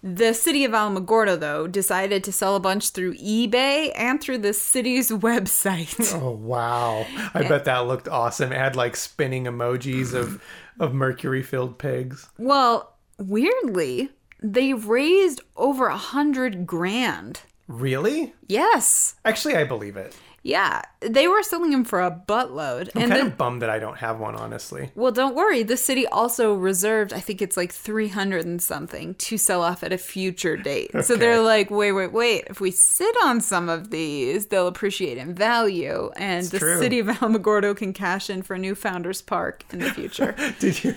The 0.08 0.34
city 0.36 0.64
of 0.66 0.72
Alamogordo, 0.74 1.40
though, 1.40 1.66
decided 1.66 2.24
to 2.26 2.32
sell 2.32 2.56
a 2.56 2.60
bunch 2.60 2.92
through 2.92 3.16
eBay 3.16 3.92
and 3.96 4.22
through 4.22 4.38
the 4.38 4.54
city's 4.54 5.10
website. 5.12 6.14
Oh 6.14 6.30
wow! 6.30 7.08
I 7.34 7.42
bet 7.42 7.66
that 7.66 7.88
looked 7.88 8.08
awesome. 8.08 8.52
It 8.52 8.60
had 8.60 8.76
like 8.76 8.96
spinning 8.96 9.46
emojis 9.46 10.14
of 10.14 10.44
of 10.80 10.94
mercury 10.94 11.42
filled 11.42 11.80
pigs. 11.80 12.30
Well, 12.38 12.96
weirdly, 13.18 14.12
they 14.44 14.74
raised 14.74 15.42
over 15.58 15.88
a 15.88 15.98
hundred 15.98 16.68
grand. 16.68 17.42
Really? 17.68 18.36
Yes. 18.48 19.16
Actually, 19.26 19.56
I 19.56 19.64
believe 19.64 19.98
it. 19.98 20.16
Yeah, 20.48 20.84
they 21.00 21.28
were 21.28 21.42
selling 21.42 21.72
them 21.72 21.84
for 21.84 22.04
a 22.04 22.12
buttload. 22.12 22.90
I'm 22.94 23.02
and 23.02 23.12
kind 23.12 23.12
then, 23.14 23.28
of 23.28 23.38
bummed 23.38 23.64
that 23.64 23.72
I 23.72 23.80
don't 23.80 23.98
have 23.98 24.20
one, 24.20 24.36
honestly. 24.36 24.92
well, 24.94 25.12
don't 25.12 25.34
worry. 25.34 25.64
The 25.64 25.76
city 25.76 26.06
also 26.06 26.54
reserved, 26.54 27.14
I 27.14 27.20
think 27.20 27.42
it's 27.42 27.58
like 27.58 27.72
300 27.74 28.46
and 28.46 28.62
something 28.62 29.16
to 29.16 29.40
sell 29.40 29.64
off 29.64 29.84
at 29.84 29.92
a 29.92 29.98
future 29.98 30.56
date. 30.56 30.92
So 31.04 31.16
they're 31.16 31.42
like, 31.42 31.72
wait, 31.72 31.94
wait, 31.94 32.12
wait. 32.14 32.44
If 32.48 32.62
we 32.62 32.70
sit 32.70 33.16
on 33.24 33.42
some 33.42 33.70
of 33.70 33.90
these, 33.90 34.46
they'll 34.46 34.68
appreciate 34.68 35.18
in 35.18 35.34
value. 35.34 36.12
And 36.16 36.42
It's 36.42 36.50
the 36.50 36.60
true. 36.60 36.78
city 36.80 37.00
of 37.00 37.08
Alamogordo 37.16 37.76
can 37.76 37.92
cash 37.92 38.30
in 38.30 38.44
for 38.44 38.54
a 38.54 38.60
new 38.60 38.76
Founders 38.76 39.24
Park 39.24 39.66
in 39.72 39.80
the 39.80 39.90
future. 39.90 40.36
Did 40.60 40.84
you 40.84 40.94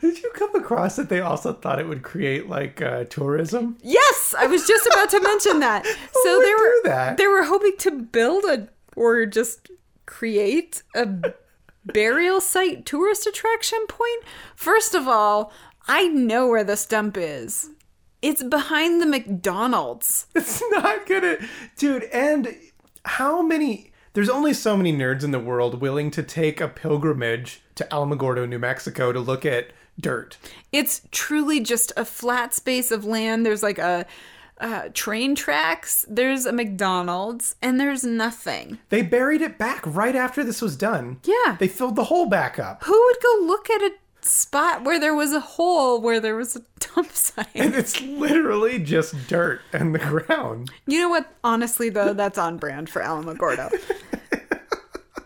did 0.00 0.22
you 0.22 0.30
come 0.34 0.54
across 0.54 0.94
that 0.96 1.08
they 1.08 1.20
also 1.20 1.52
thought 1.52 1.80
it 1.80 1.88
would 1.88 2.02
create 2.02 2.48
like 2.48 2.80
uh, 2.80 3.04
tourism? 3.04 3.76
Yes, 3.82 4.34
I 4.38 4.46
was 4.46 4.66
just 4.68 4.86
about 4.86 5.10
to 5.10 5.20
mention 5.20 5.58
that. 5.60 5.84
So 6.22 6.40
they 6.42 6.54
were 6.54 6.82
that? 6.84 7.16
they 7.16 7.26
were 7.26 7.44
hoping 7.44 7.76
to 7.78 7.90
build 7.90 8.44
a 8.44 8.67
or 8.98 9.24
just 9.26 9.70
create 10.06 10.82
a 10.94 11.06
burial 11.84 12.40
site 12.40 12.84
tourist 12.84 13.26
attraction 13.26 13.86
point. 13.88 14.24
First 14.56 14.94
of 14.94 15.06
all, 15.06 15.52
I 15.86 16.08
know 16.08 16.48
where 16.48 16.64
this 16.64 16.84
dump 16.84 17.16
is. 17.16 17.70
It's 18.20 18.42
behind 18.42 19.00
the 19.00 19.06
McDonald's. 19.06 20.26
It's 20.34 20.62
not 20.70 21.06
gonna, 21.06 21.38
dude. 21.76 22.04
And 22.04 22.54
how 23.04 23.42
many? 23.42 23.92
There's 24.14 24.28
only 24.28 24.52
so 24.52 24.76
many 24.76 24.92
nerds 24.92 25.22
in 25.22 25.30
the 25.30 25.38
world 25.38 25.80
willing 25.80 26.10
to 26.12 26.22
take 26.22 26.60
a 26.60 26.66
pilgrimage 26.66 27.60
to 27.76 27.84
Alamogordo, 27.84 28.48
New 28.48 28.58
Mexico, 28.58 29.12
to 29.12 29.20
look 29.20 29.46
at 29.46 29.68
dirt. 30.00 30.38
It's 30.72 31.02
truly 31.12 31.60
just 31.60 31.92
a 31.96 32.04
flat 32.04 32.52
space 32.52 32.90
of 32.90 33.04
land. 33.04 33.46
There's 33.46 33.62
like 33.62 33.78
a 33.78 34.06
uh, 34.60 34.88
train 34.94 35.34
tracks. 35.34 36.04
There's 36.08 36.46
a 36.46 36.52
McDonald's, 36.52 37.54
and 37.62 37.78
there's 37.80 38.04
nothing. 38.04 38.78
They 38.88 39.02
buried 39.02 39.40
it 39.42 39.58
back 39.58 39.82
right 39.86 40.16
after 40.16 40.42
this 40.44 40.60
was 40.62 40.76
done. 40.76 41.20
Yeah. 41.24 41.56
They 41.58 41.68
filled 41.68 41.96
the 41.96 42.04
hole 42.04 42.26
back 42.26 42.58
up. 42.58 42.84
Who 42.84 42.92
would 42.92 43.16
go 43.22 43.46
look 43.46 43.70
at 43.70 43.82
a 43.82 43.92
spot 44.20 44.84
where 44.84 45.00
there 45.00 45.14
was 45.14 45.32
a 45.32 45.40
hole 45.40 46.00
where 46.00 46.20
there 46.20 46.36
was 46.36 46.56
a 46.56 46.62
dump 46.94 47.12
site? 47.12 47.46
And 47.54 47.74
it's 47.74 48.00
literally 48.00 48.78
just 48.78 49.14
dirt 49.28 49.60
and 49.72 49.94
the 49.94 49.98
ground. 49.98 50.70
You 50.86 51.00
know 51.00 51.08
what? 51.08 51.32
Honestly, 51.44 51.88
though, 51.90 52.12
that's 52.12 52.38
on 52.38 52.56
brand 52.58 52.90
for 52.90 53.00
Alamogordo. 53.00 53.72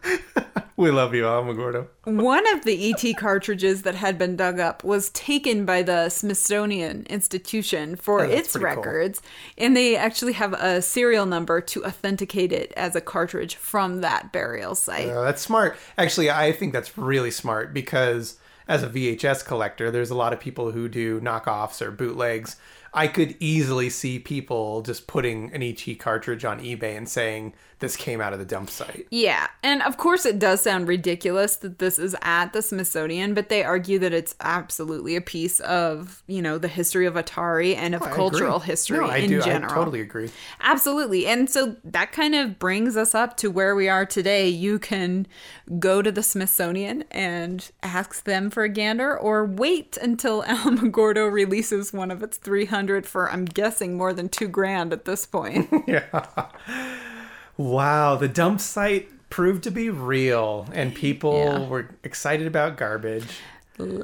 We 0.83 0.91
love 0.91 1.15
you, 1.15 1.23
Alamogordo. 1.23 1.87
One 2.03 2.45
of 2.53 2.65
the 2.65 2.91
ET 2.93 3.17
cartridges 3.17 3.83
that 3.83 3.95
had 3.95 4.19
been 4.19 4.35
dug 4.35 4.59
up 4.59 4.83
was 4.83 5.11
taken 5.11 5.65
by 5.65 5.83
the 5.83 6.09
Smithsonian 6.09 7.07
Institution 7.09 7.95
for 7.95 8.23
Oh, 8.23 8.29
its 8.29 8.51
pretty 8.51 8.65
cool. 8.75 8.83
records, 8.83 9.23
and 9.57 9.77
they 9.77 9.95
actually 9.95 10.33
have 10.33 10.55
a 10.55 10.83
serial 10.83 11.25
number 11.25 11.61
to 11.61 11.85
authenticate 11.85 12.51
it 12.51 12.73
as 12.77 12.97
a 12.97 13.01
cartridge 13.01 13.55
from 13.55 14.01
that 14.01 14.33
burial 14.33 14.75
site. 14.75 15.09
Uh, 15.09 15.23
that's 15.23 15.41
smart. 15.41 15.77
Actually, 15.97 16.33
I 16.33 16.51
think 16.51 16.73
that's 16.73 16.99
really 16.99 17.31
smart 17.31 17.73
because 17.73 18.39
as 18.67 18.83
a 18.83 18.89
VHS 18.89 19.45
collector, 19.47 19.89
there's 19.89 20.11
a 20.11 20.17
lot 20.17 20.33
of 20.33 20.41
people 20.41 20.73
who 20.73 20.89
do 20.89 21.21
knockoffs 21.21 21.81
or 21.81 21.93
bootlegs. 21.93 22.57
I 22.93 23.07
could 23.07 23.37
easily 23.39 23.89
see 23.89 24.19
people 24.19 24.83
just 24.83 25.07
putting 25.07 25.53
an 25.55 25.63
ET 25.63 25.81
cartridge 26.01 26.45
on 26.45 26.61
eBay 26.61 26.97
and 26.97 27.09
saying 27.09 27.55
this 27.83 27.97
came 27.97 28.23
out 28.23 28.33
of 28.33 28.39
the 28.39 28.45
dump 28.47 28.71
site. 28.71 29.07
Yeah, 29.11 29.49
and 29.63 29.83
of 29.83 29.99
course 29.99 30.25
it 30.25 30.39
does 30.39 30.63
sound 30.63 30.89
ridiculous 30.89 31.57
that 31.57 31.79
this 31.79 31.99
is 31.99 32.17
at 32.23 32.55
the 32.55 32.63
Smithsonian, 32.63 33.35
but 33.35 33.51
they 33.51 33.63
argue 33.63 33.99
that 33.99 34.15
it's 34.15 34.35
absolutely 34.41 35.17
a 35.17 35.21
piece 35.21 35.61
of, 35.61 36.23
you 36.27 36.41
know, 36.41 36.57
the 36.57 36.69
history 36.69 37.05
of 37.05 37.15
Atari 37.15 37.77
and 37.77 37.95
of 37.95 38.03
oh, 38.03 38.07
I 38.07 38.13
cultural 38.13 38.61
history 38.61 38.99
No, 38.99 39.05
I 39.07 39.19
in 39.19 39.31
do. 39.31 39.43
general. 39.43 39.71
I 39.71 39.75
totally 39.75 40.01
agree. 40.01 40.31
Absolutely. 40.63 41.27
And 41.27 41.51
so 41.51 41.77
that 41.85 42.13
kind 42.13 42.35
of 42.35 42.59
brings 42.59 42.97
us 42.97 43.15
up 43.15 43.37
to 43.39 43.51
where 43.51 43.75
we 43.75 43.89
are 43.89 44.07
today. 44.07 44.49
You 44.49 44.79
can 44.79 45.27
go 45.79 46.01
to 46.01 46.11
the 46.11 46.23
Smithsonian 46.23 47.05
and 47.11 47.71
ask 47.83 48.25
them 48.25 48.49
for 48.49 48.63
a 48.63 48.69
gander 48.69 49.17
or 49.19 49.45
wait 49.45 49.97
until 50.01 50.43
Alamogordo 50.45 51.31
releases 51.31 51.93
one 51.93 52.11
of 52.11 52.23
its 52.23 52.37
300 52.39 53.07
for, 53.07 53.31
I'm 53.31 53.45
guessing, 53.45 53.97
more 53.97 54.13
than 54.13 54.29
two 54.29 54.49
grand 54.49 54.93
at 54.93 55.05
this 55.05 55.27
point. 55.27 55.69
yeah. 55.87 56.47
Wow, 57.57 58.17
the 58.17 58.29
dump 58.29 58.61
site 58.61 59.09
proved 59.31 59.63
to 59.65 59.71
be 59.71 59.89
real 59.91 60.69
and 60.73 60.95
people 60.95 61.39
Yeah. 61.39 61.69
were 61.69 61.89
excited 62.05 62.47
about 62.47 62.77
garbage. 62.77 63.39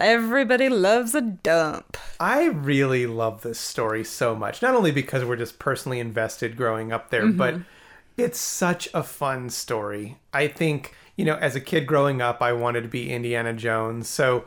Everybody 0.01 0.69
loves 0.69 1.15
a 1.15 1.21
dump. 1.21 1.97
I 2.19 2.47
really 2.47 3.07
love 3.07 3.43
this 3.43 3.59
story 3.61 4.03
so 4.05 4.35
much. 4.35 4.63
Not 4.63 4.75
only 4.75 4.91
because 4.91 5.25
we're 5.25 5.37
just 5.37 5.59
personally 5.59 6.01
invested 6.01 6.57
growing 6.57 6.93
up 6.93 7.11
there, 7.11 7.25
Mhm. 7.25 7.37
but 7.37 7.55
it's 8.17 8.41
such 8.41 8.89
a 8.95 9.03
fun 9.03 9.51
story. 9.51 10.17
I 10.33 10.49
think, 10.49 10.95
you 11.17 11.25
know, 11.25 11.37
as 11.37 11.55
a 11.55 11.61
kid 11.61 11.87
growing 11.87 12.21
up, 12.23 12.43
I 12.43 12.53
wanted 12.53 12.83
to 12.83 12.89
be 12.89 13.11
Indiana 13.13 13.53
Jones. 13.53 14.09
So 14.09 14.45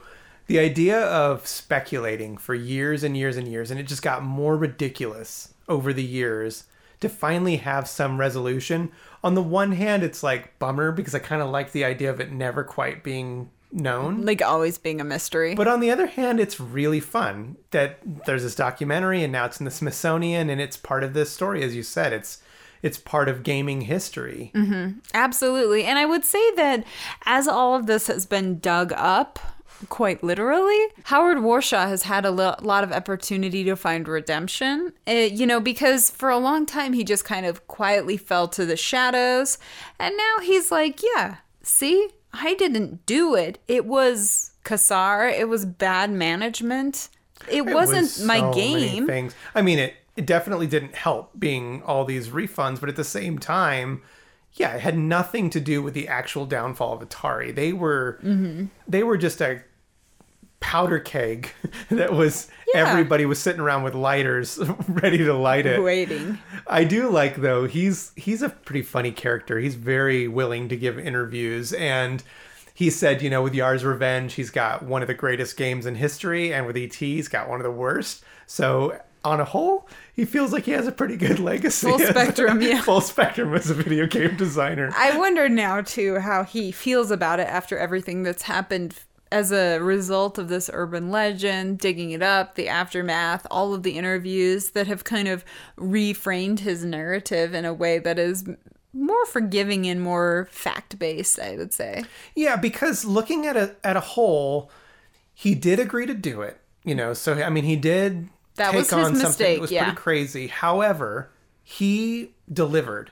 The 0.47 0.59
idea 0.59 0.99
of 1.05 1.47
speculating 1.47 2.35
for 2.35 2.53
years 2.53 3.03
and 3.05 3.15
years 3.15 3.37
and 3.37 3.47
years, 3.47 3.71
and 3.71 3.79
it 3.79 3.83
just 3.83 4.01
got 4.01 4.21
more 4.21 4.57
ridiculous 4.57 5.53
over 5.69 5.93
the 5.93 6.03
years 6.03 6.65
to 7.01 7.09
finally 7.09 7.57
have 7.57 7.87
some 7.87 8.19
resolution. 8.19 8.91
On 9.23 9.35
the 9.35 9.43
one 9.43 9.73
hand, 9.73 10.03
it's 10.03 10.23
like 10.23 10.57
bummer 10.59 10.91
because 10.91 11.13
I 11.13 11.19
kind 11.19 11.41
of 11.41 11.49
like 11.49 11.71
the 11.71 11.83
idea 11.83 12.09
of 12.09 12.19
it 12.19 12.31
never 12.31 12.63
quite 12.63 13.03
being 13.03 13.49
known. 13.71 14.25
Like 14.25 14.41
always 14.41 14.77
being 14.77 15.01
a 15.01 15.03
mystery. 15.03 15.55
But 15.55 15.67
on 15.67 15.79
the 15.79 15.91
other 15.91 16.07
hand, 16.07 16.39
it's 16.39 16.59
really 16.59 16.99
fun 16.99 17.57
that 17.71 17.99
there's 18.25 18.43
this 18.43 18.55
documentary 18.55 19.23
and 19.23 19.31
now 19.31 19.45
it's 19.45 19.59
in 19.59 19.65
the 19.65 19.71
Smithsonian 19.71 20.49
and 20.49 20.61
it's 20.61 20.77
part 20.77 21.03
of 21.03 21.13
this 21.13 21.31
story. 21.31 21.63
As 21.63 21.75
you 21.75 21.83
said, 21.83 22.13
it's 22.13 22.41
it's 22.81 22.97
part 22.97 23.29
of 23.29 23.43
gaming 23.43 23.81
history. 23.81 24.51
Mm-hmm. 24.55 24.99
Absolutely. 25.13 25.83
And 25.83 25.99
I 25.99 26.05
would 26.05 26.25
say 26.25 26.55
that 26.55 26.83
as 27.25 27.47
all 27.47 27.75
of 27.75 27.85
this 27.85 28.07
has 28.07 28.25
been 28.25 28.59
dug 28.59 28.91
up, 28.93 29.39
quite 29.89 30.23
literally, 30.23 30.77
Howard 31.05 31.37
Warshaw 31.37 31.87
has 31.87 32.03
had 32.03 32.25
a 32.25 32.31
lo- 32.31 32.55
lot 32.61 32.83
of 32.83 32.91
opportunity 32.91 33.63
to 33.65 33.75
find 33.75 34.07
redemption. 34.07 34.93
Uh, 35.07 35.11
you 35.11 35.45
know, 35.47 35.59
because 35.59 36.09
for 36.09 36.29
a 36.29 36.37
long 36.37 36.65
time 36.65 36.93
he 36.93 37.03
just 37.03 37.25
kind 37.25 37.45
of 37.45 37.67
quietly 37.67 38.17
fell 38.17 38.47
to 38.49 38.65
the 38.65 38.77
shadows. 38.77 39.57
And 39.99 40.15
now 40.17 40.43
he's 40.43 40.71
like, 40.71 41.01
yeah, 41.15 41.37
see, 41.63 42.09
I 42.33 42.53
didn't 42.55 43.05
do 43.05 43.35
it. 43.35 43.59
It 43.67 43.85
was 43.85 44.51
Kassar, 44.63 45.31
it 45.37 45.49
was 45.49 45.65
bad 45.65 46.11
management. 46.11 47.09
It, 47.49 47.57
It 47.67 47.73
wasn't 47.73 48.01
was 48.03 48.23
my 48.23 48.39
so 48.39 48.49
many 48.51 48.89
game. 48.89 49.07
Things. 49.07 49.35
I 49.55 49.61
mean, 49.61 49.79
it 49.79 49.95
it 50.17 50.25
definitely 50.25 50.67
didn't 50.67 50.93
help 50.93 51.31
being 51.39 51.81
all 51.83 52.03
these 52.05 52.27
refunds, 52.29 52.79
but 52.81 52.89
at 52.89 52.97
the 52.97 53.03
same 53.03 53.39
time, 53.39 54.01
yeah, 54.53 54.73
it 54.75 54.81
had 54.81 54.97
nothing 54.97 55.49
to 55.51 55.59
do 55.61 55.81
with 55.81 55.93
the 55.93 56.09
actual 56.09 56.45
downfall 56.45 56.93
of 57.01 57.07
Atari. 57.07 57.55
They 57.55 57.71
were 57.71 58.19
Mhm. 58.23 58.67
they 58.87 59.03
were 59.03 59.17
just 59.17 59.41
a 59.41 59.61
powder 60.61 60.99
keg 60.99 61.49
that 61.89 62.13
was 62.13 62.47
Yeah. 62.73 62.87
everybody 62.87 63.25
was 63.25 63.39
sitting 63.39 63.59
around 63.59 63.83
with 63.83 63.93
lighters 63.95 64.57
ready 64.87 65.17
to 65.17 65.33
light 65.33 65.65
it. 65.65 65.81
Waiting. 65.83 66.37
I 66.67 66.85
do 66.85 67.09
like 67.09 67.35
though 67.37 67.65
he's 67.67 68.11
he's 68.15 68.41
a 68.41 68.49
pretty 68.49 68.83
funny 68.83 69.11
character. 69.11 69.59
He's 69.59 69.75
very 69.75 70.27
willing 70.29 70.69
to 70.69 70.77
give 70.77 70.97
interviews 70.97 71.73
and 71.73 72.23
he 72.73 72.89
said, 72.89 73.21
you 73.21 73.29
know, 73.29 73.43
with 73.43 73.53
Yars' 73.53 73.83
Revenge, 73.83 74.33
he's 74.35 74.49
got 74.49 74.81
one 74.83 75.01
of 75.01 75.07
the 75.07 75.13
greatest 75.13 75.57
games 75.57 75.85
in 75.85 75.95
history 75.95 76.53
and 76.53 76.65
with 76.65 76.77
ET, 76.77 76.93
he's 76.95 77.27
got 77.27 77.49
one 77.49 77.59
of 77.59 77.63
the 77.65 77.71
worst. 77.71 78.23
So 78.47 78.97
on 79.23 79.39
a 79.39 79.45
whole, 79.45 79.87
he 80.15 80.25
feels 80.25 80.51
like 80.53 80.63
he 80.65 80.71
has 80.71 80.87
a 80.87 80.91
pretty 80.91 81.15
good 81.17 81.37
legacy. 81.51 81.87
Full 81.87 81.99
spectrum, 81.99 82.61
yeah. 82.61 82.81
Full 82.81 83.01
spectrum 83.01 83.53
as 83.53 83.69
a 83.69 83.73
video 83.75 84.07
game 84.07 84.35
designer. 84.37 84.89
I 84.95 85.17
wonder 85.17 85.49
now 85.49 85.81
too 85.81 86.19
how 86.19 86.43
he 86.43 86.71
feels 86.71 87.11
about 87.11 87.39
it 87.39 87.47
after 87.47 87.77
everything 87.77 88.23
that's 88.23 88.43
happened 88.43 88.95
as 89.31 89.51
a 89.51 89.79
result 89.79 90.37
of 90.37 90.49
this 90.49 90.69
urban 90.73 91.09
legend, 91.09 91.79
digging 91.79 92.11
it 92.11 92.21
up, 92.21 92.55
the 92.55 92.67
aftermath, 92.67 93.47
all 93.49 93.73
of 93.73 93.83
the 93.83 93.97
interviews 93.97 94.71
that 94.71 94.87
have 94.87 95.03
kind 95.03 95.27
of 95.27 95.45
reframed 95.77 96.59
his 96.59 96.83
narrative 96.83 97.53
in 97.53 97.63
a 97.63 97.73
way 97.73 97.97
that 97.99 98.19
is 98.19 98.43
more 98.93 99.25
forgiving 99.25 99.87
and 99.87 100.01
more 100.01 100.49
fact 100.51 100.99
based, 100.99 101.39
I 101.39 101.55
would 101.55 101.73
say. 101.73 102.03
Yeah, 102.35 102.57
because 102.57 103.05
looking 103.05 103.45
at 103.45 103.55
a 103.55 103.75
at 103.83 103.95
a 103.95 104.01
whole, 104.01 104.69
he 105.33 105.55
did 105.55 105.79
agree 105.79 106.05
to 106.05 106.13
do 106.13 106.41
it. 106.41 106.59
You 106.83 106.95
know, 106.95 107.13
so 107.13 107.41
I 107.41 107.49
mean, 107.49 107.63
he 107.63 107.75
did 107.75 108.27
That 108.55 108.71
take 108.71 108.79
was 108.79 108.85
his 108.87 108.93
on 108.93 109.03
something 109.03 109.23
mistake, 109.23 109.57
that 109.57 109.61
was 109.61 109.71
yeah. 109.71 109.83
pretty 109.83 109.97
crazy. 109.97 110.47
However, 110.47 111.31
he 111.63 112.31
delivered 112.51 113.11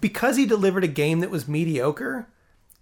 because 0.00 0.36
he 0.36 0.46
delivered 0.46 0.84
a 0.84 0.88
game 0.88 1.20
that 1.20 1.30
was 1.30 1.48
mediocre. 1.48 2.28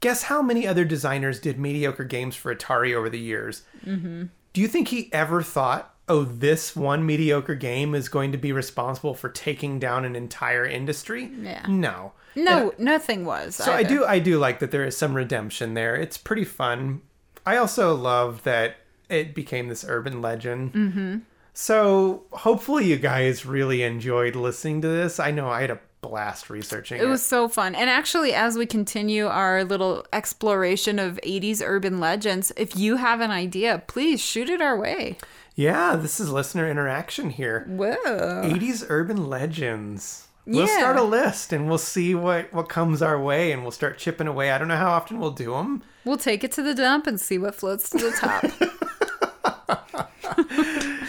Guess 0.02 0.24
how 0.24 0.42
many 0.42 0.66
other 0.66 0.84
designers 0.84 1.40
did 1.40 1.58
mediocre 1.58 2.04
games 2.04 2.36
for 2.36 2.54
Atari 2.54 2.94
over 2.94 3.08
the 3.08 3.18
years? 3.18 3.62
Mm-hmm. 3.86 4.24
Do 4.52 4.60
you 4.60 4.68
think 4.68 4.88
he 4.88 5.10
ever 5.12 5.42
thought, 5.42 5.94
oh, 6.08 6.24
this 6.24 6.76
one 6.76 7.06
mediocre 7.06 7.54
game 7.54 7.94
is 7.94 8.08
going 8.08 8.32
to 8.32 8.38
be 8.38 8.52
responsible 8.52 9.14
for 9.14 9.28
taking 9.28 9.78
down 9.78 10.04
an 10.04 10.14
entire 10.16 10.66
industry? 10.66 11.30
Yeah. 11.40 11.64
No. 11.68 12.12
No, 12.34 12.74
nothing 12.78 13.24
was. 13.24 13.56
So 13.56 13.72
I 13.72 13.82
do 13.82 14.04
I 14.04 14.18
do 14.18 14.38
like 14.38 14.58
that 14.58 14.70
there 14.70 14.84
is 14.84 14.96
some 14.96 15.14
redemption 15.14 15.74
there. 15.74 15.94
It's 15.94 16.18
pretty 16.18 16.44
fun. 16.44 17.02
I 17.46 17.56
also 17.56 17.94
love 17.94 18.42
that 18.42 18.76
it 19.08 19.34
became 19.34 19.68
this 19.68 19.84
urban 19.86 20.20
legend. 20.22 20.72
Mm-hmm. 20.72 21.18
So 21.52 22.24
hopefully 22.32 22.86
you 22.86 22.96
guys 22.96 23.44
really 23.44 23.82
enjoyed 23.82 24.34
listening 24.34 24.80
to 24.82 24.88
this. 24.88 25.20
I 25.20 25.30
know 25.30 25.48
I 25.48 25.60
had 25.60 25.70
a 25.70 25.80
blast 26.06 26.50
researching 26.50 26.98
it. 27.00 27.04
It 27.04 27.06
was 27.06 27.22
so 27.22 27.48
fun. 27.48 27.74
And 27.74 27.88
actually, 27.88 28.34
as 28.34 28.56
we 28.58 28.66
continue 28.66 29.26
our 29.28 29.64
little 29.64 30.04
exploration 30.12 30.98
of 30.98 31.18
80s 31.24 31.62
urban 31.64 32.00
legends, 32.00 32.52
if 32.56 32.76
you 32.76 32.96
have 32.96 33.20
an 33.20 33.30
idea, 33.30 33.82
please 33.86 34.20
shoot 34.20 34.50
it 34.50 34.60
our 34.60 34.76
way. 34.78 35.16
yeah, 35.54 35.96
this 35.96 36.18
is 36.18 36.30
listener 36.30 36.68
interaction 36.70 37.30
here. 37.30 37.64
Whoa. 37.68 37.94
80s 38.44 38.84
urban 38.88 39.28
legends. 39.30 40.26
We'll 40.44 40.66
Yeah. 40.66 40.78
start 40.78 40.96
a 40.96 41.04
list 41.04 41.52
and 41.52 41.68
we'll 41.68 41.78
see 41.78 42.16
what 42.16 42.52
what 42.52 42.68
comes 42.68 43.00
our 43.00 43.20
way 43.20 43.52
and 43.52 43.62
we'll 43.62 43.70
start 43.70 43.96
chipping 43.98 44.26
away. 44.26 44.50
I 44.50 44.58
don't 44.58 44.66
know 44.66 44.76
how 44.76 44.90
often 44.90 45.20
we'll 45.20 45.30
do 45.30 45.52
them. 45.52 45.84
We'll 46.04 46.16
take 46.16 46.42
it 46.42 46.50
to 46.52 46.62
the 46.62 46.74
dump 46.74 47.06
and 47.06 47.20
see 47.20 47.38
what 47.38 47.54
floats 47.54 47.88
to 47.90 47.98
the 47.98 48.10
top. 48.10 48.44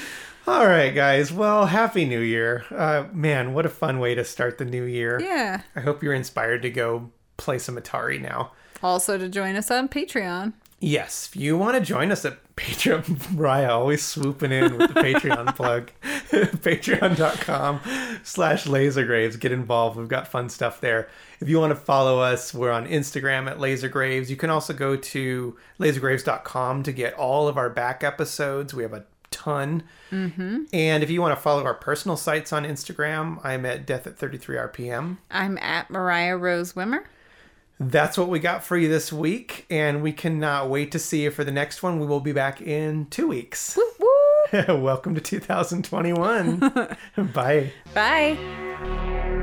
All 0.46 0.68
right, 0.68 0.94
guys. 0.94 1.32
Well, 1.32 1.68
happy 1.68 2.04
New 2.06 2.20
Year. 2.20 2.66
Uh, 2.70 3.06
man, 3.14 3.54
what 3.54 3.66
a 3.66 3.70
fun 3.70 4.00
way 4.00 4.14
to 4.16 4.26
start 4.26 4.58
the 4.58 4.66
new 4.66 4.84
year. 4.84 5.20
Yeah. 5.22 5.62
I 5.76 5.80
hope 5.80 6.04
you're 6.04 6.14
inspired 6.14 6.62
to 6.64 6.70
go 6.70 7.12
play 7.38 7.60
some 7.60 7.78
Atari 7.78 8.20
now. 8.22 8.52
also, 8.84 9.18
to 9.18 9.30
join 9.30 9.56
us 9.56 9.72
on 9.72 9.88
Patreon. 9.88 10.52
Yes, 10.82 11.28
if 11.30 11.38
you 11.38 11.58
want 11.58 11.76
to 11.78 11.82
join 11.82 12.12
us 12.12 12.26
at 12.26 12.40
Patreon, 12.58 13.32
Mariah 13.32 13.72
always 13.72 14.04
swooping 14.04 14.52
in 14.52 14.78
with 14.78 14.94
the 14.94 15.00
Patreon 15.00 15.56
plug. 15.56 15.92
Patreon.com 16.04 17.80
slash 18.24 18.66
lasergraves. 18.66 19.38
Get 19.40 19.54
involved. 19.54 19.98
We've 19.98 20.10
got 20.10 20.28
fun 20.28 20.50
stuff 20.50 20.82
there. 20.82 21.08
If 21.40 21.48
you 21.48 21.58
want 21.60 21.72
to 21.72 21.76
follow 21.78 22.20
us, 22.20 22.54
we're 22.54 22.72
on 22.72 22.86
Instagram 22.86 23.50
at 23.50 23.60
lasergraves. 23.60 24.30
You 24.30 24.36
can 24.36 24.50
also 24.50 24.74
go 24.74 24.98
to 24.98 25.56
lasergraves.com 25.80 26.84
to 26.84 26.92
get 26.92 27.14
all 27.14 27.48
of 27.48 27.58
our 27.58 27.70
back 27.70 28.04
episodes. 28.04 28.74
We 28.74 28.84
have 28.84 28.94
a 28.94 29.06
ton. 29.34 29.84
Mm-hmm. 30.12 30.64
And 30.72 31.04
if 31.04 31.10
you 31.10 31.22
want 31.22 31.36
to 31.36 31.42
follow 31.42 31.64
our 31.66 31.74
personal 31.74 32.16
sites 32.16 32.54
on 32.54 32.64
Instagram, 32.64 33.44
I'm 33.44 33.66
at 33.66 33.86
death 33.86 34.08
at 34.08 34.18
33 34.18 34.56
RPM. 34.56 35.18
I'm 35.30 35.58
at 35.58 35.90
Mariah 35.90 36.38
Rose 36.38 36.74
Wimmer. 36.74 37.04
That's 37.80 38.18
what 38.18 38.30
we 38.30 38.40
got 38.40 38.64
for 38.64 38.78
you 38.78 38.88
this 38.88 39.12
week, 39.12 39.66
and 39.70 40.02
we 40.02 40.14
cannot 40.14 40.70
wait 40.70 40.92
to 40.92 41.00
see 41.00 41.24
you 41.24 41.32
for 41.32 41.44
the 41.44 41.52
next 41.52 41.84
one. 41.84 42.00
We 42.00 42.06
will 42.06 42.22
be 42.22 42.32
back 42.32 42.62
in 42.62 43.08
two 43.08 43.28
weeks. 43.28 43.78
Welcome 44.54 45.16
to 45.16 45.22
2021. 45.22 46.60
Bye. 47.34 47.74
Bye. 47.94 49.40